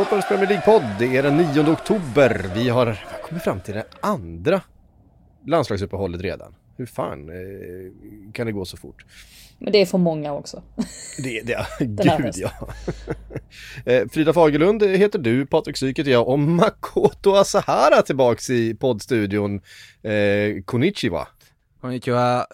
Fotbollens 0.00 0.28
Premier 0.28 0.48
League-podd, 0.48 0.82
det 0.98 1.16
är 1.16 1.22
den 1.22 1.36
9 1.36 1.72
oktober. 1.72 2.50
Vi 2.54 2.68
har 2.68 2.98
kommit 3.22 3.42
fram 3.42 3.60
till 3.60 3.74
det 3.74 3.84
andra 4.00 4.62
landslagsuppehållet 5.46 6.20
redan. 6.20 6.54
Hur 6.76 6.86
fan 6.86 7.28
eh, 7.28 8.32
kan 8.32 8.46
det 8.46 8.52
gå 8.52 8.64
så 8.64 8.76
fort? 8.76 9.04
Men 9.58 9.72
det 9.72 9.78
är 9.78 9.86
för 9.86 9.98
många 9.98 10.32
också. 10.32 10.62
Det, 11.22 11.40
det, 11.40 11.54
här 12.08 12.22
gud 12.22 12.34
ja. 12.36 12.50
Eh, 13.92 14.08
Frida 14.08 14.32
Fagerlund 14.32 14.82
heter 14.82 15.18
du, 15.18 15.46
Patrik 15.46 15.76
Syk 15.76 15.98
heter 15.98 16.10
jag 16.10 16.28
och 16.28 16.38
Makoto 16.38 17.34
Asahara 17.34 18.02
tillbaks 18.02 18.50
i 18.50 18.74
poddstudion. 18.74 19.60
Eh, 20.02 20.62
konnichiwa. 20.64 21.28
Konnichiwa. 21.80 22.46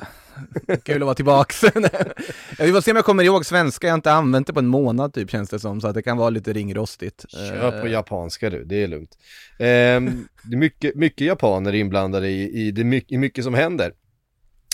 Kul 0.83 0.97
att 1.03 1.06
vara 1.06 1.15
tillbaks. 1.15 1.62
Vi 2.59 2.73
får 2.73 2.81
se 2.81 2.91
om 2.91 2.97
jag 2.97 3.05
kommer 3.05 3.25
ihåg 3.25 3.47
svenska, 3.47 3.87
jag 3.87 3.92
har 3.92 3.98
inte 3.98 4.12
använt 4.12 4.47
det 4.47 4.53
på 4.53 4.59
en 4.59 4.67
månad 4.67 5.15
typ 5.15 5.31
känns 5.31 5.51
det 5.51 5.59
som, 5.59 5.81
så 5.81 5.89
att 5.89 5.95
det 5.95 6.03
kan 6.03 6.17
vara 6.17 6.31
lite 6.31 6.53
ringrostigt. 6.53 7.25
Kör 7.31 7.81
på 7.81 7.87
Eh, 7.87 7.93
japanska 7.93 8.51
du, 8.51 8.65
det 8.65 8.83
är 8.83 8.89
lugnt. 8.89 9.19
Ehm, 9.59 10.28
det 10.43 10.55
är 10.56 10.59
mycket, 10.59 10.95
mycket 10.95 11.27
japaner 11.27 11.75
inblandade 11.75 12.28
i, 12.28 12.67
i, 12.67 12.70
det, 12.70 12.84
my- 12.84 13.05
i 13.09 13.19
mycket 13.19 13.45
som 13.45 13.55
händer. 13.55 13.93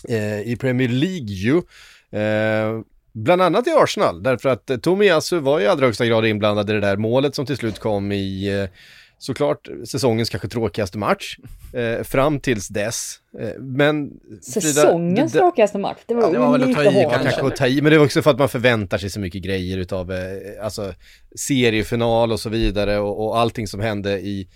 Eh, 0.09 0.41
I 0.41 0.57
Premier 0.61 0.89
League 0.89 1.27
ju. 1.27 1.57
Eh, 2.21 2.81
bland 3.13 3.43
annat 3.43 3.67
i 3.67 3.71
Arsenal, 3.71 4.23
därför 4.23 4.49
att 4.49 4.71
eh, 4.71 4.77
Tomiyasu 4.77 5.39
var 5.39 5.61
i 5.61 5.67
allra 5.67 5.87
högsta 5.87 6.07
grad 6.07 6.27
inblandad 6.27 6.71
i 6.71 6.73
det 6.73 6.81
där 6.81 6.97
målet 6.97 7.35
som 7.35 7.47
till 7.47 7.57
slut 7.57 7.79
kom 7.79 8.13
i 8.13 8.61
eh, 8.63 8.69
såklart 9.23 9.69
säsongens 9.89 10.31
kanske 10.31 10.49
tråkigaste 10.49 10.99
match. 10.99 11.37
Eh, 11.73 12.03
fram 12.05 12.41
tills 12.41 12.69
dess. 12.69 13.19
Eh, 13.41 13.49
men 13.61 14.11
Frida, 14.11 14.43
Säsongens 14.43 15.33
det- 15.33 15.39
det- 15.39 15.43
tråkigaste 15.43 15.79
match. 15.79 15.99
Det 16.07 16.15
var, 16.15 16.23
Ja, 16.23 16.31
det 16.31 16.39
var 16.39 16.53
väl 16.59 16.71
att 16.71 16.75
ta 16.77 16.83
i 16.83 16.85
kanske. 16.85 17.23
kanske 17.23 17.47
att 17.47 17.57
ta 17.57 17.67
i, 17.67 17.83
men 17.83 17.91
det 17.91 17.97
är 17.97 18.05
också 18.05 18.23
för 18.23 18.31
att 18.31 18.39
man 18.39 18.49
förväntar 18.49 18.99
sig 18.99 19.11
så 19.11 19.21
mycket 19.21 19.43
grejer 19.43 19.79
utav, 19.79 20.13
eh, 20.13 20.19
alltså 20.65 20.95
seriefinal 21.37 22.33
och 22.33 22.41
så 22.41 22.49
vidare 22.49 22.99
och, 22.99 23.27
och 23.27 23.39
allting 23.39 23.67
som 23.67 23.81
hände 23.81 24.21
i 24.21 24.49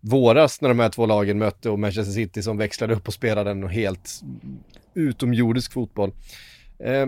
våras 0.00 0.60
när 0.60 0.68
de 0.68 0.78
här 0.78 0.88
två 0.88 1.06
lagen 1.06 1.38
mötte 1.38 1.70
och 1.70 1.78
Manchester 1.78 2.12
City 2.12 2.42
som 2.42 2.58
växlade 2.58 2.94
upp 2.94 3.08
och 3.08 3.14
spelade 3.14 3.50
en 3.50 3.68
helt 3.68 4.20
utomjordisk 4.94 5.72
fotboll. 5.72 6.12
Eh, 6.84 7.06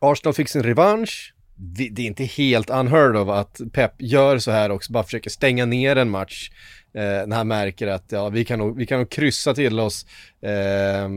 Arsenal 0.00 0.34
fick 0.34 0.48
sin 0.48 0.62
revansch. 0.62 1.34
Det 1.62 2.02
är 2.02 2.06
inte 2.06 2.24
helt 2.24 2.70
unheard 2.70 3.16
of 3.16 3.28
att 3.28 3.60
Pep 3.72 3.92
gör 3.98 4.38
så 4.38 4.50
här 4.50 4.70
också, 4.70 4.92
bara 4.92 5.04
försöker 5.04 5.30
stänga 5.30 5.66
ner 5.66 5.96
en 5.96 6.10
match 6.10 6.50
eh, 6.94 7.26
när 7.26 7.36
han 7.36 7.48
märker 7.48 7.86
att 7.86 8.12
ja, 8.12 8.28
vi, 8.28 8.44
kan 8.44 8.58
nog, 8.58 8.76
vi 8.76 8.86
kan 8.86 8.98
nog 8.98 9.10
kryssa 9.10 9.54
till 9.54 9.80
oss 9.80 10.06
eh, 10.42 11.08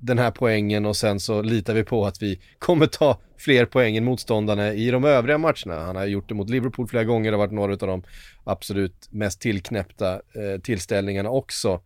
den 0.00 0.18
här 0.18 0.30
poängen 0.30 0.86
och 0.86 0.96
sen 0.96 1.20
så 1.20 1.42
litar 1.42 1.74
vi 1.74 1.84
på 1.84 2.06
att 2.06 2.22
vi 2.22 2.40
kommer 2.58 2.86
ta 2.86 3.18
fler 3.38 3.66
poäng 3.66 3.96
än 3.96 4.04
motståndarna 4.04 4.72
i 4.72 4.90
de 4.90 5.04
övriga 5.04 5.38
matcherna. 5.38 5.84
Han 5.84 5.96
har 5.96 6.04
gjort 6.04 6.28
det 6.28 6.34
mot 6.34 6.50
Liverpool 6.50 6.88
flera 6.88 7.04
gånger, 7.04 7.30
det 7.30 7.36
har 7.36 7.46
varit 7.46 7.52
några 7.52 7.72
av 7.72 7.78
de 7.78 8.02
absolut 8.44 9.08
mest 9.10 9.40
tillknäppta 9.40 10.12
eh, 10.12 10.60
tillställningarna 10.62 11.30
också. 11.30 11.80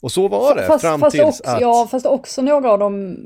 Och 0.00 0.12
så 0.12 0.28
var 0.28 0.56
det 0.56 0.66
Fast, 0.66 0.84
fram 0.84 1.00
fast, 1.00 1.16
tills 1.16 1.24
också, 1.24 1.42
att... 1.50 1.60
ja, 1.60 1.88
fast 1.90 2.06
också 2.06 2.42
några 2.42 2.70
av 2.70 2.78
de 2.78 3.16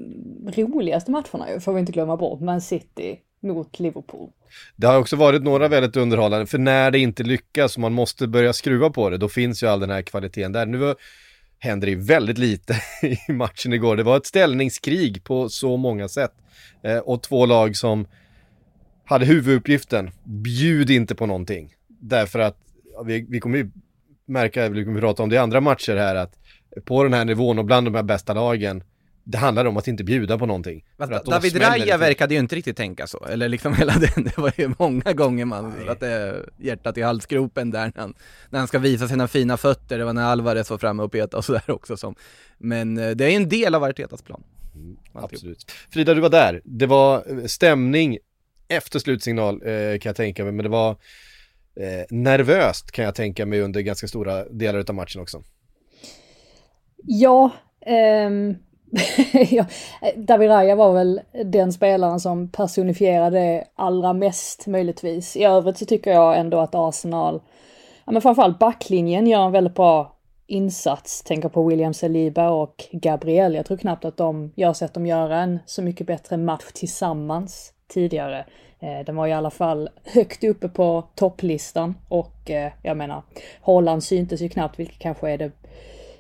roligaste 0.56 1.10
matcherna 1.10 1.50
ju, 1.54 1.60
får 1.60 1.72
vi 1.72 1.80
inte 1.80 1.92
glömma 1.92 2.16
bort. 2.16 2.40
Man 2.40 2.60
City 2.60 3.18
mot 3.44 3.80
Liverpool. 3.80 4.30
Det 4.76 4.86
har 4.86 4.98
också 4.98 5.16
varit 5.16 5.42
några 5.42 5.68
väldigt 5.68 5.96
underhållande, 5.96 6.46
för 6.46 6.58
när 6.58 6.90
det 6.90 6.98
inte 6.98 7.22
lyckas 7.22 7.74
och 7.76 7.80
man 7.80 7.92
måste 7.92 8.26
börja 8.26 8.52
skruva 8.52 8.90
på 8.90 9.10
det, 9.10 9.16
då 9.16 9.28
finns 9.28 9.62
ju 9.62 9.66
all 9.66 9.80
den 9.80 9.90
här 9.90 10.02
kvaliteten 10.02 10.52
där. 10.52 10.66
Nu 10.66 10.78
var- 10.78 10.96
händer 11.58 11.86
det 11.86 11.90
ju 11.90 12.00
väldigt 12.00 12.38
lite 12.38 12.76
i 13.28 13.32
matchen 13.32 13.72
igår. 13.72 13.96
Det 13.96 14.02
var 14.02 14.16
ett 14.16 14.26
ställningskrig 14.26 15.24
på 15.24 15.48
så 15.48 15.76
många 15.76 16.08
sätt. 16.08 16.32
Eh, 16.82 16.98
och 16.98 17.22
två 17.22 17.46
lag 17.46 17.76
som 17.76 18.06
hade 19.04 19.26
huvuduppgiften, 19.26 20.10
bjud 20.24 20.90
inte 20.90 21.14
på 21.14 21.26
någonting. 21.26 21.74
Därför 21.88 22.38
att 22.38 22.56
ja, 22.94 23.02
vi, 23.02 23.26
vi 23.28 23.40
kommer 23.40 23.58
ju 23.58 23.70
märka, 24.26 24.68
vi 24.68 24.84
kommer 24.84 25.00
prata 25.00 25.22
om 25.22 25.28
det 25.28 25.34
i 25.34 25.38
andra 25.38 25.60
matcher 25.60 25.96
här, 25.96 26.14
att 26.16 26.38
på 26.84 27.02
den 27.02 27.12
här 27.12 27.24
nivån 27.24 27.58
och 27.58 27.64
bland 27.64 27.86
de 27.86 27.94
här 27.94 28.02
bästa 28.02 28.34
lagen, 28.34 28.82
det 29.24 29.38
handlar 29.38 29.64
om 29.64 29.76
att 29.76 29.88
inte 29.88 30.04
bjuda 30.04 30.38
på 30.38 30.46
någonting. 30.46 30.84
att 30.96 31.24
då 31.24 31.30
David 31.30 31.52
det 31.54 31.72
till. 31.72 31.98
verkade 31.98 32.34
ju 32.34 32.40
inte 32.40 32.56
riktigt 32.56 32.76
tänka 32.76 33.06
så, 33.06 33.24
eller 33.24 33.48
liksom 33.48 33.74
hela 33.78 33.92
den, 33.92 34.24
det 34.24 34.38
var 34.38 34.52
ju 34.56 34.74
många 34.78 35.12
gånger 35.12 35.44
man 35.44 35.74
satte 35.86 36.36
hjärtat 36.56 36.98
i 36.98 37.02
halsgropen 37.02 37.70
där 37.70 37.92
när 37.94 38.00
han, 38.02 38.14
när 38.50 38.58
han 38.58 38.68
ska 38.68 38.78
visa 38.78 39.08
sina 39.08 39.28
fina 39.28 39.56
fötter, 39.56 39.98
det 39.98 40.04
var 40.04 40.12
när 40.12 40.24
Alvarez 40.24 40.70
var 40.70 40.78
framme 40.78 41.02
och 41.02 41.12
petade 41.12 41.36
och 41.36 41.44
sådär 41.44 41.70
också 41.70 41.96
som, 41.96 42.14
men 42.58 42.98
eh, 42.98 43.10
det 43.10 43.24
är 43.24 43.36
en 43.36 43.48
del 43.48 43.74
av 43.74 43.84
Artetas 43.84 44.22
plan. 44.22 44.42
Alltihop. 45.12 45.32
Absolut. 45.32 45.72
Frida, 45.90 46.14
du 46.14 46.20
var 46.20 46.30
där. 46.30 46.60
Det 46.64 46.86
var 46.86 47.24
eh, 47.30 47.44
stämning 47.44 48.18
efter 48.68 48.98
slutsignal 48.98 49.54
eh, 49.54 49.98
kan 49.98 50.10
jag 50.10 50.16
tänka 50.16 50.44
mig, 50.44 50.52
men 50.52 50.62
det 50.62 50.68
var 50.68 50.90
eh, 51.80 52.04
nervöst 52.10 52.90
kan 52.92 53.04
jag 53.04 53.14
tänka 53.14 53.46
mig 53.46 53.60
under 53.60 53.80
ganska 53.80 54.08
stora 54.08 54.44
delar 54.44 54.84
av 54.88 54.94
matchen 54.94 55.20
också. 55.20 55.42
Ja, 57.06 57.50
ehm, 57.86 58.56
ja, 59.50 59.66
David 60.16 60.50
Raya 60.50 60.76
var 60.76 60.92
väl 60.92 61.20
den 61.44 61.72
spelaren 61.72 62.20
som 62.20 62.48
personifierade 62.48 63.38
det 63.38 63.64
allra 63.74 64.12
mest 64.12 64.66
möjligtvis. 64.66 65.36
I 65.36 65.44
övrigt 65.44 65.78
så 65.78 65.84
tycker 65.84 66.10
jag 66.10 66.38
ändå 66.38 66.58
att 66.58 66.74
Arsenal, 66.74 67.40
ja 68.04 68.12
men 68.12 68.22
framförallt 68.22 68.58
backlinjen 68.58 69.26
gör 69.26 69.46
en 69.46 69.52
väldigt 69.52 69.74
bra 69.74 70.16
insats. 70.46 71.22
Tänker 71.22 71.48
på 71.48 71.68
William 71.68 71.94
Saliba 71.94 72.50
och 72.50 72.84
Gabriel. 72.92 73.54
Jag 73.54 73.66
tror 73.66 73.76
knappt 73.76 74.04
att 74.04 74.16
de, 74.16 74.52
jag 74.54 74.68
har 74.68 74.74
sett 74.74 74.94
dem 74.94 75.06
göra 75.06 75.38
en 75.40 75.58
så 75.66 75.82
mycket 75.82 76.06
bättre 76.06 76.36
match 76.36 76.72
tillsammans 76.74 77.72
tidigare. 77.88 78.44
Eh, 78.80 79.04
Den 79.06 79.16
var 79.16 79.26
i 79.26 79.32
alla 79.32 79.50
fall 79.50 79.88
högt 80.04 80.44
uppe 80.44 80.68
på 80.68 81.04
topplistan 81.14 81.94
och 82.08 82.50
eh, 82.50 82.72
jag 82.82 82.96
menar, 82.96 83.22
Holland 83.60 84.04
syntes 84.04 84.40
ju 84.40 84.48
knappt, 84.48 84.78
vilket 84.78 84.98
kanske 84.98 85.30
är 85.30 85.38
det 85.38 85.50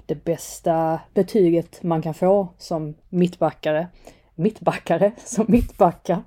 det 0.06 0.24
bästa 0.24 1.00
betyget 1.14 1.82
man 1.82 2.02
kan 2.02 2.14
få 2.14 2.48
som 2.58 2.94
mittbackare. 3.08 3.88
Mittbackare 4.34 5.12
som 5.24 5.44
mittbackar. 5.48 6.22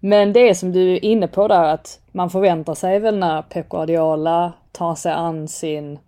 Men 0.00 0.32
det 0.32 0.48
är 0.48 0.54
som 0.54 0.72
du 0.72 0.92
är 0.92 1.04
inne 1.04 1.28
på 1.28 1.48
där 1.48 1.64
att 1.64 2.00
man 2.12 2.30
förväntar 2.30 2.74
sig 2.74 2.98
väl 2.98 3.18
när 3.18 3.42
Pep 3.42 3.68
Guardiola 3.68 4.52
tar 4.72 4.94
sig 4.94 5.12
an 5.12 5.48
sin 5.48 5.98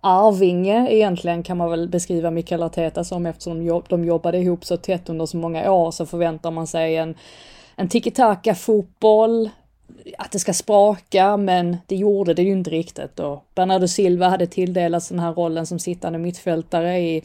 arvinge 0.00 0.88
egentligen 0.90 1.42
kan 1.42 1.56
man 1.56 1.70
väl 1.70 1.88
beskriva 1.88 2.30
Mikael 2.30 2.62
Arteta 2.62 3.04
som 3.04 3.26
eftersom 3.26 3.58
de 3.58 3.64
jobb- 3.64 3.88
de 3.88 4.04
jobbade 4.04 4.38
ihop 4.38 4.64
så 4.64 4.76
tätt 4.76 5.08
under 5.08 5.26
så 5.26 5.36
många 5.36 5.72
år 5.72 5.90
så 5.90 6.06
förväntar 6.06 6.50
man 6.50 6.66
sig 6.66 6.96
en, 6.96 7.14
en 7.76 7.88
tiki-taka 7.88 8.54
fotboll, 8.54 9.50
att 10.18 10.32
det 10.32 10.38
ska 10.38 10.52
spraka, 10.52 11.36
men 11.36 11.76
det 11.86 11.96
gjorde 11.96 12.34
det 12.34 12.42
ju 12.42 12.52
inte 12.52 12.70
riktigt. 12.70 13.20
Och 13.20 13.44
Bernardo 13.54 13.88
Silva 13.88 14.28
hade 14.28 14.46
tilldelats 14.46 15.08
den 15.08 15.18
här 15.18 15.32
rollen 15.32 15.66
som 15.66 15.78
sittande 15.78 16.18
mittfältare 16.18 16.98
i, 16.98 17.24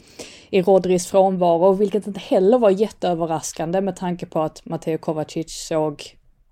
i 0.50 0.62
Rodris 0.62 1.06
frånvaro, 1.06 1.72
vilket 1.72 2.06
inte 2.06 2.20
heller 2.20 2.58
var 2.58 2.70
jätteöverraskande 2.70 3.80
med 3.80 3.96
tanke 3.96 4.26
på 4.26 4.40
att 4.42 4.64
Matteo 4.64 4.98
Kovacic 4.98 5.66
såg 5.68 6.02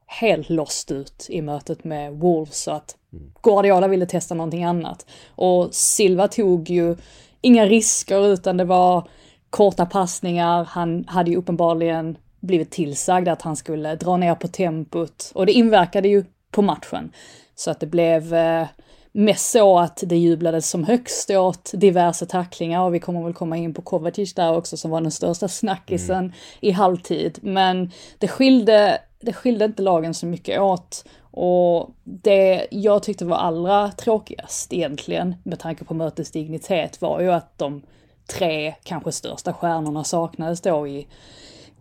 helt 0.06 0.50
lost 0.50 0.90
ut 0.90 1.26
i 1.28 1.42
mötet 1.42 1.84
med 1.84 2.12
Wolves, 2.12 2.62
så 2.62 2.70
att 2.70 2.96
Guardiola 3.42 3.88
ville 3.88 4.06
testa 4.06 4.34
någonting 4.34 4.64
annat. 4.64 5.06
Och 5.34 5.74
Silva 5.74 6.28
tog 6.28 6.70
ju 6.70 6.96
inga 7.40 7.66
risker, 7.66 8.26
utan 8.26 8.56
det 8.56 8.64
var 8.64 9.08
korta 9.50 9.86
passningar, 9.86 10.64
han 10.64 11.04
hade 11.08 11.30
ju 11.30 11.36
uppenbarligen 11.36 12.16
blivit 12.40 12.70
tillsagd 12.70 13.28
att 13.28 13.42
han 13.42 13.56
skulle 13.56 13.94
dra 13.96 14.16
ner 14.16 14.34
på 14.34 14.48
tempot 14.48 15.32
och 15.34 15.46
det 15.46 15.52
inverkade 15.52 16.08
ju 16.08 16.24
på 16.50 16.62
matchen. 16.62 17.12
Så 17.54 17.70
att 17.70 17.80
det 17.80 17.86
blev 17.86 18.34
eh, 18.34 18.66
mest 19.12 19.50
så 19.50 19.78
att 19.78 20.02
det 20.06 20.16
jublades 20.16 20.70
som 20.70 20.84
högst 20.84 21.30
åt 21.30 21.70
diverse 21.74 22.26
tacklingar 22.26 22.82
och 22.82 22.94
vi 22.94 23.00
kommer 23.00 23.22
väl 23.22 23.34
komma 23.34 23.56
in 23.56 23.74
på 23.74 23.82
Kovacic 23.82 24.34
där 24.34 24.56
också 24.56 24.76
som 24.76 24.90
var 24.90 25.00
den 25.00 25.10
största 25.10 25.48
snackisen 25.48 26.32
i 26.60 26.70
halvtid. 26.70 27.38
Men 27.42 27.90
det 28.18 28.28
skilde, 28.28 28.98
det 29.20 29.32
skilde 29.32 29.64
inte 29.64 29.82
lagen 29.82 30.14
så 30.14 30.26
mycket 30.26 30.60
åt 30.60 31.04
och 31.32 31.90
det 32.04 32.66
jag 32.70 33.02
tyckte 33.02 33.24
var 33.24 33.36
allra 33.36 33.92
tråkigast 33.92 34.72
egentligen 34.72 35.34
med 35.42 35.58
tanke 35.58 35.84
på 35.84 35.94
mötets 35.94 36.30
dignitet 36.30 37.00
var 37.00 37.20
ju 37.20 37.32
att 37.32 37.58
de 37.58 37.82
tre 38.26 38.74
kanske 38.82 39.12
största 39.12 39.52
stjärnorna 39.52 40.04
saknades 40.04 40.60
då 40.60 40.88
i 40.88 41.06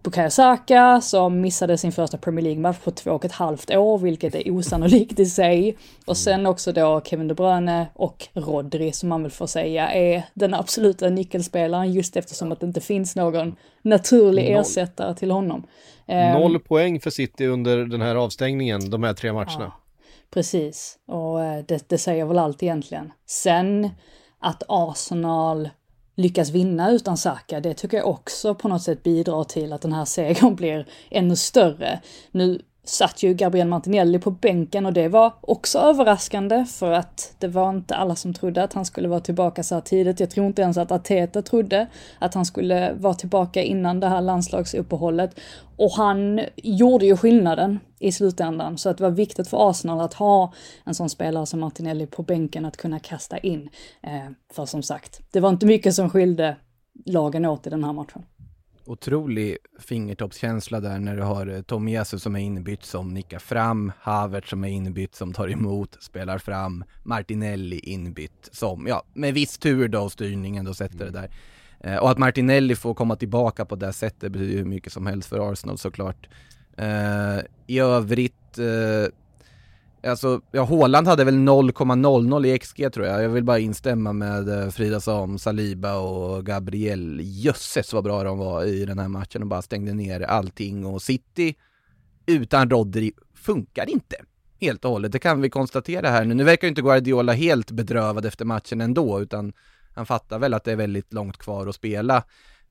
Bukayo 0.04 0.30
Saka 0.30 1.01
som 1.01 1.42
missade 1.42 1.78
sin 1.78 1.92
första 1.92 2.18
Premier 2.18 2.44
League-match 2.44 2.78
på 2.84 2.92
två 2.92 3.12
och 3.12 3.25
ett 3.25 3.31
halvt 3.31 3.72
år, 3.72 3.98
vilket 3.98 4.36
är 4.36 4.51
osannolikt 4.51 5.19
i 5.19 5.25
sig. 5.25 5.78
Och 6.06 6.18
sen 6.18 6.46
också 6.46 6.72
då 6.72 7.01
Kevin 7.06 7.28
De 7.28 7.34
Bruyne 7.34 7.88
och 7.94 8.28
Rodri 8.34 8.92
som 8.92 9.10
man 9.10 9.22
väl 9.22 9.31
får 9.31 9.48
säga 9.48 9.92
är 9.94 10.24
den 10.34 10.54
absoluta 10.54 11.10
nyckelspelaren 11.10 11.94
just 11.94 12.16
eftersom 12.16 12.51
att 12.51 12.60
det 12.60 12.66
inte 12.66 12.81
finns 12.81 13.16
någon 13.16 13.56
naturlig 13.81 14.51
Noll. 14.51 14.62
ersättare 14.62 15.16
till 15.16 15.31
honom. 15.31 15.68
Ehm, 16.07 16.42
Noll 16.42 16.60
poäng 16.60 17.00
för 17.00 17.10
City 17.10 17.46
under 17.46 17.78
den 17.78 18.01
här 18.01 18.16
avstängningen, 18.16 18.90
de 18.90 19.04
här 19.04 19.13
tre 19.13 19.34
matcherna. 19.34 19.51
Ja, 19.60 19.80
precis, 20.34 20.98
och 21.07 21.44
eh, 21.44 21.63
det, 21.68 21.90
det 21.90 21.98
säger 21.98 22.25
väl 22.25 22.40
allt 22.40 22.63
egentligen. 22.63 23.12
Sen 23.25 23.90
att 24.40 24.63
Arsenal 24.68 25.69
lyckas 26.19 26.50
vinna 26.50 26.92
utan 26.92 27.18
Saka, 27.18 27.60
det 27.60 27.74
tycker 27.74 27.98
jag 27.98 28.07
också 28.07 28.56
på 28.56 28.68
något 28.68 28.81
sätt 28.81 29.04
bidrar 29.04 29.44
till 29.44 29.74
att 29.74 29.81
den 29.81 29.94
här 29.94 30.06
segern 30.16 30.56
blir 30.56 30.86
ännu 31.10 31.36
större. 31.36 32.00
Nu 32.31 32.62
satt 32.89 33.24
ju 33.24 33.33
Gabriel 33.33 33.68
Martinelli 33.68 34.19
på 34.19 34.31
bänken 34.31 34.86
och 34.86 34.94
det 34.94 35.07
var 35.07 35.33
också 35.41 35.80
överraskande 35.80 36.65
för 36.65 36.91
att 36.91 37.36
det 37.39 37.47
var 37.47 37.69
inte 37.69 37.95
alla 37.95 38.15
som 38.15 38.33
trodde 38.33 38.63
att 38.63 38.74
han 38.74 38.86
skulle 38.86 39.07
vara 39.07 39.19
tillbaka 39.19 39.63
så 39.63 39.75
här 39.75 39.81
tidigt. 39.81 40.19
Jag 40.19 40.30
tror 40.30 40.47
inte 40.47 40.62
ens 40.62 40.77
att 40.77 40.91
Ateta 40.91 41.41
trodde 41.41 41.88
att 42.19 42.33
han 42.33 42.45
skulle 42.45 42.94
vara 42.94 43.13
tillbaka 43.13 43.63
innan 43.63 44.00
det 44.00 44.07
här 44.07 44.21
landslagsuppehållet. 44.21 45.39
Och 45.77 45.91
han 45.91 46.41
gjorde 46.56 47.06
ju 47.06 47.18
skillnaden 47.18 47.80
i 48.00 48.12
slutändan 48.12 48.77
så 48.77 48.89
att 48.89 48.97
det 48.97 49.03
var 49.03 49.12
viktigt 49.12 49.47
för 49.47 49.69
Arsenal 49.69 50.01
att 50.01 50.13
ha 50.13 50.53
en 50.83 50.95
sån 50.95 51.09
spelare 51.09 51.45
som 51.45 51.59
Martinelli 51.59 52.07
på 52.07 52.24
bänken 52.24 52.65
att 52.65 52.77
kunna 52.77 53.00
kasta 53.00 53.38
in. 53.38 53.69
Eh, 54.01 54.31
för 54.53 54.65
som 54.65 54.83
sagt, 54.83 55.21
det 55.31 55.39
var 55.39 55.50
inte 55.50 55.65
mycket 55.65 55.95
som 55.95 56.09
skilde 56.09 56.56
lagen 57.06 57.45
åt 57.45 57.68
i 57.68 57.69
den 57.69 57.83
här 57.83 57.94
matchen. 57.94 58.24
Otrolig 58.89 59.57
fingertoppskänsla 59.80 60.80
där 60.80 61.00
när 61.00 61.15
du 61.15 61.24
har 61.24 61.47
eh, 61.47 61.62
Tomiyasu 61.62 62.19
som 62.19 62.36
är 62.36 62.39
inbytt 62.39 62.83
som 62.83 63.13
nickar 63.13 63.39
fram, 63.39 63.91
Havert 64.00 64.47
som 64.47 64.63
är 64.63 64.68
inbytt 64.68 65.15
som 65.15 65.33
tar 65.33 65.50
emot, 65.50 66.03
spelar 66.03 66.38
fram, 66.38 66.83
Martinelli 67.03 67.80
inbytt 67.80 68.50
som, 68.51 68.88
ja, 68.88 69.03
med 69.13 69.33
viss 69.33 69.57
tur 69.57 69.88
då 69.88 70.09
styrningen 70.09 70.65
då 70.65 70.74
sätter 70.74 71.06
det 71.06 71.12
där. 71.12 71.31
Eh, 71.80 71.97
och 71.97 72.12
att 72.12 72.18
Martinelli 72.18 72.75
får 72.75 72.94
komma 72.94 73.15
tillbaka 73.15 73.65
på 73.65 73.75
det 73.75 73.94
sättet 73.94 74.31
betyder 74.31 74.51
ju 74.51 74.57
hur 74.57 74.65
mycket 74.65 74.94
som 74.94 75.07
helst 75.07 75.30
för 75.30 75.51
Arsenal 75.51 75.77
såklart. 75.77 76.30
Eh, 76.77 77.39
I 77.68 77.80
övrigt, 77.80 78.59
alltså, 80.04 80.42
ja 80.51 80.63
Haaland 80.63 81.07
hade 81.07 81.24
väl 81.24 81.36
0,00 81.36 82.46
i 82.46 82.60
XG 82.60 82.94
tror 82.94 83.06
jag. 83.06 83.24
Jag 83.24 83.30
vill 83.30 83.44
bara 83.44 83.60
instämma 83.60 84.13
med 84.13 84.50
eh, 84.50 84.69
Frida 84.69 85.00
som 85.00 85.40
Saliba 85.40 85.98
och 85.98 86.46
Gabriel. 86.46 87.19
Jösses 87.24 87.94
vad 87.94 88.04
bra 88.04 88.24
de 88.24 88.38
var 88.38 88.63
i 88.63 88.86
den 88.86 89.00
här 89.00 89.07
matchen 89.07 89.42
och 89.42 89.48
bara 89.48 89.62
stängde 89.62 89.94
ner 89.94 90.22
allting 90.22 90.86
och 90.86 91.01
City 91.01 91.56
utan 92.25 92.69
Rodri 92.69 93.12
funkar 93.36 93.90
inte. 93.90 94.16
Helt 94.62 94.86
och 94.86 94.92
hållet, 94.92 95.12
det 95.12 95.19
kan 95.19 95.42
vi 95.42 95.50
konstatera 95.50 96.10
här 96.10 96.25
nu. 96.25 96.34
Nu 96.34 96.44
verkar 96.44 96.68
ju 96.68 96.69
inte 96.69 96.81
Guardiola 96.81 97.34
helt 97.34 97.72
bedrövad 97.72 98.25
efter 98.25 98.46
matchen 98.46 98.81
ändå, 98.81 99.22
utan 99.22 99.54
han 99.96 100.06
fattar 100.06 100.40
väl 100.40 100.54
att 100.54 100.63
det 100.63 100.72
är 100.72 100.75
väldigt 100.75 101.13
långt 101.13 101.38
kvar 101.38 101.68
att 101.68 101.75
spela. 101.75 102.24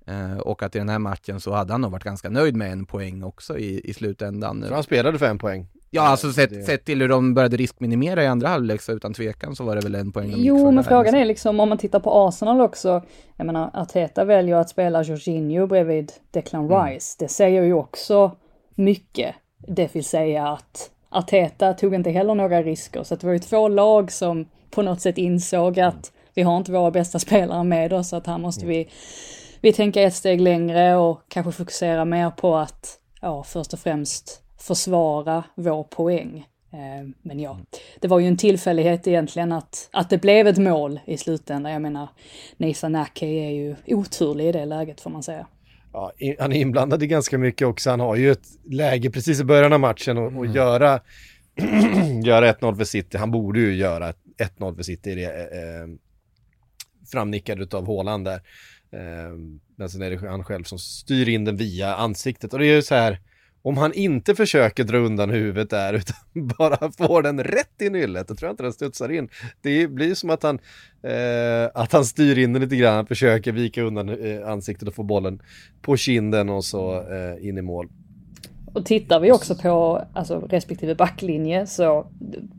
Eh, 0.07 0.39
och 0.39 0.63
att 0.63 0.77
i 0.77 0.79
den 0.79 0.89
här 0.89 0.99
matchen 0.99 1.41
så 1.41 1.53
hade 1.53 1.73
han 1.73 1.81
nog 1.81 1.93
varit 1.93 2.05
ganska 2.05 2.31
nöjd 2.31 2.57
med 2.57 2.73
en 2.73 2.87
poäng 2.87 3.23
också 3.23 3.59
i, 3.59 3.91
i 3.91 3.95
slutändan. 3.95 4.65
Så 4.69 4.75
han 4.75 4.83
spelade 4.83 5.19
för 5.19 5.27
en 5.27 5.39
poäng. 5.39 5.67
Ja, 5.90 6.02
alltså 6.02 6.32
sett, 6.32 6.50
det- 6.50 6.62
sett 6.62 6.85
till 6.85 7.00
hur 7.00 7.08
de 7.08 7.35
började 7.35 7.56
riskminimera 7.56 8.23
i 8.25 8.26
andra 8.26 8.49
halvlek 8.49 8.81
så 8.82 8.93
utan 8.93 9.14
tvekan 9.14 9.56
så 9.56 9.64
var 9.64 9.76
det 9.76 9.81
väl 9.81 9.94
en 9.94 10.12
poäng 10.12 10.31
de 10.31 10.37
Jo, 10.37 10.70
men 10.70 10.85
frågan 10.85 11.14
är 11.14 11.25
liksom 11.25 11.61
om 11.61 11.69
man 11.69 11.79
tittar 11.79 12.00
på 12.00 12.26
Arsenal 12.29 12.61
också. 12.61 13.02
Jag 13.37 13.46
menar, 13.46 13.70
Arteta 13.75 14.25
väljer 14.25 14.56
att 14.56 14.69
spela 14.69 15.02
Jorginho 15.02 15.67
bredvid 15.67 16.12
Declan 16.31 16.69
Rice. 16.69 17.17
Det 17.19 17.29
säger 17.29 17.62
ju 17.62 17.73
också 17.75 18.37
mycket. 18.75 19.35
Det 19.69 19.94
vill 19.94 20.05
säga 20.05 20.49
att 20.49 20.90
Arteta 21.08 21.73
tog 21.75 21.94
inte 21.94 22.11
heller 22.11 22.34
några 22.34 22.62
risker. 22.62 23.02
Så 23.02 23.17
det 23.17 23.26
var 23.26 23.32
ju 23.32 23.38
två 23.38 23.69
lag 23.69 24.12
som 24.12 24.49
på 24.70 24.82
något 24.82 25.00
sätt 25.00 25.19
insåg 25.19 25.81
att 25.81 26.12
vi 26.34 26.43
har 26.43 26.56
inte 26.56 26.73
våra 26.73 26.91
bästa 26.91 27.19
spelare 27.29 27.64
med 27.64 27.93
oss. 27.93 28.08
Så 28.08 28.17
att 28.17 28.26
här 28.26 28.38
måste 28.38 28.67
vi, 28.67 28.88
vi 29.61 29.73
tänka 29.73 30.02
ett 30.02 30.14
steg 30.14 30.41
längre 30.41 30.96
och 30.96 31.20
kanske 31.29 31.52
fokusera 31.52 32.05
mer 32.05 32.31
på 32.31 32.56
att, 32.56 32.99
ja, 33.20 33.43
först 33.43 33.73
och 33.73 33.79
främst 33.79 34.43
försvara 34.58 35.44
vår 35.55 35.84
poäng. 35.84 36.46
Eh, 36.72 37.08
Men 37.22 37.40
ja, 37.40 37.58
det 38.00 38.08
var 38.08 38.19
ju 38.19 38.26
en 38.26 38.37
tillfällighet 38.37 39.06
egentligen 39.06 39.52
att, 39.52 39.88
att 39.93 40.10
det 40.10 40.19
blev 40.19 40.46
ett 40.46 40.58
mål 40.58 41.00
i 41.06 41.16
slutändan. 41.16 41.72
Jag 41.72 41.82
menar, 41.82 42.08
Nisa 42.56 42.88
Nake 42.88 43.26
är 43.26 43.50
ju 43.50 43.76
oturlig 43.87 44.49
i 44.49 44.52
det 44.52 44.64
läget 44.64 45.00
får 45.00 45.10
man 45.10 45.22
säga. 45.22 45.46
Ja, 45.93 46.12
han 46.38 46.52
är 46.52 46.56
inblandad 46.56 47.02
i 47.02 47.06
ganska 47.06 47.38
mycket 47.38 47.66
också. 47.66 47.90
Han 47.90 48.00
har 48.00 48.16
ju 48.16 48.31
ett 48.31 48.49
läge 48.64 49.10
precis 49.10 49.40
i 49.40 49.44
början 49.44 49.72
av 49.72 49.81
matchen 49.81 50.19
och, 50.19 50.37
och 50.37 50.46
göra, 50.46 51.00
göra 52.25 52.52
1-0 52.52 52.76
för 52.76 52.84
City. 52.84 53.16
Han 53.19 53.31
borde 53.31 53.60
ju 53.60 53.75
göra 53.75 54.08
ett 54.08 54.19
1-0 54.58 54.76
för 54.76 54.82
City. 54.82 55.14
Det, 55.14 55.25
eh, 55.25 55.40
eh, 55.40 55.88
framnickad 57.12 57.60
utav 57.60 57.87
Haaland 57.87 58.25
där. 58.25 58.40
Eh, 58.93 59.32
men 59.76 59.88
sen 59.88 60.02
är 60.02 60.10
det 60.10 60.28
han 60.28 60.44
själv 60.44 60.64
som 60.64 60.78
styr 60.78 61.28
in 61.28 61.44
den 61.44 61.56
via 61.56 61.94
ansiktet. 61.94 62.52
Och 62.52 62.58
det 62.58 62.66
är 62.66 62.75
ju 62.75 62.82
så 62.82 62.94
här, 62.94 63.20
om 63.62 63.76
han 63.76 63.93
inte 63.94 64.34
försöker 64.34 64.84
dra 64.84 64.99
undan 64.99 65.31
huvudet 65.31 65.70
där 65.70 65.94
utan 65.94 66.16
bara 66.58 66.93
får 66.93 67.22
den 67.22 67.44
rätt 67.44 67.82
i 67.82 67.90
nyllet, 67.90 68.28
då 68.28 68.34
tror 68.34 68.49
jag 68.49 68.52
inte 68.52 68.62
den 68.62 68.72
studsar 68.72 69.08
in. 69.08 69.28
Det 69.62 69.87
blir 69.87 70.14
som 70.14 70.31
att 70.31 70.43
han, 70.43 70.58
eh, 71.02 71.70
att 71.75 71.93
han 71.93 72.05
styr 72.05 72.38
in 72.38 72.52
den 72.52 72.62
lite 72.62 72.76
grann, 72.76 73.06
försöker 73.06 73.52
vika 73.52 73.82
undan 73.82 74.08
eh, 74.08 74.49
ansiktet 74.49 74.88
och 74.88 74.94
få 74.94 75.02
bollen 75.02 75.43
på 75.82 75.96
kinden 75.96 76.49
och 76.49 76.64
så 76.64 76.94
eh, 76.94 77.49
in 77.49 77.58
i 77.58 77.62
mål. 77.62 77.88
Och 78.75 78.87
tittar 78.87 79.20
vi 79.20 79.32
också 79.32 79.55
på 79.55 80.05
alltså, 80.12 80.40
respektive 80.50 80.94
backlinje 80.94 81.66
så 81.66 82.06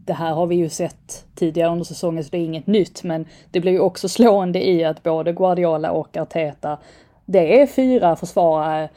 det 0.06 0.14
här 0.14 0.34
har 0.34 0.48
vi 0.48 0.56
ju 0.56 0.70
sett 0.70 1.26
tidigare 1.36 1.72
under 1.72 1.86
säsongen 1.86 2.24
så 2.24 2.30
det 2.30 2.38
är 2.38 2.46
inget 2.46 2.68
nytt 2.68 3.04
men 3.04 3.26
det 3.52 3.60
blir 3.60 3.72
ju 3.72 3.80
också 3.80 4.10
slående 4.10 4.68
i 4.68 4.84
att 4.84 5.04
både 5.04 5.34
Guardiola 5.34 5.92
och 5.92 6.18
Arteta 6.18 6.78
det 7.26 7.62
är 7.62 7.68
fyra 7.68 8.16
försvarare 8.16 8.90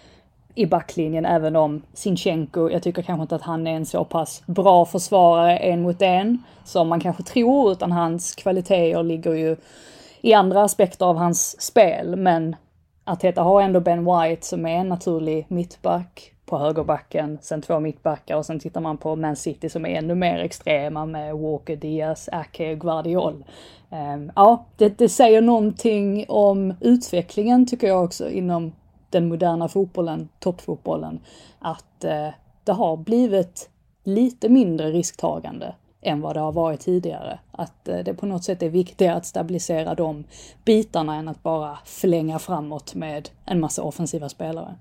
i 0.55 0.67
backlinjen 0.67 1.27
även 1.27 1.57
om 1.57 1.83
Sinchenko, 1.93 2.71
jag 2.71 2.83
tycker 2.83 3.03
kanske 3.03 3.23
inte 3.23 3.35
att 3.35 3.43
han 3.43 3.67
är 3.67 3.73
en 3.73 3.87
så 3.87 4.05
pass 4.05 4.43
bra 4.47 4.87
försvarare 4.87 5.57
en 5.57 5.83
mot 5.83 6.03
en 6.03 6.43
som 6.65 6.89
man 6.89 7.01
kanske 7.01 7.23
tror 7.23 7.73
utan 7.73 7.93
hans 7.93 8.35
kvaliteter 8.35 9.03
ligger 9.03 9.33
ju 9.33 9.57
i 10.21 10.35
andra 10.35 10.63
aspekter 10.63 11.07
av 11.07 11.17
hans 11.17 11.63
spel 11.63 12.17
men 12.17 12.57
Arteta 13.05 13.43
har 13.43 13.63
ändå 13.63 13.81
Ben 13.81 14.05
White 14.05 14.47
som 14.47 14.67
är 14.67 14.77
en 14.77 14.89
naturlig 14.89 15.47
mittback 15.49 16.33
på 16.47 16.59
högerbacken, 16.59 17.39
sen 17.43 17.63
två 17.63 17.81
mittbackar 17.81 18.37
och 18.37 18.47
sen 18.47 18.61
tittar 18.61 18.81
man 18.81 18.99
på 18.99 19.17
Man 19.17 19.37
City 19.37 19.69
som 19.69 19.87
är 19.87 19.99
ännu 19.99 20.15
mer 20.15 20.39
extrema 20.39 21.07
med 21.07 21.35
Walker, 21.35 21.77
Diaz, 21.77 22.29
Ake 22.33 22.73
och 22.73 22.81
Guardiol. 22.81 23.45
Um, 23.91 24.33
ja, 24.37 24.67
det, 24.77 24.99
det 24.99 25.09
säger 25.09 25.41
någonting 25.41 26.25
om 26.29 26.75
utvecklingen 26.81 27.67
tycker 27.67 27.87
jag 27.87 28.05
också 28.05 28.31
inom 28.31 28.73
den 29.13 29.29
moderna 29.29 29.69
fotbollen, 29.69 30.29
toppfotbollen, 30.39 31.21
att 31.59 32.05
eh, 32.05 32.29
det 32.65 32.73
har 32.73 32.97
blivit 32.97 33.71
lite 34.05 34.49
mindre 34.49 34.91
risktagande 34.91 35.75
än 36.01 36.21
vad 36.21 36.37
det 36.37 36.41
har 36.41 36.53
varit 36.53 36.81
tidigare. 36.81 37.39
Att 37.51 37.89
eh, 37.89 37.99
det 37.99 38.15
på 38.15 38.27
något 38.27 38.45
sätt 38.45 38.63
är 38.63 38.69
viktigare 38.69 39.17
att 39.17 39.27
stabilisera 39.27 39.95
de 39.95 40.25
bitarna 40.65 41.17
än 41.17 41.29
att 41.29 41.43
bara 41.43 41.79
förlänga 41.85 42.39
framåt 42.39 42.95
med 42.95 43.29
en 43.45 43.61
massa 43.61 43.83
offensiva 43.83 44.29
spelare. 44.29 44.75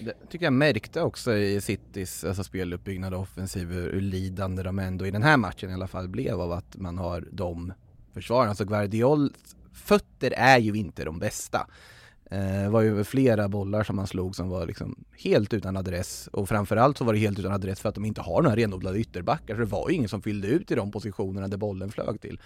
Det 0.00 0.14
tycker 0.28 0.46
jag 0.46 0.52
märkte 0.52 1.00
också 1.00 1.34
i 1.34 1.60
Citys 1.60 2.24
alltså 2.24 2.44
speluppbyggnad 2.44 3.14
och 3.14 3.20
offensiv 3.20 3.68
hur 3.68 4.00
lidande 4.00 4.62
de 4.62 4.78
ändå 4.78 5.06
i 5.06 5.10
den 5.10 5.22
här 5.22 5.36
matchen 5.36 5.70
i 5.70 5.74
alla 5.74 5.86
fall 5.86 6.08
blev 6.08 6.40
av 6.40 6.52
att 6.52 6.76
man 6.76 6.98
har 6.98 7.24
de 7.32 7.72
försvararna. 8.14 8.48
Alltså 8.48 8.64
Guardiols 8.64 9.56
fötter 9.72 10.34
är 10.36 10.58
ju 10.58 10.74
inte 10.74 11.04
de 11.04 11.18
bästa. 11.18 11.66
Eh, 12.30 12.62
Det 12.62 12.68
var 12.68 12.80
ju 12.80 13.04
flera 13.04 13.48
bollar 13.48 13.84
som 13.84 13.98
han 13.98 14.06
slog 14.06 14.36
som 14.36 14.48
var 14.48 14.66
liksom 14.66 15.04
helt 15.24 15.52
utan 15.54 15.76
adress 15.76 16.28
och 16.32 16.48
framförallt 16.48 16.98
så 16.98 17.04
var 17.04 17.12
det 17.12 17.18
helt 17.18 17.38
utan 17.38 17.52
adress 17.52 17.80
för 17.80 17.88
att 17.88 17.94
de 17.94 18.04
inte 18.04 18.20
har 18.20 18.42
några 18.42 18.56
renodlade 18.56 18.98
ytterbackar 18.98 19.54
så 19.54 19.60
det 19.60 19.66
var 19.66 19.88
ju 19.90 19.94
ingen 19.96 20.08
som 20.08 20.22
fyllde 20.22 20.48
ut 20.48 20.70
i 20.70 20.74
de 20.74 20.90
positionerna 20.92 21.48
där 21.48 21.56
bollen 21.56 21.90
flög 21.90 22.20
till. 22.20 22.40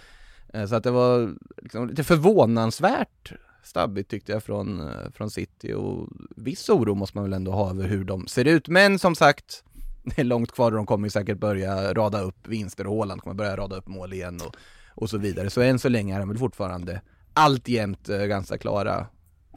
Eh, 0.53 0.65
Så 0.65 0.75
att 0.75 0.83
det 0.83 0.91
var 0.91 1.33
liksom 1.61 1.87
lite 1.89 2.03
förvånansvärt 2.03 3.31
stabbigt 3.63 4.09
tyckte 4.09 4.31
jag 4.31 4.43
från, 4.43 4.81
eh, 4.81 5.11
från 5.13 5.29
City 5.31 5.73
och 5.73 6.07
viss 6.35 6.69
oro 6.69 6.95
måste 6.95 7.17
man 7.17 7.23
väl 7.23 7.33
ändå 7.33 7.51
ha 7.51 7.69
över 7.69 7.87
hur 7.87 8.03
de 8.03 8.27
ser 8.27 8.45
ut. 8.45 8.67
Men 8.67 8.99
som 8.99 9.15
sagt, 9.15 9.63
det 10.03 10.19
är 10.21 10.23
långt 10.25 10.51
kvar 10.51 10.71
och 10.71 10.77
de 10.77 10.85
kommer 10.85 11.05
ju 11.07 11.09
säkert 11.11 11.37
börja 11.39 11.93
rada 11.93 12.21
upp 12.21 12.47
vinster 12.47 12.87
och 12.87 12.93
Håland 12.95 13.21
kommer 13.21 13.35
börja 13.35 13.57
rada 13.57 13.75
upp 13.75 13.87
mål 13.87 14.13
igen 14.13 14.39
och, 14.47 14.55
och 14.95 15.09
så 15.09 15.17
vidare. 15.17 15.49
Så 15.49 15.61
än 15.61 15.79
så 15.79 15.89
länge 15.89 16.15
är 16.15 16.19
de 16.19 16.29
väl 16.29 16.37
fortfarande 16.37 17.01
alltjämt 17.33 18.09
eh, 18.09 18.17
ganska 18.25 18.57
klara 18.57 19.07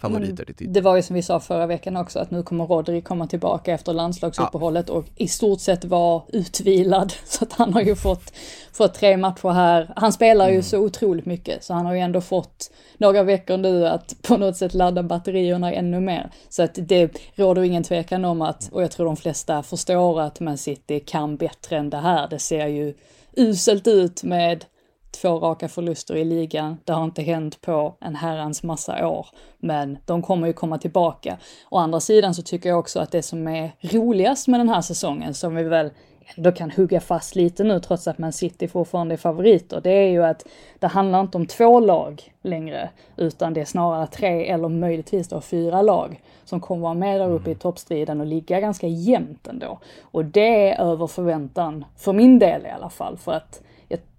favoriter 0.02 0.44
till 0.44 0.54
titeln. 0.54 0.72
Det 0.72 0.80
var 0.80 0.96
ju 0.96 1.02
som 1.02 1.14
vi 1.14 1.22
sa 1.22 1.40
förra 1.40 1.66
veckan 1.66 1.96
också 1.96 2.18
att 2.18 2.30
nu 2.30 2.42
kommer 2.42 2.66
Rodri 2.66 3.02
komma 3.02 3.26
tillbaka 3.26 3.72
efter 3.72 3.92
landslagsuppehållet 3.92 4.90
och 4.90 5.04
i 5.16 5.28
stort 5.28 5.60
sett 5.60 5.84
vara 5.84 6.22
utvilad. 6.28 7.12
Så 7.24 7.44
att 7.44 7.52
han 7.52 7.74
har 7.74 7.82
ju 7.82 7.96
fått, 7.96 8.32
fått 8.72 8.94
tre 8.94 9.16
matcher 9.16 9.48
här. 9.48 9.92
Han 9.96 10.12
spelar 10.12 10.48
ju 10.48 10.62
så 10.62 10.78
otroligt 10.78 11.26
mycket 11.26 11.64
så 11.64 11.74
han 11.74 11.86
har 11.86 11.94
ju 11.94 12.00
ändå 12.00 12.20
fått 12.20 12.70
några 12.98 13.22
veckor 13.22 13.56
nu 13.56 13.86
att 13.86 14.14
på 14.22 14.36
något 14.36 14.56
sätt 14.56 14.74
ladda 14.74 15.02
batterierna 15.02 15.72
ännu 15.72 16.00
mer. 16.00 16.30
Så 16.48 16.62
att 16.62 16.74
det 16.74 17.18
råder 17.34 17.62
ingen 17.62 17.82
tvekan 17.82 18.24
om 18.24 18.42
att, 18.42 18.68
och 18.72 18.82
jag 18.82 18.90
tror 18.90 19.06
de 19.06 19.16
flesta 19.16 19.62
förstår 19.62 20.20
att 20.20 20.40
Man 20.40 20.58
City 20.58 21.00
kan 21.00 21.36
bättre 21.36 21.76
än 21.76 21.90
det 21.90 21.96
här. 21.96 22.28
Det 22.28 22.38
ser 22.38 22.66
ju 22.66 22.94
uselt 23.36 23.86
ut 23.86 24.22
med 24.22 24.64
två 25.12 25.38
raka 25.38 25.68
förluster 25.68 26.16
i 26.16 26.24
ligan. 26.24 26.78
Det 26.84 26.92
har 26.92 27.04
inte 27.04 27.22
hänt 27.22 27.60
på 27.60 27.94
en 28.00 28.16
herrans 28.16 28.62
massa 28.62 29.08
år, 29.08 29.26
men 29.58 29.98
de 30.06 30.22
kommer 30.22 30.46
ju 30.46 30.52
komma 30.52 30.78
tillbaka. 30.78 31.38
Å 31.70 31.78
andra 31.78 32.00
sidan 32.00 32.34
så 32.34 32.42
tycker 32.42 32.68
jag 32.68 32.78
också 32.78 33.00
att 33.00 33.10
det 33.10 33.22
som 33.22 33.48
är 33.48 33.72
roligast 33.80 34.48
med 34.48 34.60
den 34.60 34.68
här 34.68 34.80
säsongen, 34.80 35.34
som 35.34 35.54
vi 35.54 35.62
väl 35.62 35.90
ändå 36.36 36.52
kan 36.52 36.70
hugga 36.70 37.00
fast 37.00 37.34
lite 37.34 37.64
nu 37.64 37.80
trots 37.80 38.08
att 38.08 38.18
Man 38.18 38.32
City 38.32 38.68
fortfarande 38.68 39.14
är 39.14 39.16
favoriter, 39.16 39.80
det 39.80 39.90
är 39.90 40.08
ju 40.08 40.24
att 40.24 40.46
det 40.78 40.86
handlar 40.86 41.20
inte 41.20 41.38
om 41.38 41.46
två 41.46 41.80
lag 41.80 42.32
längre, 42.42 42.90
utan 43.16 43.54
det 43.54 43.60
är 43.60 43.64
snarare 43.64 44.06
tre 44.06 44.48
eller 44.48 44.68
möjligtvis 44.68 45.28
då 45.28 45.40
fyra 45.40 45.82
lag 45.82 46.20
som 46.44 46.60
kommer 46.60 46.82
vara 46.82 46.94
med 46.94 47.20
där 47.20 47.30
uppe 47.30 47.50
i 47.50 47.54
toppstriden 47.54 48.20
och 48.20 48.26
ligga 48.26 48.60
ganska 48.60 48.86
jämnt 48.86 49.46
ändå. 49.46 49.78
Och 50.02 50.24
det 50.24 50.70
är 50.70 50.80
över 50.80 51.06
förväntan, 51.06 51.84
för 51.96 52.12
min 52.12 52.38
del 52.38 52.66
i 52.66 52.70
alla 52.70 52.90
fall, 52.90 53.16
för 53.16 53.32
att 53.32 53.62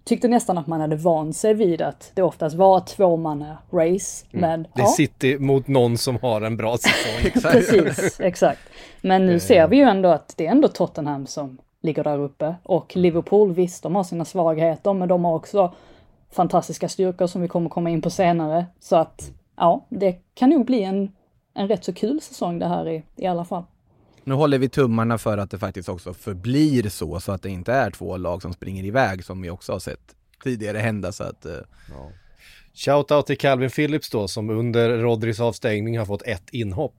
tyckte 0.04 0.28
nästan 0.28 0.58
att 0.58 0.68
man 0.68 0.82
hade 0.82 0.96
vant 0.96 1.36
sig 1.36 1.54
vid 1.54 1.82
att 1.82 2.12
det 2.14 2.22
oftast 2.22 2.56
var 2.56 2.80
tvåmanna 2.80 3.58
race. 3.72 4.26
Mm. 4.32 4.50
Men, 4.50 4.68
det 4.74 4.82
är 4.82 4.86
ja. 4.86 4.88
City 4.88 5.38
mot 5.40 5.68
någon 5.68 5.98
som 5.98 6.18
har 6.22 6.42
en 6.42 6.58
bra 6.58 6.78
säsong. 7.34 7.42
Precis, 7.52 8.20
exakt. 8.20 8.62
Men 9.02 9.26
nu 9.26 9.40
ser 9.40 9.68
vi 9.68 9.78
ju 9.78 9.84
ändå 9.84 10.10
att 10.10 10.34
det 10.38 10.48
är 10.48 10.52
ändå 10.52 10.68
Tottenham 10.68 11.28
som 11.28 11.58
ligger 11.82 12.04
där 12.04 12.20
uppe. 12.20 12.56
Och 12.64 12.96
Liverpool, 12.96 13.54
visst, 13.54 13.84
de 13.84 13.96
har 13.96 14.04
sina 14.04 14.26
svagheter, 14.26 14.94
men 14.94 15.08
de 15.08 15.26
har 15.26 15.36
också 15.36 15.74
fantastiska 16.32 16.90
styrkor 16.90 17.28
som 17.28 17.42
vi 17.42 17.48
kommer 17.48 17.70
komma 17.70 17.90
in 17.90 18.02
på 18.02 18.10
senare. 18.10 18.66
Så 18.80 18.96
att, 18.96 19.32
ja, 19.56 19.86
det 19.90 20.16
kan 20.34 20.50
nog 20.50 20.66
bli 20.66 20.84
en, 20.84 21.12
en 21.54 21.68
rätt 21.68 21.84
så 21.84 21.94
kul 21.94 22.22
säsong 22.22 22.60
det 22.60 22.68
här 22.68 22.90
i, 22.90 23.04
i 23.16 23.26
alla 23.26 23.46
fall. 23.46 23.64
Nu 24.24 24.34
håller 24.34 24.58
vi 24.58 24.70
tummarna 24.70 25.18
för 25.18 25.38
att 25.38 25.52
det 25.52 25.60
faktiskt 25.60 25.90
också 25.90 26.14
förblir 26.14 26.90
så, 26.90 27.20
så 27.20 27.32
att 27.32 27.42
det 27.42 27.50
inte 27.50 27.74
är 27.74 27.92
två 27.92 28.18
lag 28.18 28.42
som 28.42 28.54
springer 28.54 28.84
iväg 28.84 29.26
som 29.26 29.42
vi 29.42 29.50
också 29.50 29.72
har 29.72 29.80
sett 29.80 30.16
tidigare 30.44 30.78
hända. 30.78 31.12
Så 31.12 31.24
att, 31.24 31.46
uh... 31.46 31.52
ja. 31.90 32.12
Shoutout 32.74 33.26
till 33.26 33.38
Calvin 33.38 33.70
Phillips 33.70 34.10
då, 34.10 34.28
som 34.28 34.50
under 34.50 34.98
Rodris 34.98 35.40
avstängning 35.40 35.98
har 35.98 36.06
fått 36.06 36.22
ett 36.22 36.50
inhopp. 36.50 36.96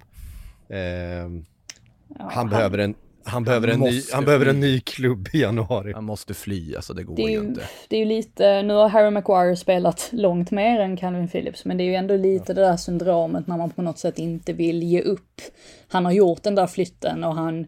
Eh, 0.69 0.78
ja, 0.78 2.31
han, 2.31 2.49
behöver 2.49 2.78
en 2.78 2.95
han 3.25 3.45
behöver, 3.45 3.69
en 3.69 3.81
ny, 3.81 4.02
han 4.12 4.25
behöver 4.25 4.47
en 4.47 4.61
ny 4.61 4.81
klubb 4.81 5.28
i 5.33 5.40
januari. 5.40 5.93
Han 5.93 6.04
måste 6.04 6.35
fly, 6.35 6.76
alltså 6.76 6.95
det 6.95 7.02
går 7.02 7.16
det 7.16 7.23
ju, 7.23 7.31
ju 7.31 7.38
inte. 7.38 7.61
Det 7.88 7.97
är 7.97 8.00
ju 8.00 8.07
lite, 8.07 8.62
nu 8.62 8.75
har 8.75 8.88
Harry 8.88 9.11
Maguire 9.11 9.57
spelat 9.57 10.09
långt 10.12 10.50
mer 10.50 10.81
än 10.81 10.97
Calvin 10.97 11.28
Phillips, 11.28 11.64
men 11.64 11.76
det 11.76 11.85
är 11.85 11.87
ju 11.87 11.95
ändå 11.95 12.16
lite 12.16 12.45
ja. 12.49 12.54
det 12.54 12.61
där 12.61 12.76
syndromet 12.76 13.47
när 13.47 13.57
man 13.57 13.71
på 13.71 13.83
något 13.83 13.99
sätt 13.99 14.19
inte 14.19 14.52
vill 14.52 14.83
ge 14.83 15.00
upp. 15.00 15.40
Han 15.88 16.04
har 16.04 16.12
gjort 16.12 16.43
den 16.43 16.54
där 16.54 16.66
flytten 16.66 17.25
och 17.25 17.35
han, 17.35 17.66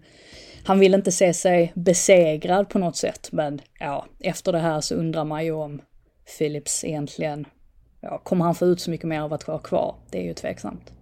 han 0.64 0.78
vill 0.78 0.94
inte 0.94 1.12
se 1.12 1.34
sig 1.34 1.72
besegrad 1.74 2.68
på 2.68 2.78
något 2.78 2.96
sätt, 2.96 3.28
men 3.32 3.60
ja, 3.80 4.06
efter 4.20 4.52
det 4.52 4.58
här 4.58 4.80
så 4.80 4.94
undrar 4.94 5.24
man 5.24 5.44
ju 5.44 5.52
om 5.52 5.80
Phillips 6.38 6.84
egentligen, 6.84 7.46
ja, 8.00 8.18
kommer 8.18 8.44
han 8.44 8.54
få 8.54 8.66
ut 8.66 8.80
så 8.80 8.90
mycket 8.90 9.08
mer 9.08 9.20
av 9.20 9.32
att 9.32 9.48
vara 9.48 9.58
kvar? 9.58 9.94
Det 10.10 10.18
är 10.18 10.24
ju 10.24 10.34
tveksamt. 10.34 10.92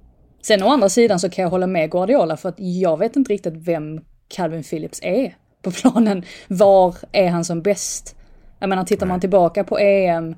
Sen 0.43 0.63
å 0.63 0.69
andra 0.69 0.89
sidan 0.89 1.21
så 1.21 1.31
kan 1.31 1.43
jag 1.43 1.51
hålla 1.51 1.67
med 1.67 1.91
Guardiola 1.91 2.37
för 2.37 2.49
att 2.49 2.55
jag 2.59 2.99
vet 2.99 3.17
inte 3.17 3.33
riktigt 3.33 3.55
vem 3.57 4.01
Calvin 4.29 4.63
Phillips 4.63 5.01
är 5.03 5.37
på 5.63 5.71
planen. 5.71 6.25
Var 6.49 6.97
är 7.13 7.29
han 7.29 7.45
som 7.45 7.63
bäst? 7.63 8.17
Jag 8.59 8.69
menar, 8.69 8.85
tittar 8.85 9.07
man 9.07 9.21
tillbaka 9.21 9.65
på 9.65 9.79
EM, 9.79 10.35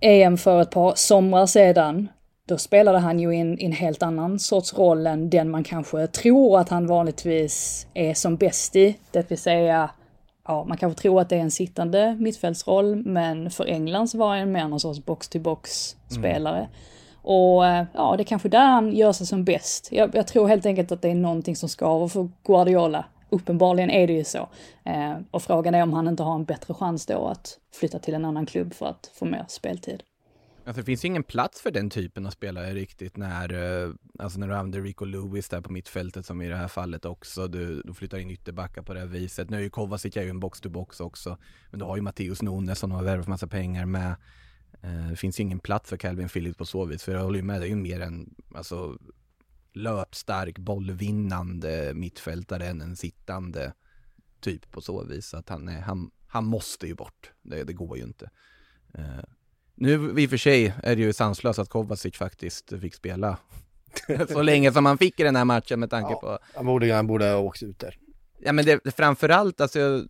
EM 0.00 0.38
för 0.38 0.62
ett 0.62 0.70
par 0.70 0.94
somrar 0.94 1.46
sedan, 1.46 2.08
då 2.48 2.58
spelade 2.58 2.98
han 2.98 3.20
ju 3.20 3.34
in 3.34 3.58
en 3.60 3.72
helt 3.72 4.02
annan 4.02 4.38
sorts 4.38 4.74
roll 4.74 5.06
än 5.06 5.30
den 5.30 5.50
man 5.50 5.64
kanske 5.64 6.06
tror 6.06 6.60
att 6.60 6.68
han 6.68 6.86
vanligtvis 6.86 7.86
är 7.94 8.14
som 8.14 8.36
bäst 8.36 8.76
i. 8.76 8.96
Det 9.10 9.30
vill 9.30 9.38
säga, 9.38 9.90
ja, 10.46 10.64
man 10.64 10.76
kanske 10.76 11.02
tror 11.02 11.20
att 11.20 11.28
det 11.28 11.36
är 11.36 11.40
en 11.40 11.50
sittande 11.50 12.16
mittfältsroll, 12.20 12.96
men 12.96 13.50
för 13.50 13.66
Englands 13.66 14.14
var 14.14 14.36
han 14.36 14.52
mer 14.52 14.68
någon 14.68 14.80
sorts 14.80 15.04
box-to-box-spelare. 15.04 16.58
Mm. 16.58 16.70
Och 17.24 17.66
eh, 17.66 17.86
ja, 17.94 18.16
det 18.16 18.22
är 18.22 18.24
kanske 18.24 18.48
där 18.48 18.66
han 18.66 18.92
gör 18.92 19.12
sig 19.12 19.26
som 19.26 19.44
bäst. 19.44 19.88
Jag, 19.92 20.14
jag, 20.14 20.26
tror 20.26 20.48
helt 20.48 20.66
enkelt 20.66 20.92
att 20.92 21.02
det 21.02 21.08
är 21.08 21.14
någonting 21.14 21.56
som 21.56 21.68
skaver 21.68 22.08
för 22.08 22.28
Guardiola. 22.46 23.04
Uppenbarligen 23.30 23.90
är 23.90 24.06
det 24.06 24.12
ju 24.12 24.24
så. 24.24 24.48
Eh, 24.84 25.14
och 25.30 25.42
frågan 25.42 25.74
är 25.74 25.82
om 25.82 25.92
han 25.92 26.08
inte 26.08 26.22
har 26.22 26.34
en 26.34 26.44
bättre 26.44 26.74
chans 26.74 27.06
då 27.06 27.26
att 27.26 27.58
flytta 27.74 27.98
till 27.98 28.14
en 28.14 28.24
annan 28.24 28.46
klubb 28.46 28.74
för 28.74 28.86
att 28.86 29.10
få 29.14 29.24
mer 29.24 29.44
speltid. 29.48 30.02
Alltså 30.66 30.80
det 30.80 30.86
finns 30.86 31.04
ju 31.04 31.08
ingen 31.08 31.22
plats 31.22 31.60
för 31.60 31.70
den 31.70 31.90
typen 31.90 32.26
av 32.26 32.30
spelare 32.30 32.74
riktigt 32.74 33.16
när, 33.16 33.52
eh, 33.52 33.90
alltså 34.18 34.38
när 34.38 34.48
du 34.48 34.54
använder 34.54 34.82
Rico 34.82 35.04
Lewis 35.04 35.48
där 35.48 35.60
på 35.60 35.72
mittfältet 35.72 36.26
som 36.26 36.42
i 36.42 36.48
det 36.48 36.56
här 36.56 36.68
fallet 36.68 37.04
också, 37.04 37.48
du, 37.48 37.82
du 37.84 37.94
flyttar 37.94 38.18
in 38.18 38.30
ytterbackar 38.30 38.82
på 38.82 38.94
det 38.94 39.00
här 39.00 39.06
viset. 39.06 39.50
Nu 39.50 39.56
är 39.56 39.60
ju 39.60 39.70
Kovacic 39.70 40.16
är 40.16 40.22
ju 40.22 40.30
en 40.30 40.40
box-to-box 40.40 41.00
också, 41.00 41.38
men 41.70 41.78
du 41.78 41.84
har 41.84 41.96
ju 41.96 42.02
Matteus 42.02 42.42
Nunes 42.42 42.78
som 42.78 42.90
har 42.90 43.02
värvat 43.02 43.26
massa 43.26 43.46
pengar 43.46 43.86
med. 43.86 44.14
Eh, 44.82 45.08
det 45.10 45.16
finns 45.16 45.40
ju 45.40 45.42
ingen 45.42 45.60
plats 45.60 45.90
för 45.90 45.96
Calvin 45.96 46.28
Phillips 46.28 46.58
på 46.58 46.64
så 46.64 46.84
vis, 46.84 47.02
för 47.02 47.12
jag 47.12 47.22
håller 47.22 47.38
ju 47.38 47.44
med, 47.44 47.60
det 47.60 47.66
är 47.66 47.68
ju 47.68 47.76
mer 47.76 48.00
en 48.00 48.34
alltså, 48.54 48.98
löpstark, 49.72 50.58
bollvinnande 50.58 51.92
mittfältare 51.94 52.66
än 52.66 52.80
en 52.80 52.96
sittande 52.96 53.72
typ 54.40 54.70
på 54.70 54.80
så 54.80 55.04
vis. 55.04 55.34
Att 55.34 55.48
han, 55.48 55.68
är, 55.68 55.80
han, 55.80 56.10
han 56.26 56.44
måste 56.44 56.86
ju 56.86 56.94
bort, 56.94 57.32
det, 57.42 57.64
det 57.64 57.72
går 57.72 57.96
ju 57.96 58.02
inte. 58.02 58.30
Uh, 58.98 59.24
nu 59.74 60.20
i 60.20 60.26
och 60.26 60.30
för 60.30 60.36
sig 60.36 60.74
är 60.82 60.96
det 60.96 61.02
ju 61.02 61.12
sanslöst 61.12 61.58
att 61.58 61.68
Kovacic 61.68 62.16
faktiskt 62.16 62.80
fick 62.80 62.94
spela 62.94 63.38
så 64.28 64.42
länge 64.42 64.72
som 64.72 64.86
han 64.86 64.98
fick 64.98 65.20
i 65.20 65.22
den 65.22 65.36
här 65.36 65.44
matchen 65.44 65.80
med 65.80 65.90
tanke 65.90 66.12
ja, 66.12 66.20
på... 66.20 66.38
Han 66.54 66.66
borde, 66.66 66.94
han 66.94 67.06
borde 67.06 67.24
ha 67.24 67.36
åkt 67.36 67.62
ut 67.62 67.78
där. 67.78 67.98
Ja 68.38 68.52
men 68.52 68.64
det, 68.64 68.96
framförallt, 68.96 69.60
alltså 69.60 70.06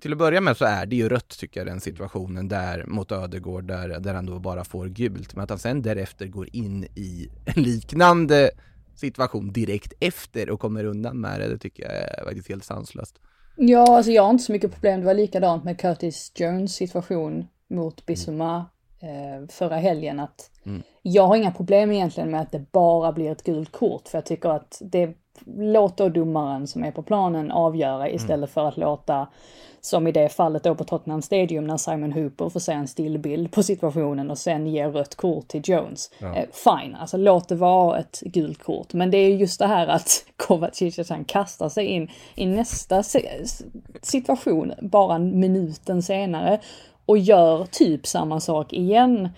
till 0.00 0.12
att 0.12 0.18
börja 0.18 0.40
med 0.40 0.56
så 0.56 0.64
är 0.64 0.86
det 0.86 0.96
ju 0.96 1.08
rött 1.08 1.38
tycker 1.38 1.60
jag 1.60 1.66
den 1.66 1.80
situationen 1.80 2.48
där 2.48 2.84
mot 2.86 3.12
Ödegård 3.12 3.64
där, 3.64 4.00
där 4.00 4.14
han 4.14 4.26
då 4.26 4.38
bara 4.38 4.64
får 4.64 4.86
gult. 4.86 5.34
Men 5.34 5.44
att 5.44 5.50
han 5.50 5.58
sen 5.58 5.82
därefter 5.82 6.26
går 6.26 6.48
in 6.52 6.84
i 6.84 7.28
en 7.44 7.62
liknande 7.62 8.50
situation 8.94 9.52
direkt 9.52 9.92
efter 10.00 10.50
och 10.50 10.60
kommer 10.60 10.84
undan 10.84 11.20
med 11.20 11.40
det, 11.40 11.48
det 11.48 11.58
tycker 11.58 11.82
jag 11.82 11.92
är 11.92 12.24
faktiskt 12.24 12.48
helt 12.48 12.64
sanslöst. 12.64 13.18
Ja, 13.56 13.96
alltså 13.96 14.12
jag 14.12 14.22
har 14.22 14.30
inte 14.30 14.44
så 14.44 14.52
mycket 14.52 14.72
problem. 14.72 15.00
Det 15.00 15.06
var 15.06 15.14
likadant 15.14 15.64
med 15.64 15.80
Curtis 15.80 16.32
Jones 16.34 16.74
situation 16.74 17.46
mot 17.70 18.06
Bissuma 18.06 18.66
eh, 19.00 19.48
förra 19.48 19.76
helgen. 19.76 20.20
Att 20.20 20.50
mm. 20.66 20.82
Jag 21.02 21.26
har 21.26 21.36
inga 21.36 21.50
problem 21.50 21.92
egentligen 21.92 22.30
med 22.30 22.40
att 22.40 22.52
det 22.52 22.72
bara 22.72 23.12
blir 23.12 23.32
ett 23.32 23.44
gult 23.44 23.72
kort, 23.72 24.08
för 24.08 24.18
jag 24.18 24.26
tycker 24.26 24.48
att 24.48 24.82
det 24.84 25.14
låter 25.46 26.10
domaren 26.10 26.66
som 26.66 26.84
är 26.84 26.90
på 26.90 27.02
planen 27.02 27.50
avgöra 27.50 28.10
istället 28.10 28.36
mm. 28.36 28.48
för 28.48 28.68
att 28.68 28.76
låta 28.76 29.26
som 29.86 30.06
i 30.06 30.12
det 30.12 30.28
fallet 30.28 30.62
då 30.62 30.74
på 30.74 30.84
Tottenham 30.84 31.22
Stadium 31.22 31.66
när 31.66 31.76
Simon 31.76 32.12
Hooper 32.12 32.48
får 32.48 32.60
se 32.60 32.72
en 32.72 32.88
stillbild 32.88 33.52
på 33.52 33.62
situationen 33.62 34.30
och 34.30 34.38
sen 34.38 34.66
ger 34.66 34.90
rött 34.90 35.14
kort 35.14 35.48
till 35.48 35.62
Jones. 35.64 36.10
Ja. 36.18 36.34
Eh, 36.34 36.44
fine, 36.52 36.94
alltså 36.94 37.16
låt 37.16 37.48
det 37.48 37.54
vara 37.54 37.98
ett 37.98 38.20
gult 38.20 38.62
kort. 38.62 38.92
Men 38.92 39.10
det 39.10 39.18
är 39.18 39.28
just 39.28 39.58
det 39.58 39.66
här 39.66 39.86
att 39.86 40.24
Kovacic 40.36 41.10
han 41.10 41.24
kastar 41.24 41.68
sig 41.68 41.86
in 41.86 42.10
i 42.34 42.46
nästa 42.46 43.02
situation 44.02 44.72
bara 44.80 45.18
minuten 45.18 46.02
senare 46.02 46.60
och 47.06 47.18
gör 47.18 47.66
typ 47.70 48.06
samma 48.06 48.40
sak 48.40 48.72
igen 48.72 49.28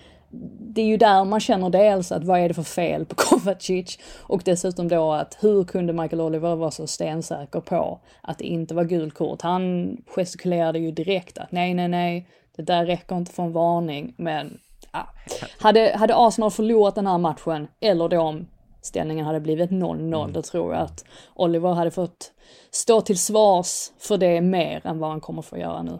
det 0.59 0.81
är 0.81 0.85
ju 0.85 0.97
där 0.97 1.25
man 1.25 1.39
känner 1.39 1.69
dels 1.69 2.11
att 2.11 2.23
vad 2.23 2.39
är 2.39 2.47
det 2.47 2.53
för 2.53 2.63
fel 2.63 3.05
på 3.05 3.15
Kovacic 3.17 3.99
och 4.23 4.41
dessutom 4.45 4.87
då 4.87 5.11
att 5.11 5.37
hur 5.41 5.63
kunde 5.63 5.93
Michael 5.93 6.21
Oliver 6.21 6.55
vara 6.55 6.71
så 6.71 6.87
stensäker 6.87 7.59
på 7.59 7.99
att 8.21 8.37
det 8.37 8.45
inte 8.45 8.75
var 8.75 8.83
gult 8.83 9.13
kort? 9.13 9.41
Han 9.41 9.97
gestikulerade 10.07 10.79
ju 10.79 10.91
direkt 10.91 11.37
att 11.37 11.51
nej, 11.51 11.73
nej, 11.73 11.87
nej, 11.87 12.29
det 12.55 12.63
där 12.63 12.85
räcker 12.85 13.17
inte 13.17 13.31
för 13.31 13.43
en 13.43 13.51
varning, 13.51 14.13
men 14.17 14.59
ja. 14.91 15.07
Hade, 15.59 15.95
hade 15.97 16.15
Arsenal 16.15 16.51
förlorat 16.51 16.95
den 16.95 17.07
här 17.07 17.17
matchen, 17.17 17.67
eller 17.79 18.09
då 18.09 18.19
om 18.21 18.47
ställningen 18.81 19.25
hade 19.25 19.39
blivit 19.39 19.71
0-0, 19.71 20.21
mm. 20.21 20.33
då 20.33 20.41
tror 20.41 20.73
jag 20.73 20.83
att 20.83 21.05
Oliver 21.35 21.73
hade 21.73 21.91
fått 21.91 22.31
stå 22.71 23.01
till 23.01 23.19
svars 23.19 23.91
för 23.99 24.17
det 24.17 24.41
mer 24.41 24.87
än 24.87 24.99
vad 24.99 25.09
han 25.09 25.21
kommer 25.21 25.41
få 25.41 25.57
göra 25.57 25.83
nu. 25.83 25.99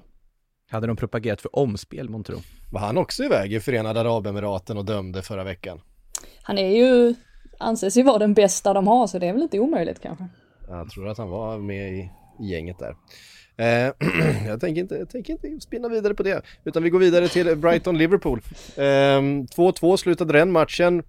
Hade 0.72 0.88
de 0.88 0.96
propagerat 0.96 1.42
för 1.42 1.56
omspel, 1.56 2.10
månntro? 2.10 2.36
Var 2.72 2.80
han 2.80 2.98
också 2.98 3.24
iväg 3.24 3.54
i 3.54 3.60
Förenade 3.60 4.00
Arabemiraten 4.00 4.78
och 4.78 4.86
dömde 4.86 5.22
förra 5.22 5.44
veckan? 5.44 5.82
Han 6.42 6.58
är 6.58 6.76
ju, 6.76 7.16
anses 7.58 7.98
ju 7.98 8.04
vara 8.04 8.18
den 8.18 8.34
bästa 8.34 8.74
de 8.74 8.88
har, 8.88 9.08
så 9.08 9.20
det 9.20 9.28
är 9.28 9.34
väl 9.34 9.42
inte 9.42 9.60
omöjligt 9.60 10.02
kanske. 10.02 10.28
Jag 10.68 10.90
tror 10.90 11.08
att 11.08 11.18
han 11.18 11.30
var 11.30 11.58
med 11.58 11.94
i, 11.94 12.12
i 12.40 12.52
gänget 12.52 12.80
där. 12.80 12.96
Eh, 13.58 13.94
jag, 14.48 14.62
tänker 14.62 14.82
inte, 14.82 14.96
jag 14.96 15.10
tänker 15.10 15.34
inte 15.34 15.60
spinna 15.60 15.90
vidare 15.90 16.14
på 16.14 16.24
det, 16.24 16.42
utan 16.64 16.84
vi 16.84 16.90
går 16.90 17.00
vidare 17.00 17.28
till 17.28 17.56
Brighton-Liverpool. 17.56 18.42
2-2 18.76 19.90
eh, 19.90 19.96
slutade 19.96 20.34
den 20.34 20.52
matchen. 20.52 21.04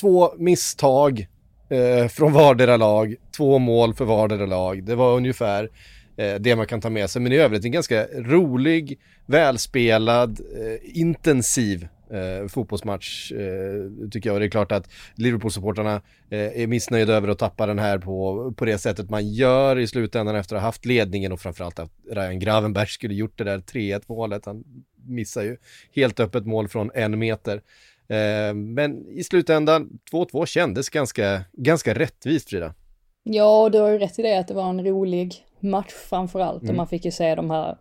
två 0.00 0.34
misstag 0.36 1.26
eh, 1.68 2.08
från 2.08 2.32
vardera 2.32 2.76
lag, 2.76 3.14
två 3.36 3.58
mål 3.58 3.94
för 3.94 4.04
vardera 4.04 4.46
lag. 4.46 4.84
Det 4.84 4.94
var 4.94 5.16
ungefär 5.16 5.70
Eh, 6.18 6.34
det 6.34 6.56
man 6.56 6.66
kan 6.66 6.80
ta 6.80 6.90
med 6.90 7.10
sig. 7.10 7.22
Men 7.22 7.32
i 7.32 7.36
övrigt 7.36 7.64
en 7.64 7.72
ganska 7.72 8.06
rolig, 8.14 8.98
välspelad, 9.26 10.40
eh, 10.40 11.00
intensiv 11.00 11.88
eh, 12.10 12.48
fotbollsmatch 12.48 13.32
eh, 13.32 14.08
tycker 14.10 14.28
jag. 14.30 14.34
Och 14.34 14.40
det 14.40 14.46
är 14.46 14.50
klart 14.50 14.72
att 14.72 14.88
Liverpool-supportrarna 15.14 16.02
eh, 16.30 16.62
är 16.62 16.66
missnöjda 16.66 17.12
över 17.12 17.28
att 17.28 17.38
tappa 17.38 17.66
den 17.66 17.78
här 17.78 17.98
på, 17.98 18.52
på 18.56 18.64
det 18.64 18.78
sättet 18.78 19.10
man 19.10 19.28
gör 19.28 19.78
i 19.78 19.86
slutändan 19.86 20.36
efter 20.36 20.56
att 20.56 20.62
ha 20.62 20.68
haft 20.68 20.84
ledningen 20.84 21.32
och 21.32 21.40
framförallt 21.40 21.78
att 21.78 21.92
Ryan 22.10 22.38
Gravenberg 22.38 22.88
skulle 22.88 23.14
gjort 23.14 23.38
det 23.38 23.44
där 23.44 23.58
3-1 23.58 24.02
målet. 24.06 24.46
Han 24.46 24.64
missar 25.06 25.42
ju 25.42 25.56
helt 25.94 26.20
öppet 26.20 26.46
mål 26.46 26.68
från 26.68 26.90
en 26.94 27.18
meter. 27.18 27.62
Eh, 28.08 28.54
men 28.54 29.08
i 29.08 29.24
slutändan, 29.24 29.98
2-2 30.12 30.46
kändes 30.46 30.88
ganska, 30.88 31.44
ganska 31.52 31.94
rättvist 31.94 32.50
Frida. 32.50 32.74
Ja, 33.22 33.68
du 33.68 33.78
har 33.78 33.90
ju 33.90 33.98
rätt 33.98 34.18
i 34.18 34.22
det 34.22 34.38
att 34.38 34.48
det 34.48 34.54
var 34.54 34.70
en 34.70 34.84
rolig 34.84 35.44
match 35.62 35.92
framförallt 35.92 36.62
mm. 36.62 36.70
och 36.70 36.76
man 36.76 36.86
fick 36.86 37.04
ju 37.04 37.10
se 37.10 37.34
de 37.34 37.50
här 37.50 37.78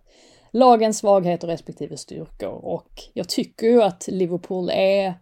lagens 0.52 0.98
svagheter 0.98 1.48
respektive 1.48 1.98
styrkor 1.98 2.66
och 2.66 2.90
jag 3.14 3.30
tycker 3.30 3.68
ju 3.68 3.84
att 3.84 4.08
Liverpool 4.08 4.70
är 4.74 5.14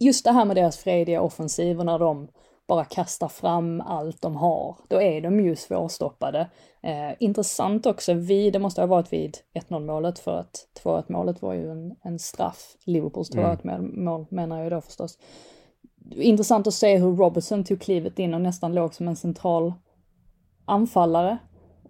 just 0.00 0.24
det 0.24 0.32
här 0.32 0.44
med 0.44 0.56
deras 0.56 0.78
frediga 0.78 1.20
offensiver 1.20 1.84
när 1.84 1.98
de 1.98 2.28
bara 2.68 2.84
kastar 2.84 3.28
fram 3.28 3.80
allt 3.80 4.22
de 4.22 4.36
har, 4.36 4.76
då 4.88 5.02
är 5.02 5.20
de 5.20 5.40
ju 5.40 5.56
svårstoppade. 5.56 6.50
Eh, 6.82 7.10
intressant 7.20 7.86
också, 7.86 8.14
vi, 8.14 8.50
det 8.50 8.58
måste 8.58 8.80
ha 8.80 8.86
varit 8.86 9.12
vid 9.12 9.38
1-0 9.54 9.86
målet 9.86 10.18
för 10.18 10.38
att 10.38 10.66
2-1 10.84 11.04
målet 11.08 11.42
var 11.42 11.54
ju 11.54 11.70
en, 11.70 11.96
en 12.02 12.18
straff, 12.18 12.76
Liverpools 12.86 13.30
2-1 13.30 13.60
mm. 13.64 14.04
mål 14.04 14.26
menar 14.30 14.62
jag 14.62 14.72
då 14.72 14.80
förstås. 14.80 15.18
Intressant 16.10 16.66
att 16.66 16.74
se 16.74 16.98
hur 16.98 17.16
Robertson 17.16 17.64
tog 17.64 17.80
klivet 17.80 18.18
in 18.18 18.34
och 18.34 18.40
nästan 18.40 18.74
låg 18.74 18.94
som 18.94 19.08
en 19.08 19.16
central 19.16 19.72
anfallare 20.64 21.38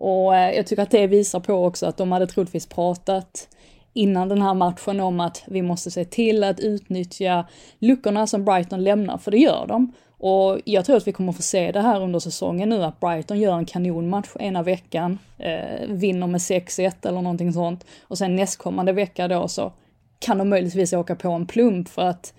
och 0.03 0.37
eh, 0.37 0.57
jag 0.57 0.67
tycker 0.67 0.83
att 0.83 0.91
det 0.91 1.07
visar 1.07 1.41
på 1.41 1.55
också 1.55 1.87
att 1.87 1.97
de 1.97 2.13
hade 2.13 2.27
troligtvis 2.27 2.67
pratat 2.67 3.49
innan 3.93 4.29
den 4.29 4.43
här 4.43 4.55
matchen 4.55 5.01
om 5.01 5.21
att 5.21 5.43
vi 5.47 5.63
måste 5.63 5.91
se 5.91 6.05
till 6.05 6.45
att 6.45 6.61
utnyttja 6.61 7.47
luckorna 7.79 8.27
som 8.27 8.45
Brighton 8.45 8.85
lämnar, 8.85 9.19
för 9.19 9.31
det 9.31 9.39
gör 9.39 9.67
de. 9.67 9.93
Och 10.19 10.61
jag 10.65 10.85
tror 10.85 10.97
att 10.97 11.07
vi 11.07 11.13
kommer 11.13 11.33
få 11.33 11.43
se 11.43 11.73
det 11.73 11.81
här 11.81 12.01
under 12.01 12.19
säsongen 12.19 12.69
nu, 12.69 12.85
att 12.85 13.01
Brighton 13.01 13.41
gör 13.41 13.59
en 13.59 13.67
kanonmatch 13.67 14.29
ena 14.41 14.63
veckan, 14.63 15.19
eh, 15.39 15.87
vinner 15.89 16.27
med 16.27 16.41
6-1 16.41 17.07
eller 17.07 17.23
någonting 17.23 17.53
sånt. 17.53 17.87
Och 18.03 18.19
sen 18.19 18.37
nästkommande 18.37 18.93
vecka 18.93 19.29
då 19.29 19.49
så 19.49 19.73
kan 20.19 20.39
de 20.39 20.49
möjligtvis 20.49 20.93
åka 20.93 21.17
på 21.17 21.31
en 21.31 21.47
plump 21.47 21.89
för 21.89 22.03
att 22.03 22.35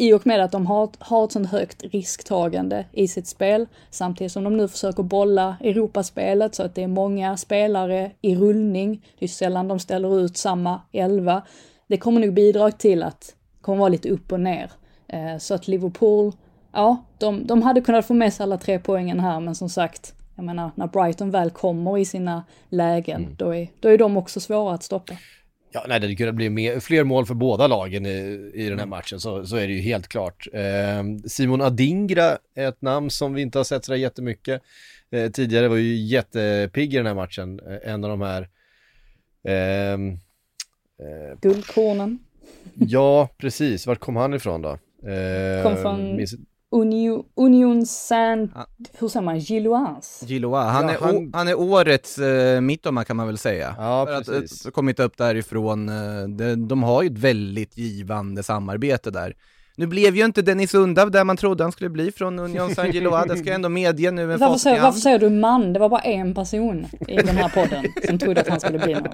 i 0.00 0.12
och 0.12 0.26
med 0.26 0.40
att 0.40 0.52
de 0.52 0.66
har, 0.66 0.90
har 0.98 1.24
ett 1.24 1.32
sånt 1.32 1.50
högt 1.50 1.82
risktagande 1.82 2.86
i 2.92 3.08
sitt 3.08 3.26
spel, 3.26 3.66
samtidigt 3.90 4.32
som 4.32 4.44
de 4.44 4.56
nu 4.56 4.68
försöker 4.68 5.02
bolla 5.02 5.56
Europaspelet 5.60 6.54
så 6.54 6.62
att 6.62 6.74
det 6.74 6.82
är 6.82 6.88
många 6.88 7.36
spelare 7.36 8.10
i 8.20 8.36
rullning, 8.36 9.06
det 9.18 9.24
är 9.24 9.28
sällan 9.28 9.68
de 9.68 9.78
ställer 9.78 10.20
ut 10.20 10.36
samma 10.36 10.80
elva. 10.92 11.42
Det 11.86 11.96
kommer 11.96 12.20
nog 12.20 12.34
bidra 12.34 12.70
till 12.70 13.02
att 13.02 13.20
det 13.20 13.62
kommer 13.62 13.78
vara 13.78 13.88
lite 13.88 14.08
upp 14.08 14.32
och 14.32 14.40
ner. 14.40 14.70
Eh, 15.08 15.38
så 15.38 15.54
att 15.54 15.68
Liverpool, 15.68 16.32
ja, 16.72 17.04
de, 17.18 17.46
de 17.46 17.62
hade 17.62 17.80
kunnat 17.80 18.06
få 18.06 18.14
med 18.14 18.34
sig 18.34 18.44
alla 18.44 18.58
tre 18.58 18.78
poängen 18.78 19.20
här, 19.20 19.40
men 19.40 19.54
som 19.54 19.68
sagt, 19.68 20.14
jag 20.36 20.44
menar, 20.44 20.70
när 20.74 20.86
Brighton 20.86 21.30
väl 21.30 21.50
kommer 21.50 21.98
i 21.98 22.04
sina 22.04 22.44
lägen, 22.68 23.22
mm. 23.22 23.34
då, 23.38 23.54
är, 23.54 23.68
då 23.80 23.88
är 23.88 23.98
de 23.98 24.16
också 24.16 24.40
svåra 24.40 24.74
att 24.74 24.82
stoppa. 24.82 25.14
Ja, 25.72 25.84
nej, 25.88 26.00
det 26.00 26.16
kunde 26.16 26.32
bli 26.32 26.50
mer, 26.50 26.80
fler 26.80 27.04
mål 27.04 27.26
för 27.26 27.34
båda 27.34 27.66
lagen 27.66 28.06
i, 28.06 28.50
i 28.54 28.62
den 28.62 28.78
här 28.78 28.86
mm. 28.86 28.88
matchen, 28.88 29.20
så, 29.20 29.46
så 29.46 29.56
är 29.56 29.66
det 29.66 29.72
ju 29.72 29.80
helt 29.80 30.08
klart. 30.08 30.46
Eh, 30.52 31.02
Simon 31.26 31.60
Adingra 31.60 32.38
är 32.54 32.68
ett 32.68 32.82
namn 32.82 33.10
som 33.10 33.34
vi 33.34 33.42
inte 33.42 33.58
har 33.58 33.64
sett 33.64 33.84
sådär 33.84 33.98
jättemycket. 33.98 34.62
Eh, 35.10 35.30
tidigare 35.30 35.68
var 35.68 35.76
ju 35.76 35.96
jättepigg 35.96 36.94
i 36.94 36.96
den 36.96 37.06
här 37.06 37.14
matchen, 37.14 37.60
eh, 37.66 37.92
en 37.92 38.04
av 38.04 38.10
de 38.10 38.20
här 38.20 38.48
ehm, 39.44 40.12
eh, 40.98 41.38
Guldkornen. 41.40 42.18
Ja, 42.74 43.28
precis. 43.38 43.86
Vart 43.86 43.98
kom 43.98 44.16
han 44.16 44.34
ifrån 44.34 44.62
då? 44.62 44.78
kom 45.62 45.76
från 45.76 46.16
minns... 46.16 46.34
Union, 46.72 47.24
Union 47.36 47.86
Saint, 47.86 48.50
ja. 48.54 48.66
hur 48.98 49.08
säger 49.08 49.24
man, 49.24 49.38
Gilloise? 49.38 50.26
Gilloise, 50.26 50.70
han, 50.70 50.84
ja, 50.84 50.90
är, 50.90 50.98
han... 50.98 51.30
han 51.32 51.48
är 51.48 51.58
årets 51.58 52.18
uh, 52.18 52.60
mittoma 52.60 53.04
kan 53.04 53.16
man 53.16 53.26
väl 53.26 53.38
säga. 53.38 53.74
Ja, 53.78 54.06
För 54.06 54.34
precis. 54.34 54.66
Att, 54.66 54.74
kommit 54.74 55.00
upp 55.00 55.16
därifrån, 55.16 55.88
uh, 55.88 56.28
de, 56.28 56.68
de 56.68 56.82
har 56.82 57.02
ju 57.02 57.06
ett 57.06 57.18
väldigt 57.18 57.78
givande 57.78 58.42
samarbete 58.42 59.10
där. 59.10 59.34
Nu 59.76 59.86
blev 59.86 60.16
ju 60.16 60.24
inte 60.24 60.42
Dennis 60.42 60.74
Undav 60.74 61.10
där 61.10 61.24
man 61.24 61.36
trodde 61.36 61.64
han 61.64 61.72
skulle 61.72 61.90
bli 61.90 62.12
från 62.12 62.38
Union 62.38 62.74
Saint-Gilloise, 62.74 63.28
det 63.28 63.36
ska 63.36 63.46
jag 63.46 63.54
ändå 63.54 63.68
medge 63.68 64.10
nu 64.10 64.26
med 64.26 64.38
varför, 64.38 64.58
säger, 64.58 64.82
varför 64.82 65.00
säger 65.00 65.18
du 65.18 65.30
man? 65.30 65.72
Det 65.72 65.78
var 65.78 65.88
bara 65.88 66.00
en 66.00 66.34
person 66.34 66.86
i 67.08 67.16
den 67.16 67.36
här 67.36 67.48
podden 67.48 67.84
som 68.06 68.18
trodde 68.18 68.40
att 68.40 68.48
han 68.48 68.60
skulle 68.60 68.78
bli 68.78 68.94
någon. 68.94 69.12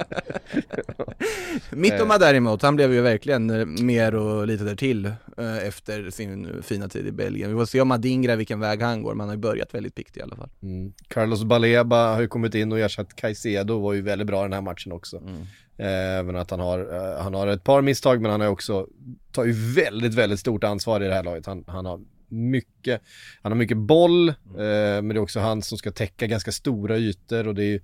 Mittoma 1.81 2.19
däremot, 2.19 2.62
han 2.62 2.77
blev 2.77 2.92
ju 2.92 3.01
verkligen 3.01 3.51
eh, 3.51 3.66
mer 3.66 4.14
och 4.14 4.47
lite 4.47 4.64
där 4.64 4.77
till 4.77 5.07
eh, 5.07 5.66
efter 5.66 6.11
sin 6.11 6.62
fina 6.62 6.88
tid 6.88 7.07
i 7.07 7.12
Belgien. 7.12 7.51
Vi 7.51 7.57
får 7.57 7.66
se 7.66 7.81
om 7.81 7.90
Adingra 7.90 8.37
vilken 8.37 8.61
väg 8.61 8.83
han 8.83 9.03
går, 9.03 9.14
men 9.14 9.21
han 9.21 9.29
har 9.29 9.37
ju 9.37 9.40
börjat 9.40 9.75
väldigt 9.75 9.95
pikt 9.95 10.16
i 10.16 10.23
alla 10.23 10.37
fall. 10.37 10.51
Mm. 10.62 10.92
Carlos 11.09 11.45
Baleba 11.45 12.14
har 12.14 12.21
ju 12.21 12.29
kommit 12.29 12.55
in 12.55 12.73
och 12.73 12.79
ersatt 12.79 13.16
Caicedo, 13.16 13.79
var 13.79 13.92
ju 13.92 14.03
väldigt 14.03 14.27
bra 14.27 14.40
i 14.40 14.42
den 14.42 14.53
här 14.53 14.61
matchen 14.61 14.92
också. 14.92 15.16
Mm. 15.16 15.47
Även 15.79 16.37
att 16.37 16.51
han 16.51 16.61
har, 16.61 16.79
eh, 16.79 17.23
han 17.23 17.35
har 17.35 17.47
ett 17.47 17.65
par 17.65 17.83
misstag 17.83 18.23
men 18.23 18.31
han 18.31 18.41
har 18.41 18.49
också, 18.49 18.87
tar 19.33 19.45
ju 19.45 19.53
väldigt, 19.53 20.15
väldigt 20.15 20.41
stort 20.41 20.65
ansvar 20.65 21.01
i 21.01 21.09
det 21.09 21.15
här 21.15 21.25
laget. 21.25 21.47
Han, 21.47 21.65
han 21.67 21.87
har 21.87 22.01
mycket, 22.29 23.01
han 23.43 23.53
har 23.53 23.57
mycket 23.57 23.77
boll, 23.77 24.29
mm. 24.29 24.61
eh, 24.61 25.03
men 25.03 25.09
det 25.09 25.15
är 25.15 25.19
också 25.19 25.41
han 25.41 25.62
som 25.62 25.79
ska 25.79 25.91
täcka 25.91 26.27
ganska 26.27 26.53
stora 26.53 26.97
ytor 26.97 27.49
och 27.49 27.55
det 27.55 27.62
är 27.62 27.69
ju 27.69 27.81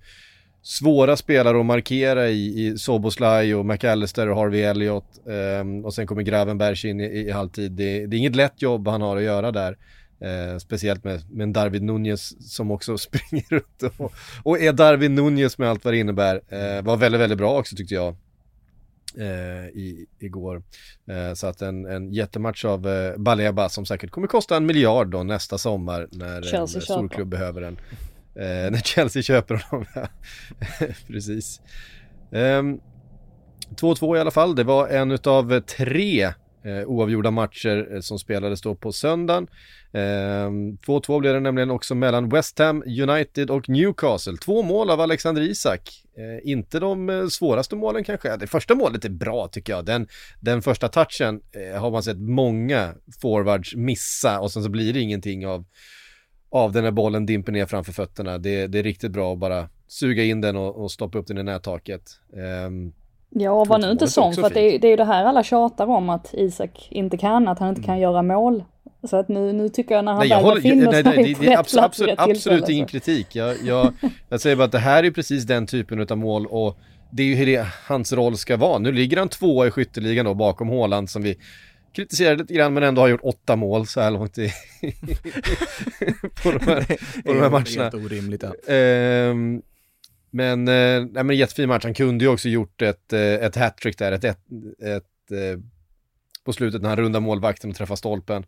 svåra 0.61 1.15
spelare 1.15 1.59
att 1.59 1.65
markera 1.65 2.29
i, 2.29 2.67
i 2.67 2.77
Soboslaj 2.77 3.55
och 3.55 3.65
McAllister 3.65 4.29
och 4.29 4.37
Harvey 4.37 4.61
Elliott 4.61 5.27
eh, 5.27 5.85
och 5.85 5.93
sen 5.93 6.07
kommer 6.07 6.21
Gravenberg 6.21 6.89
in 6.89 6.99
i, 6.99 7.03
i 7.03 7.31
halvtid. 7.31 7.71
Det, 7.71 8.05
det, 8.07 8.15
är 8.15 8.17
inget 8.17 8.35
lätt 8.35 8.61
jobb 8.61 8.87
han 8.87 9.01
har 9.01 9.17
att 9.17 9.23
göra 9.23 9.51
där. 9.51 9.77
Eh, 10.23 10.57
speciellt 10.57 11.03
med, 11.03 11.31
med 11.31 11.49
Darwin 11.49 11.85
Nunez 11.85 12.53
som 12.53 12.71
också 12.71 12.97
springer 13.07 13.45
runt 13.49 13.97
och, 13.97 14.13
och 14.43 14.59
är 14.59 14.73
Darwin 14.73 15.15
Nunez 15.15 15.57
med 15.57 15.69
allt 15.69 15.85
vad 15.85 15.93
det 15.93 15.97
innebär. 15.97 16.41
Eh, 16.47 16.81
var 16.83 16.97
väldigt, 16.97 17.21
väldigt 17.21 17.37
bra 17.37 17.59
också 17.59 17.75
tyckte 17.75 17.93
jag. 17.95 18.15
Eh, 19.17 19.67
i, 19.67 20.05
igår. 20.19 20.63
Eh, 21.07 21.33
så 21.33 21.47
att 21.47 21.61
en, 21.61 21.85
en 21.85 22.13
jättematch 22.13 22.65
av 22.65 22.87
eh, 22.87 23.17
Baleba 23.17 23.69
som 23.69 23.85
säkert 23.85 24.11
kommer 24.11 24.27
kosta 24.27 24.57
en 24.57 24.65
miljard 24.65 25.07
då 25.07 25.23
nästa 25.23 25.57
sommar 25.57 26.07
när 26.11 26.41
Chelsea 26.41 26.79
en 26.79 26.85
storklubb 26.85 27.27
behöver 27.27 27.61
den. 27.61 27.77
Eh, 28.35 28.71
när 28.71 28.81
Chelsea 28.81 29.23
köper 29.23 29.65
honom, 29.69 29.85
precis. 31.07 31.61
2-2 32.31 32.35
ehm, 32.35 34.15
i 34.15 34.19
alla 34.19 34.31
fall, 34.31 34.55
det 34.55 34.63
var 34.63 34.87
en 34.87 35.11
utav 35.11 35.59
tre 35.59 36.33
eh, 36.65 36.87
oavgjorda 36.87 37.31
matcher 37.31 37.93
eh, 37.93 37.99
som 37.99 38.19
spelades 38.19 38.61
då 38.61 38.75
på 38.75 38.91
söndagen. 38.91 39.47
Ehm, 39.93 40.77
2-2 40.77 41.19
blev 41.19 41.33
det 41.33 41.39
nämligen 41.39 41.71
också 41.71 41.95
mellan 41.95 42.29
West 42.29 42.59
Ham 42.59 42.83
United 42.83 43.49
och 43.49 43.69
Newcastle. 43.69 44.37
Två 44.37 44.63
mål 44.63 44.89
av 44.89 45.01
Alexander 45.01 45.41
Isak. 45.41 46.03
Eh, 46.17 46.51
inte 46.51 46.79
de 46.79 47.09
eh, 47.09 47.27
svåraste 47.27 47.75
målen 47.75 48.03
kanske. 48.03 48.37
Det 48.37 48.47
första 48.47 48.75
målet 48.75 49.05
är 49.05 49.09
bra 49.09 49.47
tycker 49.47 49.73
jag. 49.73 49.85
Den, 49.85 50.07
den 50.39 50.61
första 50.61 50.87
touchen 50.87 51.41
eh, 51.51 51.81
har 51.81 51.91
man 51.91 52.03
sett 52.03 52.19
många 52.19 52.93
forwards 53.21 53.75
missa 53.75 54.39
och 54.39 54.51
sen 54.51 54.63
så 54.63 54.69
blir 54.69 54.93
det 54.93 54.99
ingenting 54.99 55.47
av, 55.47 55.65
av 56.49 56.71
den 56.71 56.83
här 56.83 56.91
bollen 56.91 57.25
dimper 57.25 57.51
ner 57.51 57.65
framför 57.65 57.93
fötterna. 57.93 58.37
Det, 58.37 58.67
det 58.67 58.79
är 58.79 58.83
riktigt 58.83 59.11
bra 59.11 59.33
att 59.33 59.39
bara 59.39 59.69
suga 59.87 60.23
in 60.23 60.41
den 60.41 60.55
och, 60.55 60.83
och 60.83 60.91
stoppa 60.91 61.17
upp 61.17 61.27
den 61.27 61.37
i 61.37 61.43
nättaket. 61.43 62.19
Um, 62.65 62.93
Ja, 63.35 63.63
var 63.63 63.79
nu 63.79 63.91
inte 63.91 64.07
sån, 64.07 64.33
för 64.33 64.43
att 64.43 64.53
det 64.53 64.75
är, 64.75 64.79
det 64.79 64.87
är 64.87 64.89
ju 64.89 64.95
det 64.95 65.05
här 65.05 65.25
alla 65.25 65.43
tjatar 65.43 65.87
om 65.87 66.09
att 66.09 66.33
Isak 66.33 66.87
inte 66.91 67.17
kan, 67.17 67.47
att 67.47 67.59
han 67.59 67.69
inte 67.69 67.81
kan 67.81 67.93
mm. 67.93 68.01
göra 68.01 68.21
mål. 68.21 68.63
Så 69.03 69.17
att 69.17 69.27
nu, 69.27 69.53
nu 69.53 69.69
tycker 69.69 69.95
jag 69.95 70.05
när 70.05 70.11
han 70.11 70.27
nej, 70.27 70.43
väl 70.43 70.55
befinner 70.55 70.91
sig 70.91 71.03
nej, 71.03 71.15
nej, 71.15 71.35
det, 71.39 71.47
är 71.47 71.57
absolut, 71.57 71.85
absolut, 71.85 72.19
absolut 72.19 72.69
ingen 72.69 72.87
kritik. 72.87 73.35
Jag, 73.35 73.55
jag, 73.63 73.93
jag 74.29 74.41
säger 74.41 74.55
bara 74.55 74.63
att 74.63 74.71
det 74.71 74.79
här 74.79 75.03
är 75.03 75.11
precis 75.11 75.43
den 75.43 75.67
typen 75.67 76.07
av 76.09 76.17
mål 76.17 76.45
och 76.45 76.77
det 77.09 77.23
är 77.23 77.27
ju 77.27 77.35
hur 77.35 77.45
det, 77.45 77.67
hans 77.87 78.13
roll 78.13 78.37
ska 78.37 78.57
vara. 78.57 78.79
Nu 78.79 78.91
ligger 78.91 79.17
han 79.17 79.29
tvåa 79.29 79.67
i 79.67 79.71
skytteligan 79.71 80.25
då 80.25 80.33
bakom 80.33 80.67
Håland 80.67 81.09
som 81.09 81.23
vi 81.23 81.37
kritiserade 81.95 82.35
lite 82.35 82.53
grann 82.53 82.73
men 82.73 82.83
ändå 82.83 83.01
har 83.01 83.07
gjort 83.07 83.23
åtta 83.23 83.55
mål 83.55 83.87
så 83.87 84.01
här 84.01 84.11
långt 84.11 84.37
i, 84.37 84.47
på, 86.43 86.51
de 86.51 86.59
här, 86.65 86.83
på 87.23 87.33
de 87.33 87.39
här 87.39 87.49
matcherna. 87.49 87.83
Helt 87.83 87.93
orimligt. 87.93 88.43
Ja. 88.67 88.73
Um, 88.73 89.61
men, 90.33 90.67
eh, 90.67 91.05
nej, 91.11 91.23
men 91.23 91.37
jättefin 91.37 91.69
match. 91.69 91.83
Han 91.83 91.93
kunde 91.93 92.25
ju 92.25 92.31
också 92.31 92.49
gjort 92.49 92.81
ett, 92.81 93.13
eh, 93.13 93.19
ett 93.19 93.55
hattrick 93.55 93.97
där, 93.97 94.11
ett, 94.11 94.23
ett, 94.23 94.39
ett 94.81 95.31
eh, 95.31 95.59
på 96.45 96.53
slutet 96.53 96.81
när 96.81 96.89
han 96.89 96.97
rundar 96.97 97.19
målvakten 97.19 97.69
och 97.69 97.75
träffar 97.75 97.95
stolpen. 97.95 98.45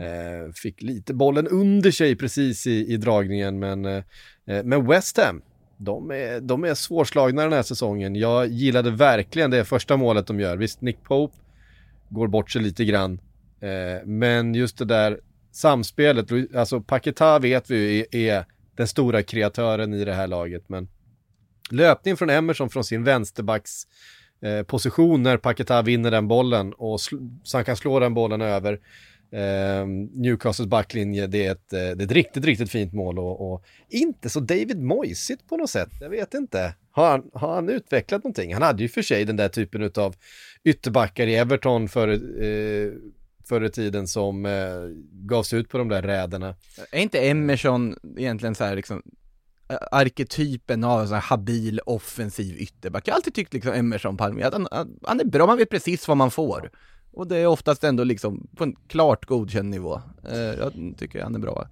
Mm. 0.00 0.52
Fick 0.52 0.82
lite 0.82 1.14
bollen 1.14 1.48
under 1.48 1.90
sig 1.90 2.16
precis 2.16 2.66
i, 2.66 2.92
i 2.92 2.96
dragningen, 2.96 3.58
men, 3.58 4.02
men 4.44 4.86
West 4.86 5.18
Ham, 5.18 5.42
de 5.76 6.10
är, 6.10 6.40
de 6.40 6.64
är 6.64 6.74
svårslagna 6.74 7.42
den 7.42 7.52
här 7.52 7.62
säsongen. 7.62 8.16
Jag 8.16 8.46
gillade 8.46 8.90
verkligen 8.90 9.50
det 9.50 9.64
första 9.64 9.96
målet 9.96 10.26
de 10.26 10.40
gör. 10.40 10.56
Visst, 10.56 10.80
Nick 10.80 11.02
Pope 11.02 11.36
går 12.08 12.28
bort 12.28 12.50
sig 12.50 12.62
lite 12.62 12.84
grann, 12.84 13.20
men 14.04 14.54
just 14.54 14.78
det 14.78 14.84
där 14.84 15.20
samspelet, 15.52 16.56
alltså 16.56 16.80
Paketa 16.80 17.38
vet 17.38 17.70
vi 17.70 18.00
är, 18.00 18.16
är 18.16 18.44
den 18.76 18.88
stora 18.88 19.22
kreatören 19.22 19.94
i 19.94 20.04
det 20.04 20.14
här 20.14 20.26
laget, 20.26 20.68
men 20.68 20.88
löpning 21.72 22.16
från 22.16 22.30
Emerson 22.30 22.70
från 22.70 22.84
sin 22.84 23.04
vänsterbacks 23.04 23.86
eh, 24.42 24.62
position 24.62 25.22
när 25.22 25.36
Paketa 25.36 25.82
vinner 25.82 26.10
den 26.10 26.28
bollen 26.28 26.72
och 26.72 27.00
så 27.42 27.56
han 27.56 27.64
kan 27.64 27.76
slå 27.76 28.00
den 28.00 28.14
bollen 28.14 28.40
över 28.40 28.80
eh, 29.32 29.86
Newcastles 30.12 30.68
backlinje. 30.68 31.26
Det 31.26 31.46
är 31.46 31.52
ett, 31.52 31.72
eh, 31.72 31.78
det 31.78 32.02
är 32.02 32.02
ett 32.02 32.12
riktigt, 32.12 32.44
riktigt 32.44 32.70
fint 32.70 32.92
mål 32.92 33.18
och, 33.18 33.52
och 33.52 33.64
inte 33.88 34.28
så 34.28 34.40
David 34.40 34.82
Moisigt 34.82 35.48
på 35.48 35.56
något 35.56 35.70
sätt. 35.70 35.90
Jag 36.00 36.10
vet 36.10 36.34
inte. 36.34 36.74
Har 36.90 37.10
han, 37.10 37.30
har 37.32 37.54
han 37.54 37.68
utvecklat 37.68 38.24
någonting? 38.24 38.52
Han 38.52 38.62
hade 38.62 38.82
ju 38.82 38.88
för 38.88 39.02
sig 39.02 39.24
den 39.24 39.36
där 39.36 39.48
typen 39.48 39.90
av 39.96 40.14
ytterbackar 40.64 41.26
i 41.26 41.34
Everton 41.34 41.88
för 41.88 42.08
eh, 42.42 42.92
förr 43.48 43.64
i 43.64 43.70
tiden 43.70 44.06
som 44.06 44.46
eh, 44.46 44.52
gavs 45.12 45.52
ut 45.52 45.68
på 45.68 45.78
de 45.78 45.88
där 45.88 46.02
räderna. 46.02 46.54
Är 46.90 47.00
inte 47.00 47.28
Emerson 47.28 47.96
egentligen 48.16 48.54
så 48.54 48.64
här 48.64 48.76
liksom 48.76 49.02
arketypen 49.90 50.84
av 50.84 51.00
en 51.00 51.06
sån 51.06 51.14
här 51.14 51.22
habil 51.22 51.80
offensiv 51.86 52.56
ytterback. 52.56 53.08
Jag 53.08 53.12
har 53.12 53.16
alltid 53.16 53.34
tyckt 53.34 53.54
liksom 53.54 53.72
Emerson 53.72 54.16
Palme, 54.16 54.42
att 54.42 54.52
han, 54.52 54.66
han 55.02 55.20
är 55.20 55.24
bra, 55.24 55.46
man 55.46 55.58
vet 55.58 55.70
precis 55.70 56.08
vad 56.08 56.16
man 56.16 56.30
får. 56.30 56.70
Och 57.12 57.26
det 57.26 57.36
är 57.36 57.46
oftast 57.46 57.84
ändå 57.84 58.04
liksom 58.04 58.48
på 58.56 58.64
en 58.64 58.76
klart 58.88 59.26
godkänd 59.26 59.70
nivå. 59.70 60.00
Eh, 60.30 60.38
jag 60.38 60.72
tycker 60.98 61.22
han 61.22 61.34
är 61.34 61.38
bra. 61.38 61.66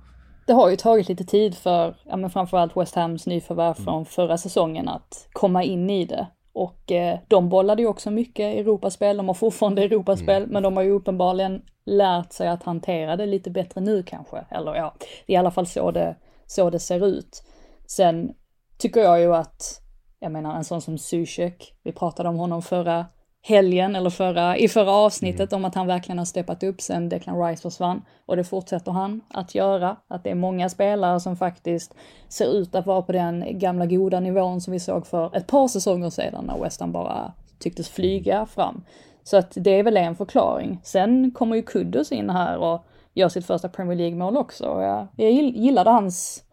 Det 0.46 0.52
har 0.52 0.70
ju 0.70 0.76
tagit 0.76 1.08
lite 1.08 1.24
tid 1.24 1.54
för, 1.54 1.96
ja 2.04 2.16
men 2.16 2.30
framförallt 2.30 2.76
West 2.76 2.94
Hams 2.94 3.26
nyförvärv 3.26 3.76
mm. 3.76 3.84
från 3.84 4.06
förra 4.06 4.38
säsongen 4.38 4.88
att 4.88 5.28
komma 5.32 5.62
in 5.64 5.90
i 5.90 6.04
det. 6.04 6.26
Och 6.52 6.92
eh, 6.92 7.18
de 7.28 7.48
bollade 7.48 7.82
ju 7.82 7.88
också 7.88 8.10
mycket 8.10 8.54
Europaspel, 8.54 9.16
de 9.16 9.28
har 9.28 9.34
fortfarande 9.34 9.82
Europaspel, 9.82 10.42
mm. 10.42 10.50
men 10.52 10.62
de 10.62 10.76
har 10.76 10.82
ju 10.84 10.90
uppenbarligen 10.90 11.62
lärt 11.86 12.32
sig 12.32 12.48
att 12.48 12.62
hantera 12.62 13.16
det 13.16 13.26
lite 13.26 13.50
bättre 13.50 13.80
nu 13.80 14.02
kanske. 14.02 14.44
Eller 14.50 14.74
ja, 14.74 14.94
i 15.26 15.36
alla 15.36 15.50
fall 15.50 15.66
så 15.66 15.90
det, 15.90 16.16
så 16.46 16.70
det 16.70 16.78
ser 16.78 17.06
ut. 17.06 17.42
Sen 17.86 18.32
tycker 18.78 19.00
jag 19.00 19.20
ju 19.20 19.34
att, 19.34 19.80
jag 20.18 20.32
menar 20.32 20.56
en 20.56 20.64
sån 20.64 20.80
som 20.80 20.98
Zuzek, 20.98 21.74
vi 21.82 21.92
pratade 21.92 22.28
om 22.28 22.36
honom 22.36 22.62
förra 22.62 23.06
helgen 23.42 23.96
eller 23.96 24.10
förra, 24.10 24.56
i 24.56 24.68
förra 24.68 24.92
avsnittet 24.92 25.52
mm. 25.52 25.60
om 25.60 25.68
att 25.68 25.74
han 25.74 25.86
verkligen 25.86 26.18
har 26.18 26.24
steppat 26.24 26.62
upp 26.62 26.80
sen 26.80 27.08
Declan 27.08 27.42
Rice 27.42 27.62
försvann. 27.62 28.02
Och 28.26 28.36
det 28.36 28.44
fortsätter 28.44 28.92
han 28.92 29.20
att 29.30 29.54
göra. 29.54 29.96
Att 30.08 30.24
det 30.24 30.30
är 30.30 30.34
många 30.34 30.68
spelare 30.68 31.20
som 31.20 31.36
faktiskt 31.36 31.94
ser 32.28 32.46
ut 32.46 32.74
att 32.74 32.86
vara 32.86 33.02
på 33.02 33.12
den 33.12 33.58
gamla 33.58 33.86
goda 33.86 34.20
nivån 34.20 34.60
som 34.60 34.72
vi 34.72 34.80
såg 34.80 35.06
för 35.06 35.36
ett 35.36 35.46
par 35.46 35.68
säsonger 35.68 36.10
sedan 36.10 36.44
när 36.44 36.62
West 36.62 36.80
Ham 36.80 36.92
bara 36.92 37.32
tycktes 37.58 37.88
flyga 37.88 38.46
fram. 38.46 38.84
Så 39.24 39.36
att 39.36 39.52
det 39.56 39.70
är 39.70 39.82
väl 39.82 39.96
en 39.96 40.16
förklaring. 40.16 40.80
Sen 40.82 41.30
kommer 41.30 41.56
ju 41.56 41.62
Kudus 41.62 42.12
in 42.12 42.30
här 42.30 42.58
och 42.58 42.86
gör 43.14 43.28
sitt 43.28 43.46
första 43.46 43.68
Premier 43.68 43.96
League-mål 43.96 44.36
också. 44.36 44.64
Jag, 44.64 45.06
jag 45.16 45.32
gillade 45.32 45.90
hans, 45.90 46.44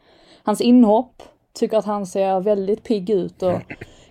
hans 0.44 0.62
inhopp, 0.62 1.24
tycker 1.54 1.78
att 1.78 1.86
han 1.86 2.06
ser 2.06 2.40
väldigt 2.40 2.84
pigg 2.84 3.10
ut 3.10 3.44
och 3.44 3.62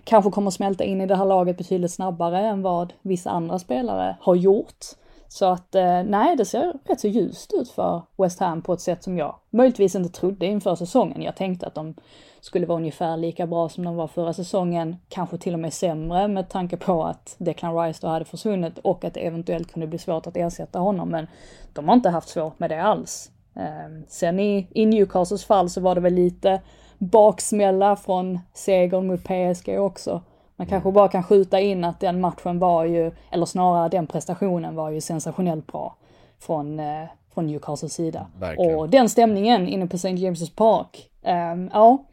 kanske 0.03 0.31
kommer 0.31 0.51
smälta 0.51 0.83
in 0.83 1.01
i 1.01 1.05
det 1.05 1.15
här 1.15 1.25
laget 1.25 1.57
betydligt 1.57 1.91
snabbare 1.91 2.39
än 2.39 2.61
vad 2.61 2.93
vissa 3.01 3.29
andra 3.29 3.59
spelare 3.59 4.17
har 4.19 4.35
gjort. 4.35 4.85
Så 5.27 5.45
att 5.45 5.75
eh, 5.75 6.03
nej, 6.03 6.35
det 6.35 6.45
ser 6.45 6.73
rätt 6.85 6.99
så 6.99 7.07
ljust 7.07 7.53
ut 7.53 7.69
för 7.69 8.01
West 8.17 8.39
Ham 8.39 8.61
på 8.61 8.73
ett 8.73 8.81
sätt 8.81 9.03
som 9.03 9.17
jag 9.17 9.35
möjligtvis 9.49 9.95
inte 9.95 10.19
trodde 10.19 10.45
inför 10.45 10.75
säsongen. 10.75 11.21
Jag 11.21 11.35
tänkte 11.35 11.67
att 11.67 11.75
de 11.75 11.95
skulle 12.41 12.65
vara 12.65 12.77
ungefär 12.77 13.17
lika 13.17 13.47
bra 13.47 13.69
som 13.69 13.85
de 13.85 13.95
var 13.95 14.07
förra 14.07 14.33
säsongen, 14.33 14.95
kanske 15.09 15.37
till 15.37 15.53
och 15.53 15.59
med 15.59 15.73
sämre 15.73 16.27
med 16.27 16.49
tanke 16.49 16.77
på 16.77 17.03
att 17.03 17.35
Declan 17.37 17.77
Rice 17.77 17.99
då 18.01 18.07
hade 18.07 18.25
försvunnit 18.25 18.77
och 18.77 19.03
att 19.05 19.13
det 19.13 19.27
eventuellt 19.27 19.71
kunde 19.71 19.87
bli 19.87 19.99
svårt 19.99 20.27
att 20.27 20.37
ersätta 20.37 20.79
honom. 20.79 21.09
Men 21.09 21.27
de 21.73 21.87
har 21.87 21.95
inte 21.95 22.09
haft 22.09 22.29
svårt 22.29 22.59
med 22.59 22.69
det 22.69 22.83
alls. 22.83 23.31
Eh, 23.55 24.03
sen 24.07 24.39
i, 24.39 24.67
i 24.71 24.85
Newcastles 24.85 25.45
fall 25.45 25.69
så 25.69 25.81
var 25.81 25.95
det 25.95 26.01
väl 26.01 26.13
lite 26.13 26.61
baksmälla 26.97 27.95
från 27.95 28.39
segern 28.53 29.07
mot 29.07 29.23
PSG 29.23 29.79
också. 29.79 30.21
Man 30.55 30.67
kanske 30.67 30.91
bara 30.91 31.07
kan 31.07 31.23
skjuta 31.23 31.59
in 31.59 31.83
att 31.83 31.99
den 31.99 32.21
matchen 32.21 32.59
var 32.59 32.85
ju, 32.85 33.11
eller 33.31 33.45
snarare 33.45 33.89
den 33.89 34.07
prestationen 34.07 34.75
var 34.75 34.89
ju 34.89 35.01
sensationellt 35.01 35.67
bra 35.67 35.95
från, 36.39 36.79
eh, 36.79 37.03
från 37.33 37.47
Newcastles 37.47 37.93
sida. 37.93 38.27
Verkligen. 38.39 38.79
Och 38.79 38.89
den 38.89 39.09
stämningen 39.09 39.67
inne 39.67 39.87
på 39.87 39.95
St. 39.95 40.09
James' 40.09 40.55
Park, 40.55 41.09
um, 41.53 41.69
ja, 41.73 42.05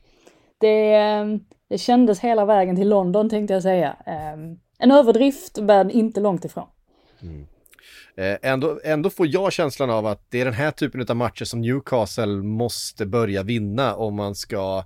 det, 0.58 0.94
ehm, 0.94 1.40
det 1.68 1.78
kändes 1.78 2.20
hela 2.20 2.44
vägen 2.44 2.76
till 2.76 2.88
London 2.88 3.30
tänkte 3.30 3.54
jag 3.54 3.62
säga. 3.62 3.96
Um, 4.34 4.60
en 4.78 4.90
överdrift, 4.90 5.58
men 5.60 5.90
inte 5.90 6.20
långt 6.20 6.44
ifrån. 6.44 6.66
Mm. 7.22 7.46
Eh, 8.20 8.36
ändå, 8.42 8.80
ändå 8.84 9.10
får 9.10 9.26
jag 9.26 9.52
känslan 9.52 9.90
av 9.90 10.06
att 10.06 10.26
det 10.28 10.40
är 10.40 10.44
den 10.44 10.54
här 10.54 10.70
typen 10.70 11.06
av 11.08 11.16
matcher 11.16 11.44
som 11.44 11.60
Newcastle 11.60 12.26
måste 12.26 13.06
börja 13.06 13.42
vinna 13.42 13.94
om 13.94 14.14
man 14.14 14.34
ska 14.34 14.84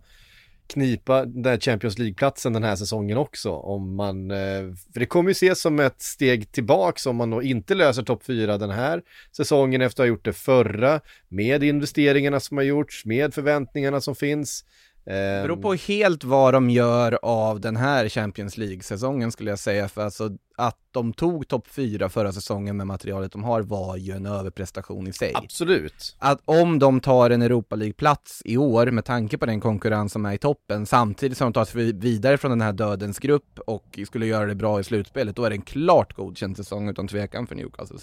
knipa 0.67 1.25
den 1.25 1.43
där 1.43 1.61
Champions 1.61 1.99
League-platsen 1.99 2.53
den 2.53 2.65
här 2.65 2.77
säsongen 2.77 3.19
också. 3.19 3.51
Om 3.51 3.95
man, 3.97 4.31
eh, 4.31 4.63
för 4.93 5.01
det 5.01 5.07
kommer 5.07 5.31
ju 5.31 5.33
ses 5.33 5.61
som 5.61 5.81
ett 5.81 6.03
steg 6.03 6.53
tillbaks 6.53 7.07
om 7.07 7.17
man 7.17 7.31
då 7.31 7.43
inte 7.43 7.75
löser 7.75 8.03
topp 8.03 8.25
4 8.25 8.59
den 8.59 8.71
här 8.71 9.03
säsongen 9.37 9.83
efter 9.83 10.03
att 10.03 10.05
ha 10.05 10.09
gjort 10.09 10.25
det 10.25 10.33
förra, 10.33 11.01
med 11.29 11.63
investeringarna 11.63 12.41
som 12.41 12.57
har 12.57 12.65
gjorts, 12.65 13.05
med 13.05 13.35
förväntningarna 13.35 14.01
som 14.01 14.15
finns. 14.15 14.65
Det 15.05 15.43
beror 15.43 15.57
på 15.57 15.75
helt 15.75 16.25
vad 16.25 16.55
de 16.55 16.71
gör 16.71 17.19
av 17.23 17.61
den 17.61 17.77
här 17.77 18.09
Champions 18.09 18.57
League-säsongen 18.57 19.33
skulle 19.33 19.51
jag 19.51 19.59
säga, 19.59 19.89
för 19.89 20.05
alltså 20.05 20.31
att 20.57 20.79
de 20.91 21.13
tog 21.13 21.49
topp 21.49 21.69
fyra 21.69 22.09
förra 22.09 22.33
säsongen 22.33 22.77
med 22.77 22.87
materialet 22.87 23.33
de 23.33 23.45
har 23.45 23.63
var 23.63 23.97
ju 23.97 24.13
en 24.13 24.27
överprestation 24.27 25.07
i 25.07 25.13
sig. 25.13 25.33
Absolut. 25.35 26.17
Att 26.19 26.41
om 26.45 26.79
de 26.79 27.01
tar 27.01 27.31
en 27.31 27.43
Europa 27.43 27.77
League-plats 27.77 28.43
i 28.45 28.57
år 28.57 28.87
med 28.87 29.05
tanke 29.05 29.39
på 29.39 29.47
den 29.47 29.61
konkurrens 29.61 30.13
som 30.13 30.27
är 30.27 30.33
i 30.33 30.39
toppen 30.39 30.87
samtidigt 30.87 31.39
som 31.39 31.45
de 31.47 31.53
tar 31.53 31.65
sig 31.65 31.93
vidare 31.93 32.39
från 32.39 32.51
den 32.51 32.61
här 32.61 32.73
dödens 32.73 33.19
grupp 33.19 33.59
och 33.67 33.99
skulle 34.07 34.27
göra 34.27 34.47
det 34.47 34.55
bra 34.55 34.81
i 34.81 34.85
slutspelet, 34.85 35.37
då 35.37 35.45
är 35.45 35.51
det 35.51 35.57
en 35.57 35.63
klart 35.63 36.17
godkänd 36.17 36.57
säsong 36.57 36.89
utan 36.89 37.09
tvekan 37.09 37.47
för 37.47 37.55
Newcastle. 37.55 37.99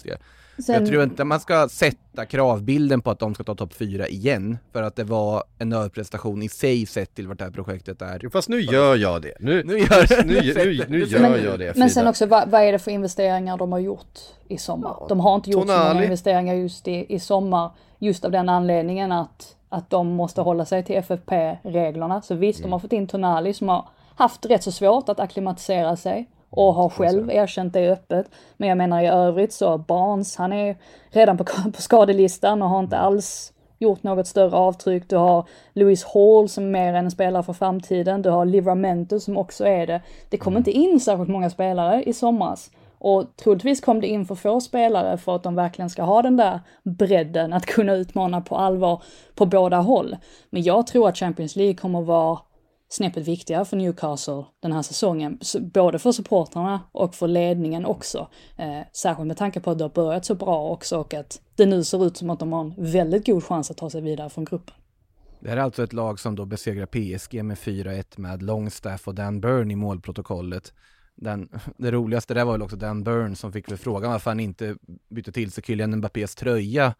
Sen... 0.58 0.74
Jag 0.74 0.86
tror 0.86 1.02
inte 1.02 1.24
man 1.24 1.40
ska 1.40 1.68
sätta 1.68 2.26
kravbilden 2.26 3.00
på 3.00 3.10
att 3.10 3.18
de 3.18 3.34
ska 3.34 3.44
ta 3.44 3.54
topp 3.54 3.74
fyra 3.74 4.08
igen, 4.08 4.58
för 4.72 4.82
att 4.82 4.96
det 4.96 5.04
var 5.04 5.44
en 5.58 5.72
överprestation 5.72 6.42
i 6.42 6.48
sig 6.48 6.86
sett 6.86 7.14
till 7.14 7.28
vart 7.28 7.38
det 7.38 7.44
här 7.44 7.50
projektet 7.50 8.02
är. 8.02 8.20
Jo, 8.22 8.30
fast 8.30 8.48
nu 8.48 8.60
gör 8.60 8.96
jag 8.96 9.22
det. 9.22 9.34
Nu, 9.40 9.62
nu 9.64 9.78
gör, 9.78 10.24
nu, 10.24 10.34
nu, 10.34 10.84
nu 10.88 11.04
gör 11.04 11.20
men, 11.20 11.44
jag 11.44 11.58
det. 11.58 11.76
Men 11.76 11.90
sen 11.90 12.06
också, 12.06 12.26
vad, 12.42 12.50
vad, 12.50 12.62
är 12.62 12.72
det 12.72 12.78
för 12.78 12.90
investeringar 12.90 13.56
de 13.56 13.72
har 13.72 13.78
gjort 13.78 14.18
i 14.48 14.58
sommar? 14.58 14.96
De 15.08 15.20
har 15.20 15.34
inte 15.34 15.50
gjort 15.50 15.66
Tonali. 15.66 15.88
så 15.88 15.94
många 15.94 16.04
investeringar 16.04 16.54
just 16.54 16.88
i, 16.88 17.14
i 17.14 17.18
sommar, 17.18 17.70
just 17.98 18.24
av 18.24 18.30
den 18.30 18.48
anledningen 18.48 19.12
att, 19.12 19.56
att 19.68 19.90
de 19.90 20.08
måste 20.08 20.40
hålla 20.40 20.64
sig 20.64 20.84
till 20.84 20.96
FFP-reglerna. 20.96 22.22
Så 22.22 22.34
visst, 22.34 22.60
mm. 22.60 22.70
de 22.70 22.72
har 22.72 22.78
fått 22.78 22.92
in 22.92 23.06
Tonali 23.06 23.54
som 23.54 23.68
har 23.68 23.84
haft 24.14 24.46
rätt 24.46 24.62
så 24.62 24.72
svårt 24.72 25.08
att 25.08 25.20
akklimatisera 25.20 25.96
sig 25.96 26.28
och 26.50 26.74
har 26.74 26.88
själv 26.88 27.30
erkänt 27.30 27.72
det 27.72 27.92
öppet. 27.92 28.26
Men 28.56 28.68
jag 28.68 28.78
menar 28.78 29.02
i 29.02 29.06
övrigt 29.06 29.52
så 29.52 29.78
Barnes, 29.78 30.36
han 30.36 30.52
är 30.52 30.76
redan 31.10 31.38
på, 31.38 31.44
på 31.74 31.82
skadelistan 31.82 32.62
och 32.62 32.68
har 32.68 32.78
inte 32.78 32.98
alls 32.98 33.52
gjort 33.82 34.02
något 34.02 34.26
större 34.26 34.56
avtryck. 34.56 35.08
Du 35.08 35.16
har 35.16 35.48
Louis 35.72 36.04
Hall 36.04 36.48
som 36.48 36.64
är 36.64 36.68
mer 36.68 36.94
än 36.94 37.04
en 37.04 37.10
spelare 37.10 37.42
för 37.42 37.52
framtiden. 37.52 38.22
Du 38.22 38.30
har 38.30 38.44
Livramento 38.44 39.20
som 39.20 39.36
också 39.36 39.66
är 39.66 39.86
det. 39.86 40.02
Det 40.28 40.36
kom 40.36 40.56
inte 40.56 40.70
in 40.70 41.00
särskilt 41.00 41.30
många 41.30 41.50
spelare 41.50 42.02
i 42.02 42.12
somras. 42.12 42.70
Och 42.98 43.36
troligtvis 43.36 43.80
kom 43.80 44.00
det 44.00 44.06
in 44.06 44.26
för 44.26 44.34
få 44.34 44.60
spelare 44.60 45.18
för 45.18 45.36
att 45.36 45.42
de 45.42 45.54
verkligen 45.54 45.90
ska 45.90 46.02
ha 46.02 46.22
den 46.22 46.36
där 46.36 46.60
bredden 46.82 47.52
att 47.52 47.66
kunna 47.66 47.94
utmana 47.94 48.40
på 48.40 48.56
allvar 48.56 49.02
på 49.34 49.46
båda 49.46 49.76
håll. 49.76 50.16
Men 50.50 50.62
jag 50.62 50.86
tror 50.86 51.08
att 51.08 51.18
Champions 51.18 51.56
League 51.56 51.74
kommer 51.74 52.00
vara 52.00 52.38
snäppet 52.92 53.28
viktigare 53.28 53.64
för 53.64 53.76
Newcastle 53.76 54.44
den 54.60 54.72
här 54.72 54.82
säsongen. 54.82 55.38
Både 55.60 55.98
för 55.98 56.12
supportrarna 56.12 56.80
och 56.92 57.14
för 57.14 57.28
ledningen 57.28 57.86
också. 57.86 58.28
Eh, 58.56 58.80
särskilt 58.92 59.26
med 59.26 59.36
tanke 59.36 59.60
på 59.60 59.70
att 59.70 59.78
det 59.78 59.84
har 59.84 59.90
börjat 59.90 60.24
så 60.24 60.34
bra 60.34 60.68
också 60.68 60.98
och 60.98 61.14
att 61.14 61.40
det 61.56 61.66
nu 61.66 61.84
ser 61.84 62.06
ut 62.06 62.16
som 62.16 62.30
att 62.30 62.38
de 62.38 62.52
har 62.52 62.60
en 62.60 62.74
väldigt 62.76 63.26
god 63.26 63.44
chans 63.44 63.70
att 63.70 63.76
ta 63.76 63.90
sig 63.90 64.00
vidare 64.00 64.30
från 64.30 64.44
gruppen. 64.44 64.74
Det 65.40 65.48
här 65.50 65.56
är 65.56 65.60
alltså 65.60 65.84
ett 65.84 65.92
lag 65.92 66.20
som 66.20 66.36
då 66.36 66.44
besegrar 66.44 66.86
PSG 66.86 67.44
med 67.44 67.56
4-1 67.56 68.04
med 68.16 68.42
Longstaff 68.42 69.08
och 69.08 69.14
Dan 69.14 69.40
Burn 69.40 69.70
i 69.70 69.76
målprotokollet. 69.76 70.72
Den, 71.14 71.48
det 71.76 71.90
roligaste 71.90 72.34
där 72.34 72.44
var 72.44 72.52
väl 72.52 72.62
också 72.62 72.76
Dan 72.76 73.04
Burn 73.04 73.36
som 73.36 73.52
fick 73.52 73.70
väl 73.70 73.78
frågan 73.78 74.12
varför 74.12 74.30
han 74.30 74.40
inte 74.40 74.76
bytte 75.08 75.32
till 75.32 75.52
sig 75.52 75.64
Kylian 75.64 75.96
Mbappés 75.96 76.34
tröja 76.34 76.94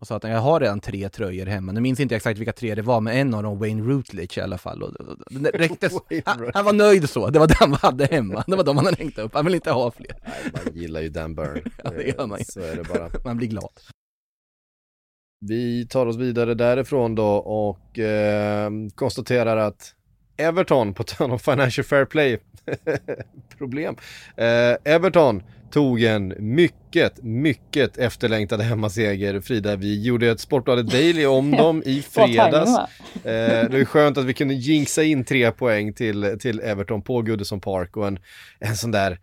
och 0.00 0.06
sa 0.06 0.16
att 0.16 0.24
jag 0.24 0.40
har 0.40 0.60
redan 0.60 0.80
tre 0.80 1.08
tröjor 1.08 1.46
hemma. 1.46 1.72
Nu 1.72 1.80
minns 1.80 2.00
inte 2.00 2.16
exakt 2.16 2.38
vilka 2.38 2.52
tre 2.52 2.74
det 2.74 2.82
var, 2.82 3.00
men 3.00 3.16
en 3.16 3.34
av 3.34 3.42
dem 3.42 3.58
Wayne 3.58 3.82
Routledge 3.82 4.38
i 4.38 4.40
alla 4.40 4.58
fall. 4.58 4.82
Och 4.82 4.94
räcktes, 5.54 5.92
han, 6.24 6.50
han, 6.54 6.64
var 6.64 6.72
nöjd 6.72 7.10
så, 7.10 7.30
det 7.30 7.38
var 7.38 7.46
den 7.46 7.56
han 7.58 7.72
hade 7.72 8.06
hemma. 8.06 8.44
Det 8.46 8.56
var 8.56 8.64
de 8.64 8.76
han 8.76 8.86
hade 8.86 8.96
hängt 8.96 9.18
upp, 9.18 9.34
han 9.34 9.44
vill 9.44 9.54
inte 9.54 9.70
ha 9.70 9.90
fler. 9.90 10.16
Nej, 10.24 10.52
man 10.52 10.74
gillar 10.74 11.00
ju 11.00 11.08
Dan 11.08 11.34
Burn. 11.34 11.62
ja, 11.84 11.90
det 11.90 12.02
gör 12.02 12.26
man 12.26 12.44
Så 12.44 12.60
är 12.60 12.76
det 12.76 12.84
bara. 12.84 13.10
Man 13.24 13.36
blir 13.36 13.48
glad. 13.48 13.70
Vi 15.40 15.86
tar 15.86 16.06
oss 16.06 16.16
vidare 16.16 16.54
därifrån 16.54 17.14
då 17.14 17.28
och 17.36 17.98
eh, 17.98 18.70
konstaterar 18.94 19.56
att 19.56 19.94
Everton, 20.36 20.94
på 20.94 21.02
tal 21.02 21.30
om 21.30 21.38
Financial 21.38 21.84
Fair 21.84 22.04
Play 22.04 22.38
problem. 23.58 23.96
Eh, 24.36 24.76
Everton 24.84 25.42
tog 25.70 26.02
en 26.02 26.34
mycket, 26.38 27.22
mycket 27.22 27.98
efterlängtad 27.98 28.60
hemmaseger. 28.60 29.40
Frida, 29.40 29.76
vi 29.76 30.02
gjorde 30.02 30.30
ett 30.30 30.40
Sportbladet 30.40 30.86
Daily 30.86 31.26
om 31.26 31.50
dem 31.56 31.82
i 31.86 32.02
fredags. 32.02 32.78
Eh, 33.14 33.70
det 33.70 33.78
är 33.78 33.84
skönt 33.84 34.18
att 34.18 34.24
vi 34.24 34.34
kunde 34.34 34.54
jinxa 34.54 35.02
in 35.02 35.24
tre 35.24 35.52
poäng 35.52 35.92
till, 35.92 36.36
till 36.40 36.60
Everton 36.60 37.02
på 37.02 37.22
Goodison 37.22 37.60
Park 37.60 37.96
och 37.96 38.06
en, 38.06 38.18
en 38.58 38.76
sån 38.76 38.90
där 38.90 39.18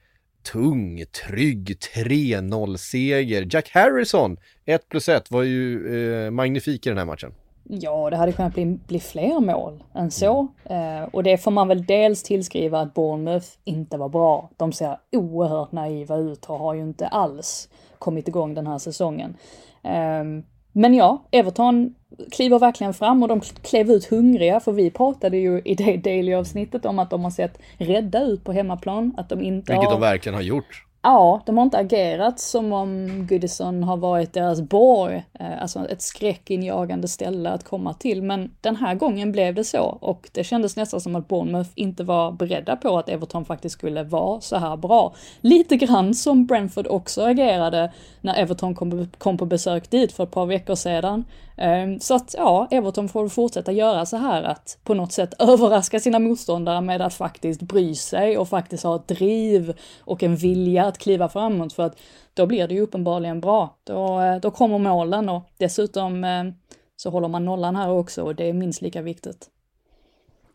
tung, 0.52 1.06
trygg 1.06 1.78
3-0-seger. 1.96 3.48
Jack 3.52 3.72
Harrison, 3.74 4.38
1 4.66 4.90
plus 4.90 5.10
1, 5.10 5.32
var 5.32 5.44
ju 5.44 6.26
eh, 6.26 6.32
magnifik 6.32 6.86
i 6.86 6.90
den 6.90 6.98
här 6.98 7.06
matchen. 7.06 7.32
Ja, 7.68 8.10
det 8.10 8.18
hade 8.18 8.32
kunnat 8.32 8.54
bli, 8.54 8.66
bli 8.66 9.00
fler 9.00 9.40
mål 9.40 9.84
än 9.94 10.12
så. 10.12 10.48
Eh, 10.64 11.04
och 11.12 11.24
det 11.24 11.38
får 11.38 11.52
man 11.52 11.68
väl 11.68 11.86
dels 11.86 12.24
tillskriva 12.24 12.80
att 12.80 12.94
Bournemouth 12.94 13.48
inte 13.64 13.98
var 13.98 14.10
bra. 14.10 14.50
De 14.58 14.74
ser 14.74 14.98
oerhört 15.12 15.72
naiva 15.72 16.18
ut 16.18 16.46
och 16.46 16.60
har 16.60 16.74
ju 16.74 16.82
inte 16.82 17.08
alls 17.08 17.70
kommit 18.00 18.28
igång 18.28 18.54
den 18.54 18.68
här 18.68 18.78
säsongen. 18.78 19.38
Eh, 19.84 20.24
men 20.72 20.94
ja, 20.94 21.24
Everton 21.32 21.96
kliver 22.32 22.60
verkligen 22.60 22.94
fram 22.94 23.24
och 23.24 23.30
de 23.30 23.42
klev 23.42 23.92
ut 23.92 24.06
hungriga 24.06 24.60
för 24.60 24.72
vi 24.72 24.92
pratade 24.92 25.38
ju 25.38 25.62
i 25.66 25.76
det 25.76 25.98
daily-avsnittet 25.98 26.86
om 26.86 27.00
att 27.00 27.10
de 27.10 27.24
har 27.24 27.32
sett 27.32 27.58
rädda 27.78 28.24
ut 28.24 28.44
på 28.44 28.52
hemmaplan. 28.52 29.14
Att 29.18 29.30
de 29.30 29.42
inte 29.42 29.72
Vilket 29.72 29.90
har... 29.90 29.96
de 29.96 30.02
verkligen 30.02 30.36
har 30.36 30.42
gjort. 30.42 30.86
Ja, 31.08 31.42
de 31.46 31.58
har 31.58 31.64
inte 31.64 31.78
agerat 31.78 32.40
som 32.40 32.74
om 32.74 33.08
Goodison 33.30 33.84
har 33.84 33.98
varit 33.98 34.34
deras 34.34 34.62
borg, 34.62 35.24
eh, 35.40 35.62
alltså 35.62 35.88
ett 35.90 36.02
skräckinjagande 36.02 37.08
ställe 37.08 37.50
att 37.50 37.64
komma 37.64 37.94
till. 37.94 38.22
Men 38.22 38.52
den 38.62 38.76
här 38.76 38.96
gången 38.96 39.32
blev 39.32 39.56
det 39.56 39.64
så 39.64 39.84
och 39.84 40.30
det 40.34 40.44
kändes 40.44 40.76
nästan 40.76 41.02
som 41.02 41.16
att 41.16 41.28
Bournemouth 41.28 41.70
inte 41.76 42.04
var 42.04 42.32
beredda 42.32 42.76
på 42.76 42.98
att 42.98 43.10
Everton 43.10 43.46
faktiskt 43.46 43.74
skulle 43.74 44.04
vara 44.04 44.42
så 44.42 44.58
här 44.58 44.78
bra. 44.78 45.14
Lite 45.42 45.78
grann 45.78 46.14
som 46.14 46.46
Brentford 46.46 46.88
också 46.88 47.24
agerade 47.24 47.92
när 48.22 48.36
Everton 48.36 48.76
kom, 48.76 49.08
kom 49.18 49.38
på 49.38 49.46
besök 49.46 49.90
dit 49.90 50.12
för 50.12 50.24
ett 50.24 50.32
par 50.32 50.46
veckor 50.46 50.76
sedan. 50.76 51.26
Ehm, 51.58 52.00
så 52.00 52.16
att 52.16 52.34
ja, 52.38 52.68
Everton 52.72 53.10
får 53.10 53.30
fortsätta 53.30 53.72
göra 53.72 54.06
så 54.06 54.18
här 54.18 54.44
att 54.44 54.78
på 54.84 54.94
något 54.94 55.12
sätt 55.12 55.34
överraska 55.40 56.00
sina 56.00 56.20
motståndare 56.20 56.82
med 56.82 57.02
att 57.02 57.14
faktiskt 57.14 57.62
bry 57.62 57.96
sig 57.96 58.38
och 58.38 58.50
faktiskt 58.50 58.84
ha 58.84 58.96
ett 58.96 59.08
driv 59.08 59.74
och 60.00 60.24
en 60.24 60.36
vilja 60.36 60.86
att 60.86 60.98
kliva 60.98 61.30
framåt 61.30 61.74
för 61.74 61.84
att 61.84 61.98
då 62.34 62.46
blir 62.46 62.68
det 62.68 62.74
ju 62.74 62.82
uppenbarligen 62.82 63.42
bra. 63.42 63.76
Då, 63.84 64.22
eh, 64.22 64.40
då 64.40 64.52
kommer 64.52 64.78
målen 64.78 65.30
och 65.30 65.44
dessutom 65.58 66.24
ehm, 66.24 66.54
så 66.96 67.10
håller 67.10 67.28
man 67.28 67.46
nollan 67.46 67.76
här 67.76 67.90
också 67.90 68.24
och 68.24 68.36
det 68.36 68.50
är 68.50 68.54
minst 68.54 68.82
lika 68.82 69.02
viktigt. 69.02 69.50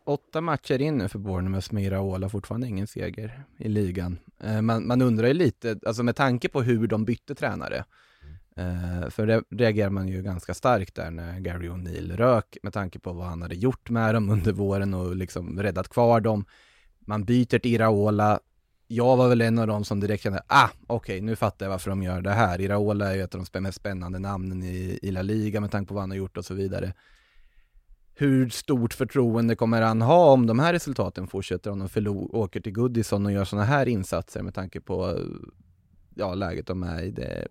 Åtta 0.04 0.40
matcher 0.40 0.80
in 0.80 0.98
nu 0.98 1.08
för 1.08 1.18
Bournemouth 1.18 1.74
med 1.74 1.84
Iraola, 1.84 2.28
fortfarande 2.28 2.66
ingen 2.66 2.86
seger 2.86 3.42
i 3.58 3.68
ligan. 3.68 4.18
Ehm, 4.44 4.66
man, 4.66 4.86
man 4.86 5.02
undrar 5.02 5.28
ju 5.28 5.34
lite, 5.34 5.78
alltså 5.86 6.02
med 6.02 6.16
tanke 6.16 6.48
på 6.48 6.62
hur 6.62 6.86
de 6.86 7.04
bytte 7.04 7.34
tränare, 7.34 7.84
Eh, 8.60 9.10
för 9.10 9.26
det 9.26 9.42
reagerar 9.50 9.90
man 9.90 10.08
ju 10.08 10.22
ganska 10.22 10.54
starkt 10.54 10.94
där 10.94 11.10
när 11.10 11.40
Gary 11.40 11.68
O'Neill 11.68 12.16
rök 12.16 12.56
med 12.62 12.72
tanke 12.72 12.98
på 12.98 13.12
vad 13.12 13.26
han 13.26 13.42
hade 13.42 13.54
gjort 13.54 13.90
med 13.90 14.14
dem 14.14 14.30
under 14.30 14.52
våren 14.52 14.94
och 14.94 15.16
liksom 15.16 15.62
räddat 15.62 15.88
kvar 15.88 16.20
dem. 16.20 16.44
Man 17.00 17.24
byter 17.24 17.58
till 17.58 17.74
Iraola. 17.74 18.40
Jag 18.86 19.16
var 19.16 19.28
väl 19.28 19.40
en 19.40 19.58
av 19.58 19.66
dem 19.66 19.84
som 19.84 20.00
direkt 20.00 20.22
kände, 20.22 20.42
ah, 20.46 20.68
okej, 20.86 21.16
okay, 21.16 21.26
nu 21.26 21.36
fattar 21.36 21.66
jag 21.66 21.70
varför 21.70 21.90
de 21.90 22.02
gör 22.02 22.22
det 22.22 22.30
här. 22.30 22.60
Iraola 22.60 23.10
är 23.10 23.14
ju 23.14 23.22
ett 23.22 23.34
av 23.34 23.46
de 23.52 23.60
mest 23.60 23.78
spännande 23.78 24.18
namnen 24.18 24.62
i, 24.62 24.98
i 25.02 25.10
La 25.10 25.22
Liga 25.22 25.60
med 25.60 25.70
tanke 25.70 25.88
på 25.88 25.94
vad 25.94 26.02
han 26.02 26.10
har 26.10 26.16
gjort 26.16 26.36
och 26.36 26.44
så 26.44 26.54
vidare. 26.54 26.94
Hur 28.14 28.48
stort 28.48 28.94
förtroende 28.94 29.56
kommer 29.56 29.82
han 29.82 30.02
ha 30.02 30.32
om 30.32 30.46
de 30.46 30.58
här 30.58 30.72
resultaten 30.72 31.26
fortsätter, 31.26 31.70
om 31.70 31.78
de 31.78 31.88
förlor, 31.88 32.36
åker 32.36 32.60
till 32.60 32.72
Goodison 32.72 33.26
och 33.26 33.32
gör 33.32 33.44
sådana 33.44 33.66
här 33.66 33.88
insatser 33.88 34.42
med 34.42 34.54
tanke 34.54 34.80
på 34.80 35.18
ja, 36.14 36.34
läget 36.34 36.66
de 36.66 36.82
är 36.82 37.02
i? 37.02 37.10
Det 37.10 37.48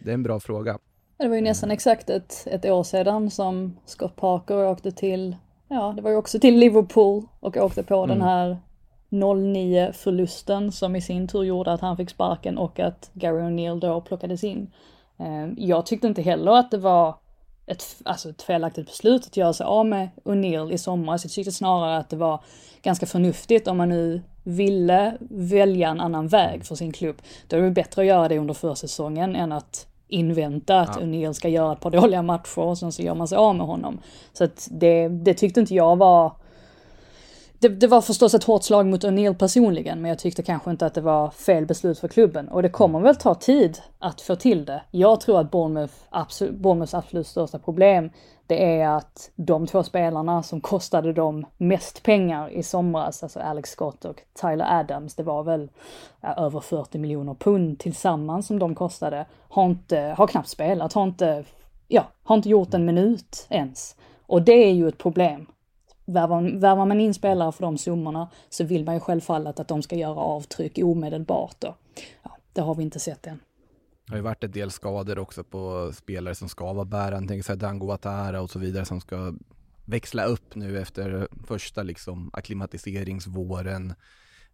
det 0.00 0.10
är 0.10 0.14
en 0.14 0.22
bra 0.22 0.40
fråga. 0.40 0.78
Det 1.16 1.28
var 1.28 1.36
ju 1.36 1.42
nästan 1.42 1.70
exakt 1.70 2.10
ett, 2.10 2.46
ett 2.46 2.64
år 2.64 2.82
sedan 2.82 3.30
som 3.30 3.76
Scott 3.84 4.16
Parker 4.16 4.66
åkte 4.66 4.92
till, 4.92 5.36
ja 5.68 5.92
det 5.96 6.02
var 6.02 6.10
ju 6.10 6.16
också 6.16 6.40
till 6.40 6.58
Liverpool 6.58 7.26
och 7.40 7.56
åkte 7.56 7.82
på 7.82 8.04
mm. 8.04 8.08
den 8.08 8.28
här 8.28 8.58
0-9 9.10 9.92
förlusten 9.92 10.72
som 10.72 10.96
i 10.96 11.00
sin 11.00 11.28
tur 11.28 11.42
gjorde 11.42 11.72
att 11.72 11.80
han 11.80 11.96
fick 11.96 12.10
sparken 12.10 12.58
och 12.58 12.80
att 12.80 13.10
Gary 13.12 13.42
O'Neill 13.42 13.80
då 13.80 14.00
plockades 14.00 14.44
in. 14.44 14.70
Ehm, 15.18 15.54
jag 15.58 15.86
tyckte 15.86 16.06
inte 16.06 16.22
heller 16.22 16.52
att 16.52 16.70
det 16.70 16.78
var 16.78 17.14
ett, 17.66 17.84
alltså 18.04 18.30
ett 18.30 18.42
felaktigt 18.42 18.86
beslut 18.86 19.26
att 19.26 19.36
göra 19.36 19.52
sig 19.52 19.66
av 19.66 19.86
med 19.86 20.08
O'Neill 20.24 20.72
i 20.72 20.78
somras. 20.78 21.24
Jag 21.24 21.32
tyckte 21.32 21.52
snarare 21.52 21.96
att 21.96 22.10
det 22.10 22.16
var 22.16 22.44
ganska 22.82 23.06
förnuftigt 23.06 23.68
om 23.68 23.76
man 23.76 23.88
nu 23.88 24.22
ville 24.44 25.16
välja 25.30 25.88
en 25.88 26.00
annan 26.00 26.28
väg 26.28 26.64
för 26.64 26.74
sin 26.74 26.92
klubb. 26.92 27.16
Då 27.48 27.56
är 27.56 27.62
det 27.62 27.70
bättre 27.70 28.02
att 28.02 28.08
göra 28.08 28.28
det 28.28 28.38
under 28.38 28.54
försäsongen 28.54 29.36
än 29.36 29.52
att 29.52 29.86
invänta 30.10 30.80
att 30.80 30.96
ja. 30.96 31.06
O'Neill 31.06 31.32
ska 31.32 31.48
göra 31.48 31.72
ett 31.72 31.80
par 31.80 31.90
dåliga 31.90 32.22
matcher 32.22 32.58
och 32.58 32.78
sen 32.78 32.92
så 32.92 33.02
gör 33.02 33.14
man 33.14 33.28
sig 33.28 33.38
av 33.38 33.56
med 33.56 33.66
honom. 33.66 33.98
Så 34.32 34.44
att 34.44 34.68
det, 34.70 35.08
det 35.08 35.34
tyckte 35.34 35.60
inte 35.60 35.74
jag 35.74 35.96
var 35.96 36.32
det, 37.60 37.68
det, 37.68 37.86
var 37.86 38.00
förstås 38.00 38.34
ett 38.34 38.44
hårt 38.44 38.62
slag 38.62 38.86
mot 38.86 39.04
O'Neill 39.04 39.34
personligen, 39.34 40.02
men 40.02 40.08
jag 40.08 40.18
tyckte 40.18 40.42
kanske 40.42 40.70
inte 40.70 40.86
att 40.86 40.94
det 40.94 41.00
var 41.00 41.30
fel 41.30 41.66
beslut 41.66 41.98
för 41.98 42.08
klubben. 42.08 42.48
Och 42.48 42.62
det 42.62 42.68
kommer 42.68 43.00
väl 43.00 43.16
ta 43.16 43.34
tid 43.34 43.78
att 43.98 44.20
få 44.20 44.36
till 44.36 44.64
det. 44.64 44.82
Jag 44.90 45.20
tror 45.20 45.40
att 45.40 45.50
Bournemouth, 45.50 45.94
absolut, 46.10 46.54
Bournemouths 46.54 46.94
absolut 46.94 47.26
största 47.26 47.58
problem, 47.58 48.10
det 48.46 48.80
är 48.80 48.88
att 48.88 49.30
de 49.36 49.66
två 49.66 49.82
spelarna 49.82 50.42
som 50.42 50.60
kostade 50.60 51.12
dem 51.12 51.46
mest 51.56 52.02
pengar 52.02 52.50
i 52.50 52.62
somras, 52.62 53.22
alltså 53.22 53.40
Alex 53.40 53.70
Scott 53.70 54.04
och 54.04 54.22
Tyler 54.40 54.80
Adams, 54.80 55.14
det 55.14 55.22
var 55.22 55.42
väl 55.42 55.70
över 56.36 56.60
40 56.60 56.98
miljoner 56.98 57.34
pund 57.34 57.78
tillsammans 57.78 58.46
som 58.46 58.58
de 58.58 58.74
kostade, 58.74 59.26
har 59.48 59.66
inte, 59.66 60.14
har 60.18 60.26
knappt 60.26 60.48
spelat, 60.48 60.92
har 60.92 61.04
inte, 61.04 61.44
ja, 61.88 62.04
har 62.22 62.36
inte 62.36 62.48
gjort 62.48 62.74
en 62.74 62.84
minut 62.84 63.46
ens. 63.48 63.96
Och 64.26 64.42
det 64.42 64.52
är 64.52 64.72
ju 64.72 64.88
ett 64.88 64.98
problem 64.98 65.46
värvar, 66.12 66.58
värvar 66.58 66.86
man 66.86 67.00
in 67.00 67.14
spelare 67.14 67.52
för 67.52 67.62
de 67.62 67.78
summorna 67.78 68.30
så 68.48 68.64
vill 68.64 68.84
man 68.84 68.94
ju 68.94 69.00
självfallet 69.00 69.60
att 69.60 69.68
de 69.68 69.82
ska 69.82 69.96
göra 69.96 70.20
avtryck 70.20 70.78
omedelbart. 70.78 71.56
Då. 71.58 71.76
Ja, 72.22 72.36
det 72.52 72.60
har 72.60 72.74
vi 72.74 72.82
inte 72.82 72.98
sett 72.98 73.26
än. 73.26 73.40
Det 74.06 74.12
har 74.12 74.16
ju 74.16 74.22
varit 74.22 74.44
en 74.44 74.50
del 74.50 74.70
skador 74.70 75.18
också 75.18 75.44
på 75.44 75.92
spelare 75.94 76.34
som 76.34 76.48
ska 76.48 76.72
vara 76.72 76.84
bärande, 76.84 77.28
tänk 77.28 77.44
sig 77.44 77.56
Dango 77.56 77.90
Atara 77.90 78.40
och 78.40 78.50
så 78.50 78.58
vidare 78.58 78.84
som 78.84 79.00
ska 79.00 79.34
växla 79.84 80.24
upp 80.24 80.54
nu 80.54 80.80
efter 80.80 81.28
första 81.46 81.82
liksom 81.82 82.30
akklimatiseringsvåren. 82.32 83.94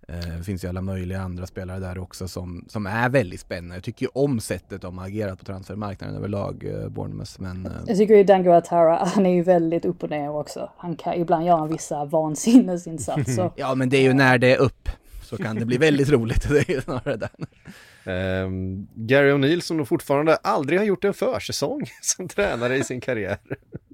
Eh, 0.08 0.36
det 0.38 0.44
finns 0.44 0.64
ju 0.64 0.68
alla 0.68 0.82
möjliga 0.82 1.20
andra 1.20 1.46
spelare 1.46 1.78
där 1.78 1.98
också 1.98 2.28
som, 2.28 2.64
som 2.68 2.86
är 2.86 3.08
väldigt 3.08 3.40
spännande. 3.40 3.74
Jag 3.74 3.84
tycker 3.84 4.06
ju 4.06 4.10
om 4.14 4.40
sättet 4.40 4.82
de 4.82 4.98
har 4.98 5.06
agerat 5.06 5.38
på 5.38 5.44
transfermarknaden 5.44 6.16
överlag, 6.16 6.64
eh, 6.64 6.88
Bournemouth. 6.88 7.32
Men, 7.38 7.66
eh... 7.66 7.72
Jag 7.86 7.96
tycker 7.96 8.14
ju 8.14 8.24
Dango 8.24 8.50
Atara, 8.50 9.04
han 9.14 9.26
är 9.26 9.34
ju 9.34 9.42
väldigt 9.42 9.84
upp 9.84 10.02
och 10.02 10.10
ner 10.10 10.30
också. 10.30 10.70
Han 10.76 10.96
kan 10.96 11.14
ibland 11.14 11.46
göra 11.46 11.66
vissa 11.66 12.04
vansinnesinsatser. 12.04 13.50
ja, 13.56 13.74
men 13.74 13.88
det 13.88 13.96
är 13.96 14.02
ju 14.02 14.12
när 14.12 14.38
det 14.38 14.54
är 14.54 14.58
upp 14.58 14.88
så 15.26 15.36
kan 15.36 15.56
det 15.56 15.64
bli 15.64 15.78
väldigt 15.78 16.08
roligt. 16.08 16.48
Det 16.48 16.68
är 16.68 16.74
ju 16.74 16.80
snarare 16.80 17.16
den. 17.16 17.46
Um, 18.44 18.88
Gary 18.94 19.32
O'Neill 19.32 19.60
som 19.60 19.76
nog 19.76 19.88
fortfarande 19.88 20.36
aldrig 20.36 20.78
har 20.78 20.86
gjort 20.86 21.04
en 21.04 21.14
försäsong 21.14 21.82
som 22.02 22.28
tränare 22.28 22.76
i 22.76 22.84
sin 22.84 23.00
karriär. 23.00 23.38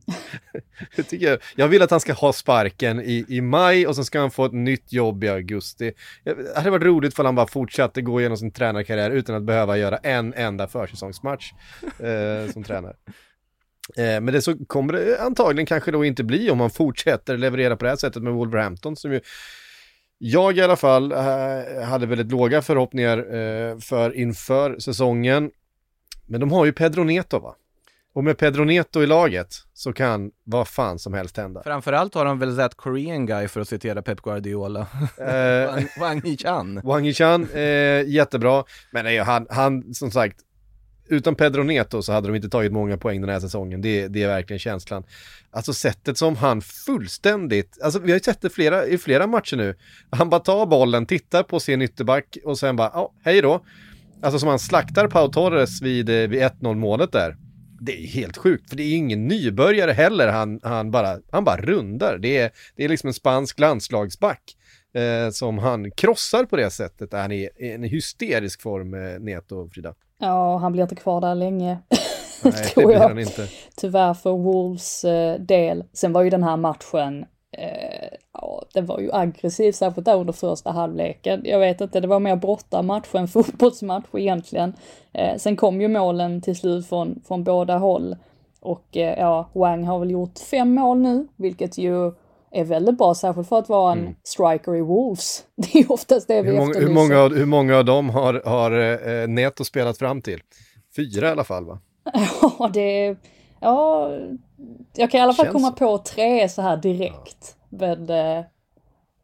det 0.97 1.03
tycker 1.03 1.27
jag. 1.27 1.39
jag 1.57 1.69
vill 1.69 1.83
att 1.83 1.91
han 1.91 2.01
ska 2.01 2.13
ha 2.13 2.33
sparken 2.33 3.01
i, 3.01 3.25
i 3.29 3.41
maj 3.41 3.87
och 3.87 3.95
sen 3.95 4.05
ska 4.05 4.21
han 4.21 4.31
få 4.31 4.45
ett 4.45 4.53
nytt 4.53 4.93
jobb 4.93 5.25
i 5.25 5.29
augusti. 5.29 5.93
Det 6.25 6.57
hade 6.57 6.71
varit 6.71 6.83
roligt 6.83 7.15
för 7.15 7.25
han 7.25 7.35
bara 7.35 7.47
fortsatte 7.47 8.03
gå 8.03 8.21
igenom 8.21 8.37
sin 8.37 8.53
tränarkarriär 8.53 9.11
utan 9.11 9.35
att 9.35 9.43
behöva 9.43 9.79
göra 9.79 9.97
en 9.97 10.35
enda 10.35 10.69
försäsongsmatch 10.69 11.53
eh, 11.83 12.53
som 12.53 12.65
tränare. 12.65 12.97
Eh, 13.97 14.21
men 14.21 14.27
det 14.27 14.43
så 14.43 14.65
kommer 14.67 14.93
det 14.93 15.21
antagligen 15.21 15.67
kanske 15.67 15.91
då 15.91 16.05
inte 16.05 16.25
bli 16.25 16.51
om 16.51 16.59
man 16.59 16.71
fortsätter 16.71 17.37
leverera 17.37 17.77
på 17.77 17.85
det 17.85 17.91
här 17.91 17.97
sättet 17.97 18.23
med 18.23 18.33
Wolverhampton 18.33 18.97
som 18.97 19.13
ju 19.13 19.21
jag 20.25 20.59
i 20.59 20.63
alla 20.63 20.77
fall 20.77 21.13
eh, 21.13 21.83
hade 21.85 22.07
väldigt 22.07 22.31
låga 22.31 22.63
förhoppningar 22.63 23.19
eh, 23.19 23.79
för 23.79 24.17
inför 24.17 24.79
säsongen. 24.79 25.51
Men 26.27 26.41
de 26.41 26.53
har 26.53 26.65
ju 26.65 26.73
Pedro 26.73 27.05
Neto 27.05 27.39
va? 27.39 27.55
Och 28.15 28.25
med 28.25 28.39
Pedro 28.39 28.65
Neto 28.65 29.03
i 29.03 29.07
laget 29.07 29.55
så 29.75 29.93
kan 29.93 30.31
vad 30.45 30.69
fan 30.69 30.99
som 30.99 31.15
helst 31.15 31.37
hända. 31.37 31.63
Framförallt 31.65 32.15
har 32.15 32.25
de 32.25 32.39
väl 32.39 32.57
sett 32.57 32.75
Korean 32.75 33.27
guy 33.27 33.49
för 33.49 33.61
att 33.61 33.69
citera 33.69 34.03
Pep 34.03 34.21
Guardiola. 34.23 34.87
Eh, 35.19 35.85
Wang 36.01 36.21
Hichan. 36.25 36.81
Wang 36.85 37.05
Hichan, 37.05 37.49
eh, 37.55 38.09
jättebra. 38.09 38.65
Men 38.91 39.05
nej, 39.05 39.19
han, 39.19 39.47
han, 39.51 39.95
som 39.95 40.11
sagt, 40.11 40.37
utan 41.09 41.35
Pedro 41.35 41.63
Neto 41.63 42.03
så 42.03 42.13
hade 42.13 42.29
de 42.29 42.37
inte 42.37 42.49
tagit 42.49 42.73
många 42.73 42.97
poäng 42.97 43.21
den 43.21 43.31
här 43.31 43.41
säsongen. 43.41 43.83
Det, 43.83 44.09
det 44.09 44.23
är 44.23 44.29
verkligen 44.29 44.59
känslan. 44.59 45.05
Alltså 45.51 45.75
sättet 45.75 46.19
som 46.19 46.37
han 46.37 46.61
fullständigt, 46.61 47.79
alltså 47.83 47.99
vi 47.99 48.11
har 48.11 48.17
ju 48.17 48.23
sett 48.23 48.41
det 48.41 48.51
flera, 48.51 48.87
i 48.87 48.99
flera 48.99 49.27
matcher 49.27 49.57
nu. 49.57 49.75
Han 50.11 50.31
bara 50.31 50.41
tar 50.41 50.67
bollen, 50.67 51.07
tittar 51.07 51.43
på 51.43 51.61
sin 51.61 51.83
ytterback 51.83 52.39
och 52.45 52.59
sen 52.59 52.77
bara, 52.77 52.91
ja, 52.95 53.13
hej 53.25 53.43
då. 53.43 53.65
Alltså 54.23 54.39
som 54.39 54.49
han 54.49 54.59
slaktar 54.59 55.09
Pau 55.09 55.29
Torres 55.29 55.83
vid, 55.83 56.11
vid 56.11 56.43
1-0 56.43 56.75
målet 56.75 57.13
där 57.13 57.37
det 57.85 57.93
är 57.93 58.07
helt 58.07 58.37
sjukt, 58.37 58.69
för 58.69 58.77
det 58.77 58.83
är 58.83 58.97
ingen 58.97 59.29
nybörjare 59.29 59.93
heller, 59.93 60.29
han, 60.29 60.61
han, 60.63 60.91
bara, 60.91 61.19
han 61.31 61.45
bara 61.45 61.57
rundar. 61.57 62.19
Det 62.19 62.39
är, 62.39 62.51
det 62.77 62.85
är 62.85 62.89
liksom 62.89 63.07
en 63.09 63.15
spansk 63.15 63.61
landslagsback 63.61 64.57
eh, 64.95 65.31
som 65.31 65.59
han 65.59 65.91
krossar 65.91 66.45
på 66.45 66.57
det 66.57 66.71
sättet. 66.71 67.13
Han 67.13 67.33
är 67.33 67.63
i 67.63 67.73
en 67.73 67.83
hysterisk 67.83 68.63
form, 68.63 68.95
eh, 68.95 69.21
Neto, 69.21 69.69
Frida. 69.69 69.95
Ja, 70.19 70.59
han 70.59 70.73
blir 70.73 70.83
inte 70.83 70.95
kvar 70.95 71.21
där 71.21 71.35
länge. 71.35 71.79
Nej, 72.43 72.73
det 72.75 72.87
blir 72.87 72.97
han 72.97 73.19
inte. 73.19 73.49
Tyvärr 73.77 74.15
för 74.15 74.31
Wolves 74.31 75.05
eh, 75.05 75.41
del. 75.41 75.85
Sen 75.93 76.13
var 76.13 76.23
ju 76.23 76.31
den 76.31 76.43
här 76.43 76.57
matchen 76.57 77.25
eh, 77.53 78.09
ja, 78.33 78.65
den 78.75 78.87
var 78.87 79.01
ju 79.01 79.13
aggressiv, 79.13 79.73
särskilt 79.73 80.05
där 80.05 80.17
under 80.17 80.33
första 80.33 80.71
halvleken. 80.71 81.41
Jag 81.45 81.59
vet 81.59 81.81
inte, 81.81 82.01
det 82.01 82.09
var 82.09 82.21
mer 82.21 82.37
brottarmatch 82.37 83.15
än 83.15 83.29
fotbollsmatch 83.29 84.07
egentligen. 84.13 84.75
Eh, 85.13 85.37
sen 85.37 85.57
kom 85.57 85.81
ju 85.81 85.89
målen 85.89 86.41
till 86.41 86.57
slut 86.57 86.89
från, 86.89 87.23
från 87.29 87.45
båda 87.45 87.79
håll. 87.79 88.17
Och 88.61 88.97
eh, 88.97 89.19
ja, 89.19 89.51
Wang 89.53 89.85
har 89.85 89.99
väl 89.99 90.11
gjort 90.11 90.39
fem 90.39 90.75
mål 90.75 90.99
nu, 90.99 91.29
vilket 91.37 91.79
ju 91.79 92.13
är 92.51 92.65
väldigt 92.65 92.99
bra, 92.99 93.15
särskilt 93.15 93.49
för 93.49 93.59
att 93.59 93.69
vara 93.69 93.93
en 93.93 93.99
mm. 93.99 94.15
striker 94.23 94.77
i 94.77 94.81
Wolves. 94.81 95.45
Det 95.57 95.79
är 95.79 95.93
oftast 95.93 96.29
det 96.29 96.43
vi 96.43 96.51
hur 96.51 96.57
många, 96.57 96.79
hur 96.79 96.89
många, 96.89 97.19
av, 97.19 97.35
hur 97.35 97.47
många 97.47 97.77
av 97.77 97.85
dem 97.85 98.11
har, 98.11 98.43
har 98.45 98.99
eh, 99.23 99.29
Neto 99.29 99.65
spelat 99.65 99.99
fram 99.99 100.23
till? 100.23 100.41
Fyra 100.97 101.29
i 101.29 101.31
alla 101.31 101.45
fall 101.45 101.65
va? 101.65 101.79
Ja, 102.59 102.71
det... 102.75 103.17
Ja, 103.63 104.11
jag 104.95 105.11
kan 105.11 105.19
i 105.19 105.23
alla 105.23 105.33
fall 105.33 105.47
Känns 105.47 105.55
komma 105.55 105.73
på 105.73 105.99
tre 105.99 106.49
så 106.49 106.63
här 106.63 106.77
direkt. 106.77 107.57
Ja. 107.71 107.77
Men, 107.79 108.11
eh, 108.11 108.45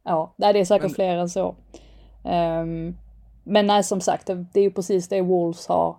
ja, 0.05 0.35
det 0.37 0.47
är 0.47 0.65
säkert 0.65 0.83
men... 0.83 0.95
fler 0.95 1.17
än 1.17 1.29
så. 1.29 1.57
Um, 2.25 2.97
men 3.45 3.67
nej, 3.67 3.85
som 3.85 4.01
sagt, 4.01 4.27
det, 4.27 4.47
det 4.53 4.61
är 4.61 4.65
ju 4.65 4.71
precis 4.71 5.09
det 5.09 5.23
Wolves 5.23 5.67
har 5.67 5.97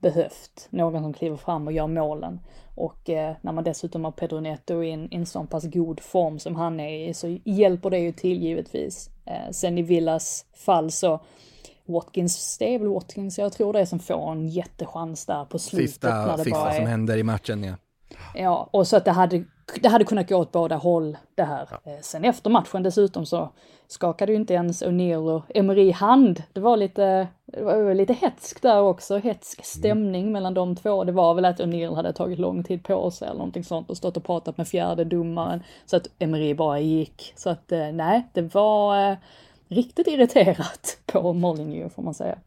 behövt. 0.00 0.68
Någon 0.70 1.02
som 1.02 1.12
kliver 1.12 1.36
fram 1.36 1.66
och 1.66 1.72
gör 1.72 1.86
målen. 1.86 2.40
Och 2.74 3.10
eh, 3.10 3.34
när 3.40 3.52
man 3.52 3.64
dessutom 3.64 4.04
har 4.04 4.12
Pedro 4.12 4.40
Neto 4.40 4.82
i 4.82 4.90
en, 4.90 5.08
en 5.10 5.26
sån 5.26 5.46
pass 5.46 5.64
god 5.64 6.00
form 6.00 6.38
som 6.38 6.56
han 6.56 6.80
är 6.80 7.08
i 7.08 7.14
så 7.14 7.38
hjälper 7.44 7.90
det 7.90 7.98
ju 7.98 8.12
till 8.12 8.42
givetvis. 8.42 9.10
Eh, 9.26 9.50
sen 9.50 9.78
i 9.78 9.82
Villas 9.82 10.46
fall 10.52 10.90
så 10.90 11.20
Watkins, 11.84 12.58
det 12.58 12.74
är 12.74 12.78
väl 12.78 12.88
Watkins 12.88 13.38
jag 13.38 13.52
tror 13.52 13.72
det 13.72 13.80
är 13.80 13.84
som 13.84 13.98
får 13.98 14.32
en 14.32 14.48
jättechans 14.48 15.26
där 15.26 15.44
på 15.44 15.58
slutet. 15.58 15.90
Sista, 15.90 16.26
när 16.26 16.36
det 16.36 16.44
sista 16.44 16.58
bara 16.58 16.70
är... 16.70 16.76
som 16.76 16.86
händer 16.86 17.16
i 17.16 17.22
matchen 17.22 17.64
ja. 17.64 17.74
Ja, 18.34 18.68
och 18.70 18.86
så 18.86 18.96
att 18.96 19.04
det 19.04 19.10
hade, 19.10 19.44
det 19.80 19.88
hade 19.88 20.04
kunnat 20.04 20.28
gå 20.28 20.36
åt 20.36 20.52
båda 20.52 20.76
håll 20.76 21.16
det 21.34 21.42
här. 21.42 21.68
Ja. 21.70 21.92
Eh, 21.92 22.00
sen 22.00 22.24
efter 22.24 22.50
matchen 22.50 22.82
dessutom 22.82 23.26
så 23.26 23.50
skakade 23.92 24.32
ju 24.32 24.36
inte 24.38 24.54
ens 24.54 24.82
O'Neill 24.82 25.36
och 25.36 25.42
Emery 25.54 25.90
hand. 25.90 26.42
Det 26.52 26.60
var 26.60 26.76
lite, 26.76 27.28
det 27.46 27.62
var 27.62 27.94
lite 27.94 28.12
hetsk 28.12 28.62
där 28.62 28.80
också, 28.80 29.18
hetsk 29.18 29.58
mm. 29.58 29.64
stämning 29.64 30.22
mm. 30.22 30.32
mellan 30.32 30.54
de 30.54 30.76
två. 30.76 31.04
Det 31.04 31.12
var 31.12 31.34
väl 31.34 31.44
att 31.44 31.60
O'Neill 31.60 31.94
hade 31.94 32.12
tagit 32.12 32.38
lång 32.38 32.64
tid 32.64 32.84
på 32.84 33.10
sig 33.10 33.28
eller 33.28 33.38
någonting 33.38 33.64
sånt 33.64 33.90
och 33.90 33.96
stått 33.96 34.16
och 34.16 34.24
pratat 34.24 34.56
med 34.56 34.68
fjärde 34.68 35.04
domaren. 35.04 35.62
Så 35.86 35.96
att 35.96 36.06
Emery 36.18 36.54
bara 36.54 36.80
gick. 36.80 37.32
Så 37.36 37.50
att 37.50 37.72
eh, 37.72 37.92
nej, 37.92 38.28
det 38.32 38.54
var 38.54 39.10
eh, 39.10 39.16
riktigt 39.68 40.06
irriterat 40.06 40.98
på 41.06 41.32
Molyneux 41.32 41.94
får 41.94 42.02
man 42.02 42.14
säga. 42.14 42.38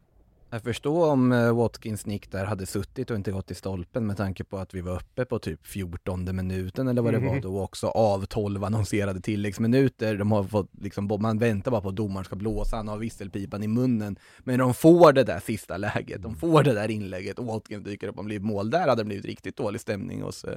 Jag 0.50 0.62
förstår 0.62 1.10
om 1.10 1.32
eh, 1.32 1.56
Watkins 1.56 2.06
nick 2.06 2.30
där 2.30 2.44
hade 2.44 2.66
suttit 2.66 3.10
och 3.10 3.16
inte 3.16 3.30
gått 3.32 3.50
i 3.50 3.54
stolpen 3.54 4.06
med 4.06 4.16
tanke 4.16 4.44
på 4.44 4.58
att 4.58 4.74
vi 4.74 4.80
var 4.80 4.96
uppe 4.96 5.24
på 5.24 5.38
typ 5.38 5.66
14 5.66 6.36
minuten 6.36 6.88
eller 6.88 7.02
vad 7.02 7.12
det 7.14 7.18
var 7.18 7.32
mhm. 7.32 7.40
då 7.40 7.60
också 7.60 7.88
av 7.88 8.24
12 8.24 8.64
annonserade 8.64 9.20
tilläggsminuter. 9.20 10.16
De 10.16 10.32
har 10.32 10.44
fått 10.44 10.70
liksom, 10.80 11.18
man 11.20 11.38
väntar 11.38 11.70
bara 11.70 11.80
på 11.80 11.88
att 11.88 11.96
domaren 11.96 12.24
ska 12.24 12.36
blåsa, 12.36 12.76
han 12.76 12.88
har 12.88 12.98
visselpipan 12.98 13.62
i 13.62 13.68
munnen. 13.68 14.18
Men 14.38 14.58
de 14.58 14.74
får 14.74 15.12
det 15.12 15.24
där 15.24 15.40
sista 15.40 15.76
läget, 15.76 16.22
de 16.22 16.36
får 16.36 16.62
det 16.62 16.74
där 16.74 16.90
inlägget 16.90 17.38
och 17.38 17.46
Watkins 17.46 17.84
dyker 17.84 18.08
upp 18.08 18.18
och 18.18 18.24
blir 18.24 18.40
mål. 18.40 18.70
Där 18.70 18.88
hade 18.88 19.02
det 19.02 19.04
blivit 19.04 19.24
riktigt 19.24 19.56
dålig 19.56 19.80
stämning 19.80 20.22
hos, 20.22 20.44
eh, 20.44 20.56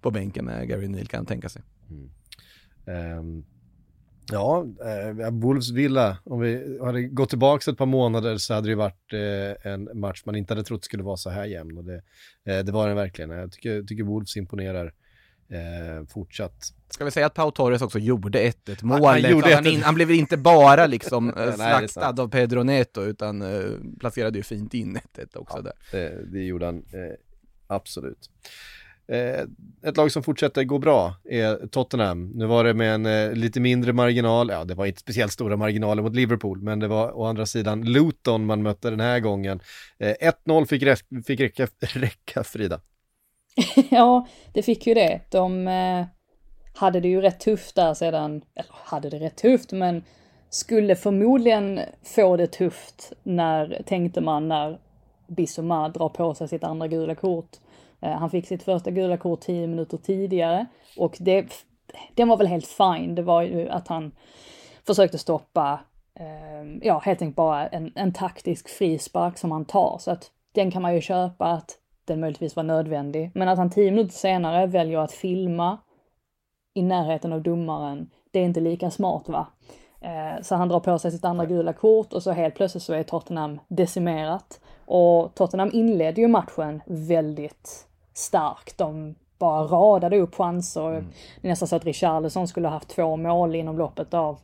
på 0.00 0.10
bänken 0.10 0.44
med 0.44 0.68
Gary 0.68 0.88
Neal 0.88 1.06
kan 1.06 1.26
tänka 1.26 1.48
sig. 1.48 1.62
Mm. 1.90 3.18
Um. 3.18 3.44
Ja, 4.32 4.66
eh, 4.84 5.30
Wolves 5.30 5.70
Villa, 5.70 6.18
om 6.24 6.40
vi 6.40 6.78
hade 6.80 7.02
gått 7.02 7.28
tillbaka 7.28 7.70
ett 7.70 7.78
par 7.78 7.86
månader 7.86 8.36
så 8.36 8.54
hade 8.54 8.68
det 8.68 8.74
varit 8.74 9.12
eh, 9.12 9.72
en 9.72 10.00
match 10.00 10.22
man 10.24 10.36
inte 10.36 10.54
hade 10.54 10.64
trott 10.64 10.84
skulle 10.84 11.02
vara 11.02 11.16
så 11.16 11.30
här 11.30 11.44
jämn. 11.44 11.78
Och 11.78 11.84
det, 11.84 12.02
eh, 12.44 12.64
det 12.64 12.72
var 12.72 12.88
den 12.88 12.96
verkligen. 12.96 13.30
Jag 13.30 13.52
tycker, 13.52 13.82
tycker 13.82 14.04
Wolves 14.04 14.36
imponerar 14.36 14.92
eh, 15.48 16.06
fortsatt. 16.08 16.72
Ska 16.90 17.04
vi 17.04 17.10
säga 17.10 17.26
att 17.26 17.34
Pau 17.34 17.50
Torres 17.50 17.82
också 17.82 17.98
gjorde 17.98 18.38
1-1 18.38 18.84
målet? 18.84 19.24
Han, 19.24 19.42
han, 19.42 19.52
han, 19.52 19.66
in, 19.66 19.82
han, 19.82 19.94
blev 19.94 20.10
inte 20.10 20.36
bara 20.36 20.86
liksom 20.86 21.34
eh, 21.36 21.54
slaktad 21.54 22.22
av 22.22 22.28
Pedro 22.28 22.62
Neto 22.62 23.02
utan 23.02 23.42
eh, 23.42 23.70
placerade 24.00 24.38
ju 24.38 24.42
fint 24.42 24.74
in 24.74 24.98
1-1 25.16 25.36
också 25.36 25.56
ja, 25.56 25.62
där. 25.62 25.72
Det, 25.92 26.32
det 26.32 26.42
gjorde 26.42 26.66
han 26.66 26.76
eh, 26.76 27.14
absolut. 27.66 28.30
Eh, 29.12 29.44
ett 29.82 29.96
lag 29.96 30.12
som 30.12 30.22
fortsätter 30.22 30.64
gå 30.64 30.78
bra 30.78 31.14
är 31.24 31.66
Tottenham. 31.66 32.30
Nu 32.34 32.46
var 32.46 32.64
det 32.64 32.74
med 32.74 32.94
en 32.94 33.06
eh, 33.06 33.32
lite 33.32 33.60
mindre 33.60 33.92
marginal, 33.92 34.48
ja 34.48 34.64
det 34.64 34.74
var 34.74 34.86
inte 34.86 35.00
speciellt 35.00 35.32
stora 35.32 35.56
marginaler 35.56 36.02
mot 36.02 36.14
Liverpool, 36.14 36.62
men 36.62 36.80
det 36.80 36.88
var 36.88 37.18
å 37.18 37.24
andra 37.24 37.46
sidan 37.46 37.84
Luton 37.84 38.46
man 38.46 38.62
mötte 38.62 38.90
den 38.90 39.00
här 39.00 39.20
gången. 39.20 39.60
Eh, 39.98 40.32
1-0 40.46 40.66
fick, 40.66 40.82
fick 41.26 41.40
räcka, 41.40 41.66
räcka, 41.80 42.44
Frida. 42.44 42.80
ja, 43.90 44.26
det 44.52 44.62
fick 44.62 44.86
ju 44.86 44.94
det. 44.94 45.20
De 45.30 45.68
eh, 45.68 46.06
hade 46.74 47.00
det 47.00 47.08
ju 47.08 47.20
rätt 47.20 47.40
tufft 47.40 47.74
där 47.74 47.94
sedan, 47.94 48.42
eller 48.54 48.74
hade 48.84 49.10
det 49.10 49.18
rätt 49.18 49.36
tufft, 49.36 49.72
men 49.72 50.02
skulle 50.50 50.96
förmodligen 50.96 51.80
få 52.02 52.36
det 52.36 52.46
tufft 52.46 53.12
när, 53.22 53.82
tänkte 53.86 54.20
man, 54.20 54.48
när 54.48 54.78
Bissoma 55.26 55.88
drar 55.88 56.08
på 56.08 56.34
sig 56.34 56.48
sitt 56.48 56.64
andra 56.64 56.88
gula 56.88 57.14
kort. 57.14 57.56
Eh, 58.00 58.12
han 58.12 58.30
fick 58.30 58.46
sitt 58.46 58.62
första 58.62 58.90
gula 58.90 59.16
kort 59.16 59.40
tio 59.40 59.66
minuter 59.66 59.96
tidigare 59.96 60.66
och 60.96 61.16
det, 61.20 61.66
den 62.14 62.28
var 62.28 62.36
väl 62.36 62.46
helt 62.46 62.66
fine. 62.66 63.14
Det 63.14 63.22
var 63.22 63.42
ju 63.42 63.68
att 63.68 63.88
han 63.88 64.12
försökte 64.86 65.18
stoppa, 65.18 65.80
eh, 66.14 66.78
ja 66.82 66.98
helt 66.98 67.22
enkelt 67.22 67.36
bara 67.36 67.66
en, 67.66 67.92
en 67.94 68.12
taktisk 68.12 68.68
frispark 68.68 69.38
som 69.38 69.52
han 69.52 69.64
tar. 69.64 69.98
Så 70.00 70.10
att 70.10 70.30
den 70.52 70.70
kan 70.70 70.82
man 70.82 70.94
ju 70.94 71.00
köpa 71.00 71.46
att 71.46 71.78
den 72.04 72.20
möjligtvis 72.20 72.56
var 72.56 72.62
nödvändig. 72.62 73.30
Men 73.34 73.48
att 73.48 73.58
han 73.58 73.70
tio 73.70 73.90
minuter 73.90 74.14
senare 74.14 74.66
väljer 74.66 74.98
att 74.98 75.12
filma 75.12 75.78
i 76.74 76.82
närheten 76.82 77.32
av 77.32 77.42
domaren, 77.42 78.10
det 78.30 78.38
är 78.38 78.44
inte 78.44 78.60
lika 78.60 78.90
smart 78.90 79.28
va? 79.28 79.46
Eh, 80.00 80.42
så 80.42 80.54
han 80.54 80.68
drar 80.68 80.80
på 80.80 80.98
sig 80.98 81.12
sitt 81.12 81.24
andra 81.24 81.46
gula 81.46 81.72
kort 81.72 82.12
och 82.12 82.22
så 82.22 82.30
helt 82.30 82.54
plötsligt 82.54 82.82
så 82.82 82.92
är 82.92 83.02
Tottenham 83.02 83.60
decimerat. 83.68 84.60
Och 84.86 85.34
Tottenham 85.34 85.70
inledde 85.72 86.20
ju 86.20 86.28
matchen 86.28 86.82
väldigt 86.86 87.87
starkt. 88.18 88.78
De 88.78 89.14
bara 89.38 89.62
radade 89.62 90.18
upp 90.18 90.34
chanser. 90.34 90.88
Mm. 90.88 91.06
Det 91.40 91.48
är 91.48 91.50
nästan 91.50 91.68
så 91.68 91.76
att 91.76 91.84
Richarlison 91.84 92.48
skulle 92.48 92.68
ha 92.68 92.72
haft 92.72 92.88
två 92.88 93.16
mål 93.16 93.54
inom 93.54 93.78
loppet 93.78 94.14
av 94.14 94.38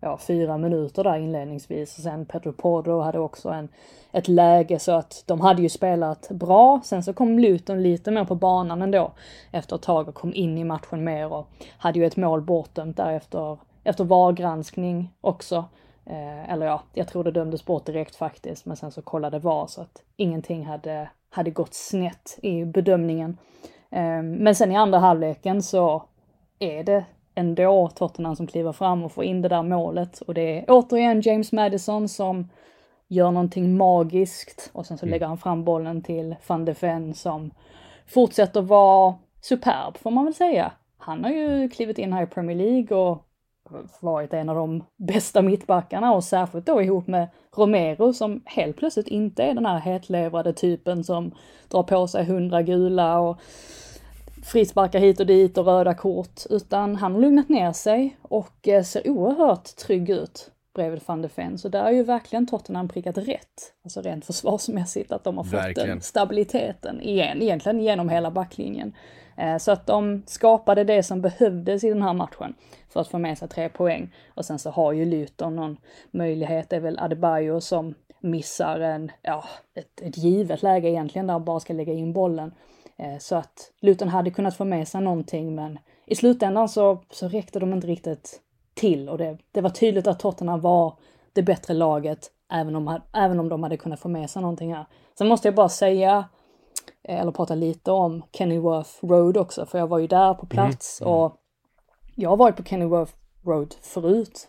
ja, 0.00 0.18
fyra 0.18 0.58
minuter 0.58 1.04
där 1.04 1.16
inledningsvis. 1.16 1.96
Och 1.96 2.02
sen 2.02 2.26
Pedro 2.26 2.52
Porro 2.52 3.00
hade 3.00 3.18
också 3.18 3.48
en, 3.48 3.68
ett 4.12 4.28
läge 4.28 4.78
så 4.78 4.92
att 4.92 5.24
de 5.26 5.40
hade 5.40 5.62
ju 5.62 5.68
spelat 5.68 6.28
bra. 6.30 6.80
Sen 6.84 7.02
så 7.02 7.12
kom 7.12 7.38
Luton 7.38 7.82
lite 7.82 8.10
mer 8.10 8.24
på 8.24 8.34
banan 8.34 8.82
ändå 8.82 9.12
efter 9.50 9.76
ett 9.76 9.82
tag 9.82 10.08
och 10.08 10.14
kom 10.14 10.34
in 10.34 10.58
i 10.58 10.64
matchen 10.64 11.04
mer 11.04 11.32
och 11.32 11.48
hade 11.78 11.98
ju 11.98 12.06
ett 12.06 12.16
mål 12.16 12.42
bortdömt 12.42 12.96
där 12.96 13.12
efter, 13.12 13.58
efter 13.84 14.04
VAR-granskning 14.04 15.12
också. 15.20 15.64
Eh, 16.06 16.52
eller 16.52 16.66
ja, 16.66 16.82
jag 16.92 17.08
tror 17.08 17.24
det 17.24 17.30
dömdes 17.30 17.64
bort 17.64 17.86
direkt 17.86 18.16
faktiskt, 18.16 18.66
men 18.66 18.76
sen 18.76 18.90
så 18.90 19.02
kollade 19.02 19.38
VAR 19.38 19.66
så 19.66 19.80
att 19.80 20.02
ingenting 20.16 20.66
hade 20.66 21.08
hade 21.30 21.50
gått 21.50 21.74
snett 21.74 22.38
i 22.42 22.64
bedömningen. 22.64 23.38
Ehm, 23.90 24.32
men 24.32 24.54
sen 24.54 24.72
i 24.72 24.76
andra 24.76 24.98
halvleken 24.98 25.62
så 25.62 26.04
är 26.58 26.84
det 26.84 27.04
ändå 27.34 27.88
Tottenham 27.94 28.36
som 28.36 28.46
kliver 28.46 28.72
fram 28.72 29.04
och 29.04 29.12
får 29.12 29.24
in 29.24 29.42
det 29.42 29.48
där 29.48 29.62
målet 29.62 30.20
och 30.20 30.34
det 30.34 30.58
är 30.58 30.64
återigen 30.68 31.20
James 31.20 31.52
Madison 31.52 32.08
som 32.08 32.48
gör 33.08 33.30
någonting 33.30 33.76
magiskt 33.76 34.70
och 34.72 34.86
sen 34.86 34.98
så 34.98 35.06
mm. 35.06 35.12
lägger 35.12 35.26
han 35.26 35.38
fram 35.38 35.64
bollen 35.64 36.02
till 36.02 36.36
van 36.46 36.64
de 36.64 36.72
Ven 36.72 37.14
som 37.14 37.50
fortsätter 38.06 38.62
vara 38.62 39.14
superb 39.40 39.96
får 39.96 40.10
man 40.10 40.24
väl 40.24 40.34
säga. 40.34 40.72
Han 40.98 41.24
har 41.24 41.30
ju 41.30 41.68
klivit 41.68 41.98
in 41.98 42.12
här 42.12 42.22
i 42.22 42.26
Premier 42.26 42.56
League 42.56 42.98
och 42.98 43.26
varit 44.00 44.32
en 44.32 44.48
av 44.48 44.56
de 44.56 44.84
bästa 44.96 45.42
mittbackarna 45.42 46.12
och 46.12 46.24
särskilt 46.24 46.66
då 46.66 46.82
ihop 46.82 47.06
med 47.06 47.28
Romero 47.56 48.12
som 48.12 48.42
helt 48.44 48.76
plötsligt 48.76 49.08
inte 49.08 49.42
är 49.42 49.54
den 49.54 49.66
här 49.66 49.78
hetlevrade 49.78 50.52
typen 50.52 51.04
som 51.04 51.34
drar 51.68 51.82
på 51.82 52.06
sig 52.06 52.24
hundra 52.24 52.62
gula 52.62 53.18
och 53.18 53.40
frisparkar 54.44 54.98
hit 54.98 55.20
och 55.20 55.26
dit 55.26 55.58
och 55.58 55.66
röda 55.66 55.94
kort, 55.94 56.40
utan 56.50 56.96
han 56.96 57.12
har 57.12 57.20
lugnat 57.20 57.48
ner 57.48 57.72
sig 57.72 58.16
och 58.22 58.68
eh, 58.68 58.82
ser 58.82 59.10
oerhört 59.10 59.76
trygg 59.76 60.10
ut 60.10 60.50
bredvid 60.74 61.00
van 61.06 61.22
de 61.22 61.28
Ven. 61.34 61.58
Så 61.58 61.68
där 61.68 61.84
är 61.84 61.90
ju 61.90 62.02
verkligen 62.02 62.46
Tottenham 62.46 62.88
prickat 62.88 63.18
rätt. 63.18 63.74
Alltså 63.84 64.00
rent 64.00 64.24
försvarsmässigt, 64.24 65.12
att 65.12 65.24
de 65.24 65.36
har 65.36 65.44
fått 65.44 65.74
den 65.74 66.00
stabiliteten 66.00 67.00
igen, 67.00 67.42
egentligen 67.42 67.80
genom 67.80 68.08
hela 68.08 68.30
backlinjen. 68.30 68.92
Eh, 69.40 69.58
så 69.58 69.72
att 69.72 69.86
de 69.86 70.22
skapade 70.26 70.84
det 70.84 71.02
som 71.02 71.20
behövdes 71.20 71.84
i 71.84 71.88
den 71.88 72.02
här 72.02 72.12
matchen 72.12 72.54
för 72.88 73.00
att 73.00 73.08
få 73.08 73.18
med 73.18 73.38
sig 73.38 73.48
tre 73.48 73.68
poäng. 73.68 74.14
Och 74.34 74.44
sen 74.44 74.58
så 74.58 74.70
har 74.70 74.92
ju 74.92 75.04
Luton 75.04 75.56
någon 75.56 75.76
möjlighet, 76.10 76.70
det 76.70 76.76
är 76.76 76.80
väl 76.80 76.98
Adebayo 76.98 77.60
som 77.60 77.94
missar 78.20 78.80
en, 78.80 79.12
ja, 79.22 79.44
ett, 79.74 80.00
ett 80.00 80.18
givet 80.18 80.62
läge 80.62 80.88
egentligen 80.88 81.26
där 81.26 81.32
han 81.32 81.44
bara 81.44 81.60
ska 81.60 81.72
lägga 81.72 81.92
in 81.92 82.12
bollen. 82.12 82.54
Eh, 82.96 83.18
så 83.18 83.36
att 83.36 83.72
Luton 83.80 84.08
hade 84.08 84.30
kunnat 84.30 84.56
få 84.56 84.64
med 84.64 84.88
sig 84.88 85.00
någonting 85.00 85.54
men 85.54 85.78
i 86.06 86.14
slutändan 86.14 86.68
så, 86.68 87.02
så 87.10 87.28
räckte 87.28 87.58
de 87.58 87.72
inte 87.72 87.86
riktigt 87.86 88.40
till 88.74 89.08
och 89.08 89.18
det, 89.18 89.38
det 89.52 89.60
var 89.60 89.70
tydligt 89.70 90.06
att 90.06 90.18
Tottenham 90.18 90.60
var 90.60 90.94
det 91.32 91.42
bättre 91.42 91.74
laget 91.74 92.30
även 92.52 92.76
om, 92.76 93.00
även 93.12 93.40
om 93.40 93.48
de 93.48 93.62
hade 93.62 93.76
kunnat 93.76 94.00
få 94.00 94.08
med 94.08 94.30
sig 94.30 94.42
någonting 94.42 94.74
här. 94.74 94.86
Sen 95.18 95.28
måste 95.28 95.48
jag 95.48 95.54
bara 95.54 95.68
säga, 95.68 96.24
eller 97.04 97.32
prata 97.32 97.54
lite 97.54 97.92
om 97.92 98.22
Kennyworth 98.32 98.90
Road 99.00 99.36
också, 99.36 99.66
för 99.66 99.78
jag 99.78 99.86
var 99.86 99.98
ju 99.98 100.06
där 100.06 100.34
på 100.34 100.46
plats 100.46 101.00
mm. 101.00 101.12
och 101.12 101.36
jag 102.14 102.30
har 102.30 102.36
varit 102.36 102.56
på 102.56 102.62
Kennyworth 102.62 103.12
Road 103.44 103.74
förut. 103.82 104.48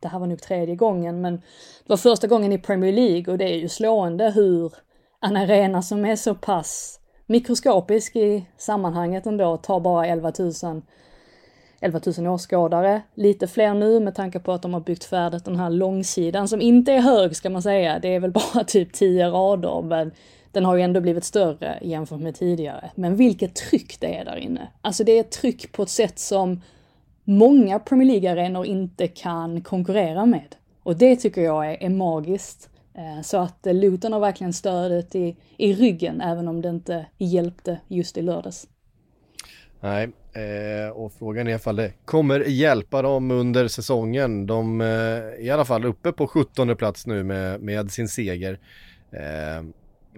Det 0.00 0.08
här 0.08 0.18
var 0.18 0.26
nog 0.26 0.42
tredje 0.42 0.76
gången, 0.76 1.20
men 1.20 1.36
det 1.36 1.88
var 1.88 1.96
första 1.96 2.26
gången 2.26 2.52
i 2.52 2.58
Premier 2.58 2.92
League 2.92 3.32
och 3.32 3.38
det 3.38 3.44
är 3.44 3.56
ju 3.56 3.68
slående 3.68 4.30
hur 4.30 4.72
en 5.20 5.36
arena 5.36 5.82
som 5.82 6.04
är 6.04 6.16
så 6.16 6.34
pass 6.34 7.00
mikroskopisk 7.26 8.16
i 8.16 8.46
sammanhanget 8.56 9.26
ändå 9.26 9.56
tar 9.56 9.80
bara 9.80 10.06
11 10.06 10.32
000 10.38 10.82
11 11.80 12.00
000 12.18 12.26
åskådare. 12.26 13.02
Lite 13.14 13.46
fler 13.46 13.74
nu 13.74 14.00
med 14.00 14.14
tanke 14.14 14.38
på 14.38 14.52
att 14.52 14.62
de 14.62 14.74
har 14.74 14.80
byggt 14.80 15.04
färdigt 15.04 15.44
den 15.44 15.56
här 15.56 15.70
långsidan 15.70 16.48
som 16.48 16.60
inte 16.60 16.92
är 16.92 17.00
hög 17.00 17.36
ska 17.36 17.50
man 17.50 17.62
säga. 17.62 17.98
Det 17.98 18.14
är 18.14 18.20
väl 18.20 18.32
bara 18.32 18.64
typ 18.66 18.92
10 18.92 19.30
rader 19.30 19.82
men 19.82 20.12
den 20.58 20.64
har 20.64 20.76
ju 20.76 20.82
ändå 20.82 21.00
blivit 21.00 21.24
större 21.24 21.78
jämfört 21.82 22.20
med 22.20 22.34
tidigare. 22.34 22.90
Men 22.94 23.16
vilket 23.16 23.54
tryck 23.54 24.00
det 24.00 24.18
är 24.18 24.24
där 24.24 24.36
inne. 24.36 24.68
Alltså 24.80 25.04
det 25.04 25.12
är 25.12 25.20
ett 25.20 25.30
tryck 25.30 25.72
på 25.72 25.82
ett 25.82 25.88
sätt 25.88 26.18
som 26.18 26.60
många 27.24 27.78
Premier 27.78 28.06
League-arenor 28.06 28.66
inte 28.66 29.08
kan 29.08 29.60
konkurrera 29.62 30.26
med. 30.26 30.56
Och 30.82 30.96
det 30.96 31.16
tycker 31.16 31.40
jag 31.40 31.72
är, 31.72 31.82
är 31.82 31.88
magiskt. 31.88 32.70
Eh, 32.94 33.22
så 33.22 33.36
att 33.36 33.66
eh, 33.66 33.74
Luton 33.74 34.12
har 34.12 34.20
verkligen 34.20 34.52
stödet 34.52 35.14
i, 35.14 35.36
i 35.56 35.74
ryggen, 35.74 36.20
även 36.20 36.48
om 36.48 36.62
det 36.62 36.68
inte 36.68 37.06
hjälpte 37.18 37.80
just 37.88 38.16
i 38.18 38.22
lördags. 38.22 38.66
Nej, 39.80 40.08
eh, 40.32 40.90
och 40.90 41.12
frågan 41.12 41.48
är 41.48 41.54
ifall 41.54 41.76
det 41.76 41.92
kommer 42.04 42.40
hjälpa 42.40 43.02
dem 43.02 43.30
under 43.30 43.68
säsongen. 43.68 44.46
De 44.46 44.80
är 44.80 45.40
i 45.40 45.50
alla 45.50 45.64
fall 45.64 45.84
uppe 45.84 46.12
på 46.12 46.26
17 46.26 46.76
plats 46.76 47.06
nu 47.06 47.22
med, 47.22 47.60
med 47.60 47.90
sin 47.90 48.08
seger. 48.08 48.58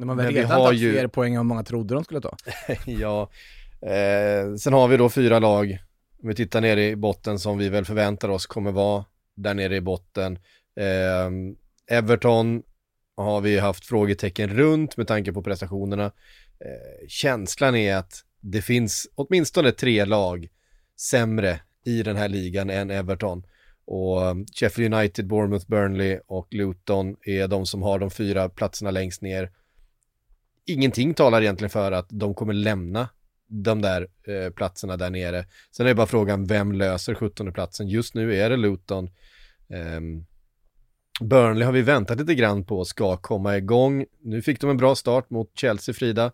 Eh, 0.01 0.07
de 0.07 0.09
har 0.09 0.17
väl 0.17 0.35
redan 0.35 0.51
tagit 0.51 0.81
ju... 0.81 0.93
fler 0.93 1.07
poäng 1.07 1.35
än 1.35 1.47
många 1.47 1.63
trodde 1.63 1.95
de 1.95 2.05
skulle 2.05 2.21
ta. 2.21 2.37
ja, 2.87 3.31
eh, 3.83 4.55
sen 4.55 4.73
har 4.73 4.89
vi 4.89 4.97
då 4.97 5.09
fyra 5.09 5.39
lag, 5.39 5.79
om 6.23 6.29
vi 6.29 6.35
tittar 6.35 6.61
ner 6.61 6.77
i 6.77 6.97
botten 6.97 7.39
som 7.39 7.59
vi 7.59 7.69
väl 7.69 7.85
förväntar 7.85 8.29
oss 8.29 8.47
kommer 8.47 8.73
vara 8.73 9.05
där 9.37 9.55
nere 9.55 9.77
i 9.77 9.81
botten. 9.81 10.39
Eh, 10.77 11.97
Everton 11.97 12.63
har 13.17 13.41
vi 13.41 13.59
haft 13.59 13.87
frågetecken 13.87 14.49
runt 14.49 14.97
med 14.97 15.07
tanke 15.07 15.33
på 15.33 15.43
prestationerna. 15.43 16.05
Eh, 16.05 17.09
känslan 17.09 17.77
är 17.77 17.97
att 17.97 18.25
det 18.41 18.63
finns 18.63 19.09
åtminstone 19.15 19.73
tre 19.73 20.05
lag 20.05 20.49
sämre 21.01 21.61
i 21.85 22.03
den 22.03 22.17
här 22.17 22.29
ligan 22.29 22.71
än 22.71 22.91
Everton. 22.91 23.43
Och 23.85 24.23
um, 24.23 24.47
Sheffield 24.55 24.95
United, 24.95 25.27
Bournemouth, 25.27 25.67
Burnley 25.67 26.19
och 26.27 26.47
Luton 26.51 27.17
är 27.23 27.49
de 27.49 27.67
som 27.67 27.83
har 27.83 27.99
de 27.99 28.11
fyra 28.11 28.49
platserna 28.49 28.91
längst 28.91 29.23
ner. 29.23 29.51
Ingenting 30.67 31.15
talar 31.15 31.43
egentligen 31.43 31.71
för 31.71 31.93
att 31.93 32.07
de 32.11 32.35
kommer 32.35 32.53
lämna 32.53 33.09
de 33.49 33.83
där 33.83 34.07
eh, 34.27 34.53
platserna 34.53 34.97
där 34.97 35.11
nere. 35.11 35.45
Sen 35.71 35.87
är 35.87 35.91
det 35.91 35.95
bara 35.95 36.07
frågan 36.07 36.47
vem 36.47 36.73
löser 36.73 37.15
17 37.15 37.53
platsen. 37.53 37.89
Just 37.89 38.15
nu 38.15 38.37
är 38.37 38.51
det 38.51 38.57
Luton. 38.57 39.11
Eh, 39.71 40.01
Burnley 41.21 41.65
har 41.65 41.73
vi 41.73 41.83
väntat 41.83 42.19
lite 42.19 42.35
grann 42.35 42.65
på 42.65 42.85
ska 42.85 43.17
komma 43.17 43.57
igång. 43.57 44.05
Nu 44.23 44.43
fick 44.43 44.61
de 44.61 44.71
en 44.71 44.77
bra 44.77 44.95
start 44.95 45.31
mot 45.31 45.59
Chelsea, 45.59 45.95
Frida. 45.95 46.33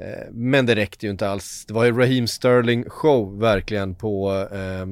Eh, 0.00 0.32
men 0.32 0.66
det 0.66 0.74
räckte 0.74 1.06
ju 1.06 1.12
inte 1.12 1.28
alls. 1.28 1.64
Det 1.68 1.74
var 1.74 1.84
ju 1.84 1.92
Raheem 1.92 2.26
Sterling 2.26 2.84
show 2.88 3.38
verkligen 3.38 3.94
på 3.94 4.32
eh, 4.52 4.86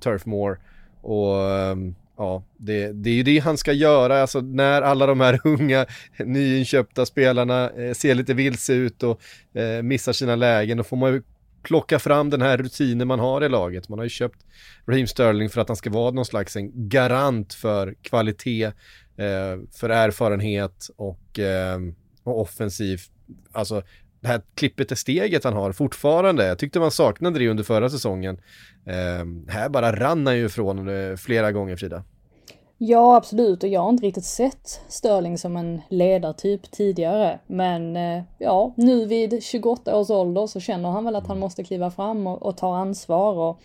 Turf 0.00 0.26
Moor. 0.26 0.60
Och 1.02 1.50
ehm, 1.50 1.94
ja, 2.16 2.44
det, 2.56 2.92
det 2.92 3.10
är 3.10 3.14
ju 3.14 3.22
det 3.22 3.38
han 3.38 3.56
ska 3.56 3.72
göra. 3.72 4.22
Alltså 4.22 4.40
när 4.40 4.82
alla 4.82 5.06
de 5.06 5.20
här 5.20 5.40
unga 5.44 5.86
nyinköpta 6.18 7.06
spelarna 7.06 7.70
eh, 7.70 7.92
ser 7.92 8.14
lite 8.14 8.34
vilse 8.34 8.72
ut 8.72 9.02
och 9.02 9.20
eh, 9.56 9.82
missar 9.82 10.12
sina 10.12 10.36
lägen, 10.36 10.76
då 10.76 10.84
får 10.84 10.96
man 10.96 11.12
ju 11.12 11.22
plocka 11.62 11.98
fram 11.98 12.30
den 12.30 12.42
här 12.42 12.58
rutinen 12.58 13.08
man 13.08 13.20
har 13.20 13.44
i 13.44 13.48
laget. 13.48 13.88
Man 13.88 13.98
har 13.98 14.04
ju 14.04 14.10
köpt 14.10 14.46
Raheem 14.86 15.06
Sterling 15.06 15.50
för 15.50 15.60
att 15.60 15.68
han 15.68 15.76
ska 15.76 15.90
vara 15.90 16.10
någon 16.10 16.24
slags 16.24 16.56
en 16.56 16.88
garant 16.88 17.54
för 17.54 17.94
kvalitet, 18.02 18.64
eh, 19.16 19.58
för 19.72 19.90
erfarenhet 19.90 20.90
och, 20.96 21.38
eh, 21.38 21.78
och 22.22 22.40
offensiv. 22.40 23.00
Alltså 23.52 23.82
det 24.22 24.28
här 24.28 24.42
klippet 24.54 24.92
är 24.92 24.96
steget 24.96 25.44
han 25.44 25.52
har 25.52 25.72
fortfarande. 25.72 26.46
Jag 26.46 26.58
tyckte 26.58 26.80
man 26.80 26.90
saknade 26.90 27.38
det 27.38 27.48
under 27.48 27.64
förra 27.64 27.90
säsongen. 27.90 28.40
Eh, 28.86 29.52
här 29.52 29.68
bara 29.68 29.92
rann 29.92 30.26
han 30.26 30.36
ju 30.36 30.46
ifrån 30.46 30.88
eh, 30.88 31.16
flera 31.16 31.52
gånger 31.52 31.76
Frida. 31.76 32.04
Ja, 32.78 33.16
absolut. 33.16 33.62
Och 33.62 33.68
jag 33.68 33.80
har 33.80 33.88
inte 33.88 34.06
riktigt 34.06 34.24
sett 34.24 34.80
Störling 34.88 35.38
som 35.38 35.56
en 35.56 35.82
ledartyp 35.88 36.70
tidigare. 36.70 37.38
Men 37.46 37.96
eh, 37.96 38.22
ja, 38.38 38.74
nu 38.76 39.06
vid 39.06 39.42
28 39.42 39.96
års 39.96 40.10
ålder 40.10 40.46
så 40.46 40.60
känner 40.60 40.90
han 40.90 41.04
väl 41.04 41.16
att 41.16 41.26
han 41.26 41.38
måste 41.38 41.64
kliva 41.64 41.90
fram 41.90 42.26
och, 42.26 42.42
och 42.42 42.56
ta 42.56 42.76
ansvar. 42.76 43.34
Och 43.34 43.60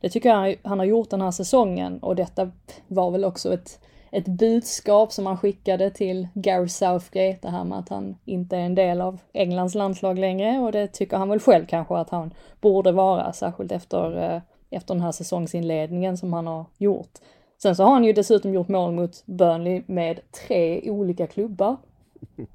det 0.00 0.08
tycker 0.08 0.28
jag 0.28 0.56
han 0.62 0.78
har 0.78 0.86
gjort 0.86 1.10
den 1.10 1.20
här 1.20 1.30
säsongen. 1.30 1.98
Och 1.98 2.16
detta 2.16 2.50
var 2.88 3.10
väl 3.10 3.24
också 3.24 3.54
ett 3.54 3.80
ett 4.14 4.28
budskap 4.28 5.12
som 5.12 5.26
han 5.26 5.38
skickade 5.38 5.90
till 5.90 6.28
Gary 6.34 6.68
Southgate, 6.68 7.38
det 7.42 7.50
här 7.50 7.64
med 7.64 7.78
att 7.78 7.88
han 7.88 8.16
inte 8.24 8.56
är 8.56 8.60
en 8.60 8.74
del 8.74 9.00
av 9.00 9.20
Englands 9.32 9.74
landslag 9.74 10.18
längre 10.18 10.58
och 10.58 10.72
det 10.72 10.86
tycker 10.86 11.16
han 11.16 11.28
väl 11.28 11.40
själv 11.40 11.66
kanske 11.66 11.96
att 11.96 12.10
han 12.10 12.34
borde 12.60 12.92
vara, 12.92 13.32
särskilt 13.32 13.72
efter, 13.72 14.34
eh, 14.34 14.42
efter 14.70 14.94
den 14.94 15.02
här 15.02 15.12
säsongsinledningen 15.12 16.16
som 16.16 16.32
han 16.32 16.46
har 16.46 16.64
gjort. 16.78 17.10
Sen 17.62 17.76
så 17.76 17.84
har 17.84 17.90
han 17.90 18.04
ju 18.04 18.12
dessutom 18.12 18.54
gjort 18.54 18.68
mål 18.68 18.92
mot 18.92 19.26
Burnley 19.26 19.82
med 19.86 20.20
tre 20.46 20.90
olika 20.90 21.26
klubbar. 21.26 21.76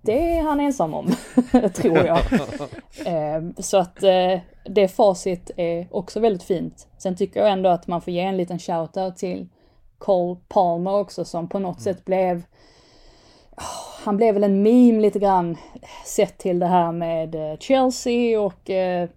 Det 0.01 0.37
är 0.37 0.41
han 0.41 0.59
ensam 0.59 0.93
om, 0.93 1.11
tror 1.73 1.97
jag. 1.97 2.19
Ehm, 3.05 3.53
så 3.57 3.77
att 3.77 4.03
eh, 4.03 4.39
det 4.65 4.87
facit 4.87 5.51
är 5.57 5.87
också 5.91 6.19
väldigt 6.19 6.43
fint. 6.43 6.87
Sen 6.97 7.15
tycker 7.15 7.39
jag 7.39 7.51
ändå 7.51 7.69
att 7.69 7.87
man 7.87 8.01
får 8.01 8.13
ge 8.13 8.21
en 8.21 8.37
liten 8.37 8.59
shoutout 8.59 9.17
till 9.17 9.47
Cole 9.99 10.39
Palmer 10.47 10.93
också 10.93 11.25
som 11.25 11.49
på 11.49 11.59
något 11.59 11.79
mm. 11.79 11.83
sätt 11.83 12.05
blev 12.05 12.43
han 14.03 14.17
blev 14.17 14.33
väl 14.33 14.43
en 14.43 14.63
meme 14.63 15.01
lite 15.01 15.19
grann 15.19 15.57
sett 16.05 16.37
till 16.37 16.59
det 16.59 16.65
här 16.65 16.91
med 16.91 17.35
eh, 17.35 17.57
Chelsea 17.57 18.41
och, 18.41 18.69
eh, 18.69 19.09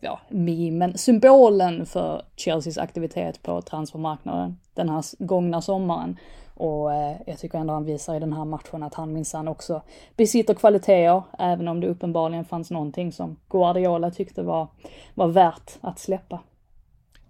ja, 0.00 0.20
memen, 0.28 0.98
symbolen 0.98 1.86
för 1.86 2.22
Chelseas 2.36 2.78
aktivitet 2.78 3.42
på 3.42 3.62
transfermarknaden 3.62 4.58
den 4.74 4.88
här 4.88 5.04
gångna 5.24 5.62
sommaren. 5.62 6.16
Och 6.54 6.92
eh, 6.92 7.16
jag 7.26 7.38
tycker 7.38 7.58
ändå 7.58 7.72
han 7.72 7.84
visar 7.84 8.14
i 8.14 8.20
den 8.20 8.32
här 8.32 8.44
matchen 8.44 8.82
att 8.82 8.94
han 8.94 9.12
minsann 9.12 9.48
också 9.48 9.82
besitter 10.16 10.54
kvaliteter, 10.54 11.22
även 11.38 11.68
om 11.68 11.80
det 11.80 11.88
uppenbarligen 11.88 12.44
fanns 12.44 12.70
någonting 12.70 13.12
som 13.12 13.36
Guardiola 13.48 14.10
tyckte 14.10 14.42
var, 14.42 14.68
var 15.14 15.28
värt 15.28 15.78
att 15.80 15.98
släppa. 15.98 16.38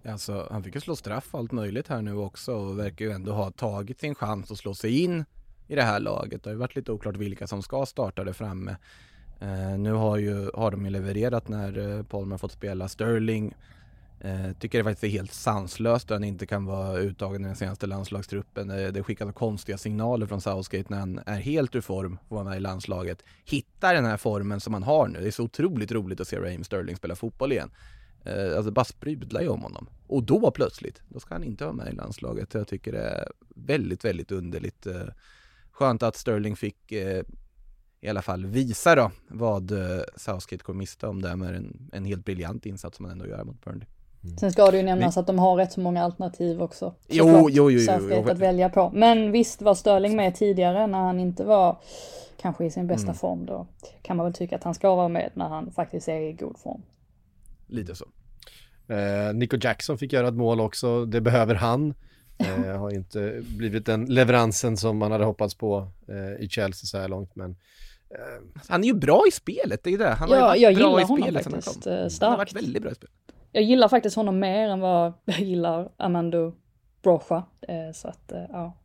Alltså, 0.05 0.47
han 0.51 0.63
fick 0.63 0.75
ju 0.75 0.81
slå 0.81 0.95
straff 0.95 1.27
och 1.31 1.39
allt 1.39 1.51
möjligt 1.51 1.87
här 1.87 2.01
nu 2.01 2.13
också 2.13 2.53
och 2.53 2.79
verkar 2.79 3.05
ju 3.05 3.11
ändå 3.11 3.31
ha 3.31 3.51
tagit 3.51 3.99
sin 3.99 4.15
chans 4.15 4.51
att 4.51 4.57
slå 4.57 4.73
sig 4.73 4.99
in 5.03 5.25
i 5.67 5.75
det 5.75 5.83
här 5.83 5.99
laget. 5.99 6.43
Det 6.43 6.49
har 6.49 6.53
ju 6.53 6.59
varit 6.59 6.75
lite 6.75 6.91
oklart 6.91 7.17
vilka 7.17 7.47
som 7.47 7.63
ska 7.63 7.85
starta 7.85 8.23
det 8.23 8.33
framme. 8.33 8.75
Eh, 9.39 9.77
nu 9.77 9.91
har, 9.91 10.17
ju, 10.17 10.51
har 10.53 10.71
de 10.71 10.85
ju 10.85 10.91
levererat 10.91 11.47
när 11.47 11.97
eh, 11.97 12.03
Palmer 12.03 12.37
fått 12.37 12.51
spela 12.51 12.87
Sterling. 12.87 13.55
Eh, 14.19 14.51
tycker 14.59 14.77
det 14.77 14.83
faktiskt 14.83 15.03
är 15.03 15.07
helt 15.07 15.33
sanslöst 15.33 16.11
att 16.11 16.15
han 16.15 16.23
inte 16.23 16.45
kan 16.45 16.65
vara 16.65 16.97
uttagen 16.97 17.41
i 17.41 17.47
den 17.47 17.55
senaste 17.55 17.87
landslagstruppen. 17.87 18.67
Det, 18.67 18.91
det 18.91 19.03
skickar 19.03 19.31
konstiga 19.31 19.77
signaler 19.77 20.25
från 20.25 20.41
Southgate 20.41 20.85
när 20.87 20.99
han 20.99 21.19
är 21.25 21.39
helt 21.39 21.75
ur 21.75 21.81
form 21.81 22.13
och 22.13 22.25
att 22.25 22.31
vara 22.31 22.43
med 22.43 22.57
i 22.57 22.59
landslaget. 22.59 23.23
Hittar 23.45 23.93
den 23.93 24.05
här 24.05 24.17
formen 24.17 24.59
som 24.59 24.73
han 24.73 24.83
har 24.83 25.07
nu. 25.07 25.19
Det 25.19 25.27
är 25.27 25.31
så 25.31 25.43
otroligt 25.43 25.91
roligt 25.91 26.19
att 26.19 26.27
se 26.27 26.39
Raheem 26.39 26.63
Sterling 26.63 26.95
spela 26.95 27.15
fotboll 27.15 27.51
igen. 27.51 27.71
Eh, 28.23 28.55
alltså 28.55 28.71
bara 28.71 28.85
sprudlar 28.85 29.41
ju 29.41 29.47
om 29.47 29.61
honom. 29.61 29.87
Och 30.07 30.23
då 30.23 30.51
plötsligt, 30.51 31.01
då 31.09 31.19
ska 31.19 31.35
han 31.35 31.43
inte 31.43 31.63
vara 31.63 31.73
med 31.73 31.93
i 31.93 31.95
landslaget. 31.95 32.53
Jag 32.53 32.67
tycker 32.67 32.91
det 32.91 33.03
är 33.03 33.31
väldigt, 33.55 34.05
väldigt 34.05 34.31
underligt. 34.31 34.87
Eh, 34.87 35.07
skönt 35.71 36.03
att 36.03 36.15
Sterling 36.15 36.55
fick 36.55 36.91
eh, 36.91 37.23
i 38.01 38.09
alla 38.09 38.21
fall 38.21 38.45
visa 38.45 38.95
då 38.95 39.11
vad 39.27 39.71
eh, 39.71 40.01
Southgate 40.15 40.63
kommer 40.63 40.77
mista 40.77 41.09
om 41.09 41.21
det 41.21 41.35
med 41.35 41.55
en, 41.55 41.89
en 41.93 42.05
helt 42.05 42.25
briljant 42.25 42.65
insats 42.65 42.97
som 42.97 43.05
han 43.05 43.11
ändå 43.11 43.27
gör 43.27 43.43
mot 43.43 43.65
Burnley. 43.65 43.87
Mm. 44.23 44.37
Sen 44.37 44.51
ska 44.51 44.71
det 44.71 44.77
ju 44.77 44.83
nämnas 44.83 45.15
Men... 45.15 45.21
att 45.21 45.27
de 45.27 45.39
har 45.39 45.55
rätt 45.55 45.71
så 45.71 45.79
många 45.79 46.03
alternativ 46.03 46.61
också. 46.61 46.93
Jo, 47.07 47.49
jo, 47.49 47.49
jo, 47.49 47.69
jo, 47.69 48.09
jo, 48.11 48.29
att 48.29 48.39
välja 48.39 48.69
på. 48.69 48.91
Men 48.93 49.31
visst 49.31 49.61
var 49.61 49.75
Sterling 49.75 50.15
med 50.15 50.35
tidigare 50.35 50.87
när 50.87 50.99
han 50.99 51.19
inte 51.19 51.43
var 51.43 51.77
kanske 52.41 52.65
i 52.65 52.71
sin 52.71 52.87
bästa 52.87 53.03
mm. 53.03 53.15
form. 53.15 53.45
Då 53.45 53.67
kan 54.01 54.17
man 54.17 54.25
väl 54.25 54.33
tycka 54.33 54.55
att 54.55 54.63
han 54.63 54.73
ska 54.73 54.95
vara 54.95 55.07
med 55.07 55.31
när 55.33 55.47
han 55.47 55.71
faktiskt 55.71 56.07
är 56.07 56.19
i 56.19 56.33
god 56.33 56.57
form. 56.57 56.81
Lite 57.71 57.95
så. 57.95 58.05
Eh, 58.87 59.33
Nico 59.33 59.57
Jackson 59.61 59.97
fick 59.97 60.13
göra 60.13 60.27
ett 60.27 60.33
mål 60.33 60.59
också, 60.59 61.05
det 61.05 61.21
behöver 61.21 61.55
han. 61.55 61.93
Eh, 62.37 62.79
har 62.79 62.91
inte 62.91 63.41
blivit 63.57 63.85
den 63.85 64.05
leveransen 64.05 64.77
som 64.77 64.97
man 64.97 65.11
hade 65.11 65.23
hoppats 65.25 65.55
på 65.55 65.87
eh, 66.07 66.43
i 66.43 66.49
Chelsea 66.49 66.85
så 66.85 66.97
här 66.97 67.07
långt 67.07 67.35
men 67.35 67.51
eh. 68.09 68.61
Han 68.67 68.83
är 68.83 68.87
ju 68.87 68.93
bra 68.93 69.23
i 69.27 69.31
spelet, 69.31 69.83
det 69.83 69.89
är 69.89 69.91
ju 69.91 69.97
det. 69.97 70.09
Han 70.09 70.29
ja, 70.29 70.39
har 70.39 70.55
jag 70.55 70.75
bra 70.75 70.89
gillar 70.89 71.01
i 71.01 71.03
honom 71.03 71.23
spelet 71.23 71.43
faktiskt 71.43 71.85
han, 71.85 72.09
starkt. 72.09 72.21
han 72.21 72.31
har 72.31 72.37
varit 72.37 72.53
väldigt 72.53 72.81
bra 72.81 72.91
i 72.91 72.95
spelet. 72.95 73.15
Jag 73.51 73.63
gillar 73.63 73.87
faktiskt 73.87 74.15
honom 74.15 74.39
mer 74.39 74.69
än 74.69 74.79
vad 74.79 75.13
jag 75.25 75.39
gillar 75.39 75.91
Amando 75.97 76.55
Brocha. 77.03 77.43
Eh, 77.61 77.93
så 77.93 78.07
att, 78.07 78.31
eh, 78.31 78.45
ja. 78.49 78.77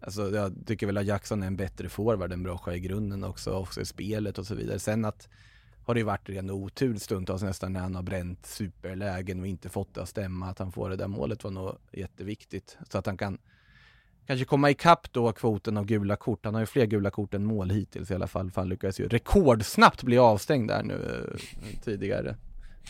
Alltså 0.00 0.30
jag 0.30 0.54
tycker 0.66 0.86
väl 0.86 0.96
att 0.96 1.06
Jackson 1.06 1.42
är 1.42 1.46
en 1.46 1.56
bättre 1.56 1.88
forward 1.88 2.32
än 2.32 2.42
Brocha 2.42 2.74
i 2.74 2.80
grunden 2.80 3.24
också, 3.24 3.52
också 3.52 3.80
i 3.80 3.84
spelet 3.84 4.38
och 4.38 4.46
så 4.46 4.54
vidare. 4.54 4.78
Sen 4.78 5.04
att 5.04 5.28
har 5.90 5.94
det 5.94 6.00
ju 6.00 6.04
varit 6.04 6.28
ren 6.28 6.50
otur 6.50 6.96
stundtals 6.96 7.42
nästan 7.42 7.72
när 7.72 7.80
han 7.80 7.94
har 7.94 8.02
bränt 8.02 8.46
superlägen 8.46 9.40
och 9.40 9.46
inte 9.46 9.68
fått 9.68 9.94
det 9.94 10.02
att 10.02 10.08
stämma. 10.08 10.46
Att 10.46 10.58
han 10.58 10.72
får 10.72 10.90
det 10.90 10.96
där 10.96 11.08
målet 11.08 11.44
var 11.44 11.50
nog 11.50 11.76
jätteviktigt. 11.92 12.78
Så 12.90 12.98
att 12.98 13.06
han 13.06 13.16
kan 13.16 13.38
kanske 14.26 14.44
komma 14.44 14.70
ikapp 14.70 15.12
då 15.12 15.32
kvoten 15.32 15.76
av 15.76 15.84
gula 15.84 16.16
kort. 16.16 16.44
Han 16.44 16.54
har 16.54 16.60
ju 16.60 16.66
fler 16.66 16.86
gula 16.86 17.10
kort 17.10 17.34
än 17.34 17.44
mål 17.44 17.70
hittills 17.70 18.10
i 18.10 18.14
alla 18.14 18.26
fall. 18.26 18.50
För 18.50 18.60
han 18.60 18.68
lyckades 18.68 19.00
ju 19.00 19.08
rekordsnabbt 19.08 20.02
bli 20.02 20.18
avstängd 20.18 20.68
där 20.68 20.82
nu 20.82 20.94
eh, 20.94 21.80
tidigare. 21.84 22.36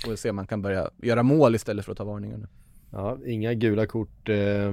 Får 0.04 0.16
se 0.16 0.30
om 0.30 0.36
man 0.36 0.46
kan 0.46 0.62
börja 0.62 0.90
göra 0.96 1.22
mål 1.22 1.54
istället 1.54 1.84
för 1.84 1.92
att 1.92 1.98
ta 1.98 2.04
varningar 2.04 2.48
Ja, 2.90 3.18
inga 3.26 3.54
gula 3.54 3.86
kort 3.86 4.28
eh, 4.28 4.72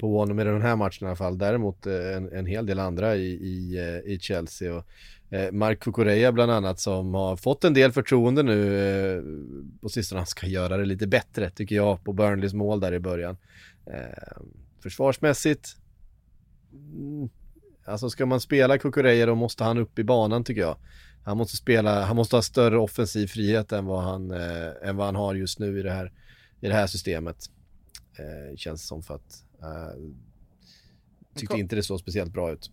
på 0.00 0.18
honom 0.18 0.40
i 0.40 0.44
den 0.44 0.62
här 0.62 0.76
matchen 0.76 1.06
i 1.06 1.08
alla 1.08 1.16
fall. 1.16 1.38
Däremot 1.38 1.86
eh, 1.86 2.16
en, 2.16 2.32
en 2.32 2.46
hel 2.46 2.66
del 2.66 2.78
andra 2.78 3.16
i, 3.16 3.26
i, 3.26 3.78
eh, 3.78 4.12
i 4.12 4.18
Chelsea. 4.20 4.74
Och, 4.74 4.84
eh, 5.30 5.52
Mark 5.52 5.80
Kukureya 5.80 6.32
bland 6.32 6.52
annat 6.52 6.80
som 6.80 7.14
har 7.14 7.36
fått 7.36 7.64
en 7.64 7.74
del 7.74 7.92
förtroende 7.92 8.42
nu 8.42 8.78
eh, 8.78 9.22
på 9.80 9.88
sistone. 9.88 10.18
Han 10.18 10.26
ska 10.26 10.46
göra 10.46 10.76
det 10.76 10.84
lite 10.84 11.06
bättre 11.06 11.50
tycker 11.50 11.76
jag 11.76 12.04
på 12.04 12.12
Burnleys 12.12 12.54
mål 12.54 12.80
där 12.80 12.94
i 12.94 13.00
början. 13.00 13.36
Eh, 13.86 14.42
försvarsmässigt 14.82 15.76
mm, 16.72 17.28
Alltså 17.86 18.10
ska 18.10 18.26
man 18.26 18.40
spela 18.40 18.78
Kukureya 18.78 19.26
då 19.26 19.34
måste 19.34 19.64
han 19.64 19.78
upp 19.78 19.98
i 19.98 20.04
banan 20.04 20.44
tycker 20.44 20.60
jag. 20.60 20.76
Han 21.24 21.36
måste 21.36 21.56
spela, 21.56 22.04
han 22.04 22.16
måste 22.16 22.36
ha 22.36 22.42
större 22.42 22.78
offensiv 22.78 23.26
frihet 23.26 23.72
än 23.72 23.86
vad 23.86 24.02
han, 24.02 24.30
eh, 24.30 24.88
än 24.88 24.96
vad 24.96 25.06
han 25.06 25.14
har 25.14 25.34
just 25.34 25.58
nu 25.58 25.78
i 25.78 25.82
det 25.82 25.90
här, 25.90 26.12
i 26.60 26.68
det 26.68 26.74
här 26.74 26.86
systemet. 26.86 27.36
Eh, 28.18 28.56
känns 28.56 28.86
som 28.86 29.02
för 29.02 29.14
att 29.14 29.44
tyckte 31.34 31.56
inte 31.56 31.76
det 31.76 31.82
såg 31.82 32.00
speciellt 32.00 32.32
bra 32.32 32.52
ut. 32.52 32.70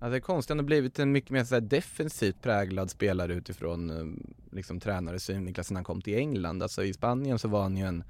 Ja, 0.00 0.08
det 0.08 0.16
är 0.16 0.20
konstigt, 0.20 0.48
han 0.48 0.58
har 0.58 0.64
blivit 0.64 0.98
en 0.98 1.12
mycket 1.12 1.30
mer 1.30 1.44
så 1.44 1.60
defensivt 1.60 2.42
präglad 2.42 2.90
spelare 2.90 3.34
utifrån 3.34 3.90
eh, 3.90 4.26
liksom, 4.52 4.80
tränare 4.80 5.20
synvinklar 5.20 5.64
sedan 5.64 5.76
han 5.76 5.84
kom 5.84 6.02
till 6.02 6.18
England. 6.18 6.62
Alltså 6.62 6.84
i 6.84 6.92
Spanien 6.92 7.38
så 7.38 7.48
var 7.48 7.62
han 7.62 7.76
ju 7.76 7.84
en 7.84 8.04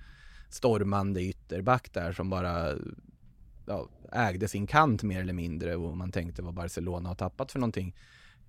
stormande 0.50 1.22
ytterback 1.22 1.92
där 1.92 2.12
som 2.12 2.30
bara 2.30 2.74
ja, 3.66 3.88
ägde 4.12 4.48
sin 4.48 4.66
kant 4.66 5.02
mer 5.02 5.20
eller 5.20 5.32
mindre 5.32 5.76
och 5.76 5.96
man 5.96 6.12
tänkte 6.12 6.42
vad 6.42 6.54
Barcelona 6.54 7.08
har 7.08 7.16
tappat 7.16 7.52
för 7.52 7.58
någonting. 7.58 7.96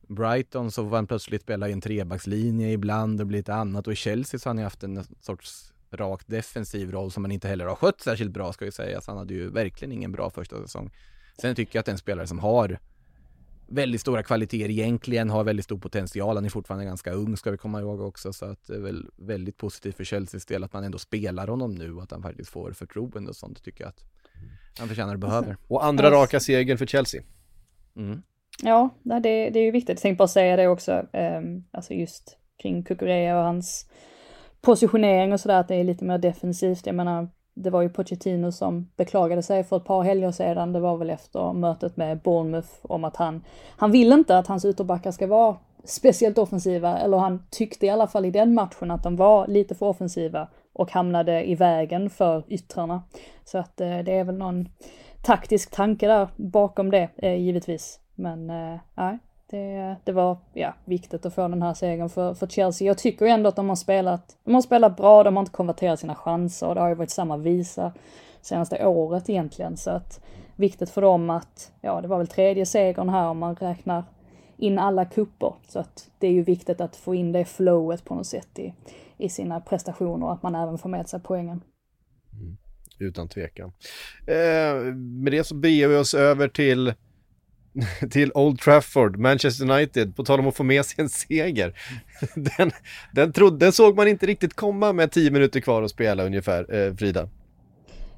Brighton 0.08 0.72
så 0.72 0.84
var 0.84 0.98
han 0.98 1.08
plötsligt 1.08 1.42
spela 1.42 1.70
i 1.70 1.72
en 1.72 1.82
trebackslinje 1.82 2.72
ibland 2.72 3.22
och 3.22 3.28
blir 3.28 3.40
lite 3.40 3.54
annat 3.54 3.88
och 3.88 3.94
i 3.94 3.96
Chelsea 3.96 4.40
så 4.40 4.50
har 4.50 4.50
han 4.50 4.58
ju 4.58 4.64
haft 4.64 4.84
en 4.84 5.04
sorts 5.22 5.74
rakt 5.92 6.28
defensiv 6.28 6.92
roll 6.92 7.12
som 7.12 7.24
han 7.24 7.32
inte 7.32 7.48
heller 7.48 7.66
har 7.66 7.76
skött 7.76 8.02
särskilt 8.02 8.32
bra 8.32 8.54
ska 8.54 8.66
vi 8.66 8.72
säga. 8.72 9.02
Så 9.02 9.12
han 9.12 9.18
hade 9.18 9.34
ju 9.34 9.50
verkligen 9.50 9.92
ingen 9.92 10.12
bra 10.12 10.30
första 10.30 10.62
säsong. 10.62 10.92
Sen 11.42 11.56
tycker 11.56 11.76
jag 11.76 11.82
att 11.82 11.88
en 11.88 11.98
spelare 11.98 12.28
som 12.28 12.40
har 12.40 12.80
väldigt 13.68 14.02
stora 14.02 14.24
kvaliteter 14.24 14.70
egentligen, 14.70 15.30
har 15.30 15.44
väldigt 15.44 15.66
stor 15.66 15.78
potential. 15.78 16.36
Han 16.36 16.46
är 16.46 16.50
fortfarande 16.50 16.86
ganska 16.86 17.12
ung 17.12 17.38
ska 17.38 17.52
vi 17.52 17.58
komma 17.58 17.80
ihåg 17.80 18.02
också 18.02 18.34
så 18.34 18.46
att 18.46 18.68
det 18.68 18.76
är 18.76 18.80
väl 18.80 19.06
väldigt 19.16 19.58
positivt 19.58 19.98
för 19.98 20.04
Chelseas 20.04 20.46
del 20.46 20.64
att 20.64 20.74
man 20.74 20.84
ändå 20.84 20.98
spelar 20.98 21.48
honom 21.48 21.76
nu 21.76 21.94
och 21.94 22.04
att 22.04 22.12
han 22.12 22.22
faktiskt 22.22 22.50
får 22.50 22.72
förtroende 22.72 23.30
och 23.30 23.36
sånt 23.36 23.64
tycker 23.64 23.84
jag 23.84 23.90
att 23.90 24.04
han 24.80 24.88
förtjänar 24.88 25.14
och 25.14 25.20
behöver. 25.20 25.58
Och 25.68 25.86
andra 25.86 26.12
raka 26.12 26.40
segern 26.40 26.78
för 26.78 26.86
Chelsea. 26.86 27.24
Mm. 27.96 28.22
Ja, 28.64 28.90
det, 29.04 29.20
det 29.50 29.60
är 29.60 29.64
ju 29.64 29.72
viktigt. 29.72 29.90
Jag 29.90 30.02
tänkte 30.02 30.18
bara 30.18 30.28
säga 30.28 30.56
det 30.56 30.68
också, 30.68 31.08
um, 31.14 31.64
alltså 31.72 31.94
just 31.94 32.38
kring 32.62 32.84
Kukurea 32.84 33.38
och 33.38 33.44
hans 33.44 33.90
positionering 34.66 35.34
och 35.34 35.40
sådär, 35.40 35.60
att 35.60 35.68
det 35.68 35.76
är 35.76 35.84
lite 35.84 36.06
mer 36.06 36.18
defensivt. 36.18 36.86
Jag 36.86 36.96
menar, 36.96 37.28
det 37.54 37.70
var 37.70 37.82
ju 37.82 37.90
Pochettino 37.90 38.52
som 38.52 38.90
beklagade 38.98 39.44
sig 39.44 39.64
för 39.64 39.78
ett 39.78 39.86
par 39.86 40.04
helger 40.04 40.32
sedan, 40.32 40.74
det 40.74 40.80
var 40.80 40.98
väl 40.98 41.10
efter 41.10 41.54
mötet 41.54 41.98
med 41.98 42.20
Bournemouth, 42.20 42.70
om 42.82 43.04
att 43.04 43.16
han, 43.16 43.44
han 43.78 43.92
vill 43.92 44.12
inte 44.12 44.38
att 44.38 44.48
hans 44.48 44.66
ytterbackar 44.66 45.12
ska 45.12 45.28
vara 45.28 45.58
speciellt 45.84 46.38
offensiva, 46.38 46.98
eller 46.98 47.18
han 47.18 47.44
tyckte 47.50 47.86
i 47.86 47.90
alla 47.90 48.08
fall 48.08 48.26
i 48.26 48.32
den 48.32 48.54
matchen 48.54 48.92
att 48.92 49.04
de 49.04 49.16
var 49.16 49.48
lite 49.48 49.76
för 49.76 49.86
offensiva 49.86 50.48
och 50.74 50.92
hamnade 50.92 51.50
i 51.50 51.56
vägen 51.56 52.10
för 52.10 52.44
yttrarna. 52.48 53.04
Så 53.44 53.58
att 53.58 53.82
eh, 53.82 53.98
det 53.98 54.12
är 54.12 54.24
väl 54.24 54.38
någon 54.38 54.70
taktisk 55.24 55.72
tanke 55.72 56.08
där 56.08 56.28
bakom 56.36 56.92
det, 56.92 57.10
eh, 57.18 57.36
givetvis. 57.36 58.00
Men 58.16 58.50
eh, 58.50 58.80
nej, 58.96 59.20
det, 59.50 59.96
det, 60.04 60.12
var 60.12 60.38
ja, 60.54 60.74
viktigt 60.86 61.26
att 61.26 61.36
få 61.36 61.48
den 61.48 61.62
här 61.62 61.74
segern 61.74 62.10
för, 62.10 62.34
för 62.34 62.48
Chelsea. 62.48 62.88
Jag 62.88 62.98
tycker 62.98 63.26
ändå 63.26 63.50
att 63.50 63.56
de 63.56 63.70
har 63.70 63.76
spelat, 63.76 64.38
de 64.44 64.54
har 64.54 64.62
spelat 64.62 64.98
bra, 64.98 65.24
de 65.24 65.36
har 65.36 65.42
inte 65.42 65.52
konverterat 65.52 66.00
sina 66.00 66.16
chanser 66.16 66.68
och 66.68 66.76
det 66.76 66.82
har 66.82 66.90
ju 66.90 66.96
varit 66.96 67.10
samma 67.10 67.38
visa 67.38 67.94
senaste 68.42 68.86
året 68.86 69.30
egentligen. 69.30 69.78
Så 69.78 69.90
att 69.90 70.22
viktigt 70.56 70.90
för 70.90 71.02
dem 71.02 71.30
att, 71.30 71.72
ja 71.82 72.02
det 72.02 72.08
var 72.08 72.18
väl 72.18 72.28
tredje 72.28 72.66
segern 72.66 73.10
här 73.10 73.28
om 73.28 73.38
man 73.38 73.56
räknar 73.56 74.04
in 74.58 74.80
alla 74.80 75.06
kupper. 75.06 75.54
Så 75.68 75.80
att 75.80 76.10
det 76.20 76.28
är 76.28 76.32
ju 76.32 76.44
viktigt 76.44 76.82
att 76.82 76.96
få 76.96 77.16
in 77.16 77.32
det 77.32 77.46
flowet 77.46 78.06
på 78.06 78.16
något 78.16 78.28
sätt 78.28 78.60
i, 78.60 78.74
i 79.18 79.30
sina 79.30 79.62
prestationer 79.62 80.26
och 80.26 80.34
att 80.34 80.44
man 80.44 80.56
även 80.56 80.78
får 80.78 80.90
med 80.90 81.10
sig 81.10 81.20
poängen. 81.24 81.62
Mm, 82.34 82.58
utan 83.00 83.28
tvekan. 83.28 83.72
Eh, 84.28 84.94
med 84.96 85.34
det 85.34 85.44
så 85.44 85.56
beger 85.56 85.88
vi 85.88 85.96
oss 85.96 86.14
över 86.14 86.48
till 86.48 86.94
till 88.12 88.32
Old 88.34 88.60
Trafford, 88.60 89.18
Manchester 89.18 89.72
United, 89.72 90.16
på 90.16 90.24
tal 90.24 90.40
om 90.40 90.48
att 90.48 90.56
få 90.56 90.64
med 90.64 90.86
sig 90.86 90.96
en 91.04 91.10
seger. 91.10 91.74
Den, 92.36 92.72
den, 93.14 93.34
trodde, 93.34 93.58
den 93.66 93.72
såg 93.72 93.96
man 93.96 94.08
inte 94.08 94.26
riktigt 94.26 94.54
komma 94.54 94.94
med 94.94 95.12
tio 95.12 95.32
minuter 95.32 95.60
kvar 95.60 95.84
att 95.84 95.92
spela 95.92 96.24
ungefär, 96.24 96.76
eh, 96.76 96.96
Frida. 96.96 97.30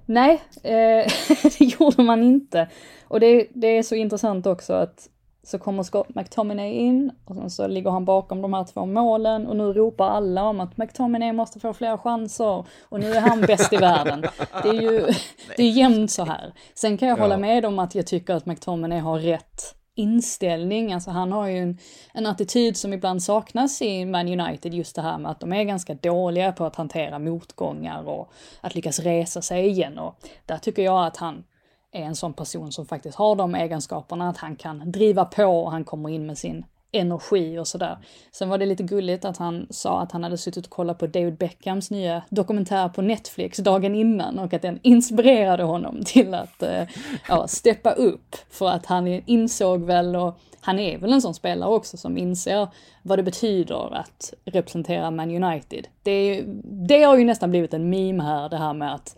Nej, 0.05 0.41
eh, 0.64 1.12
det 1.60 1.66
gjorde 1.66 2.03
man 2.03 2.24
inte. 2.24 2.70
Och 3.08 3.20
det, 3.20 3.47
det 3.53 3.78
är 3.78 3.84
så 3.84 3.95
intressant 3.95 4.45
också 4.45 4.74
att 4.74 5.10
så 5.48 5.60
kommer 5.60 5.84
Scott 5.84 6.16
McTominay 6.16 6.72
in 6.72 7.12
och 7.26 7.36
sen 7.36 7.50
så 7.50 7.68
ligger 7.68 7.89
han 7.89 8.06
bakom 8.06 8.41
de 8.41 8.54
här 8.54 8.64
två 8.64 8.86
målen 8.86 9.48
och 9.48 9.56
nu 9.56 9.74
ropar 9.74 10.10
alla 10.10 10.43
om 10.43 10.60
att 10.60 10.78
McTominay 10.78 11.34
måste 11.34 11.60
få 11.60 11.74
fler 11.74 11.98
chanser 11.98 12.66
och 12.82 13.00
nu 13.00 13.14
är 13.14 13.22
han 13.22 13.41
bäst 13.41 13.74
i 13.74 13.78
världen. 13.78 14.22
Det 14.64 14.70
är 14.70 14.82
ju 14.82 15.06
det 15.58 15.64
är 15.64 15.70
jämnt 15.70 16.12
så 16.12 16.26
här. 16.26 16.54
Sen 16.74 16.98
kan 16.98 17.08
jag 17.08 17.18
ja. 17.18 17.22
hålla 17.22 17.38
med 17.38 17.66
om 17.66 17.80
att 17.80 17.95
jag 17.95 18.08
tycker 18.08 18.34
att 18.34 18.45
McTominay 18.45 19.00
har 19.00 19.20
rätt 19.20 19.76
inställning, 19.95 20.93
alltså 20.93 21.12
han 21.12 21.32
har 21.32 21.48
ju 21.48 21.58
en, 21.58 21.78
en 22.14 22.26
attityd 22.26 22.78
som 22.78 22.93
ibland 22.93 23.24
saknas 23.24 23.82
i 23.82 24.06
Man 24.06 24.39
United, 24.39 24.74
just 24.74 24.95
det 24.95 25.02
här 25.02 25.18
med 25.18 25.32
att 25.32 25.39
de 25.39 25.54
är 25.54 25.64
ganska 25.64 25.93
dåliga 25.93 26.52
på 26.52 26.66
att 26.66 26.76
hantera 26.76 27.20
motgångar 27.20 28.04
och 28.04 28.32
att 28.62 28.76
lyckas 28.76 29.00
resa 29.00 29.41
sig 29.41 29.68
igen 29.68 29.98
och 29.98 30.16
där 30.45 30.58
tycker 30.58 30.82
jag 30.82 31.06
att 31.06 31.18
han 31.18 31.43
är 31.92 32.02
en 32.02 32.16
sån 32.16 32.34
person 32.34 32.72
som 32.72 32.86
faktiskt 32.86 33.18
har 33.18 33.36
de 33.36 33.56
egenskaperna, 33.56 34.30
att 34.30 34.38
han 34.38 34.56
kan 34.56 34.92
driva 34.92 35.26
på 35.26 35.46
och 35.46 35.72
han 35.72 35.84
kommer 35.84 36.10
in 36.10 36.26
med 36.26 36.38
sin 36.38 36.66
energi 36.92 37.60
och 37.60 37.68
sådär. 37.68 37.98
Sen 38.32 38.50
var 38.50 38.58
det 38.58 38.66
lite 38.66 38.84
gulligt 38.84 39.26
att 39.26 39.38
han 39.38 39.68
sa 39.70 40.02
att 40.02 40.12
han 40.12 40.24
hade 40.24 40.38
suttit 40.38 40.66
och 40.66 40.72
kollat 40.72 41.00
på 41.00 41.08
David 41.08 41.38
Beckhams 41.38 41.92
nya 41.92 42.22
dokumentär 42.30 42.90
på 42.90 43.02
Netflix 43.02 43.58
dagen 43.58 43.96
innan 43.96 44.40
och 44.40 44.54
att 44.54 44.62
den 44.62 44.80
inspirerade 44.84 45.64
honom 45.64 46.04
till 46.06 46.34
att 46.34 46.64
eh, 46.64 46.84
ja, 47.28 47.48
steppa 47.48 47.92
upp. 47.92 48.36
För 48.50 48.70
att 48.70 48.86
han 48.86 49.08
insåg 49.08 49.84
väl, 49.84 50.16
och 50.16 50.40
han 50.60 50.80
är 50.80 50.98
väl 50.98 51.14
en 51.14 51.22
sån 51.22 51.34
spelare 51.34 51.70
också 51.70 51.98
som 51.98 52.18
inser 52.18 52.68
vad 53.02 53.20
det 53.20 53.24
betyder 53.24 53.96
att 53.96 54.34
representera 54.46 55.12
Man 55.12 55.44
United. 55.44 55.88
Det, 56.04 56.44
det 56.64 57.04
har 57.04 57.18
ju 57.18 57.26
nästan 57.26 57.50
blivit 57.50 57.74
en 57.74 57.90
meme 57.90 58.24
här, 58.24 58.50
det 58.50 58.58
här 58.58 58.74
med 58.74 58.94
att 58.94 59.18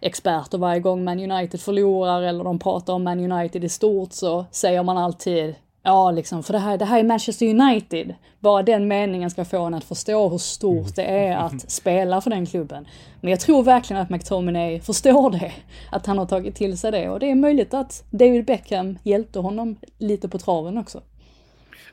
experter 0.00 0.58
varje 0.58 0.80
gång 0.80 1.04
Man 1.04 1.30
United 1.30 1.60
förlorar 1.60 2.22
eller 2.22 2.44
de 2.44 2.58
pratar 2.58 2.92
om 2.92 3.04
Man 3.04 3.32
United 3.32 3.64
i 3.64 3.68
stort 3.68 4.12
så 4.12 4.44
säger 4.50 4.82
man 4.82 4.98
alltid 4.98 5.54
Ja, 5.86 6.10
liksom, 6.10 6.42
för 6.42 6.52
det 6.52 6.58
här, 6.58 6.78
det 6.78 6.84
här 6.84 6.98
är 6.98 7.04
Manchester 7.04 7.46
United. 7.46 8.14
Bara 8.40 8.62
den 8.62 8.88
meningen 8.88 9.30
ska 9.30 9.44
få 9.44 9.64
en 9.64 9.74
att 9.74 9.84
förstå 9.84 10.28
hur 10.28 10.38
stort 10.38 10.96
det 10.96 11.04
är 11.04 11.36
att 11.36 11.70
spela 11.70 12.20
för 12.20 12.30
den 12.30 12.46
klubben. 12.46 12.86
Men 13.20 13.30
jag 13.30 13.40
tror 13.40 13.62
verkligen 13.62 14.02
att 14.02 14.10
McTominay 14.10 14.80
förstår 14.80 15.30
det. 15.30 15.52
Att 15.92 16.06
han 16.06 16.18
har 16.18 16.26
tagit 16.26 16.54
till 16.54 16.78
sig 16.78 16.92
det. 16.92 17.08
Och 17.08 17.20
det 17.20 17.30
är 17.30 17.34
möjligt 17.34 17.74
att 17.74 18.04
David 18.10 18.44
Beckham 18.44 18.98
hjälpte 19.02 19.38
honom 19.38 19.76
lite 19.98 20.28
på 20.28 20.38
traven 20.38 20.78
också. 20.78 21.00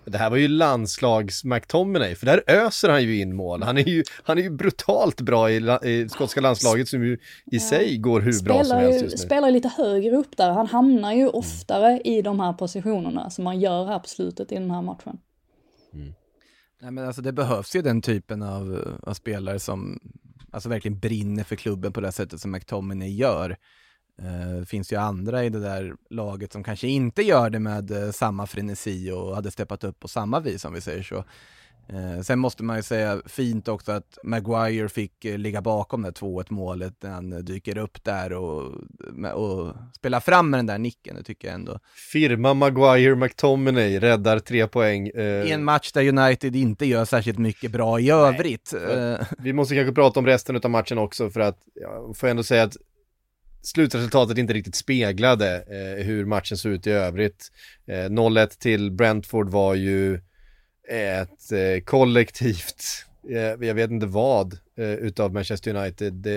Det 0.06 0.18
här 0.18 0.30
var 0.30 0.38
ju 0.38 0.48
landslags-McTominay, 0.48 2.16
för 2.16 2.26
där 2.26 2.44
öser 2.48 2.90
han 2.90 3.04
ju 3.04 3.20
in 3.22 3.36
mål. 3.36 3.64
Han 3.64 3.78
är 3.78 3.90
ju, 3.90 4.04
han 4.24 4.38
är 4.38 4.42
ju 4.42 4.50
brutalt 4.50 5.22
bra 5.22 5.52
i, 5.52 5.78
i 5.84 6.10
skotska 6.10 6.42
landslaget 6.42 6.88
som 6.88 7.04
ju 7.04 7.14
i 7.14 7.20
ja. 7.46 7.60
sig 7.60 7.98
går 7.98 8.22
hur 8.22 8.32
spelar 8.32 8.56
bra 8.56 8.64
som 8.64 8.78
helst 8.78 9.02
just 9.02 9.18
nu. 9.18 9.18
Spelar 9.18 9.52
lite 9.52 9.68
högre 9.68 10.16
upp 10.16 10.38
där, 10.38 10.50
han 10.52 10.68
hamnar 10.68 11.14
ju 11.14 11.28
oftare 11.28 11.88
mm. 11.88 12.02
i 12.06 12.22
de 12.22 12.40
här 12.40 12.54
positionerna 12.54 13.30
som 13.30 13.44
man 13.44 13.60
gör 13.60 13.86
här 13.86 14.00
på 14.00 14.08
slutet 14.08 14.52
i 14.52 14.56
den 14.56 14.72
här 14.72 14.82
matchen. 14.82 15.18
Mm. 15.94 16.14
Nej 16.82 16.92
men 16.92 17.06
alltså 17.08 17.22
det 17.22 17.34
behövs 17.34 17.76
ju 17.76 17.82
den 17.82 18.02
typen 18.02 18.44
av, 18.44 18.98
av 19.04 19.14
spelare 19.14 19.60
som 19.60 20.00
alltså 20.52 20.70
verkligen 20.70 21.00
brinner 21.00 21.44
för 21.44 21.56
klubben 21.56 21.94
på 21.94 22.02
det 22.02 22.12
sättet 22.12 22.42
som 22.42 22.52
McTominay 22.52 23.16
gör. 23.16 23.58
Uh, 24.22 24.66
finns 24.66 24.94
ju 24.94 24.96
andra 24.96 25.44
i 25.44 25.50
det 25.50 25.60
där 25.60 25.96
laget 26.10 26.54
som 26.54 26.64
kanske 26.64 26.88
inte 26.88 27.22
gör 27.22 27.50
det 27.50 27.60
med 27.60 27.92
uh, 27.92 28.12
samma 28.12 28.48
frenesi 28.48 29.12
och 29.12 29.36
hade 29.36 29.52
steppat 29.52 29.84
upp 29.84 30.00
på 30.00 30.08
samma 30.08 30.40
vis 30.40 30.66
om 30.66 30.74
vi 30.74 30.82
säger 30.82 31.04
så. 31.04 31.24
Uh, 31.94 32.22
sen 32.22 32.40
måste 32.40 32.64
man 32.64 32.76
ju 32.76 32.84
säga 32.84 33.22
fint 33.26 33.68
också 33.68 33.92
att 33.92 34.18
Maguire 34.24 34.90
fick 34.90 35.24
ligga 35.24 35.62
bakom 35.62 36.02
det 36.02 36.12
2-1 36.12 36.46
målet 36.50 36.94
när 37.02 37.10
han 37.10 37.46
dyker 37.46 37.78
upp 37.78 38.04
där 38.04 38.34
och, 38.34 38.74
och 39.34 39.76
spelar 39.96 40.20
fram 40.20 40.50
med 40.50 40.58
den 40.58 40.66
där 40.66 40.78
nicken, 40.78 41.16
det 41.16 41.24
tycker 41.24 41.48
jag 41.48 41.56
ändå. 41.56 41.80
Firma 42.12 42.54
Maguire 42.54 43.16
McTominay 43.16 44.00
räddar 44.00 44.40
tre 44.40 44.68
poäng. 44.68 45.08
I 45.08 45.52
en 45.52 45.64
match 45.64 45.92
där 45.92 46.08
United 46.08 46.56
inte 46.56 46.86
gör 46.86 47.06
särskilt 47.06 47.40
mycket 47.40 47.72
bra 47.72 48.00
i 48.00 48.10
övrigt. 48.10 48.74
Vi 49.38 49.54
måste 49.54 49.76
kanske 49.76 49.94
prata 49.94 50.20
om 50.20 50.26
resten 50.26 50.56
av 50.64 50.70
matchen 50.70 50.98
också 50.98 51.30
för 51.30 51.40
att, 51.40 51.58
jag 51.74 52.18
får 52.18 52.28
ändå 52.28 52.44
säga 52.44 52.64
att 52.64 52.78
slutresultatet 53.64 54.38
inte 54.38 54.54
riktigt 54.54 54.76
speglade 54.76 55.56
eh, 55.56 56.06
hur 56.06 56.26
matchen 56.26 56.58
såg 56.58 56.72
ut 56.72 56.88
i 56.88 56.92
övrigt. 56.92 57.52
Eh, 57.88 57.94
0-1 57.94 58.60
till 58.60 58.92
Brentford 58.92 59.50
var 59.50 59.76
ju 59.76 60.20
ett 60.90 61.52
eh, 61.52 61.84
kollektivt, 61.86 62.84
eh, 63.30 63.68
jag 63.68 63.74
vet 63.74 63.92
inte 63.92 64.06
vad, 64.06 64.54
eh, 64.78 64.94
utav 64.94 65.34
Manchester 65.34 65.76
United. 65.76 66.28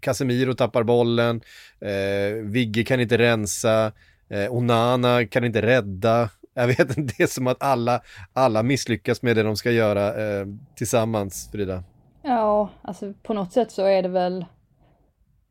Casemiro 0.00 0.54
tappar 0.54 0.82
bollen, 0.82 1.40
eh, 1.80 2.34
Vigge 2.44 2.84
kan 2.84 3.00
inte 3.00 3.18
rensa, 3.18 3.92
eh, 4.30 4.54
Onana 4.54 5.26
kan 5.26 5.44
inte 5.44 5.62
rädda. 5.62 6.30
Jag 6.54 6.66
vet 6.66 6.98
inte, 6.98 7.14
det 7.16 7.22
är 7.22 7.26
som 7.26 7.46
att 7.46 7.62
alla, 7.62 8.00
alla 8.32 8.62
misslyckas 8.62 9.22
med 9.22 9.36
det 9.36 9.42
de 9.42 9.56
ska 9.56 9.70
göra 9.70 10.38
eh, 10.40 10.46
tillsammans, 10.74 11.48
Frida. 11.52 11.82
Ja, 12.22 12.70
alltså 12.82 13.12
på 13.22 13.34
något 13.34 13.52
sätt 13.52 13.72
så 13.72 13.86
är 13.86 14.02
det 14.02 14.08
väl 14.08 14.44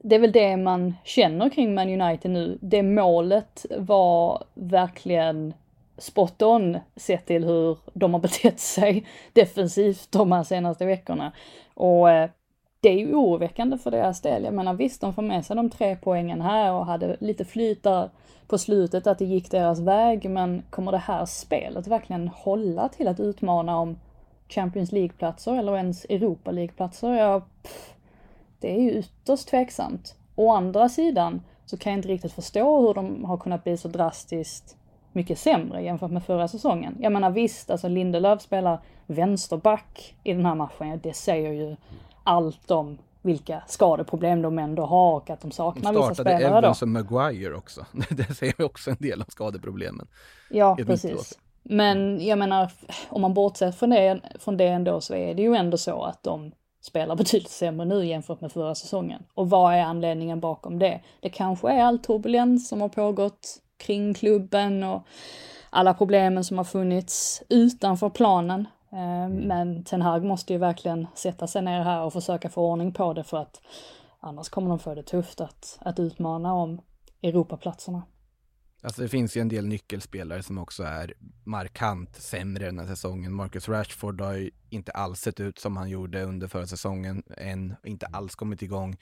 det 0.03 0.15
är 0.15 0.19
väl 0.19 0.31
det 0.31 0.57
man 0.57 0.95
känner 1.03 1.49
kring 1.49 1.75
Man 1.75 2.01
United 2.01 2.31
nu. 2.31 2.57
Det 2.61 2.83
målet 2.83 3.65
var 3.77 4.43
verkligen 4.53 5.53
spot 5.97 6.41
on 6.41 6.77
sett 6.95 7.25
till 7.25 7.45
hur 7.45 7.77
de 7.93 8.13
har 8.13 8.21
betett 8.29 8.59
sig 8.59 9.05
defensivt 9.33 10.11
de 10.11 10.31
här 10.31 10.43
senaste 10.43 10.85
veckorna. 10.85 11.31
Och 11.73 12.09
eh, 12.09 12.29
det 12.81 12.89
är 12.89 12.97
ju 12.97 13.13
oroväckande 13.13 13.77
för 13.77 13.91
deras 13.91 14.21
del. 14.21 14.43
Jag 14.43 14.53
menar 14.53 14.73
visst, 14.73 15.01
de 15.01 15.13
får 15.13 15.21
med 15.21 15.45
sig 15.45 15.55
de 15.55 15.69
tre 15.69 15.97
poängen 16.03 16.41
här 16.41 16.73
och 16.73 16.85
hade 16.85 17.17
lite 17.19 17.45
flyt 17.45 17.83
där 17.83 18.09
på 18.47 18.57
slutet 18.57 19.07
att 19.07 19.19
det 19.19 19.25
gick 19.25 19.51
deras 19.51 19.79
väg, 19.79 20.29
men 20.29 20.63
kommer 20.69 20.91
det 20.91 20.97
här 20.97 21.25
spelet 21.25 21.87
verkligen 21.87 22.27
hålla 22.27 22.89
till 22.89 23.07
att 23.07 23.19
utmana 23.19 23.77
om 23.77 23.99
Champions 24.49 24.91
League-platser 24.91 25.55
eller 25.55 25.77
ens 25.77 26.05
Europa 26.05 26.51
League-platser? 26.51 27.13
Jag, 27.13 27.41
pff, 27.63 27.93
det 28.59 28.75
är 28.75 28.81
ju 28.81 28.91
ytterst 28.91 29.47
tveksamt. 29.47 30.15
Å 30.35 30.51
andra 30.51 30.89
sidan 30.89 31.41
så 31.65 31.77
kan 31.77 31.91
jag 31.91 31.97
inte 31.99 32.07
riktigt 32.07 32.33
förstå 32.33 32.87
hur 32.87 32.93
de 32.93 33.25
har 33.25 33.37
kunnat 33.37 33.63
bli 33.63 33.77
så 33.77 33.87
drastiskt 33.87 34.77
mycket 35.11 35.39
sämre 35.39 35.81
jämfört 35.81 36.11
med 36.11 36.23
förra 36.23 36.47
säsongen. 36.47 36.97
Jag 36.99 37.11
menar 37.11 37.29
visst, 37.29 37.69
alltså 37.69 37.87
Lindelöf 37.87 38.41
spelar 38.41 38.79
vänsterback 39.07 40.15
i 40.23 40.33
den 40.33 40.45
här 40.45 40.55
matchen. 40.55 40.99
Det 41.03 41.13
säger 41.13 41.51
ju 41.51 41.75
allt 42.23 42.71
om 42.71 42.97
vilka 43.21 43.63
skadeproblem 43.67 44.41
de 44.41 44.59
ändå 44.59 44.85
har 44.85 45.15
och 45.15 45.29
att 45.29 45.41
de 45.41 45.51
saknar 45.51 45.93
vissa 45.93 46.13
spelare 46.15 46.39
då. 46.39 46.43
startade 46.43 46.57
Evans 46.57 46.81
och 46.81 46.87
Maguire 46.87 47.55
också. 47.55 47.85
Det 48.09 48.33
säger 48.35 48.61
också 48.61 48.91
en 48.91 48.97
del 48.99 49.21
om 49.21 49.25
skadeproblemen. 49.29 50.07
Ja, 50.49 50.77
precis. 50.85 51.39
Men 51.63 52.25
jag 52.25 52.39
menar, 52.39 52.71
om 53.09 53.21
man 53.21 53.33
bortser 53.33 53.71
från 53.71 53.89
det, 53.89 54.21
från 54.39 54.57
det 54.57 54.67
ändå 54.67 55.01
så 55.01 55.15
är 55.15 55.35
det 55.35 55.41
ju 55.41 55.55
ändå 55.55 55.77
så 55.77 56.03
att 56.03 56.23
de 56.23 56.51
spelar 56.81 57.15
betydligt 57.15 57.51
sämre 57.51 57.85
nu 57.85 58.05
jämfört 58.05 58.41
med 58.41 58.51
förra 58.51 58.75
säsongen. 58.75 59.23
Och 59.33 59.49
vad 59.49 59.73
är 59.73 59.81
anledningen 59.81 60.39
bakom 60.39 60.79
det? 60.79 61.01
Det 61.19 61.29
kanske 61.29 61.71
är 61.71 61.83
all 61.83 61.99
turbulens 61.99 62.67
som 62.67 62.81
har 62.81 62.89
pågått 62.89 63.61
kring 63.77 64.13
klubben 64.13 64.83
och 64.83 65.03
alla 65.69 65.93
problemen 65.93 66.43
som 66.43 66.57
har 66.57 66.65
funnits 66.65 67.43
utanför 67.49 68.09
planen. 68.09 68.67
Eh, 68.91 69.23
mm. 69.23 69.33
Men 69.33 69.83
Ten 69.83 70.01
Hag 70.01 70.23
måste 70.23 70.53
ju 70.53 70.59
verkligen 70.59 71.07
sätta 71.15 71.47
sig 71.47 71.61
ner 71.61 71.81
här 71.81 72.03
och 72.03 72.13
försöka 72.13 72.49
få 72.49 72.71
ordning 72.71 72.91
på 72.91 73.13
det 73.13 73.23
för 73.23 73.37
att 73.37 73.61
annars 74.19 74.49
kommer 74.49 74.69
de 74.69 74.79
få 74.79 74.95
det 74.95 75.03
tufft 75.03 75.41
att, 75.41 75.79
att 75.81 75.99
utmana 75.99 76.53
om 76.53 76.81
Europaplatserna. 77.21 78.03
Alltså 78.81 79.01
det 79.01 79.09
finns 79.09 79.37
ju 79.37 79.41
en 79.41 79.49
del 79.49 79.67
nyckelspelare 79.67 80.43
som 80.43 80.57
också 80.57 80.83
är 80.83 81.13
markant 81.43 82.15
sämre 82.15 82.65
den 82.65 82.79
här 82.79 82.87
säsongen. 82.87 83.33
Marcus 83.33 83.69
Rashford 83.69 84.21
har 84.21 84.33
ju 84.33 84.51
inte 84.69 84.91
alls 84.91 85.19
sett 85.19 85.39
ut 85.39 85.59
som 85.59 85.77
han 85.77 85.89
gjorde 85.89 86.23
under 86.23 86.47
förra 86.47 86.67
säsongen 86.67 87.23
än, 87.37 87.75
inte 87.83 88.05
alls 88.05 88.35
kommit 88.35 88.61
igång. 88.61 88.97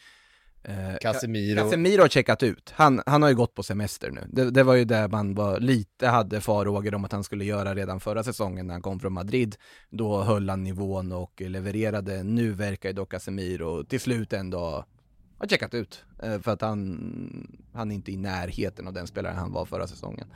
Eh, 0.64 0.98
Casemiro. 1.02 1.62
Casemiro 1.62 2.02
har 2.02 2.08
checkat 2.08 2.44
ut. 2.44 2.74
Han, 2.76 3.02
han 3.06 3.22
har 3.22 3.30
ju 3.30 3.36
gått 3.36 3.54
på 3.54 3.64
semester 3.64 4.12
nu. 4.12 4.28
Det, 4.28 4.52
det 4.52 4.64
var 4.64 4.76
ju 4.76 4.86
det 4.86 5.08
man 5.08 5.36
var, 5.36 5.60
lite 5.60 6.08
hade 6.08 6.42
farhågor 6.42 6.96
om 6.96 7.06
att 7.06 7.12
han 7.12 7.24
skulle 7.24 7.46
göra 7.46 7.76
redan 7.76 8.00
förra 8.00 8.24
säsongen 8.24 8.68
när 8.68 8.74
han 8.74 8.82
kom 8.82 9.00
från 9.00 9.14
Madrid. 9.14 9.56
Då 9.90 10.24
höll 10.24 10.50
han 10.50 10.64
nivån 10.64 11.12
och 11.12 11.42
levererade. 11.42 12.24
Nu 12.24 12.52
verkar 12.52 12.90
ju 12.90 12.94
dock 12.94 13.12
Casemiro 13.12 13.84
till 13.84 14.00
slut 14.00 14.34
ändå 14.34 14.86
har 15.38 15.48
checkat 15.48 15.74
ut. 15.74 16.06
Eh, 16.20 16.40
för 16.40 16.52
att 16.52 16.62
han, 16.62 17.58
han 17.74 17.92
är 17.92 17.96
inte 17.96 18.12
i 18.12 18.18
närheten 18.18 18.88
av 18.88 18.94
den 18.94 19.08
spelare 19.08 19.34
han 19.34 19.52
var 19.52 19.66
förra 19.66 19.88
säsongen. 19.88 20.28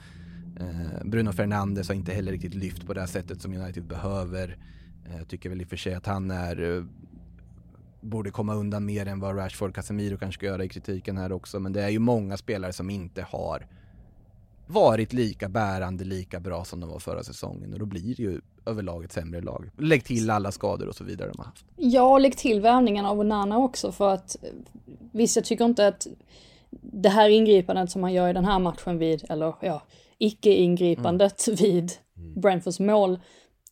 Eh, 0.59 1.05
Bruno 1.05 1.31
Fernandes 1.31 1.87
har 1.87 1.95
inte 1.95 2.13
heller 2.13 2.31
riktigt 2.31 2.53
lyft 2.53 2.85
på 2.85 2.93
det 2.93 2.99
här 2.99 3.07
sättet 3.07 3.41
som 3.41 3.53
United 3.53 3.83
behöver. 3.83 4.57
Jag 5.11 5.19
eh, 5.19 5.25
tycker 5.25 5.49
väl 5.49 5.61
i 5.61 5.63
och 5.63 5.69
för 5.69 5.77
sig 5.77 5.93
att 5.93 6.05
han 6.05 6.31
är 6.31 6.77
eh, 6.77 6.83
borde 8.01 8.31
komma 8.31 8.55
undan 8.55 8.85
mer 8.85 9.05
än 9.05 9.19
vad 9.19 9.37
Rashford 9.37 9.75
Casemiro 9.75 10.17
kanske 10.17 10.39
ska 10.39 10.45
göra 10.45 10.63
i 10.63 10.69
kritiken 10.69 11.17
här 11.17 11.31
också. 11.31 11.59
Men 11.59 11.73
det 11.73 11.81
är 11.81 11.89
ju 11.89 11.99
många 11.99 12.37
spelare 12.37 12.73
som 12.73 12.89
inte 12.89 13.21
har 13.21 13.67
varit 14.71 15.13
lika 15.13 15.49
bärande, 15.49 16.03
lika 16.03 16.39
bra 16.39 16.65
som 16.65 16.79
de 16.79 16.89
var 16.89 16.99
förra 16.99 17.23
säsongen 17.23 17.73
och 17.73 17.79
då 17.79 17.85
blir 17.85 18.15
det 18.15 18.23
ju 18.23 18.41
överlag 18.65 19.03
ett 19.03 19.11
sämre 19.11 19.41
lag. 19.41 19.69
Lägg 19.77 20.03
till 20.03 20.29
alla 20.29 20.51
skador 20.51 20.87
och 20.87 20.95
så 20.95 21.03
vidare 21.03 21.29
de 21.31 21.37
har 21.37 21.45
haft. 21.45 21.65
Ja, 21.75 22.17
lägg 22.17 22.37
till 22.37 22.61
värvningen 22.61 23.05
av 23.05 23.19
Onana 23.19 23.57
också 23.57 23.91
för 23.91 24.13
att 24.13 24.35
visst, 25.11 25.35
jag 25.35 25.45
tycker 25.45 25.65
inte 25.65 25.87
att 25.87 26.07
det 26.81 27.09
här 27.09 27.29
ingripandet 27.29 27.91
som 27.91 28.03
han 28.03 28.13
gör 28.13 28.29
i 28.29 28.33
den 28.33 28.45
här 28.45 28.59
matchen 28.59 28.97
vid, 28.97 29.23
eller 29.29 29.53
ja, 29.59 29.81
icke-ingripandet 30.17 31.47
mm. 31.47 31.57
vid 31.57 31.91
mm. 32.17 32.41
Brentfords 32.41 32.79
mål, 32.79 33.19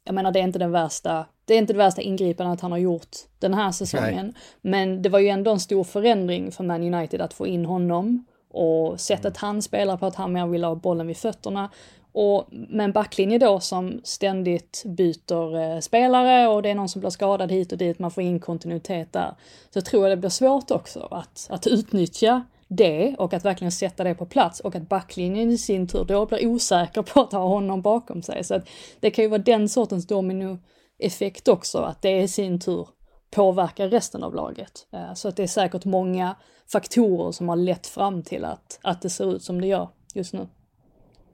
jag 0.04 0.16
menar 0.16 0.32
det 0.32 0.40
är 0.40 0.44
inte 0.44 0.60
den 0.60 0.72
värsta, 0.72 1.26
det 1.46 1.54
är 1.54 1.58
inte 1.58 1.74
det 1.74 1.78
värsta 1.78 2.02
ingripandet 2.02 2.62
han 2.62 2.72
har 2.72 2.80
gjort 2.80 3.16
den 3.40 3.54
här 3.54 3.72
säsongen. 3.72 4.26
Nej. 4.26 4.36
Men 4.62 5.02
det 5.02 5.10
var 5.10 5.20
ju 5.20 5.28
ändå 5.28 5.52
en 5.52 5.60
stor 5.60 5.84
förändring 5.84 6.52
för 6.52 6.64
Man 6.64 6.94
United 6.94 7.22
att 7.22 7.34
få 7.34 7.48
in 7.48 7.66
honom 7.66 8.26
och 8.50 9.00
sättet 9.00 9.26
mm. 9.26 9.36
han 9.38 9.62
spelar 9.62 9.98
på 9.98 10.06
att 10.06 10.16
han 10.16 10.34
mer 10.34 10.48
vill 10.48 10.64
ha 10.64 10.76
bollen 10.76 11.08
vid 11.08 11.18
fötterna. 11.18 11.70
Och 12.12 12.48
med 12.52 12.84
en 12.84 12.92
backlinje 12.92 13.38
då 13.38 13.60
som 13.60 14.02
ständigt 14.04 14.84
byter 14.86 15.58
eh, 15.58 15.80
spelare 15.80 16.48
och 16.48 16.62
det 16.62 16.70
är 16.70 16.76
någon 16.76 16.90
som 16.90 17.00
blir 17.00 17.10
skadad 17.10 17.52
hit 17.52 17.72
och 17.72 17.78
dit, 17.78 18.00
man 18.00 18.12
får 18.12 18.24
in 18.24 18.40
kontinuitet 18.40 19.14
där. 19.14 19.36
Så 19.74 19.82
tror 19.82 20.04
jag 20.04 20.12
det 20.12 20.22
blir 20.22 20.30
svårt 20.30 20.72
också 20.72 21.08
att, 21.12 21.48
att 21.50 21.68
utnyttja 21.68 22.44
det 22.68 23.16
och 23.18 23.34
att 23.34 23.46
verkligen 23.46 23.72
sätta 23.72 24.04
det 24.04 24.16
på 24.16 24.26
plats 24.26 24.60
och 24.60 24.76
att 24.76 24.90
backlinjen 24.90 25.50
i 25.50 25.58
sin 25.58 25.88
tur 25.88 26.06
då 26.06 26.26
blir 26.26 26.48
osäker 26.48 27.02
på 27.02 27.22
att 27.22 27.32
ha 27.32 27.48
honom 27.48 27.82
bakom 27.82 28.22
sig. 28.22 28.44
Så 28.44 28.56
att 28.56 28.70
det 29.00 29.12
kan 29.12 29.24
ju 29.24 29.30
vara 29.30 29.42
den 29.42 29.70
sortens 29.70 30.08
dominoeffekt 30.08 31.48
också, 31.48 31.78
att 31.78 32.02
det 32.02 32.22
i 32.22 32.28
sin 32.28 32.60
tur 32.60 32.88
påverkar 33.32 33.88
resten 33.88 34.24
av 34.24 34.36
laget. 34.36 34.88
Eh, 34.94 35.14
så 35.14 35.28
att 35.28 35.36
det 35.36 35.44
är 35.44 35.48
säkert 35.48 35.86
många 35.86 36.36
faktorer 36.72 37.32
som 37.32 37.50
har 37.50 37.56
lett 37.56 37.88
fram 37.88 38.24
till 38.24 38.46
att, 38.46 38.80
att 38.82 39.02
det 39.02 39.10
ser 39.10 39.36
ut 39.36 39.44
som 39.44 39.62
det 39.62 39.68
gör 39.68 39.90
just 40.14 40.34
nu. 40.34 40.48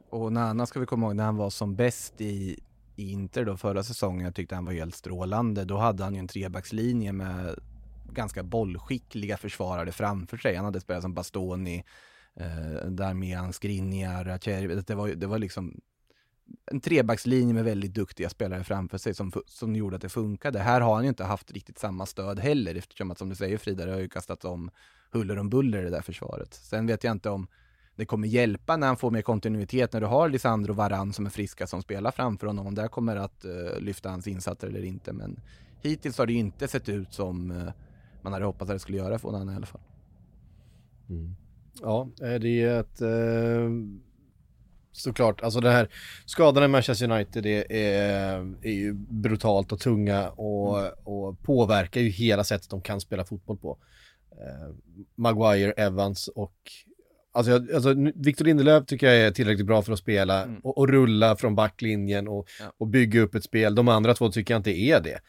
Och 0.10 0.34
Nana 0.34 0.66
ska 0.66 0.80
vi 0.80 0.86
komma 0.86 1.06
ihåg 1.06 1.16
när 1.16 1.24
han 1.26 1.36
var 1.36 1.50
som 1.50 1.76
bäst 1.76 2.22
i, 2.22 2.60
Inter 2.98 3.46
då 3.46 3.58
förra 3.58 3.84
säsongen, 3.84 4.26
jag 4.26 4.36
tyckte 4.36 4.56
han 4.56 4.66
var 4.66 4.74
helt 4.74 4.96
strålande. 4.96 5.66
Då 5.66 5.78
hade 5.78 6.04
han 6.04 6.14
ju 6.14 6.20
en 6.20 6.28
trebackslinje 6.28 7.14
med 7.14 7.56
ganska 8.14 8.44
bollskickliga 8.44 9.38
försvarare 9.38 9.92
framför 9.92 10.38
sig. 10.38 10.56
Han 10.56 10.66
hade 10.66 10.80
spelat 10.80 11.02
som 11.02 11.14
Bastoni, 11.14 11.84
eh, 12.36 12.90
Darmian, 12.90 13.54
Skriniar, 13.54 14.40
Det 14.88 14.96
var, 14.96 15.08
det 15.08 15.28
var 15.28 15.40
liksom 15.40 15.82
en 16.72 16.82
trebackslinje 16.82 17.54
med 17.54 17.64
väldigt 17.64 17.94
duktiga 17.94 18.30
spelare 18.30 18.64
framför 18.64 18.98
sig 18.98 19.14
som, 19.14 19.32
som 19.46 19.76
gjorde 19.76 19.96
att 19.96 20.02
det 20.02 20.10
funkade. 20.10 20.60
Här 20.60 20.82
har 20.82 20.96
han 20.96 21.04
ju 21.04 21.10
inte 21.10 21.24
haft 21.24 21.52
riktigt 21.52 21.80
samma 21.80 22.06
stöd 22.06 22.40
heller 22.40 22.76
eftersom 22.76 23.12
att 23.12 23.18
som 23.18 23.30
du 23.30 23.36
säger 23.36 23.58
Frida, 23.58 23.86
det 23.86 23.92
har 23.92 24.00
ju 24.00 24.10
kastats 24.10 24.46
om 24.46 24.72
huller 25.12 25.40
om 25.40 25.50
buller 25.50 25.82
i 25.82 25.84
det 25.84 25.90
där 25.90 26.02
försvaret. 26.02 26.54
Sen 26.54 26.88
vet 26.88 27.04
jag 27.04 27.12
inte 27.12 27.30
om 27.30 27.48
det 27.96 28.06
kommer 28.06 28.28
hjälpa 28.28 28.78
när 28.78 28.88
han 28.88 28.98
får 28.98 29.12
mer 29.12 29.22
kontinuitet 29.22 29.94
när 29.94 30.02
du 30.02 30.08
har 30.08 30.30
Lisandro 30.30 30.74
Varan 30.74 31.14
som 31.14 31.26
är 31.26 31.30
friska 31.30 31.68
som 31.68 31.82
spelar 31.82 32.12
framför 32.12 32.48
honom. 32.48 32.68
Om 32.68 32.76
det 32.76 32.88
kommer 32.88 33.16
att 33.16 33.46
uh, 33.46 33.80
lyfta 33.80 34.10
hans 34.10 34.28
insatser 34.28 34.68
eller 34.68 34.84
inte. 34.84 35.14
Men 35.14 35.40
hittills 35.82 36.18
har 36.18 36.26
det 36.26 36.34
ju 36.34 36.40
inte 36.40 36.68
sett 36.68 36.90
ut 36.90 37.14
som 37.14 37.52
uh, 37.52 37.70
man 38.22 38.34
hade 38.34 38.46
hoppats 38.46 38.70
att 38.70 38.76
det 38.76 38.80
skulle 38.80 38.98
göra 38.98 39.20
för 39.20 39.30
honom 39.30 39.50
i 39.50 39.56
alla 39.56 39.66
fall. 39.66 39.82
Mm. 41.10 41.36
Ja, 41.82 42.10
eh, 42.22 42.34
det 42.34 42.62
är 42.62 42.80
ett 42.80 43.02
uh 43.02 43.70
såklart. 44.98 45.42
Alltså 45.42 45.60
det 45.60 45.72
här 45.72 45.90
skadorna 46.26 46.66
i 46.66 46.70
Manchester 46.70 47.12
United 47.12 47.46
är, 47.46 47.72
är, 47.72 48.54
är 48.62 48.72
ju 48.72 48.94
brutalt 48.94 49.72
och 49.72 49.80
tunga 49.80 50.30
och, 50.30 50.80
mm. 50.80 50.92
och 51.04 51.44
påverkar 51.44 52.02
ju 52.02 52.10
hela 52.10 52.44
sättet 52.44 52.70
de 52.70 52.82
kan 52.82 53.02
spela 53.02 53.26
fotboll 53.26 53.58
på. 53.58 53.78
Eh, 54.42 54.76
Maguire, 55.16 55.72
Evans 55.72 56.28
och 56.28 56.54
Alltså, 57.36 57.52
jag, 57.52 57.72
alltså 57.72 57.94
Victor 58.16 58.46
Lindelöf 58.46 58.86
tycker 58.86 59.08
jag 59.08 59.18
är 59.18 59.32
tillräckligt 59.32 59.66
bra 59.66 59.82
för 59.82 59.94
att 59.94 60.00
spela 60.00 60.44
mm. 60.44 60.60
och, 60.64 60.78
och, 60.78 60.90
rulla 60.90 61.36
från 61.36 61.56
backlinjen 61.56 62.28
och, 62.28 62.48
ja. 62.60 62.66
och 62.78 62.88
bygga 62.88 63.22
upp 63.22 63.36
ett 63.36 63.44
spel. 63.44 63.76
De 63.76 63.88
andra 63.88 64.14
två 64.14 64.32
tycker 64.32 64.54
jag 64.54 64.60
inte 64.60 64.80
är 64.80 65.02
det. 65.02 65.20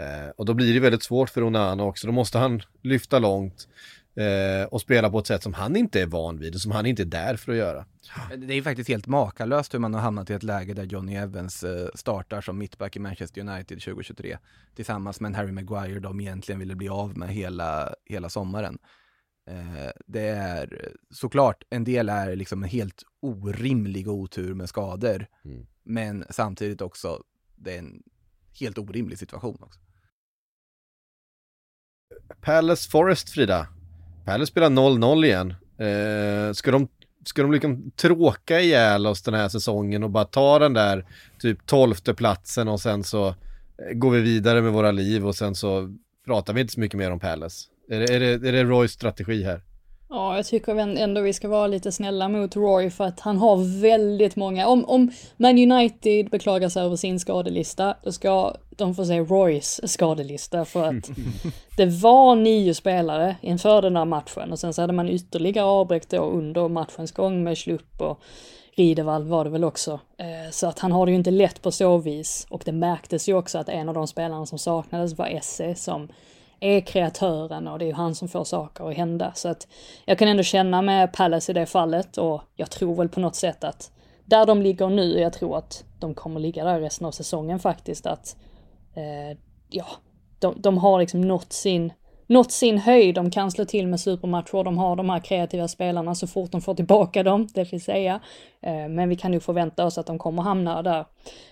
Eh, 0.00 0.30
och 0.36 0.44
då 0.46 0.54
blir 0.54 0.74
det 0.74 0.80
väldigt 0.80 1.02
svårt 1.02 1.30
för 1.30 1.42
Onana 1.42 1.84
också. 1.84 2.06
Då 2.06 2.12
måste 2.12 2.38
han 2.38 2.62
lyfta 2.82 3.18
långt 3.18 3.68
eh, 4.16 4.64
och 4.64 4.80
spela 4.80 5.10
på 5.10 5.18
ett 5.18 5.26
sätt 5.26 5.42
som 5.42 5.54
han 5.54 5.76
inte 5.76 6.02
är 6.02 6.06
van 6.06 6.38
vid 6.38 6.54
och 6.54 6.60
som 6.60 6.72
han 6.72 6.86
inte 6.86 7.02
är 7.02 7.06
där 7.06 7.36
för 7.36 7.52
att 7.52 7.58
göra. 7.58 7.86
Det 8.36 8.54
är 8.54 8.62
faktiskt 8.62 8.88
helt 8.88 9.06
makalöst 9.06 9.74
hur 9.74 9.78
man 9.78 9.94
har 9.94 10.00
hamnat 10.00 10.30
i 10.30 10.32
ett 10.32 10.42
läge 10.42 10.74
där 10.74 10.84
Johnny 10.84 11.14
Evans 11.14 11.64
eh, 11.64 11.88
startar 11.94 12.40
som 12.40 12.58
mittback 12.58 12.96
i 12.96 12.98
Manchester 12.98 13.40
United 13.40 13.80
2023 13.80 14.38
tillsammans 14.74 15.20
med 15.20 15.28
en 15.28 15.34
Harry 15.34 15.52
Maguire 15.52 16.00
de 16.00 16.20
egentligen 16.20 16.58
ville 16.58 16.74
bli 16.74 16.88
av 16.88 17.18
med 17.18 17.28
hela, 17.28 17.94
hela 18.04 18.28
sommaren. 18.28 18.78
Eh, 19.50 19.90
det 20.06 20.28
är 20.28 20.92
såklart, 21.10 21.64
en 21.70 21.84
del 21.84 22.08
är 22.08 22.36
liksom 22.36 22.62
en 22.62 22.68
helt 22.68 23.02
orimlig 23.20 24.08
otur 24.08 24.54
med 24.54 24.68
skador, 24.68 25.26
mm. 25.44 25.66
men 25.82 26.24
samtidigt 26.30 26.80
också, 26.80 27.22
det 27.56 27.74
är 27.74 27.78
en 27.78 28.02
helt 28.60 28.78
orimlig 28.78 29.18
situation 29.18 29.58
också. 29.62 29.80
Palace 32.40 32.90
Forest, 32.90 33.30
Frida. 33.30 33.75
Palace 34.26 34.46
spelar 34.50 34.70
0-0 34.70 35.24
igen. 35.24 35.54
Eh, 35.78 36.52
ska 36.52 36.70
de, 36.70 36.88
ska 37.24 37.42
de 37.42 37.52
liksom 37.52 37.90
tråka 37.90 38.60
ihjäl 38.60 39.06
oss 39.06 39.22
den 39.22 39.34
här 39.34 39.48
säsongen 39.48 40.02
och 40.02 40.10
bara 40.10 40.24
ta 40.24 40.58
den 40.58 40.72
där 40.72 41.06
typ 41.38 41.66
tolfte 41.66 42.14
platsen 42.14 42.68
och 42.68 42.80
sen 42.80 43.04
så 43.04 43.28
eh, 43.28 43.34
går 43.94 44.10
vi 44.10 44.20
vidare 44.20 44.62
med 44.62 44.72
våra 44.72 44.90
liv 44.90 45.26
och 45.26 45.34
sen 45.34 45.54
så 45.54 45.96
pratar 46.26 46.52
vi 46.52 46.60
inte 46.60 46.72
så 46.72 46.80
mycket 46.80 46.98
mer 46.98 47.10
om 47.10 47.20
Palace? 47.20 47.68
Är 47.90 48.00
det, 48.00 48.14
är 48.14 48.20
det, 48.20 48.48
är 48.48 48.52
det 48.52 48.64
Roys 48.64 48.92
strategi 48.92 49.44
här? 49.44 49.62
Ja, 50.08 50.36
jag 50.36 50.46
tycker 50.46 50.78
ändå 50.78 51.20
vi 51.20 51.32
ska 51.32 51.48
vara 51.48 51.66
lite 51.66 51.92
snälla 51.92 52.28
mot 52.28 52.56
Roy 52.56 52.90
för 52.90 53.04
att 53.04 53.20
han 53.20 53.36
har 53.36 53.80
väldigt 53.80 54.36
många. 54.36 54.68
Om, 54.68 54.84
om 54.84 55.10
Man 55.36 55.58
United 55.72 56.30
beklagar 56.30 56.68
sig 56.68 56.82
över 56.82 56.96
sin 56.96 57.20
skadelista, 57.20 57.96
då 58.02 58.12
ska 58.12 58.54
de 58.70 58.94
få 58.94 59.04
se 59.04 59.20
Roys 59.20 59.92
skadelista 59.92 60.64
för 60.64 60.84
att 60.84 61.10
det 61.76 61.86
var 61.86 62.36
nio 62.36 62.74
spelare 62.74 63.36
inför 63.40 63.82
den 63.82 63.96
här 63.96 64.04
matchen 64.04 64.52
och 64.52 64.58
sen 64.58 64.74
så 64.74 64.80
hade 64.80 64.92
man 64.92 65.08
ytterligare 65.08 65.66
avbräck 65.66 66.08
då 66.08 66.22
under 66.22 66.68
matchens 66.68 67.12
gång 67.12 67.44
med 67.44 67.58
Schlupp 67.58 68.00
och 68.00 68.20
Ridevall 68.76 69.24
var 69.24 69.44
det 69.44 69.50
väl 69.50 69.64
också. 69.64 70.00
Eh, 70.18 70.50
så 70.50 70.66
att 70.66 70.78
han 70.78 70.92
har 70.92 71.06
det 71.06 71.12
ju 71.12 71.18
inte 71.18 71.30
lätt 71.30 71.62
på 71.62 71.70
så 71.70 71.98
vis 71.98 72.46
och 72.50 72.62
det 72.64 72.72
märktes 72.72 73.28
ju 73.28 73.34
också 73.34 73.58
att 73.58 73.68
en 73.68 73.88
av 73.88 73.94
de 73.94 74.06
spelarna 74.06 74.46
som 74.46 74.58
saknades 74.58 75.18
var 75.18 75.26
Esse 75.26 75.74
som 75.74 76.08
är 76.60 76.80
kreatören 76.80 77.68
och 77.68 77.78
det 77.78 77.84
är 77.84 77.86
ju 77.86 77.92
han 77.92 78.14
som 78.14 78.28
får 78.28 78.44
saker 78.44 78.90
att 78.90 78.96
hända. 78.96 79.32
Så 79.34 79.48
att 79.48 79.68
jag 80.04 80.18
kan 80.18 80.28
ändå 80.28 80.42
känna 80.42 80.82
med 80.82 81.12
Palace 81.12 81.52
i 81.52 81.54
det 81.54 81.66
fallet 81.66 82.18
och 82.18 82.42
jag 82.54 82.70
tror 82.70 82.96
väl 82.96 83.08
på 83.08 83.20
något 83.20 83.36
sätt 83.36 83.64
att 83.64 83.90
där 84.24 84.46
de 84.46 84.62
ligger 84.62 84.88
nu, 84.88 85.20
jag 85.20 85.32
tror 85.32 85.58
att 85.58 85.84
de 86.00 86.14
kommer 86.14 86.40
ligga 86.40 86.64
där 86.64 86.80
resten 86.80 87.06
av 87.06 87.10
säsongen 87.10 87.58
faktiskt, 87.58 88.06
att 88.06 88.36
eh, 88.94 89.38
ja, 89.68 89.86
de, 90.38 90.54
de 90.60 90.78
har 90.78 91.00
liksom 91.00 91.20
nått 91.20 91.52
sin 91.52 91.92
nått 92.26 92.52
sin 92.52 92.78
höjd, 92.78 93.14
de 93.14 93.30
kan 93.30 93.50
slå 93.50 93.64
till 93.64 93.86
med 93.86 94.00
supermatcher, 94.00 94.64
de 94.64 94.78
har 94.78 94.96
de 94.96 95.10
här 95.10 95.20
kreativa 95.20 95.68
spelarna 95.68 96.14
så 96.14 96.26
fort 96.26 96.52
de 96.52 96.60
får 96.60 96.74
tillbaka 96.74 97.22
dem, 97.22 97.48
det 97.54 97.72
vill 97.72 97.84
säga. 97.84 98.20
Eh, 98.60 98.88
men 98.88 99.08
vi 99.08 99.16
kan 99.16 99.32
ju 99.32 99.40
förvänta 99.40 99.84
oss 99.84 99.98
att 99.98 100.06
de 100.06 100.18
kommer 100.18 100.42
hamna 100.42 100.82
där 100.82 101.06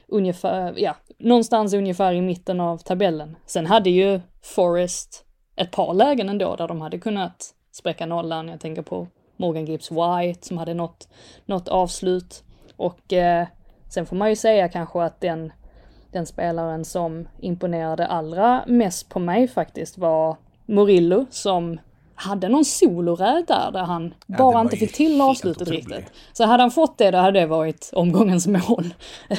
ungefär, 0.08 0.74
ja, 0.76 0.96
någonstans 1.18 1.74
ungefär 1.74 2.12
i 2.12 2.20
mitten 2.20 2.60
av 2.60 2.78
tabellen. 2.78 3.36
Sen 3.46 3.66
hade 3.66 3.90
ju 3.90 4.20
Forest 4.42 5.24
ett 5.56 5.70
par 5.70 5.94
lägen 5.94 6.28
ändå 6.28 6.56
där 6.56 6.68
de 6.68 6.80
hade 6.80 6.98
kunnat 6.98 7.54
spräcka 7.72 8.06
nollan. 8.06 8.48
Jag 8.48 8.60
tänker 8.60 8.82
på 8.82 9.06
Morgan 9.36 9.66
Gibbs 9.66 9.90
White 9.90 10.46
som 10.46 10.58
hade 10.58 10.74
nått, 10.74 11.08
något 11.46 11.68
avslut. 11.68 12.44
Och 12.76 13.12
eh, 13.12 13.46
sen 13.88 14.06
får 14.06 14.16
man 14.16 14.28
ju 14.28 14.36
säga 14.36 14.68
kanske 14.68 15.02
att 15.02 15.20
den, 15.20 15.52
den 16.12 16.26
spelaren 16.26 16.84
som 16.84 17.28
imponerade 17.40 18.06
allra 18.06 18.64
mest 18.66 19.08
på 19.08 19.18
mig 19.18 19.48
faktiskt 19.48 19.98
var 19.98 20.36
Murillo 20.66 21.26
som 21.30 21.78
hade 22.14 22.48
någon 22.48 22.64
soloräd 22.64 23.44
där, 23.48 23.70
där 23.72 23.82
han 23.82 24.14
ja, 24.26 24.38
bara 24.38 24.60
inte 24.60 24.76
fick 24.76 24.92
till 24.92 25.20
avslutet 25.20 25.68
riktigt. 25.68 26.12
Så 26.32 26.44
hade 26.44 26.62
han 26.62 26.70
fått 26.70 26.98
det, 26.98 27.10
då 27.10 27.18
hade 27.18 27.40
det 27.40 27.46
varit 27.46 27.90
omgångens 27.92 28.46
mål. 28.68 28.94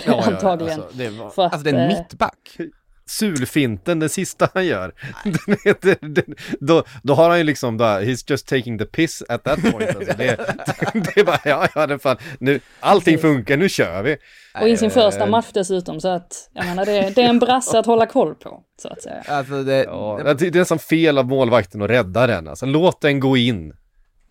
Ja, 0.05 0.23
antagligen. 0.27 0.79
Ja, 0.79 1.03
alltså, 1.05 1.23
var... 1.23 1.29
För 1.29 1.45
att, 1.45 1.53
alltså 1.53 1.63
det 1.63 1.77
är 1.77 1.85
en 1.85 1.91
eh, 1.91 1.97
mittback 1.97 2.57
sulfinten, 3.05 3.99
den 3.99 4.09
sista 4.09 4.49
han 4.53 4.65
gör. 4.65 4.93
då, 6.59 6.83
då 7.03 7.13
har 7.13 7.29
han 7.29 7.37
ju 7.37 7.43
liksom 7.43 7.77
bara, 7.77 8.01
he's 8.01 8.29
just 8.29 8.47
taking 8.47 8.77
the 8.77 8.85
piss 8.85 9.23
at 9.29 9.43
that 9.43 9.61
point. 9.61 9.95
Alltså 9.95 10.13
det, 10.17 10.35
det, 10.93 11.19
är 11.19 11.23
bara, 11.23 11.39
ja, 11.45 11.67
ja, 11.75 11.87
det 11.87 11.99
fan, 11.99 12.17
nu, 12.39 12.59
allting 12.79 13.17
funkar, 13.17 13.57
nu 13.57 13.69
kör 13.69 14.03
vi. 14.03 14.17
Och 14.61 14.69
i 14.69 14.77
sin 14.77 14.91
första 14.91 15.23
eh, 15.23 15.29
match 15.29 15.49
dessutom, 15.53 16.01
så 16.01 16.07
att, 16.07 16.49
jag 16.53 16.65
menar, 16.65 16.85
det, 16.85 17.15
det 17.15 17.21
är 17.21 17.29
en 17.29 17.39
brasse 17.39 17.79
att 17.79 17.85
hålla 17.85 18.05
koll 18.05 18.35
på, 18.35 18.63
så 18.81 18.89
att 18.89 19.01
säga. 19.01 19.23
Alltså 19.27 19.63
det, 19.63 19.83
ja, 19.83 20.21
det, 20.23 20.33
det 20.33 20.47
är 20.47 20.59
nästan 20.59 20.79
fel 20.79 21.17
av 21.17 21.27
målvakten 21.27 21.81
att 21.81 21.89
rädda 21.89 22.27
den, 22.27 22.47
alltså 22.47 22.65
låt 22.65 23.01
den 23.01 23.19
gå 23.19 23.37
in. 23.37 23.73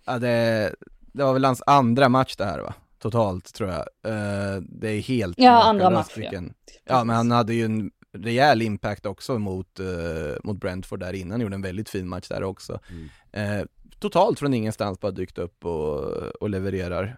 Ja, 0.06 0.18
det, 0.18 0.72
det 1.12 1.24
var 1.24 1.32
väl 1.32 1.44
hans 1.44 1.62
andra 1.66 2.08
match 2.08 2.36
det 2.36 2.44
här 2.44 2.58
va? 2.58 2.74
Totalt 3.02 3.54
tror 3.54 3.70
jag. 3.70 4.12
Uh, 4.12 4.62
det 4.68 4.90
är 4.90 5.00
helt 5.00 5.34
Ja, 5.38 5.62
andra 5.62 5.90
match 5.90 6.12
ja. 6.16 6.40
Ja, 6.84 7.04
men 7.04 7.16
han 7.16 7.30
hade 7.30 7.54
ju 7.54 7.64
en 7.64 7.90
rejäl 8.14 8.62
impact 8.62 9.06
också 9.06 9.38
mot, 9.38 9.80
uh, 9.80 10.36
mot 10.44 10.60
Brentford 10.60 11.00
där 11.00 11.12
innan, 11.12 11.40
gjorde 11.40 11.54
en 11.54 11.62
väldigt 11.62 11.88
fin 11.88 12.08
match 12.08 12.28
där 12.28 12.42
också. 12.42 12.80
Mm. 12.90 13.60
Uh, 13.60 13.66
totalt 13.98 14.38
från 14.38 14.54
ingenstans 14.54 15.00
bara 15.00 15.12
dykt 15.12 15.38
upp 15.38 15.64
och, 15.64 16.02
och 16.42 16.50
levererar. 16.50 17.16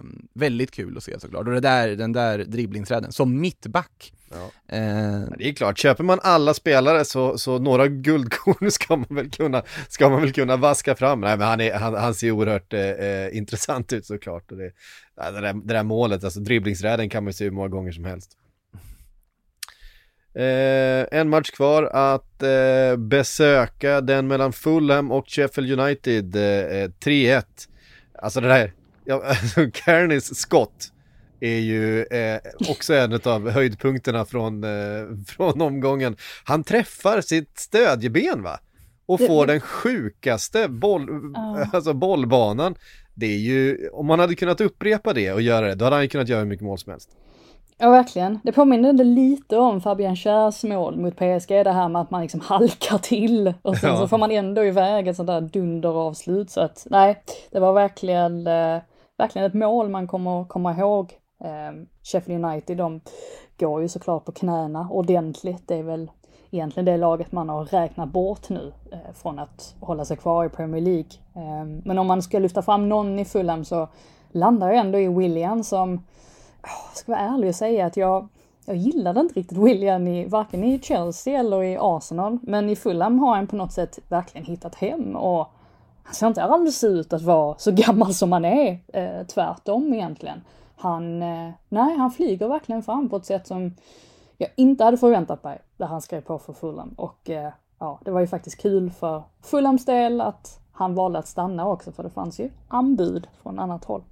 Um, 0.00 0.28
väldigt 0.34 0.70
kul 0.70 0.96
att 0.96 1.02
se 1.02 1.20
såklart. 1.20 1.46
Och 1.46 1.52
det 1.52 1.60
där, 1.60 1.88
den 1.88 2.12
där 2.12 2.38
dribblingsräden, 2.38 3.12
som 3.12 3.40
mittback. 3.40 4.12
Ja. 4.30 4.36
Uh, 4.36 5.28
det 5.38 5.48
är 5.48 5.52
klart, 5.52 5.78
köper 5.78 6.04
man 6.04 6.20
alla 6.22 6.54
spelare 6.54 7.04
så, 7.04 7.38
så 7.38 7.58
några 7.58 7.88
guldkorn 7.88 8.70
ska 8.70 8.96
man 8.96 9.16
väl 9.16 9.30
kunna, 9.30 9.62
ska 9.88 10.08
man 10.08 10.20
väl 10.20 10.32
kunna 10.32 10.56
vaska 10.56 10.94
fram. 10.94 11.20
Nej 11.20 11.38
men 11.38 11.48
han, 11.48 11.60
är, 11.60 11.74
han, 11.74 11.94
han 11.94 12.14
ser 12.14 12.30
oerhört 12.30 12.72
eh, 12.72 13.36
intressant 13.36 13.92
ut 13.92 14.06
såklart. 14.06 14.52
Och 14.52 14.58
det, 14.58 14.72
det, 15.16 15.40
där, 15.40 15.52
det 15.52 15.74
där 15.74 15.82
målet, 15.82 16.24
alltså 16.24 16.40
dribblingsräden 16.40 17.08
kan 17.08 17.24
man 17.24 17.32
se 17.32 17.44
hur 17.44 17.50
många 17.50 17.68
gånger 17.68 17.92
som 17.92 18.04
helst. 18.04 18.36
Eh, 20.36 21.18
en 21.20 21.28
match 21.28 21.50
kvar 21.50 21.82
att 21.82 22.42
eh, 22.42 22.96
besöka, 22.96 24.00
den 24.00 24.28
mellan 24.28 24.52
Fulham 24.52 25.12
och 25.12 25.24
Sheffield 25.28 25.80
United, 25.80 26.36
eh, 26.36 26.90
3-1. 27.04 27.44
Alltså 28.18 28.40
det 28.40 28.48
där, 28.48 28.72
ja, 29.04 29.22
alltså 29.24 29.70
Kearneys 29.70 30.38
skott 30.38 30.92
är 31.40 31.58
ju 31.58 32.02
eh, 32.02 32.40
också 32.68 32.94
en 32.94 33.20
av 33.24 33.50
höjdpunkterna 33.50 34.24
från, 34.24 34.64
eh, 34.64 35.04
från 35.26 35.62
omgången. 35.62 36.16
Han 36.44 36.64
träffar 36.64 37.20
sitt 37.20 37.58
stödjeben 37.58 38.42
va? 38.42 38.60
Och 39.06 39.20
får 39.20 39.46
den 39.46 39.60
sjukaste 39.60 40.68
boll, 40.68 41.10
uh. 41.10 41.74
alltså 41.74 41.92
bollbanan. 41.94 42.74
Det 43.14 43.26
är 43.26 43.38
ju, 43.38 43.88
om 43.88 44.06
man 44.06 44.18
hade 44.18 44.34
kunnat 44.34 44.60
upprepa 44.60 45.12
det 45.12 45.32
och 45.32 45.42
göra 45.42 45.66
det, 45.66 45.74
då 45.74 45.84
hade 45.84 45.96
han 45.96 46.08
kunnat 46.08 46.28
göra 46.28 46.40
hur 46.40 46.46
mycket 46.46 46.64
mål 46.64 46.78
som 46.78 46.90
helst. 46.90 47.10
Ja, 47.78 47.90
verkligen. 47.90 48.40
Det 48.42 48.52
påminner 48.52 48.92
lite 48.92 49.58
om 49.58 49.80
Fabian 49.80 50.16
Schärs 50.16 50.64
mål 50.64 50.96
mot 50.96 51.16
PSG, 51.16 51.48
det 51.48 51.72
här 51.72 51.88
med 51.88 52.02
att 52.02 52.10
man 52.10 52.22
liksom 52.22 52.40
halkar 52.40 52.98
till 52.98 53.54
och 53.62 53.76
sen 53.76 53.90
ja. 53.90 53.96
så 53.96 54.08
får 54.08 54.18
man 54.18 54.30
ändå 54.30 54.64
iväg 54.64 55.08
ett 55.08 55.16
sånt 55.16 55.26
där 55.26 55.40
dunderavslut. 55.40 56.50
Så 56.50 56.60
att 56.60 56.86
nej, 56.90 57.22
det 57.50 57.60
var 57.60 57.72
verkligen, 57.72 58.46
eh, 58.46 58.78
verkligen 59.18 59.46
ett 59.46 59.54
mål 59.54 59.88
man 59.88 60.06
kommer 60.06 60.44
komma 60.44 60.76
ihåg. 60.76 61.12
Eh, 61.44 61.86
Sheffield 62.02 62.44
United, 62.44 62.76
de 62.76 63.00
går 63.58 63.82
ju 63.82 63.88
såklart 63.88 64.24
på 64.24 64.32
knäna 64.32 64.88
ordentligt. 64.90 65.68
Det 65.68 65.74
är 65.74 65.82
väl 65.82 66.10
egentligen 66.50 66.84
det 66.84 66.96
laget 66.96 67.32
man 67.32 67.48
har 67.48 67.64
räknat 67.64 68.08
bort 68.08 68.48
nu 68.48 68.72
eh, 68.92 69.14
från 69.14 69.38
att 69.38 69.74
hålla 69.80 70.04
sig 70.04 70.16
kvar 70.16 70.44
i 70.44 70.48
Premier 70.48 70.82
League. 70.82 71.10
Eh, 71.34 71.64
men 71.84 71.98
om 71.98 72.06
man 72.06 72.22
ska 72.22 72.38
lyfta 72.38 72.62
fram 72.62 72.88
någon 72.88 73.18
i 73.18 73.24
Fulham 73.24 73.64
så 73.64 73.88
landar 74.32 74.68
jag 74.68 74.76
ändå 74.76 74.98
i 74.98 75.08
William 75.08 75.64
som 75.64 76.02
jag 76.66 76.96
ska 76.96 77.12
vara 77.12 77.20
ärlig 77.20 77.48
och 77.48 77.54
säga 77.54 77.86
att 77.86 77.96
jag, 77.96 78.28
jag 78.64 78.76
gillade 78.76 79.20
inte 79.20 79.34
riktigt 79.34 79.58
William 79.58 80.08
i, 80.08 80.26
varken 80.26 80.64
i 80.64 80.80
Chelsea 80.82 81.40
eller 81.40 81.62
i 81.62 81.78
Arsenal. 81.80 82.38
Men 82.42 82.68
i 82.68 82.76
Fulham 82.76 83.18
har 83.18 83.36
han 83.36 83.46
på 83.46 83.56
något 83.56 83.72
sätt 83.72 83.98
verkligen 84.08 84.46
hittat 84.46 84.74
hem 84.74 85.16
och 85.16 85.48
han 86.02 86.14
ser 86.14 86.26
inte 86.26 86.42
alls 86.42 86.84
ut 86.84 87.12
att 87.12 87.22
vara 87.22 87.54
så 87.58 87.72
gammal 87.72 88.14
som 88.14 88.32
han 88.32 88.44
är. 88.44 88.78
Eh, 88.92 89.26
tvärtom 89.26 89.94
egentligen. 89.94 90.40
Han, 90.76 91.22
eh, 91.22 91.50
nej, 91.68 91.96
han 91.96 92.10
flyger 92.10 92.48
verkligen 92.48 92.82
fram 92.82 93.08
på 93.08 93.16
ett 93.16 93.26
sätt 93.26 93.46
som 93.46 93.74
jag 94.38 94.50
inte 94.56 94.84
hade 94.84 94.96
förväntat 94.96 95.44
mig 95.44 95.58
när 95.76 95.86
han 95.86 96.02
skrev 96.02 96.20
på 96.20 96.38
för 96.38 96.52
Fulham. 96.52 96.94
Och 96.96 97.30
eh, 97.30 97.52
ja, 97.78 98.00
det 98.04 98.10
var 98.10 98.20
ju 98.20 98.26
faktiskt 98.26 98.60
kul 98.60 98.90
för 98.90 99.22
Fulhams 99.42 99.84
del 99.84 100.20
att 100.20 100.60
han 100.72 100.94
valde 100.94 101.18
att 101.18 101.28
stanna 101.28 101.68
också 101.68 101.92
för 101.92 102.02
det 102.02 102.10
fanns 102.10 102.40
ju 102.40 102.50
anbud 102.68 103.28
från 103.42 103.58
annat 103.58 103.84
håll. 103.84 104.02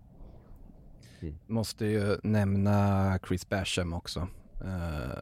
Mm. 1.29 1.39
Måste 1.47 1.87
ju 1.87 2.17
nämna 2.23 3.19
Chris 3.29 3.49
Basham 3.49 3.93
också. 3.93 4.29
Uh, 4.65 5.19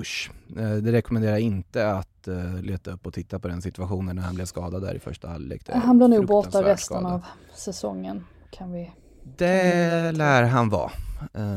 usch, 0.00 0.30
uh, 0.58 0.74
det 0.76 0.92
rekommenderar 0.92 1.36
inte 1.36 1.90
att 1.90 2.28
uh, 2.28 2.62
leta 2.62 2.92
upp 2.92 3.06
och 3.06 3.14
titta 3.14 3.38
på 3.38 3.48
den 3.48 3.62
situationen 3.62 4.16
när 4.16 4.22
han 4.22 4.34
blev 4.34 4.44
skadad 4.44 4.82
där 4.82 4.94
i 4.94 4.98
första 4.98 5.28
halvlek. 5.28 5.68
Han 5.68 5.98
blir 5.98 6.08
nog 6.08 6.26
borta 6.26 6.62
resten 6.62 6.76
skada. 6.76 7.14
av 7.14 7.24
säsongen 7.54 8.24
kan 8.50 8.72
vi 8.72 8.90
det 9.36 10.12
lär 10.12 10.42
han 10.42 10.68
vara, 10.68 10.90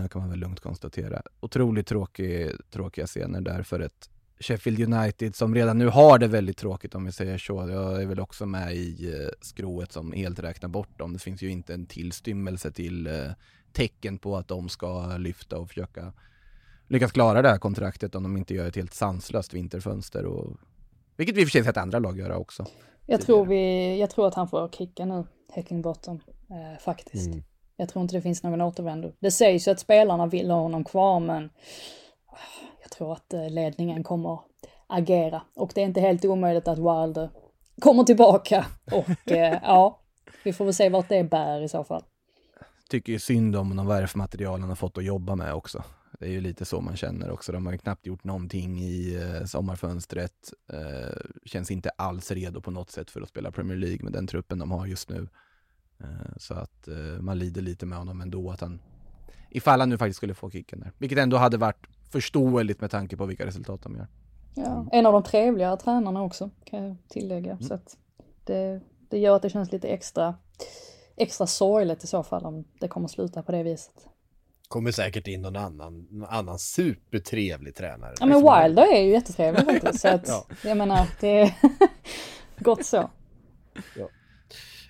kan 0.09 0.21
man 0.21 0.29
väl 0.29 0.39
lugnt 0.39 0.59
konstatera. 0.59 1.21
Otroligt 1.39 1.87
tråkig, 1.87 2.51
tråkiga 2.69 3.07
scener 3.07 3.41
där 3.41 3.63
för 3.63 3.79
ett 3.79 4.09
Sheffield 4.39 4.93
United 4.93 5.35
som 5.35 5.55
redan 5.55 5.77
nu 5.77 5.87
har 5.87 6.19
det 6.19 6.27
väldigt 6.27 6.57
tråkigt 6.57 6.95
om 6.95 7.05
vi 7.05 7.11
säger 7.11 7.37
så. 7.37 7.69
Jag 7.69 8.01
är 8.01 8.05
väl 8.05 8.19
också 8.19 8.45
med 8.45 8.75
i 8.75 9.13
eh, 9.13 9.29
skrået 9.41 9.91
som 9.91 10.11
helt 10.11 10.39
räknar 10.39 10.69
bort 10.69 10.99
dem. 10.99 11.13
Det 11.13 11.19
finns 11.19 11.41
ju 11.41 11.49
inte 11.49 11.73
en 11.73 11.85
tillstymmelse 11.85 12.71
till 12.71 13.07
eh, 13.07 13.13
tecken 13.73 14.17
på 14.17 14.37
att 14.37 14.47
de 14.47 14.69
ska 14.69 15.17
lyfta 15.17 15.57
och 15.57 15.67
försöka 15.67 16.13
lyckas 16.87 17.11
klara 17.11 17.41
det 17.41 17.49
här 17.49 17.57
kontraktet 17.57 18.15
om 18.15 18.23
de 18.23 18.37
inte 18.37 18.53
gör 18.53 18.67
ett 18.67 18.75
helt 18.75 18.93
sanslöst 18.93 19.53
vinterfönster. 19.53 20.25
Och, 20.25 20.57
vilket 21.17 21.35
vi 21.35 21.41
i 21.41 21.43
och 21.43 21.47
för 21.47 21.51
sig 21.51 21.63
sett 21.63 21.77
andra 21.77 21.99
lag 21.99 22.17
göra 22.17 22.37
också. 22.37 22.65
Jag 23.05 23.21
tror, 23.21 23.45
vi, 23.45 23.99
jag 23.99 24.09
tror 24.09 24.27
att 24.27 24.33
han 24.33 24.47
får 24.47 24.69
kicka 24.69 25.05
nu, 25.05 25.25
Heckingbottom, 25.53 26.19
eh, 26.49 26.79
faktiskt. 26.79 27.27
Mm. 27.27 27.43
Jag 27.77 27.89
tror 27.89 28.03
inte 28.03 28.15
det 28.15 28.21
finns 28.21 28.43
någon 28.43 28.61
återvändo. 28.61 29.13
Det 29.19 29.31
sägs 29.31 29.67
ju 29.67 29.71
att 29.71 29.79
spelarna 29.79 30.27
vill 30.27 30.51
ha 30.51 30.61
honom 30.61 30.83
kvar 30.83 31.19
men 31.19 31.49
jag 32.81 32.91
tror 32.91 33.13
att 33.13 33.33
eh, 33.33 33.49
ledningen 33.49 34.03
kommer 34.03 34.39
agera. 34.87 35.41
Och 35.55 35.71
det 35.75 35.81
är 35.81 35.85
inte 35.85 36.01
helt 36.01 36.25
omöjligt 36.25 36.67
att 36.67 36.77
Wilder 36.77 37.29
kommer 37.81 38.03
tillbaka. 38.03 38.65
Och 38.91 39.31
eh, 39.31 39.59
ja, 39.63 39.99
vi 40.43 40.53
får 40.53 40.65
väl 40.65 40.73
se 40.73 40.89
vart 40.89 41.09
det 41.09 41.23
bär 41.23 41.61
i 41.61 41.69
så 41.69 41.83
fall. 41.83 42.03
Tycker 42.89 43.13
ju 43.13 43.19
synd 43.19 43.55
om 43.55 43.75
de 43.75 43.87
värfmaterial 43.87 44.59
han 44.59 44.69
har 44.69 44.75
fått 44.75 44.97
att 44.97 45.03
jobba 45.03 45.35
med 45.35 45.53
också. 45.53 45.83
Det 46.19 46.25
är 46.25 46.29
ju 46.29 46.41
lite 46.41 46.65
så 46.65 46.81
man 46.81 46.97
känner 46.97 47.31
också. 47.31 47.51
De 47.51 47.65
har 47.65 47.73
ju 47.73 47.79
knappt 47.79 48.05
gjort 48.05 48.23
någonting 48.23 48.79
i 48.79 49.15
eh, 49.15 49.45
sommarfönstret. 49.45 50.53
Eh, 50.73 51.17
känns 51.45 51.71
inte 51.71 51.89
alls 51.89 52.31
redo 52.31 52.61
på 52.61 52.71
något 52.71 52.91
sätt 52.91 53.11
för 53.11 53.21
att 53.21 53.29
spela 53.29 53.51
Premier 53.51 53.77
League 53.77 54.03
med 54.03 54.13
den 54.13 54.27
truppen 54.27 54.59
de 54.59 54.71
har 54.71 54.85
just 54.85 55.09
nu. 55.09 55.27
Eh, 55.99 56.37
så 56.37 56.53
att 56.53 56.87
eh, 56.87 57.21
man 57.21 57.39
lider 57.39 57.61
lite 57.61 57.85
med 57.85 57.97
honom 57.97 58.21
ändå 58.21 58.51
att 58.51 58.61
han, 58.61 58.79
ifall 59.49 59.79
han 59.79 59.89
nu 59.89 59.97
faktiskt 59.97 60.17
skulle 60.17 60.33
få 60.33 60.51
kicken 60.51 60.79
där, 60.79 60.91
vilket 60.97 61.17
ändå 61.17 61.37
hade 61.37 61.57
varit 61.57 61.87
förståeligt 62.09 62.81
med 62.81 62.91
tanke 62.91 63.17
på 63.17 63.25
vilka 63.25 63.45
resultat 63.45 63.81
de 63.81 63.95
gör. 63.95 64.07
Ja, 64.55 64.87
en 64.91 65.05
av 65.05 65.13
de 65.13 65.23
trevligare 65.23 65.77
tränarna 65.77 66.23
också 66.23 66.49
kan 66.65 66.83
jag 66.83 66.97
tillägga. 67.07 67.51
Mm. 67.51 67.63
Så 67.63 67.73
att 67.73 67.97
det, 68.43 68.81
det 69.09 69.17
gör 69.17 69.35
att 69.35 69.41
det 69.41 69.49
känns 69.49 69.71
lite 69.71 69.87
extra, 69.87 70.35
extra 71.15 71.47
sorgligt 71.47 72.03
i 72.03 72.07
så 72.07 72.23
fall 72.23 72.45
om 72.45 72.65
det 72.79 72.87
kommer 72.87 73.07
sluta 73.07 73.43
på 73.43 73.51
det 73.51 73.63
viset. 73.63 74.07
Kommer 74.67 74.91
säkert 74.91 75.27
in 75.27 75.41
någon 75.41 75.55
annan, 75.55 76.07
någon 76.11 76.29
annan 76.29 76.59
supertrevlig 76.59 77.75
tränare. 77.75 78.13
Ja 78.19 78.25
men 78.25 78.37
Wilder 78.37 78.95
är 78.95 79.01
ju 79.01 79.11
jättetrevlig 79.11 79.65
faktiskt. 79.65 80.01
Så 80.01 80.07
att, 80.07 80.27
ja. 80.27 80.45
jag 80.63 80.77
menar, 80.77 81.07
det 81.19 81.39
är 81.41 81.53
gott 82.63 82.85
så. 82.85 83.09
Ja. 83.95 84.09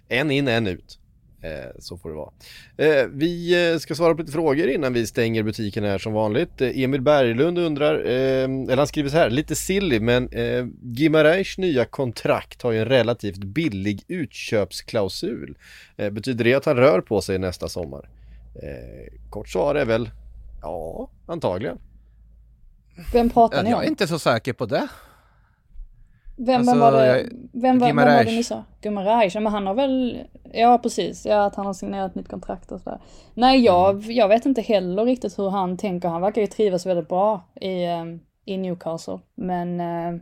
En 0.07 0.31
in, 0.31 0.47
en 0.47 0.67
ut. 0.67 0.99
Eh, 1.47 1.69
så 1.79 1.97
får 1.97 2.09
det 2.09 2.15
vara. 2.15 2.31
Eh, 2.77 3.07
vi 3.07 3.69
eh, 3.73 3.79
ska 3.79 3.95
svara 3.95 4.15
på 4.15 4.21
lite 4.21 4.31
frågor 4.31 4.67
innan 4.67 4.93
vi 4.93 5.07
stänger 5.07 5.43
butiken 5.43 5.83
här 5.83 5.97
som 5.97 6.13
vanligt. 6.13 6.61
Emil 6.61 7.01
Berglund 7.01 7.57
undrar, 7.59 7.95
eller 7.95 8.77
han 8.77 8.87
skriver 8.87 9.09
så 9.09 9.17
här, 9.17 9.29
lite 9.29 9.55
silly 9.55 9.99
men 9.99 10.29
eh, 10.29 10.65
Gimareish 10.81 11.59
nya 11.59 11.85
kontrakt 11.85 12.61
har 12.61 12.71
ju 12.71 12.79
en 12.79 12.85
relativt 12.85 13.37
billig 13.37 14.03
utköpsklausul. 14.07 15.57
betyder 16.11 16.43
det 16.43 16.53
att 16.53 16.65
han 16.65 16.75
rör 16.75 17.01
på 17.01 17.21
sig 17.21 17.39
nästa 17.39 17.69
sommar? 17.69 18.09
kort 19.29 19.49
svar 19.49 19.75
är 19.75 19.85
väl, 19.85 20.09
ja, 20.61 21.09
antagligen. 21.25 21.77
Vem 23.13 23.29
pratar 23.29 23.63
ni 23.63 23.69
om? 23.69 23.71
Jag 23.71 23.83
är 23.83 23.87
inte 23.87 24.07
så 24.07 24.19
säker 24.19 24.53
på 24.53 24.65
det. 24.65 24.87
Vem, 26.39 26.55
alltså, 26.59 26.71
vem 26.71 26.79
var 26.79 26.91
det, 26.91 27.29
vem, 27.53 27.79
vem, 27.79 27.95
var 27.95 28.05
det 28.05 28.23
ni 28.23 28.43
sa? 28.43 28.63
Gumaraj, 28.81 29.31
men 29.33 29.47
han 29.47 29.67
har 29.67 29.73
väl, 29.73 30.23
ja 30.53 30.77
precis, 30.77 31.25
ja 31.25 31.45
att 31.45 31.55
han 31.55 31.65
har 31.65 31.73
signerat 31.73 32.15
nytt 32.15 32.29
kontrakt 32.29 32.71
och 32.71 32.81
sådär. 32.81 32.99
Nej 33.33 33.59
jag, 33.59 33.89
mm. 33.89 34.11
jag 34.11 34.27
vet 34.27 34.45
inte 34.45 34.61
heller 34.61 35.05
riktigt 35.05 35.39
hur 35.39 35.49
han 35.49 35.77
tänker, 35.77 36.09
han 36.09 36.21
verkar 36.21 36.41
ju 36.41 36.47
trivas 36.47 36.85
väldigt 36.85 37.09
bra 37.09 37.41
i, 37.61 37.85
ehm, 37.85 38.19
i 38.45 38.57
Newcastle. 38.57 39.19
Men 39.35 39.79
eh, 39.79 40.21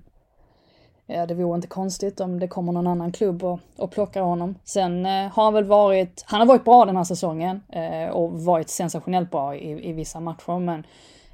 ja, 1.06 1.26
det 1.26 1.34
vore 1.34 1.56
inte 1.56 1.68
konstigt 1.68 2.20
om 2.20 2.40
det 2.40 2.48
kommer 2.48 2.72
någon 2.72 2.88
annan 2.88 3.12
klubb 3.12 3.44
och, 3.44 3.60
och 3.78 3.92
plockar 3.92 4.22
honom. 4.22 4.56
Sen 4.64 5.06
eh, 5.06 5.32
har 5.32 5.44
han 5.44 5.54
väl 5.54 5.66
varit, 5.66 6.24
han 6.28 6.40
har 6.40 6.48
varit 6.48 6.66
bra 6.66 6.86
den 6.86 6.98
här 6.98 7.04
säsongen 7.04 7.62
eh, 7.70 8.10
och 8.10 8.44
varit 8.44 8.70
sensationellt 8.70 9.32
bra 9.32 9.56
i, 9.56 9.90
i 9.90 9.94
vissa 9.94 10.20
matcher 10.20 10.60
men 10.60 10.80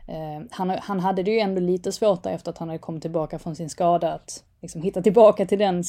eh, 0.07 0.47
han, 0.51 0.69
han 0.69 0.99
hade 0.99 1.23
det 1.23 1.32
ju 1.32 1.39
ändå 1.39 1.61
lite 1.61 1.91
svårt 1.91 2.25
efter 2.25 2.51
att 2.51 2.57
han 2.57 2.69
hade 2.69 2.79
kommit 2.79 3.01
tillbaka 3.01 3.39
från 3.39 3.55
sin 3.55 3.69
skada 3.69 4.13
att 4.13 4.43
liksom 4.62 4.82
hitta 4.82 5.01
tillbaka 5.01 5.45
till 5.45 5.59
den 5.59 5.84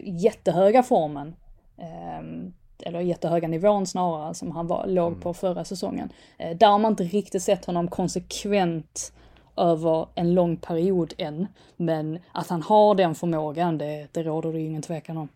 jättehöga 0.00 0.82
formen. 0.82 1.34
Eh, 1.78 2.50
eller 2.82 3.00
jättehöga 3.00 3.48
nivån 3.48 3.86
snarare 3.86 4.34
som 4.34 4.50
han 4.50 4.66
var, 4.66 4.86
låg 4.86 5.08
mm. 5.08 5.20
på 5.20 5.34
förra 5.34 5.64
säsongen. 5.64 6.12
Eh, 6.38 6.56
där 6.56 6.66
har 6.66 6.78
man 6.78 6.92
inte 6.92 7.04
riktigt 7.04 7.42
sett 7.42 7.64
honom 7.64 7.88
konsekvent 7.88 9.12
över 9.56 10.08
en 10.14 10.34
lång 10.34 10.56
period 10.56 11.14
än. 11.18 11.46
Men 11.76 12.18
att 12.32 12.48
han 12.48 12.62
har 12.62 12.94
den 12.94 13.14
förmågan, 13.14 13.78
det, 13.78 14.08
det 14.12 14.22
råder 14.22 14.52
det 14.52 14.58
ju 14.58 14.66
ingen 14.66 14.82
tvekan 14.82 15.16
om. 15.16 15.28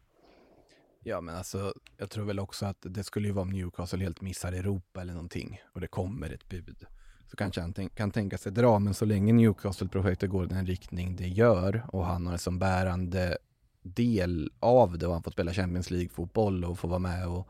Ja, 1.05 1.21
men 1.21 1.37
alltså, 1.37 1.75
jag 1.97 2.11
tror 2.11 2.25
väl 2.25 2.41
också 2.41 2.67
att 2.67 2.77
det 2.81 3.05
skulle 3.05 3.27
ju 3.27 3.33
vara 3.33 3.43
om 3.43 3.51
Newcastle 3.51 3.99
helt 3.99 4.21
missar 4.21 4.53
Europa 4.53 5.01
eller 5.01 5.13
någonting 5.13 5.61
och 5.73 5.81
det 5.81 5.87
kommer 5.87 6.31
ett 6.31 6.49
bud 6.49 6.87
så 7.33 7.37
kanske 7.37 7.61
han 7.61 7.73
tänk, 7.73 7.95
kan 7.95 8.11
tänka 8.11 8.39
sig 8.39 8.53
dra. 8.53 8.79
Men 8.79 8.95
så 8.95 9.05
länge 9.05 9.33
Newcastle-projektet 9.33 10.31
går 10.31 10.45
i 10.45 10.47
den 10.47 10.67
riktning 10.67 11.17
det 11.17 11.29
gör 11.29 11.83
och 11.89 12.07
han 12.07 12.27
har 12.27 12.37
som 12.37 12.59
bärande 12.59 13.39
del 13.83 14.51
av 14.61 14.99
det 14.99 15.07
och 15.07 15.13
han 15.13 15.23
får 15.23 15.31
spela 15.31 15.53
Champions 15.53 15.91
League-fotboll 15.91 16.65
och 16.65 16.79
får 16.79 16.89
vara 16.89 16.99
med 16.99 17.29
och 17.29 17.49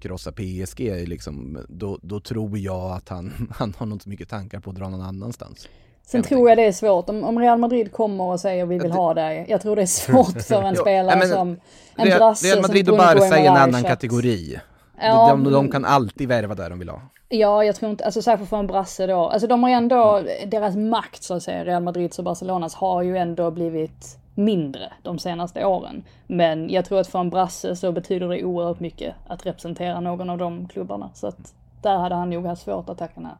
krossa 0.00 0.32
PSG, 0.32 0.80
liksom, 1.08 1.58
då, 1.68 1.98
då 2.02 2.20
tror 2.20 2.58
jag 2.58 2.92
att 2.92 3.08
han, 3.08 3.48
han 3.58 3.74
har 3.78 3.86
nog 3.86 4.02
så 4.02 4.08
mycket 4.08 4.28
tankar 4.28 4.60
på 4.60 4.70
att 4.70 4.76
dra 4.76 4.88
någon 4.88 5.02
annanstans. 5.02 5.68
Sen 6.06 6.22
tror 6.22 6.48
jag 6.48 6.58
det 6.58 6.64
är 6.64 6.72
svårt, 6.72 7.08
om, 7.08 7.24
om 7.24 7.38
Real 7.38 7.58
Madrid 7.58 7.92
kommer 7.92 8.24
och 8.24 8.40
säger 8.40 8.66
vi 8.66 8.78
vill 8.78 8.92
ha 8.92 9.14
dig, 9.14 9.46
jag 9.48 9.60
tror 9.60 9.76
det 9.76 9.82
är 9.82 9.86
svårt 9.86 10.42
för 10.42 10.62
en 10.62 10.76
spelare 10.84 11.18
ja, 11.18 11.26
som 11.26 11.56
en 11.96 12.18
brasse 12.18 12.46
Real 12.46 12.62
Madrid 12.62 12.88
och 12.88 12.96
Barca 12.96 13.38
är 13.38 13.46
en 13.46 13.56
annan 13.56 13.82
kategori. 13.82 14.60
Ja, 15.00 15.28
de, 15.30 15.44
de, 15.44 15.52
de, 15.52 15.70
kan 15.70 15.84
alltid 15.84 16.28
värva 16.28 16.54
där 16.54 16.70
de 16.70 16.78
vill 16.78 16.88
ha. 16.88 17.02
Ja, 17.32 17.64
jag 17.64 17.76
tror 17.76 17.90
inte, 17.90 18.04
alltså 18.04 18.22
särskilt 18.22 18.50
för 18.50 18.56
en 18.56 18.66
brasse 18.66 19.06
då. 19.06 19.28
Alltså 19.28 19.46
de 19.46 19.62
har 19.62 19.70
ändå, 19.70 20.16
mm. 20.16 20.50
deras 20.50 20.76
makt 20.76 21.22
så 21.22 21.34
att 21.34 21.42
säga, 21.42 21.64
Real 21.64 21.82
Madrids 21.82 22.18
och 22.18 22.24
Barcelonas 22.24 22.74
har 22.74 23.02
ju 23.02 23.16
ändå 23.16 23.50
blivit 23.50 24.18
mindre 24.34 24.92
de 25.02 25.18
senaste 25.18 25.64
åren. 25.64 26.02
Men 26.26 26.70
jag 26.70 26.84
tror 26.84 27.00
att 27.00 27.06
för 27.06 27.18
en 27.18 27.30
brasse 27.30 27.76
så 27.76 27.92
betyder 27.92 28.28
det 28.28 28.44
oerhört 28.44 28.80
mycket 28.80 29.14
att 29.26 29.46
representera 29.46 30.00
någon 30.00 30.30
av 30.30 30.38
de 30.38 30.68
klubbarna. 30.68 31.10
Så 31.14 31.26
att 31.26 31.54
där 31.82 31.96
hade 31.96 32.14
han 32.14 32.30
nog 32.30 32.46
haft 32.46 32.62
svårt 32.62 32.88
att 32.88 32.98
tacka 32.98 33.20
nej. 33.20 33.32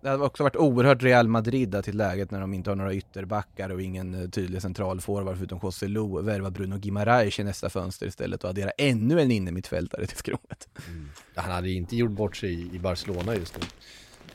Det 0.00 0.08
hade 0.08 0.24
också 0.24 0.42
varit 0.42 0.56
oerhört 0.56 1.02
Real 1.02 1.28
Madrid 1.28 1.84
till 1.84 1.96
läget 1.96 2.30
när 2.30 2.40
de 2.40 2.54
inte 2.54 2.70
har 2.70 2.76
några 2.76 2.94
ytterbackar 2.94 3.70
och 3.70 3.82
ingen 3.82 4.22
eh, 4.22 4.28
tydlig 4.28 4.62
central 4.62 5.00
forward 5.00 5.36
förutom 5.36 5.60
José 5.62 5.88
Lu 5.88 6.22
värva 6.22 6.50
Bruno 6.50 6.76
Guimaraes 6.78 7.38
i 7.38 7.44
nästa 7.44 7.70
fönster 7.70 8.06
istället 8.06 8.44
och 8.44 8.50
addera 8.50 8.70
ännu 8.70 9.20
en 9.20 9.30
innermittfältare 9.30 10.06
till 10.06 10.16
skrået. 10.16 10.68
Mm. 10.88 11.08
Han 11.34 11.50
hade 11.50 11.70
inte 11.70 11.96
gjort 11.96 12.10
bort 12.10 12.36
sig 12.36 12.76
i 12.76 12.78
Barcelona 12.78 13.34
just 13.34 13.58
nu. 13.58 13.66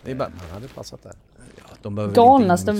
Det 0.03 0.11
är 0.11 0.16
bara... 0.16 0.32
Han 0.41 0.51
hade 0.51 0.68
passat 0.68 1.03
där. 1.03 1.13
Ja, 1.84 1.89
galnaste 1.89 2.74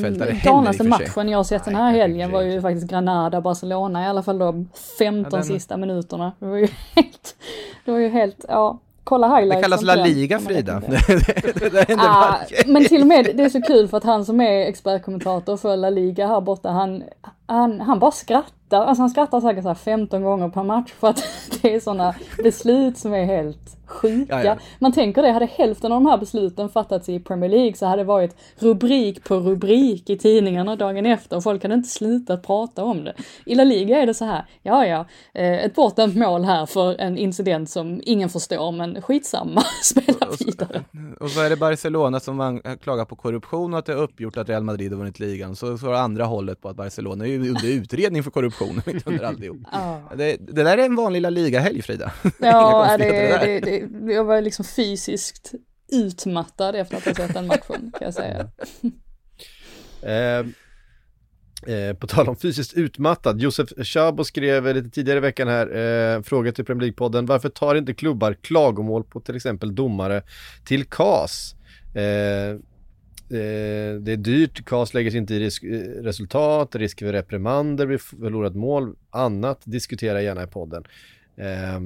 galnaste 0.44 0.84
matchen 0.84 1.30
jag 1.30 1.40
har 1.40 1.44
sett 1.44 1.66
den 1.66 1.76
här 1.76 1.92
helgen 1.92 2.32
var 2.32 2.42
ju 2.42 2.62
faktiskt 2.62 2.88
Granada-Barcelona 2.88 4.04
i 4.04 4.08
alla 4.08 4.24
fall 4.24 4.38
de 4.38 4.70
15 5.00 5.30
ja, 5.32 5.38
den... 5.38 5.46
sista 5.46 5.78
minuterna. 5.78 6.32
Det 6.40 6.46
var 6.46 6.58
ju 6.58 6.68
helt, 6.96 7.36
det 7.86 7.92
var 7.92 8.00
ju 8.00 8.10
helt, 8.10 8.46
ja 8.48 8.80
kolla 9.06 9.28
highlights. 9.28 9.56
Det 9.56 9.62
kallas 9.62 9.82
La 9.82 9.96
Liga 9.96 10.40
Frida. 10.40 10.82
ah, 11.98 12.36
men 12.66 12.86
till 12.86 13.02
och 13.02 13.08
med, 13.08 13.32
det 13.34 13.44
är 13.44 13.50
så 13.50 13.62
kul 13.62 13.88
för 13.88 13.98
att 13.98 14.04
han 14.04 14.26
som 14.26 14.42
är 14.42 14.68
expertkommentator 14.68 15.58
för 15.58 15.78
La 15.78 15.90
Liga 15.90 16.28
här 16.28 16.42
borta, 16.42 16.70
han, 16.70 17.04
han, 17.46 17.82
han 17.82 18.00
bara 18.00 18.12
skrattar. 18.12 18.86
Alltså 18.86 19.02
han 19.02 19.10
skrattar 19.10 19.42
säkert 19.42 19.64
så 19.64 19.68
här 19.68 19.76
15 19.76 20.24
gånger 20.24 20.50
per 20.50 20.64
match 20.64 20.92
för 21.00 21.08
att 21.08 21.24
det 21.62 21.76
är 21.76 21.80
sådana 21.80 22.16
beslut 22.44 22.98
som 22.98 23.14
är 23.14 23.26
helt 23.26 23.76
sjuka. 23.86 24.36
Ja, 24.36 24.44
ja. 24.44 24.58
Man 24.80 24.92
tänker 24.92 25.22
det, 25.22 25.32
hade 25.32 25.46
hälften 25.46 25.92
av 25.92 26.04
de 26.04 26.10
här 26.10 26.18
besluten 26.18 26.70
fattats 26.70 27.10
i 27.10 27.20
Premier 27.20 27.50
League 27.50 27.74
så 27.74 27.86
hade 27.86 28.02
det 28.02 28.06
varit 28.06 28.36
rubrik 28.60 29.24
på 29.24 29.36
rubrik 29.36 30.10
i 30.10 30.18
tidningarna 30.18 30.76
dagen 30.76 31.06
efter 31.06 31.38
och 31.38 31.44
folk 31.44 31.64
hade 31.64 31.76
inte 31.76 31.90
slutat 31.90 32.44
prata 32.44 32.84
om 32.84 33.04
det. 33.04 33.14
I 33.46 33.56
La 33.56 33.64
Liga 33.64 34.02
är 34.02 34.06
det 34.06 34.14
så 34.14 34.26
här, 34.26 34.46
ja 34.64 34.86
ja, 34.86 35.06
eh, 35.34 35.66
ett 35.66 35.76
bortdömt 35.76 36.16
mål 36.16 36.46
här 36.46 36.66
för 36.66 37.02
en 37.02 37.18
incident 37.18 37.70
som 37.70 38.02
ingen 38.04 38.30
förstår 38.30 38.72
men 38.72 39.02
skitsamma, 39.02 39.62
spela 39.84 40.28
vidare. 40.40 40.84
Och 41.20 41.30
så 41.30 41.42
är 41.42 41.50
det 41.50 41.56
Barcelona 41.58 42.20
som 42.20 42.62
klagar 42.82 43.06
på 43.06 43.16
korruption 43.16 43.74
och 43.74 43.80
att 43.80 43.86
det 43.86 43.94
är 43.94 43.98
uppgjort 43.98 44.38
att 44.38 44.50
Real 44.50 44.64
Madrid 44.64 44.92
har 44.92 45.00
vunnit 45.00 45.20
ligan. 45.20 45.56
Så, 45.56 45.78
så 45.78 45.88
är 45.88 45.92
det 45.92 46.00
andra 46.00 46.26
hållet 46.26 46.62
på 46.62 46.70
att 46.70 46.76
Barcelona 46.76 47.26
är 47.26 47.30
under 47.36 47.68
utredning 47.68 48.24
för 48.24 48.32
korruption 48.32 48.76
mitt 48.86 49.08
under 49.08 49.24
alltihop. 49.26 49.58
Ja, 49.72 50.12
Det, 50.18 50.38
det 50.40 50.64
där 50.64 50.78
är 50.78 50.86
en 50.86 50.96
vanlig 50.96 51.18
lilla 51.18 51.30
ligahelg 51.30 51.82
Frida. 51.82 52.12
ja 52.40 52.96
det, 52.98 53.38
det, 53.38 53.60
det, 53.60 54.14
jag 54.14 54.24
var 54.24 54.42
liksom 54.42 54.66
fysiskt 54.66 55.54
utmattad 55.92 56.76
efter 56.76 56.98
att 56.98 57.06
ha 57.06 57.14
sett 57.14 57.34
den 57.34 57.48
matchen, 57.48 57.92
kan 58.00 58.06
jag 58.06 58.14
säga. 58.14 58.50
Eh, 60.02 60.46
eh, 61.76 61.94
på 62.00 62.08
tal 62.08 62.30
om 62.30 62.36
fysiskt 62.36 62.74
utmattad, 62.74 63.42
Josef 63.42 63.70
Chabo 63.78 64.24
skrev 64.24 64.76
lite 64.76 64.90
tidigare 64.90 65.18
i 65.18 65.22
veckan 65.22 65.48
här, 65.48 65.76
eh, 66.16 66.22
fråga 66.22 66.52
till 66.52 66.66
Premier 66.66 66.92
League-podden, 66.92 67.28
varför 67.28 67.50
tar 67.50 67.76
inte 67.76 67.94
klubbar 67.94 68.34
klagomål 68.34 69.04
på 69.04 69.20
till 69.20 69.36
exempel 69.36 69.76
domare 69.76 70.24
till 70.66 70.86
KAS? 70.86 71.56
Eh, 71.96 72.60
eh, 73.30 74.00
det 74.02 74.12
är 74.12 74.18
dyrt, 74.18 74.66
KAS 74.66 74.94
lägger 74.94 75.12
sig 75.12 75.18
inte 75.18 75.34
i 75.36 75.40
risk, 75.40 75.64
eh, 75.64 75.70
resultat, 75.80 76.76
risk 76.76 77.00
för 77.00 77.14
reprimander 77.14 77.86
vid 77.86 78.02
förlorat 78.02 78.56
mål, 78.56 78.96
annat, 79.10 79.62
diskutera 79.64 80.22
gärna 80.22 80.44
i 80.44 80.48
podden. 80.48 80.84
Eh, 81.38 81.80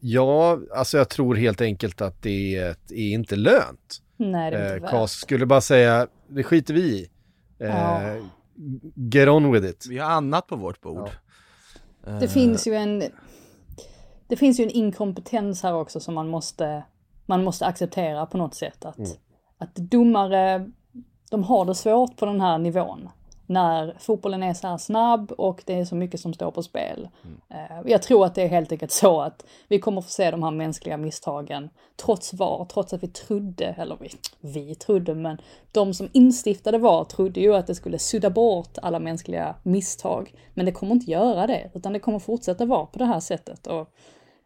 ja, 0.00 0.58
alltså 0.74 0.98
jag 0.98 1.08
tror 1.08 1.34
helt 1.34 1.60
enkelt 1.60 2.00
att 2.00 2.22
det 2.22 2.56
är, 2.56 2.76
är 2.90 3.12
inte 3.12 3.36
lönt. 3.36 4.02
Nej, 4.16 4.50
det 4.50 4.56
är 4.56 4.70
Eh, 4.70 4.76
inte 4.76 4.88
Kas 4.88 5.02
värt. 5.16 5.20
skulle 5.20 5.46
bara 5.46 5.60
säga, 5.60 6.06
det 6.28 6.42
skiter 6.42 6.74
vi 6.74 6.80
i. 6.80 7.08
Eh, 7.58 7.68
Ja. 7.68 8.16
Get 8.94 9.28
on 9.28 9.52
with 9.52 9.66
it. 9.66 9.86
Vi 9.90 9.98
har 9.98 10.10
annat 10.10 10.46
på 10.46 10.56
vårt 10.56 10.80
bord. 10.80 11.08
Eh, 12.06 12.18
Det 12.18 12.28
finns 12.28 12.66
ju 12.66 12.74
en... 12.74 13.02
Det 14.28 14.36
finns 14.36 14.60
ju 14.60 14.64
en 14.64 14.70
inkompetens 14.70 15.62
här 15.62 15.74
också 15.74 16.00
som 16.00 16.14
man 16.14 16.28
måste, 16.28 16.82
man 17.26 17.44
måste 17.44 17.66
acceptera 17.66 18.26
på 18.26 18.38
något 18.38 18.54
sätt. 18.54 18.84
Att, 18.84 18.98
att 19.58 19.74
domare, 19.74 20.70
de 21.30 21.44
har 21.44 21.64
det 21.64 21.74
svårt 21.74 22.16
på 22.16 22.26
den 22.26 22.40
här 22.40 22.58
nivån. 22.58 23.08
När 23.48 23.96
fotbollen 23.98 24.42
är 24.42 24.54
så 24.54 24.66
här 24.66 24.78
snabb 24.78 25.32
och 25.32 25.62
det 25.66 25.74
är 25.74 25.84
så 25.84 25.94
mycket 25.94 26.20
som 26.20 26.34
står 26.34 26.50
på 26.50 26.62
spel. 26.62 27.08
Eh, 27.48 27.76
Jag 27.86 28.02
tror 28.02 28.24
att 28.24 28.34
det 28.34 28.42
är 28.42 28.48
helt 28.48 28.72
enkelt 28.72 28.92
så 28.92 29.20
att 29.20 29.46
vi 29.68 29.78
kommer 29.78 30.00
få 30.00 30.08
se 30.08 30.30
de 30.30 30.42
här 30.42 30.50
mänskliga 30.50 30.96
misstagen 30.96 31.70
trots 31.96 32.34
VAR, 32.34 32.64
trots 32.64 32.92
att 32.92 33.02
vi 33.02 33.08
trodde, 33.08 33.64
eller 33.78 33.96
vi, 34.00 34.10
vi 34.40 34.74
trodde, 34.74 35.14
men 35.14 35.38
de 35.72 35.94
som 35.94 36.08
instiftade 36.12 36.78
VAR 36.78 37.04
trodde 37.04 37.40
ju 37.40 37.54
att 37.54 37.66
det 37.66 37.74
skulle 37.74 37.98
sudda 37.98 38.30
bort 38.30 38.78
alla 38.82 38.98
mänskliga 38.98 39.54
misstag. 39.62 40.34
Men 40.54 40.66
det 40.66 40.72
kommer 40.72 40.92
inte 40.94 41.10
göra 41.10 41.46
det, 41.46 41.70
utan 41.74 41.92
det 41.92 42.00
kommer 42.00 42.18
fortsätta 42.18 42.64
vara 42.64 42.86
på 42.86 42.98
det 42.98 43.04
här 43.04 43.20
sättet. 43.20 43.66
Och 43.66 43.88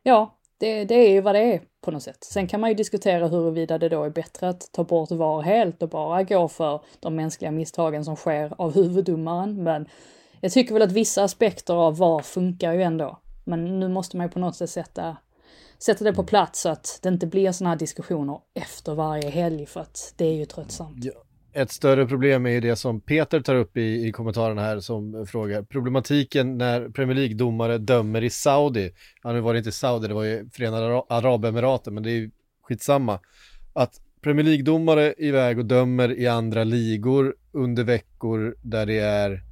ja, 0.02 0.38
det, 0.58 0.84
det 0.84 0.94
är 0.94 1.10
ju 1.10 1.20
vad 1.20 1.34
det 1.34 1.54
är 1.54 1.60
på 1.80 1.90
något 1.90 2.02
sätt. 2.02 2.24
Sen 2.24 2.46
kan 2.46 2.60
man 2.60 2.70
ju 2.70 2.76
diskutera 2.76 3.28
huruvida 3.28 3.78
det 3.78 3.88
då 3.88 4.04
är 4.04 4.10
bättre 4.10 4.48
att 4.48 4.72
ta 4.72 4.84
bort 4.84 5.10
VAR 5.10 5.42
helt 5.42 5.82
och 5.82 5.88
bara 5.88 6.22
gå 6.22 6.48
för 6.48 6.80
de 7.00 7.16
mänskliga 7.16 7.50
misstagen 7.50 8.04
som 8.04 8.16
sker 8.16 8.54
av 8.58 8.74
huvuddomaren. 8.74 9.62
Men 9.62 9.88
jag 10.40 10.52
tycker 10.52 10.74
väl 10.74 10.82
att 10.82 10.92
vissa 10.92 11.24
aspekter 11.24 11.74
av 11.74 11.96
VAR 11.96 12.20
funkar 12.20 12.72
ju 12.72 12.82
ändå. 12.82 13.18
Men 13.44 13.80
nu 13.80 13.88
måste 13.88 14.16
man 14.16 14.26
ju 14.26 14.30
på 14.30 14.38
något 14.38 14.56
sätt 14.56 14.70
sätta, 14.70 15.16
sätta 15.78 16.04
det 16.04 16.12
på 16.12 16.24
plats 16.24 16.60
så 16.60 16.68
att 16.68 16.98
det 17.02 17.08
inte 17.08 17.26
blir 17.26 17.52
sådana 17.52 17.70
här 17.70 17.78
diskussioner 17.78 18.38
efter 18.54 18.94
varje 18.94 19.30
helg 19.30 19.66
för 19.66 19.80
att 19.80 20.14
det 20.16 20.24
är 20.24 20.34
ju 20.34 20.44
tröttsamt. 20.44 21.04
Ett 21.52 21.70
större 21.70 22.06
problem 22.06 22.46
är 22.46 22.50
ju 22.50 22.60
det 22.60 22.76
som 22.76 23.00
Peter 23.00 23.40
tar 23.40 23.54
upp 23.54 23.76
i, 23.76 24.06
i 24.06 24.12
kommentarerna 24.12 24.62
här 24.62 24.80
som 24.80 25.26
frågar 25.26 25.62
problematiken 25.62 26.58
när 26.58 26.88
Premier 26.88 27.16
League-domare 27.16 27.78
dömer 27.78 28.22
i 28.24 28.30
Saudi. 28.30 28.92
Ja, 29.22 29.32
nu 29.32 29.40
var 29.40 29.52
det 29.52 29.58
inte 29.58 29.72
Saudi, 29.72 30.08
det 30.08 30.14
var 30.14 30.24
ju 30.24 30.48
Förenade 30.50 31.02
Arabemiraten, 31.08 31.94
men 31.94 32.02
det 32.02 32.10
är 32.10 32.14
ju 32.14 32.30
skitsamma. 32.62 33.20
Att 33.72 34.00
Premier 34.22 34.46
League-domare 34.46 35.06
är 35.06 35.22
iväg 35.24 35.58
och 35.58 35.64
dömer 35.64 36.18
i 36.18 36.26
andra 36.26 36.64
ligor 36.64 37.34
under 37.52 37.84
veckor 37.84 38.56
där 38.62 38.86
det 38.86 38.98
är 38.98 39.42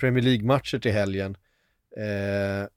Premier 0.00 0.22
League-matcher 0.24 0.78
till 0.78 0.92
helgen. 0.92 1.36
Eh, 1.96 2.68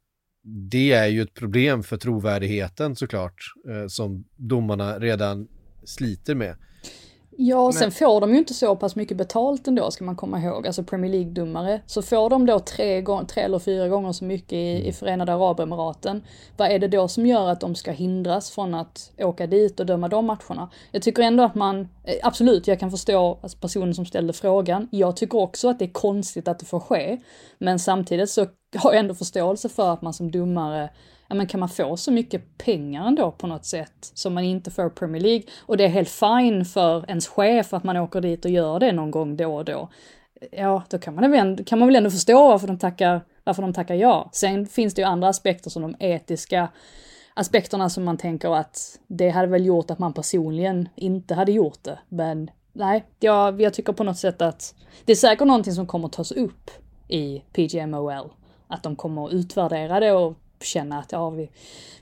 det 0.43 0.91
är 0.91 1.07
ju 1.07 1.21
ett 1.21 1.33
problem 1.33 1.83
för 1.83 1.97
trovärdigheten 1.97 2.95
såklart, 2.95 3.35
eh, 3.69 3.87
som 3.87 4.23
domarna 4.35 4.99
redan 4.99 5.47
sliter 5.83 6.35
med. 6.35 6.55
Ja, 7.37 7.59
och 7.59 7.75
sen 7.75 7.91
får 7.91 8.21
de 8.21 8.31
ju 8.31 8.37
inte 8.37 8.53
så 8.53 8.75
pass 8.75 8.95
mycket 8.95 9.17
betalt 9.17 9.67
ändå, 9.67 9.91
ska 9.91 10.05
man 10.05 10.15
komma 10.15 10.39
ihåg. 10.39 10.67
Alltså 10.67 10.83
Premier 10.83 11.11
League-domare. 11.11 11.81
Så 11.85 12.01
får 12.01 12.29
de 12.29 12.45
då 12.45 12.59
tre, 12.59 13.05
tre 13.27 13.43
eller 13.43 13.59
fyra 13.59 13.87
gånger 13.87 14.11
så 14.11 14.25
mycket 14.25 14.53
i, 14.53 14.87
i 14.87 14.93
Förenade 14.93 15.33
Arabemiraten. 15.33 16.23
Vad 16.57 16.71
är 16.71 16.79
det 16.79 16.87
då 16.87 17.07
som 17.07 17.25
gör 17.25 17.49
att 17.49 17.59
de 17.59 17.75
ska 17.75 17.91
hindras 17.91 18.51
från 18.51 18.73
att 18.73 19.11
åka 19.17 19.47
dit 19.47 19.79
och 19.79 19.85
döma 19.85 20.07
de 20.07 20.25
matcherna? 20.25 20.69
Jag 20.91 21.01
tycker 21.01 21.23
ändå 21.23 21.43
att 21.43 21.55
man, 21.55 21.79
eh, 22.03 22.15
absolut, 22.23 22.67
jag 22.67 22.79
kan 22.79 22.91
förstå 22.91 23.39
alltså 23.41 23.57
personen 23.57 23.95
som 23.95 24.05
ställde 24.05 24.33
frågan. 24.33 24.87
Jag 24.91 25.15
tycker 25.15 25.37
också 25.37 25.69
att 25.69 25.79
det 25.79 25.85
är 25.85 25.93
konstigt 25.93 26.47
att 26.47 26.59
det 26.59 26.65
får 26.65 26.79
ske. 26.79 27.17
Men 27.57 27.79
samtidigt 27.79 28.29
så 28.29 28.45
har 28.75 28.91
jag 28.91 28.99
ändå 28.99 29.15
förståelse 29.15 29.69
för 29.69 29.93
att 29.93 30.01
man 30.01 30.13
som 30.13 30.31
domare 30.31 30.89
ja 31.27 31.35
men 31.35 31.47
kan 31.47 31.59
man 31.59 31.69
få 31.69 31.97
så 31.97 32.11
mycket 32.11 32.57
pengar 32.57 33.07
ändå 33.07 33.31
på 33.31 33.47
något 33.47 33.65
sätt 33.65 34.11
som 34.13 34.33
man 34.33 34.43
inte 34.43 34.71
får 34.71 34.87
i 34.87 34.89
Premier 34.89 35.21
League 35.21 35.43
och 35.59 35.77
det 35.77 35.83
är 35.83 35.89
helt 35.89 36.09
fine 36.09 36.65
för 36.65 37.09
ens 37.09 37.27
chef 37.27 37.73
att 37.73 37.83
man 37.83 37.97
åker 37.97 38.21
dit 38.21 38.45
och 38.45 38.51
gör 38.51 38.79
det 38.79 38.91
någon 38.91 39.11
gång 39.11 39.37
då 39.37 39.55
och 39.55 39.65
då. 39.65 39.89
Ja, 40.51 40.83
då 40.89 40.99
kan 40.99 41.15
man, 41.15 41.31
väl 41.31 41.39
ändå, 41.39 41.63
kan 41.63 41.79
man 41.79 41.87
väl 41.87 41.95
ändå 41.95 42.09
förstå 42.09 42.47
varför 42.47 42.67
de 42.67 42.79
tackar, 42.79 43.21
varför 43.43 43.61
de 43.61 43.73
tackar 43.73 43.95
ja. 43.95 44.29
Sen 44.33 44.65
finns 44.65 44.93
det 44.93 45.01
ju 45.01 45.07
andra 45.07 45.27
aspekter 45.27 45.69
som 45.69 45.81
de 45.81 45.95
etiska 45.99 46.69
aspekterna 47.33 47.89
som 47.89 48.03
man 48.03 48.17
tänker 48.17 48.55
att 48.55 48.99
det 49.07 49.29
hade 49.29 49.47
väl 49.47 49.65
gjort 49.65 49.91
att 49.91 49.99
man 49.99 50.13
personligen 50.13 50.89
inte 50.95 51.35
hade 51.35 51.51
gjort 51.51 51.83
det. 51.83 51.99
Men 52.09 52.51
nej, 52.73 53.05
jag, 53.19 53.61
jag 53.61 53.73
tycker 53.73 53.93
på 53.93 54.03
något 54.03 54.17
sätt 54.17 54.41
att 54.41 54.75
det 55.05 55.11
är 55.11 55.15
säkert 55.15 55.47
någonting 55.47 55.73
som 55.73 55.87
kommer 55.87 56.07
tas 56.07 56.31
upp 56.31 56.71
i 57.07 57.43
PGMOL. 57.53 58.29
Att 58.67 58.83
de 58.83 58.95
kommer 58.95 59.25
att 59.25 59.33
utvärdera 59.33 59.99
det 59.99 60.11
och 60.11 60.37
känna 60.65 60.99
att 60.99 61.11
ja, 61.11 61.29
vi, 61.29 61.51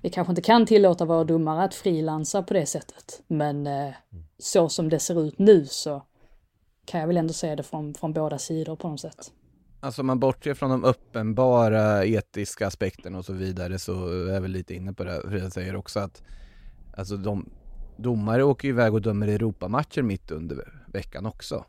vi 0.01 0.09
kanske 0.09 0.31
inte 0.31 0.41
kan 0.41 0.65
tillåta 0.65 1.05
våra 1.05 1.23
domare 1.23 1.63
att 1.63 1.75
frilansa 1.75 2.43
på 2.43 2.53
det 2.53 2.65
sättet. 2.65 3.21
Men 3.27 3.67
eh, 3.67 3.93
så 4.39 4.69
som 4.69 4.89
det 4.89 4.99
ser 4.99 5.21
ut 5.21 5.39
nu 5.39 5.65
så 5.65 6.03
kan 6.85 6.99
jag 6.99 7.07
väl 7.07 7.17
ändå 7.17 7.33
se 7.33 7.55
det 7.55 7.63
från, 7.63 7.93
från 7.93 8.13
båda 8.13 8.37
sidor 8.37 8.75
på 8.75 8.89
något 8.89 8.99
sätt. 8.99 9.31
Alltså 9.79 10.01
om 10.01 10.07
man 10.07 10.19
bortser 10.19 10.53
från 10.53 10.69
de 10.69 10.83
uppenbara 10.83 12.05
etiska 12.05 12.67
aspekterna 12.67 13.17
och 13.17 13.25
så 13.25 13.33
vidare 13.33 13.79
så 13.79 14.07
är 14.07 14.33
jag 14.33 14.41
väl 14.41 14.51
lite 14.51 14.75
inne 14.75 14.93
på 14.93 15.03
det, 15.03 15.21
jag 15.39 15.51
säger 15.51 15.75
också 15.75 15.99
att 15.99 16.23
alltså 16.97 17.17
de 17.17 17.49
domare 17.97 18.43
åker 18.43 18.67
iväg 18.67 18.93
och 18.93 19.01
dömer 19.01 19.27
Europamatcher 19.27 20.01
mitt 20.01 20.31
under 20.31 20.83
veckan 20.87 21.25
också. 21.25 21.65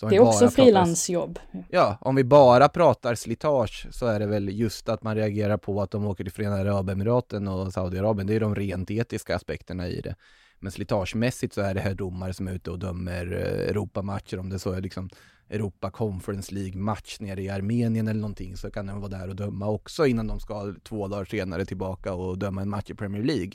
Det 0.00 0.16
är 0.16 0.20
också 0.20 0.50
frilansjobb. 0.50 1.38
Ja, 1.70 1.98
om 2.00 2.14
vi 2.14 2.24
bara 2.24 2.68
pratar 2.68 3.14
slitage 3.14 3.86
så 3.90 4.06
är 4.06 4.20
det 4.20 4.26
väl 4.26 4.48
just 4.48 4.88
att 4.88 5.02
man 5.02 5.16
reagerar 5.16 5.56
på 5.56 5.82
att 5.82 5.90
de 5.90 6.06
åker 6.06 6.24
till 6.24 6.32
Förenade 6.32 6.74
Arabemiraten 6.74 7.48
och 7.48 7.72
Saudiarabien. 7.72 8.26
Det 8.26 8.34
är 8.34 8.40
de 8.40 8.54
rent 8.54 8.90
etiska 8.90 9.36
aspekterna 9.36 9.88
i 9.88 10.00
det. 10.00 10.14
Men 10.58 10.72
slitagemässigt 10.72 11.54
så 11.54 11.60
är 11.60 11.74
det 11.74 11.80
här 11.80 11.94
domare 11.94 12.34
som 12.34 12.48
är 12.48 12.52
ute 12.52 12.70
och 12.70 12.78
dömer 12.78 13.32
eh, 13.32 13.70
Europamatcher. 13.70 14.38
Om 14.38 14.48
det 14.48 14.58
så 14.58 14.72
är 14.72 14.80
liksom 14.80 15.10
Europa 15.50 15.90
Conference 15.90 16.54
League-match 16.54 17.20
nere 17.20 17.42
i 17.42 17.48
Armenien 17.48 18.08
eller 18.08 18.20
någonting 18.20 18.56
så 18.56 18.70
kan 18.70 18.86
de 18.86 19.00
vara 19.00 19.10
där 19.10 19.28
och 19.28 19.36
döma 19.36 19.68
också 19.68 20.06
innan 20.06 20.26
de 20.26 20.40
ska 20.40 20.74
två 20.84 21.08
dagar 21.08 21.24
senare 21.24 21.64
tillbaka 21.64 22.14
och 22.14 22.38
döma 22.38 22.62
en 22.62 22.68
match 22.68 22.90
i 22.90 22.94
Premier 22.94 23.22
League. 23.22 23.52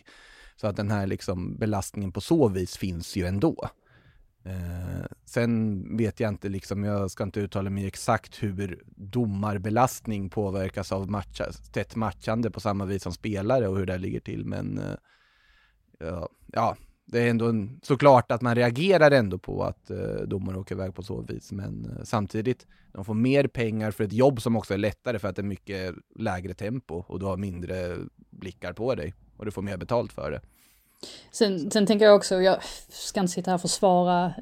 Så 0.55 0.67
att 0.67 0.75
den 0.75 0.91
här 0.91 1.07
liksom 1.07 1.57
belastningen 1.57 2.11
på 2.11 2.21
så 2.21 2.47
vis 2.47 2.77
finns 2.77 3.15
ju 3.15 3.25
ändå. 3.25 3.69
Eh, 4.43 5.05
sen 5.25 5.83
vet 5.97 6.19
jag 6.19 6.29
inte, 6.29 6.49
liksom, 6.49 6.83
jag 6.83 7.11
ska 7.11 7.23
inte 7.23 7.39
uttala 7.39 7.69
mig 7.69 7.87
exakt 7.87 8.43
hur 8.43 8.83
domarbelastning 8.95 10.29
påverkas 10.29 10.91
av 10.91 11.11
matcha, 11.11 11.51
tätt 11.71 11.95
matchande 11.95 12.51
på 12.51 12.59
samma 12.59 12.85
vis 12.85 13.03
som 13.03 13.13
spelare 13.13 13.67
och 13.67 13.77
hur 13.77 13.85
det 13.85 13.97
ligger 13.97 14.19
till. 14.19 14.45
Men 14.45 14.77
eh, 14.77 14.95
ja, 15.99 16.29
ja, 16.47 16.77
det 17.05 17.19
är 17.19 17.29
ändå 17.29 17.49
en, 17.49 17.79
såklart 17.83 18.31
att 18.31 18.41
man 18.41 18.55
reagerar 18.55 19.11
ändå 19.11 19.37
på 19.37 19.63
att 19.63 19.89
eh, 19.89 20.21
domare 20.27 20.57
åker 20.57 20.75
iväg 20.75 20.95
på 20.95 21.03
så 21.03 21.21
vis. 21.21 21.51
Men 21.51 21.85
eh, 21.85 22.03
samtidigt, 22.03 22.67
de 22.93 23.05
får 23.05 23.13
mer 23.13 23.47
pengar 23.47 23.91
för 23.91 24.03
ett 24.03 24.13
jobb 24.13 24.41
som 24.41 24.55
också 24.55 24.73
är 24.73 24.77
lättare 24.77 25.19
för 25.19 25.27
att 25.27 25.35
det 25.35 25.41
är 25.41 25.43
mycket 25.43 25.95
lägre 26.15 26.53
tempo 26.53 27.03
och 27.07 27.19
du 27.19 27.25
har 27.25 27.37
mindre 27.37 27.97
blickar 28.29 28.73
på 28.73 28.95
dig 28.95 29.13
och 29.37 29.45
du 29.45 29.51
får 29.51 29.61
mer 29.61 29.77
betalt 29.77 30.13
för 30.13 30.31
det. 30.31 30.41
Sen, 31.31 31.71
sen 31.71 31.85
tänker 31.85 32.05
jag 32.05 32.15
också, 32.15 32.41
jag 32.41 32.57
ska 32.89 33.19
inte 33.19 33.33
sitta 33.33 33.51
här 33.51 33.55
och 33.55 33.61
försvara 33.61 34.33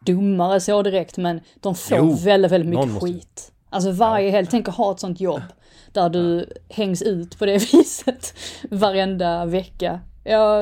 domare 0.00 0.60
så 0.60 0.82
direkt, 0.82 1.16
men 1.16 1.40
de 1.60 1.74
får 1.74 1.98
Jo, 1.98 2.14
väldigt, 2.24 2.52
väldigt 2.52 2.70
mycket 2.70 2.88
måste- 2.88 3.06
skit. 3.06 3.52
Alltså 3.70 3.90
varje 3.90 4.30
helg, 4.30 4.48
tänk 4.50 4.68
att 4.68 4.76
ha 4.76 4.92
ett 4.92 5.00
sånt 5.00 5.20
jobb 5.20 5.42
där 5.92 6.08
du 6.08 6.46
hängs 6.68 7.02
ut 7.02 7.38
på 7.38 7.46
det 7.46 7.58
viset 7.72 8.34
varenda 8.70 9.46
vecka. 9.46 10.00
Ja, 10.24 10.60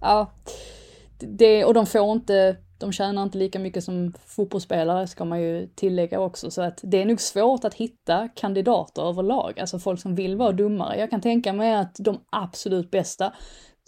ja, 0.00 0.30
det, 1.18 1.64
och 1.64 1.74
de 1.74 1.86
får 1.86 2.12
inte, 2.12 2.56
de 2.78 2.92
tjänar 2.92 3.22
inte 3.22 3.38
lika 3.38 3.58
mycket 3.58 3.84
som 3.84 4.12
fotbollsspelare 4.26 5.06
ska 5.06 5.24
man 5.24 5.42
ju 5.42 5.66
tillägga 5.74 6.20
också, 6.20 6.50
så 6.50 6.62
att 6.62 6.80
det 6.82 7.02
är 7.02 7.04
nog 7.06 7.20
svårt 7.20 7.64
att 7.64 7.74
hitta 7.74 8.28
kandidater 8.34 9.02
överlag, 9.02 9.60
alltså 9.60 9.78
folk 9.78 10.00
som 10.00 10.14
vill 10.14 10.36
vara 10.36 10.52
domare. 10.52 10.98
Jag 10.98 11.10
kan 11.10 11.20
tänka 11.20 11.52
mig 11.52 11.74
att 11.74 11.96
de 11.98 12.20
absolut 12.30 12.90
bästa 12.90 13.32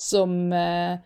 som 0.01 0.53
eh, 0.53 0.99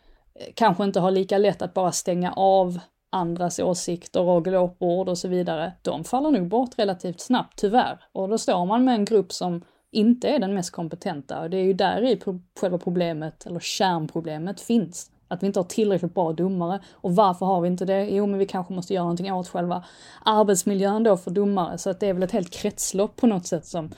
kanske 0.55 0.85
inte 0.85 1.01
har 1.01 1.11
lika 1.11 1.39
lätt 1.39 1.63
att 1.63 1.75
bara 1.75 1.93
stänga 1.93 2.33
av 2.33 2.81
andras 3.11 3.59
åsikter 3.59 4.21
och 4.21 4.45
glåpord 4.45 5.09
och 5.09 5.19
så 5.19 5.29
vidare, 5.29 5.73
de 5.83 6.05
faller 6.05 6.31
nog 6.31 6.49
bort 6.49 6.79
relativt 6.79 7.21
snabbt 7.21 7.59
tyvärr. 7.59 8.01
Och 8.13 8.29
då 8.29 8.39
står 8.39 8.67
man 8.67 8.85
med 8.85 8.95
en 8.95 9.05
grupp 9.05 9.33
som 9.33 9.65
inte 9.91 10.29
är 10.29 10.39
den 10.39 10.55
mest 10.55 10.71
kompetenta 10.71 11.41
och 11.41 11.51
det 11.51 11.57
är 11.57 11.65
ju 11.65 11.73
där 11.73 12.05
i 12.05 12.21
själva 12.61 12.79
problemet, 12.79 13.47
eller 13.47 13.61
kärnproblemet, 13.61 14.61
finns. 14.61 15.11
Att 15.29 15.43
vi 15.43 15.47
inte 15.47 15.59
har 15.59 15.65
tillräckligt 15.65 16.15
bra 16.15 16.33
domare. 16.33 16.81
Och 16.93 17.17
varför 17.17 17.47
har 17.47 17.61
vi 17.61 17.69
inte 17.69 17.85
det? 17.85 18.05
Jo, 18.05 18.27
men 18.27 18.39
vi 18.39 18.47
kanske 18.47 18.75
måste 18.75 18.95
göra 18.95 19.05
någonting 19.05 19.33
åt 19.33 19.49
själva 19.49 19.85
arbetsmiljön 20.25 21.03
då 21.03 21.17
för 21.17 21.31
domare. 21.31 21.79
Så 21.79 21.91
att 21.91 22.01
det 22.01 22.07
är 22.07 22.13
väl 22.13 22.23
ett 22.23 22.33
helt 22.33 22.51
kretslopp 22.51 23.17
på 23.17 23.27
något 23.27 23.47
sätt 23.47 23.67
som 23.67 23.91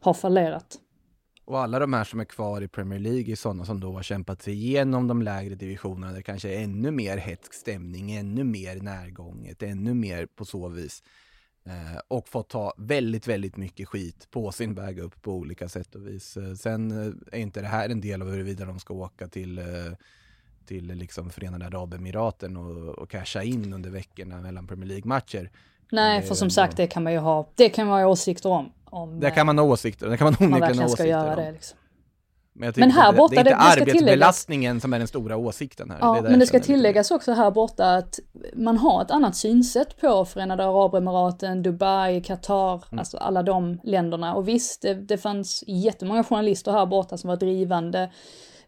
har 0.00 0.14
fallerat. 0.14 0.78
Och 1.50 1.60
alla 1.60 1.78
de 1.78 1.92
här 1.92 2.04
som 2.04 2.20
är 2.20 2.24
kvar 2.24 2.62
i 2.62 2.68
Premier 2.68 2.98
League 3.00 3.32
är 3.32 3.36
sådana 3.36 3.64
som 3.64 3.80
då 3.80 3.92
har 3.92 4.02
kämpat 4.02 4.42
sig 4.42 4.54
igenom 4.54 5.08
de 5.08 5.22
lägre 5.22 5.54
divisionerna. 5.54 6.12
Det 6.12 6.22
kanske 6.22 6.48
är 6.48 6.64
ännu 6.64 6.90
mer 6.90 7.16
hetsk 7.16 7.54
stämning, 7.54 8.12
ännu 8.12 8.44
mer 8.44 8.76
närgånget, 8.76 9.62
ännu 9.62 9.94
mer 9.94 10.26
på 10.26 10.44
så 10.44 10.68
vis. 10.68 11.02
Eh, 11.64 12.00
och 12.08 12.28
fått 12.28 12.48
ta 12.48 12.74
väldigt, 12.78 13.28
väldigt 13.28 13.56
mycket 13.56 13.88
skit 13.88 14.30
på 14.30 14.52
sin 14.52 14.74
väg 14.74 14.98
upp 14.98 15.22
på 15.22 15.32
olika 15.32 15.68
sätt 15.68 15.94
och 15.94 16.06
vis. 16.06 16.36
Eh, 16.36 16.54
sen 16.54 16.90
eh, 16.90 17.12
är 17.32 17.38
inte 17.38 17.60
det 17.60 17.66
här 17.66 17.88
en 17.88 18.00
del 18.00 18.22
av 18.22 18.30
huruvida 18.30 18.64
de 18.64 18.78
ska 18.78 18.94
åka 18.94 19.28
till 19.28 19.58
eh, 19.58 19.64
till 20.66 20.86
liksom 20.86 21.30
Förenade 21.30 21.66
Arabemiraten 21.66 22.56
och, 22.56 22.98
och 22.98 23.10
casha 23.10 23.42
in 23.42 23.72
under 23.72 23.90
veckorna 23.90 24.40
mellan 24.40 24.66
Premier 24.66 24.88
League-matcher. 24.88 25.50
Nej, 25.92 26.22
för 26.22 26.34
som 26.34 26.50
sagt, 26.50 26.76
det 26.76 26.86
kan 26.86 27.02
man 27.02 27.12
ju 27.12 27.18
ha, 27.18 27.48
det 27.54 27.68
kan 27.68 27.86
man 27.86 28.00
ha 28.00 28.08
åsikter 28.08 28.48
om. 28.48 28.72
om 28.84 29.20
det 29.20 29.30
kan 29.30 29.46
man 29.46 29.58
ha 29.58 29.64
åsikter 29.64 30.08
det 30.08 30.16
kan 30.16 30.24
man 30.24 30.48
onekligen 30.48 30.78
ha 30.78 30.84
åsikter 30.84 31.04
göra 31.04 31.30
om. 31.30 31.36
Det, 31.36 31.52
liksom. 31.52 31.76
Men, 32.52 32.72
men 32.76 32.90
här 32.90 33.12
borta, 33.12 33.34
det, 33.34 33.42
det 33.42 33.50
är 33.50 33.78
inte 33.78 33.84
det, 33.84 33.90
arbetsbelastningen 33.90 34.80
som 34.80 34.92
är 34.92 34.98
den 34.98 35.08
stora 35.08 35.36
åsikten 35.36 35.90
här. 35.90 35.98
Ja, 36.00 36.20
det 36.22 36.30
men 36.30 36.38
det 36.38 36.46
ska 36.46 36.60
tilläggas 36.60 37.10
också 37.10 37.32
här 37.32 37.50
borta 37.50 37.94
att 37.94 38.18
man 38.54 38.78
har 38.78 39.02
ett 39.02 39.10
annat 39.10 39.36
synsätt 39.36 40.00
på 40.00 40.24
Förenade 40.24 40.64
Arabemiraten, 40.64 41.62
Dubai, 41.62 42.22
Qatar, 42.22 42.84
mm. 42.90 42.98
alltså 42.98 43.16
alla 43.16 43.42
de 43.42 43.80
länderna. 43.84 44.34
Och 44.34 44.48
visst, 44.48 44.82
det, 44.82 44.94
det 44.94 45.18
fanns 45.18 45.64
jättemånga 45.66 46.24
journalister 46.24 46.72
här 46.72 46.86
borta 46.86 47.16
som 47.16 47.28
var 47.28 47.36
drivande 47.36 48.10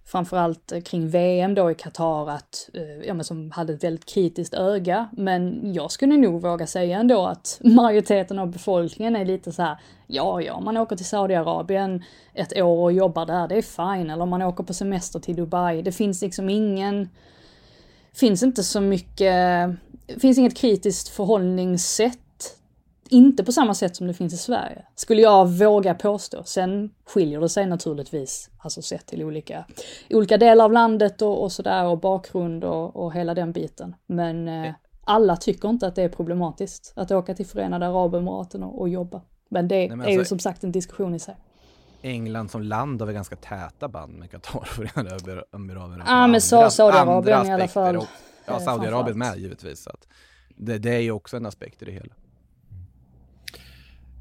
framförallt 0.05 0.73
eh, 0.73 0.81
kring 0.81 1.09
VM 1.09 1.55
då 1.55 1.71
i 1.71 1.75
Qatar 1.75 2.31
att, 2.31 2.71
eh, 2.75 3.07
ja 3.07 3.15
men 3.15 3.25
som 3.25 3.51
hade 3.51 3.73
ett 3.73 3.85
väldigt 3.85 4.07
kritiskt 4.07 4.55
öga. 4.55 5.09
Men 5.13 5.73
jag 5.75 5.91
skulle 5.91 6.17
nog 6.17 6.43
våga 6.43 6.67
säga 6.67 6.99
ändå 6.99 7.27
att 7.27 7.61
majoriteten 7.65 8.39
av 8.39 8.51
befolkningen 8.51 9.17
är 9.17 9.25
lite 9.25 9.53
så 9.53 9.63
här, 9.63 9.77
ja 10.07 10.41
ja, 10.41 10.61
man 10.61 10.77
åker 10.77 10.97
till 10.97 11.07
Saudiarabien 11.07 12.03
ett 12.35 12.57
år 12.57 12.83
och 12.83 12.93
jobbar 12.93 13.27
där, 13.27 13.49
det 13.49 13.55
är 13.55 13.63
fine. 13.97 14.11
Eller 14.11 14.27
man 14.27 14.43
åker 14.43 14.65
på 14.65 14.75
semester 14.75 15.19
till 15.19 15.37
Dubai, 15.37 15.83
det 15.83 15.93
finns 15.93 16.23
liksom 16.23 16.51
ingen, 16.51 17.09
finns 18.13 18.43
inte 18.43 18.63
så 18.63 18.81
mycket, 18.81 19.71
finns 20.21 20.39
inget 20.39 20.57
kritiskt 20.57 21.09
förhållningssätt 21.09 22.22
inte 23.13 23.45
på 23.45 23.53
samma 23.53 23.75
sätt 23.75 23.97
som 23.97 24.07
det 24.07 24.15
finns 24.15 24.35
i 24.35 24.37
Sverige. 24.37 24.85
Skulle 24.95 25.23
jag 25.23 25.47
våga 25.47 25.95
påstå. 25.95 26.45
Sen 26.45 26.91
skiljer 27.07 27.41
det 27.41 27.49
sig 27.49 27.67
naturligtvis, 27.67 28.51
alltså 28.59 28.83
sett 28.83 29.07
till 29.07 29.25
olika, 29.25 29.65
olika 30.11 30.39
delar 30.39 30.65
av 30.65 30.73
landet 30.73 31.23
och, 31.23 31.43
och 31.43 31.53
sådär 31.53 31.85
och 31.85 31.99
bakgrund 31.99 32.65
och, 32.65 32.97
och 32.97 33.15
hela 33.15 33.35
den 33.35 33.53
biten. 33.53 33.95
Men 34.07 34.49
eh, 34.49 34.75
alla 35.05 35.37
tycker 35.37 35.69
inte 35.69 35.87
att 35.87 35.95
det 35.95 36.03
är 36.03 36.09
problematiskt 36.09 36.93
att 36.97 37.11
åka 37.11 37.35
till 37.35 37.47
Förenade 37.47 37.87
Arabemiraten 37.87 38.63
och, 38.63 38.81
och 38.81 38.89
jobba. 38.89 39.21
Men 39.49 39.69
det 39.69 39.75
Nej, 39.75 39.89
men 39.89 40.01
alltså, 40.01 40.11
är 40.11 40.19
ju 40.19 40.25
som 40.25 40.39
sagt 40.39 40.65
en 40.65 40.73
diskussion 40.73 41.15
i 41.15 41.19
sig. 41.19 41.37
England 42.03 42.51
som 42.51 42.63
land 42.63 43.01
har 43.01 43.07
väl 43.07 43.15
ganska 43.15 43.37
täta 43.37 43.89
band 43.89 44.19
med 44.19 44.31
Qatar 44.31 44.59
och 44.59 44.67
Förenade 44.67 45.15
Arabemiraten. 45.15 46.03
Ja, 46.07 46.27
men 46.27 46.41
Saudiarabien 46.41 47.47
i 47.47 47.51
alla 47.51 47.69
fall. 47.69 47.97
Och, 47.97 48.07
ja, 48.47 48.61
Saudiarabien 48.61 49.19
med 49.19 49.39
givetvis. 49.39 49.83
Så 49.83 49.91
att 49.91 50.09
det, 50.57 50.79
det 50.79 50.95
är 50.95 51.01
ju 51.01 51.11
också 51.11 51.37
en 51.37 51.47
aspekt 51.47 51.83
i 51.83 51.85
det 51.85 51.93
hela. 51.93 52.15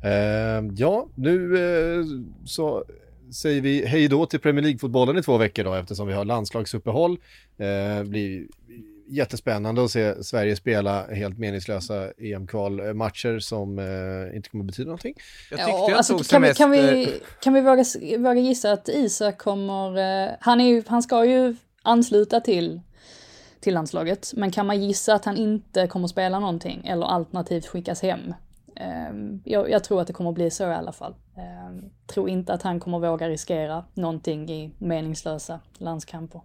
Uh, 0.06 0.74
ja, 0.78 1.08
nu 1.16 1.58
uh, 1.58 2.06
så 2.46 2.84
säger 3.34 3.62
vi 3.62 3.86
hej 3.86 4.08
då 4.08 4.26
till 4.26 4.40
Premier 4.40 4.64
League-fotbollen 4.64 5.18
i 5.18 5.24
två 5.24 5.38
veckor 5.38 5.64
då 5.64 5.74
eftersom 5.74 6.08
vi 6.08 6.14
har 6.14 6.26
landslagsuppehåll. 6.26 7.18
Uh, 7.60 8.04
blir 8.04 8.48
jättespännande 9.08 9.84
att 9.84 9.92
se 9.92 10.24
Sverige 10.24 10.56
spela 10.56 11.08
helt 11.08 11.38
meningslösa 11.38 12.12
EM-kvalmatcher 12.18 13.40
som 13.40 13.80
uh, 13.80 14.36
inte 14.36 14.50
kommer 14.50 14.64
att 14.64 14.68
betyda 14.68 14.86
någonting. 14.86 15.16
Jag 15.50 15.60
tyckte 15.60 15.72
ja, 15.72 15.90
jag 15.90 15.98
alltså, 15.98 16.18
tog 16.18 16.28
kan, 16.28 16.42
vi, 16.42 16.54
kan, 16.54 16.72
vi, 16.72 17.22
kan 17.44 17.54
vi 17.54 17.62
våga, 17.62 17.84
våga 18.18 18.40
gissa 18.42 18.72
att 18.72 18.90
Isak 18.90 19.38
kommer, 19.38 19.98
uh, 19.98 20.32
han, 20.40 20.62
är 20.62 20.66
ju, 20.66 20.84
han 20.88 21.04
ska 21.04 21.26
ju 21.26 21.56
ansluta 21.82 22.40
till 22.40 22.82
till 23.60 23.74
landslaget, 23.74 24.32
men 24.36 24.52
kan 24.52 24.66
man 24.68 24.84
gissa 24.84 25.14
att 25.14 25.26
han 25.26 25.38
inte 25.38 25.88
kommer 25.88 26.06
att 26.06 26.12
spela 26.12 26.40
någonting 26.40 26.88
eller 26.88 27.06
alternativt 27.06 27.66
skickas 27.66 28.02
hem? 28.02 28.34
Ehm, 28.76 29.42
jag, 29.46 29.70
jag, 29.70 29.84
tror 29.84 30.02
att 30.02 30.08
det 30.08 30.14
kommer 30.14 30.32
bli 30.32 30.52
så 30.52 30.64
i 30.64 30.74
alla 30.74 30.92
fall. 30.92 31.16
Ehm, 31.38 31.90
tror 32.08 32.30
inte 32.30 32.54
att 32.54 32.62
han 32.62 32.80
kommer 32.80 33.00
våga 33.00 33.30
riskera 33.30 33.86
någonting 33.94 34.50
i 34.50 34.72
meningslösa 34.78 35.60
landskamper. 35.78 36.42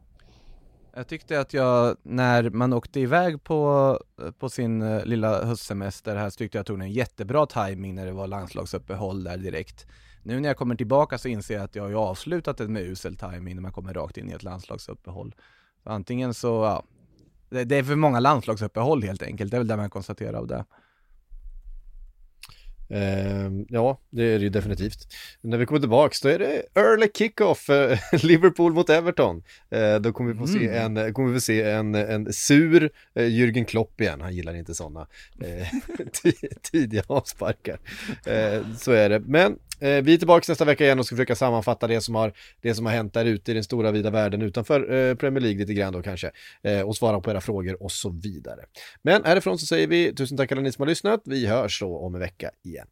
Jag 0.95 1.07
tyckte 1.07 1.41
att 1.41 1.55
jag, 1.55 1.97
när 2.03 2.51
man 2.51 2.73
åkte 2.73 3.01
iväg 3.01 3.45
på, 3.45 3.99
på 4.39 4.49
sin 4.49 4.83
eh, 4.83 5.05
lilla 5.05 5.45
höstsemester 5.45 6.17
här, 6.17 6.31
så 6.31 6.37
tyckte 6.37 6.59
jag 6.59 6.67
tog 6.67 6.81
en 6.81 6.93
jättebra 6.93 7.47
timing 7.47 7.95
när 7.95 8.07
det 8.07 8.13
var 8.13 8.27
landslagsuppehåll 8.27 9.25
där 9.25 9.37
direkt. 9.37 9.87
Nu 10.23 10.41
när 10.41 10.49
jag 10.49 10.57
kommer 10.57 10.75
tillbaka 10.75 11.19
så 11.19 11.29
inser 11.29 11.55
jag 11.55 11.65
att 11.65 11.75
jag 11.75 11.83
har 11.83 11.93
avslutat 11.93 12.57
det 12.57 12.69
med 12.69 12.83
usel 12.83 13.17
timing 13.17 13.55
när 13.55 13.63
man 13.63 13.73
kommer 13.73 13.95
rakt 13.95 14.17
in 14.17 14.31
i 14.31 14.33
ett 14.33 14.43
landslagsuppehåll. 14.43 15.35
Antingen 15.85 16.35
så, 16.35 16.49
ja, 16.49 16.85
det, 17.51 17.65
det 17.65 17.77
är 17.77 17.83
för 17.83 17.97
många 17.97 18.21
landslagsuppehåll 18.21 19.03
helt 19.03 19.23
enkelt, 19.23 19.51
det 19.51 19.57
är 19.57 19.61
väl 19.61 19.69
det 19.69 19.77
man 19.77 19.91
konstaterar 19.91 20.39
av 20.39 20.47
det. 20.47 20.65
Uh, 22.91 23.65
ja, 23.69 24.01
det 24.11 24.23
är 24.23 24.39
det 24.39 24.45
ju 24.45 24.49
definitivt. 24.49 25.15
När 25.41 25.59
vi 25.59 25.67
kommer 25.67 25.81
tillbaks 25.81 26.21
då 26.21 26.29
är 26.29 26.39
det 26.39 26.63
early 26.75 27.09
kickoff, 27.15 27.71
uh, 27.71 27.99
Liverpool 28.25 28.73
mot 28.73 28.91
Everton. 28.91 29.43
Uh, 29.75 30.01
då 30.01 30.13
kommer 30.13 30.33
vi 30.33 30.39
få 30.39 30.47
se 30.47 30.69
mm. 30.69 30.97
en, 30.97 31.15
kommer 31.15 31.33
vi 31.33 31.41
se 31.41 31.63
en, 31.63 31.95
en 31.95 32.33
sur 32.33 32.83
uh, 32.85 32.91
Jürgen 33.15 33.65
Klopp 33.65 34.01
igen. 34.01 34.21
Han 34.21 34.35
gillar 34.35 34.55
inte 34.55 34.75
sådana 34.75 35.07
tidiga 36.63 37.03
avsparkar. 37.07 37.79
så 38.79 38.93
är 38.93 39.09
det. 39.09 39.21
Men 39.21 39.59
Eh, 39.81 40.03
vi 40.03 40.15
är 40.15 40.19
tillbaka 40.19 40.45
nästa 40.49 40.65
vecka 40.65 40.85
igen 40.85 40.99
och 40.99 41.07
ska 41.07 41.17
försöka 41.17 41.35
sammanfatta 41.35 41.87
det 41.87 42.01
som 42.01 42.15
har, 42.15 42.33
det 42.61 42.75
som 42.75 42.87
har 42.87 42.93
hänt 42.93 43.15
där 43.15 43.25
ute 43.25 43.51
i 43.51 43.55
den 43.55 43.65
stora 43.65 43.93
vida 43.93 44.11
världen 44.11 44.43
utanför 44.43 44.81
eh, 44.81 45.15
Premier 45.15 45.41
League 45.41 45.59
lite 45.59 45.75
grann 45.75 45.93
då 45.93 46.03
kanske. 46.03 46.31
Eh, 46.63 46.81
och 46.81 46.97
svara 46.97 47.21
på 47.21 47.31
era 47.31 47.41
frågor 47.41 47.83
och 47.83 47.93
så 47.93 48.11
vidare. 48.11 48.61
Men 49.03 49.25
härifrån 49.25 49.59
så 49.59 49.67
säger 49.67 49.87
vi 49.87 50.15
tusen 50.15 50.37
tack 50.37 50.53
alla 50.53 50.61
ni 50.61 50.73
som 50.73 50.83
har 50.83 50.89
lyssnat. 50.89 51.23
Vi 51.25 51.47
hörs 51.47 51.81
då 51.81 51.99
om 51.99 52.15
en 52.15 52.21
vecka 52.21 52.51
igen. 52.65 52.87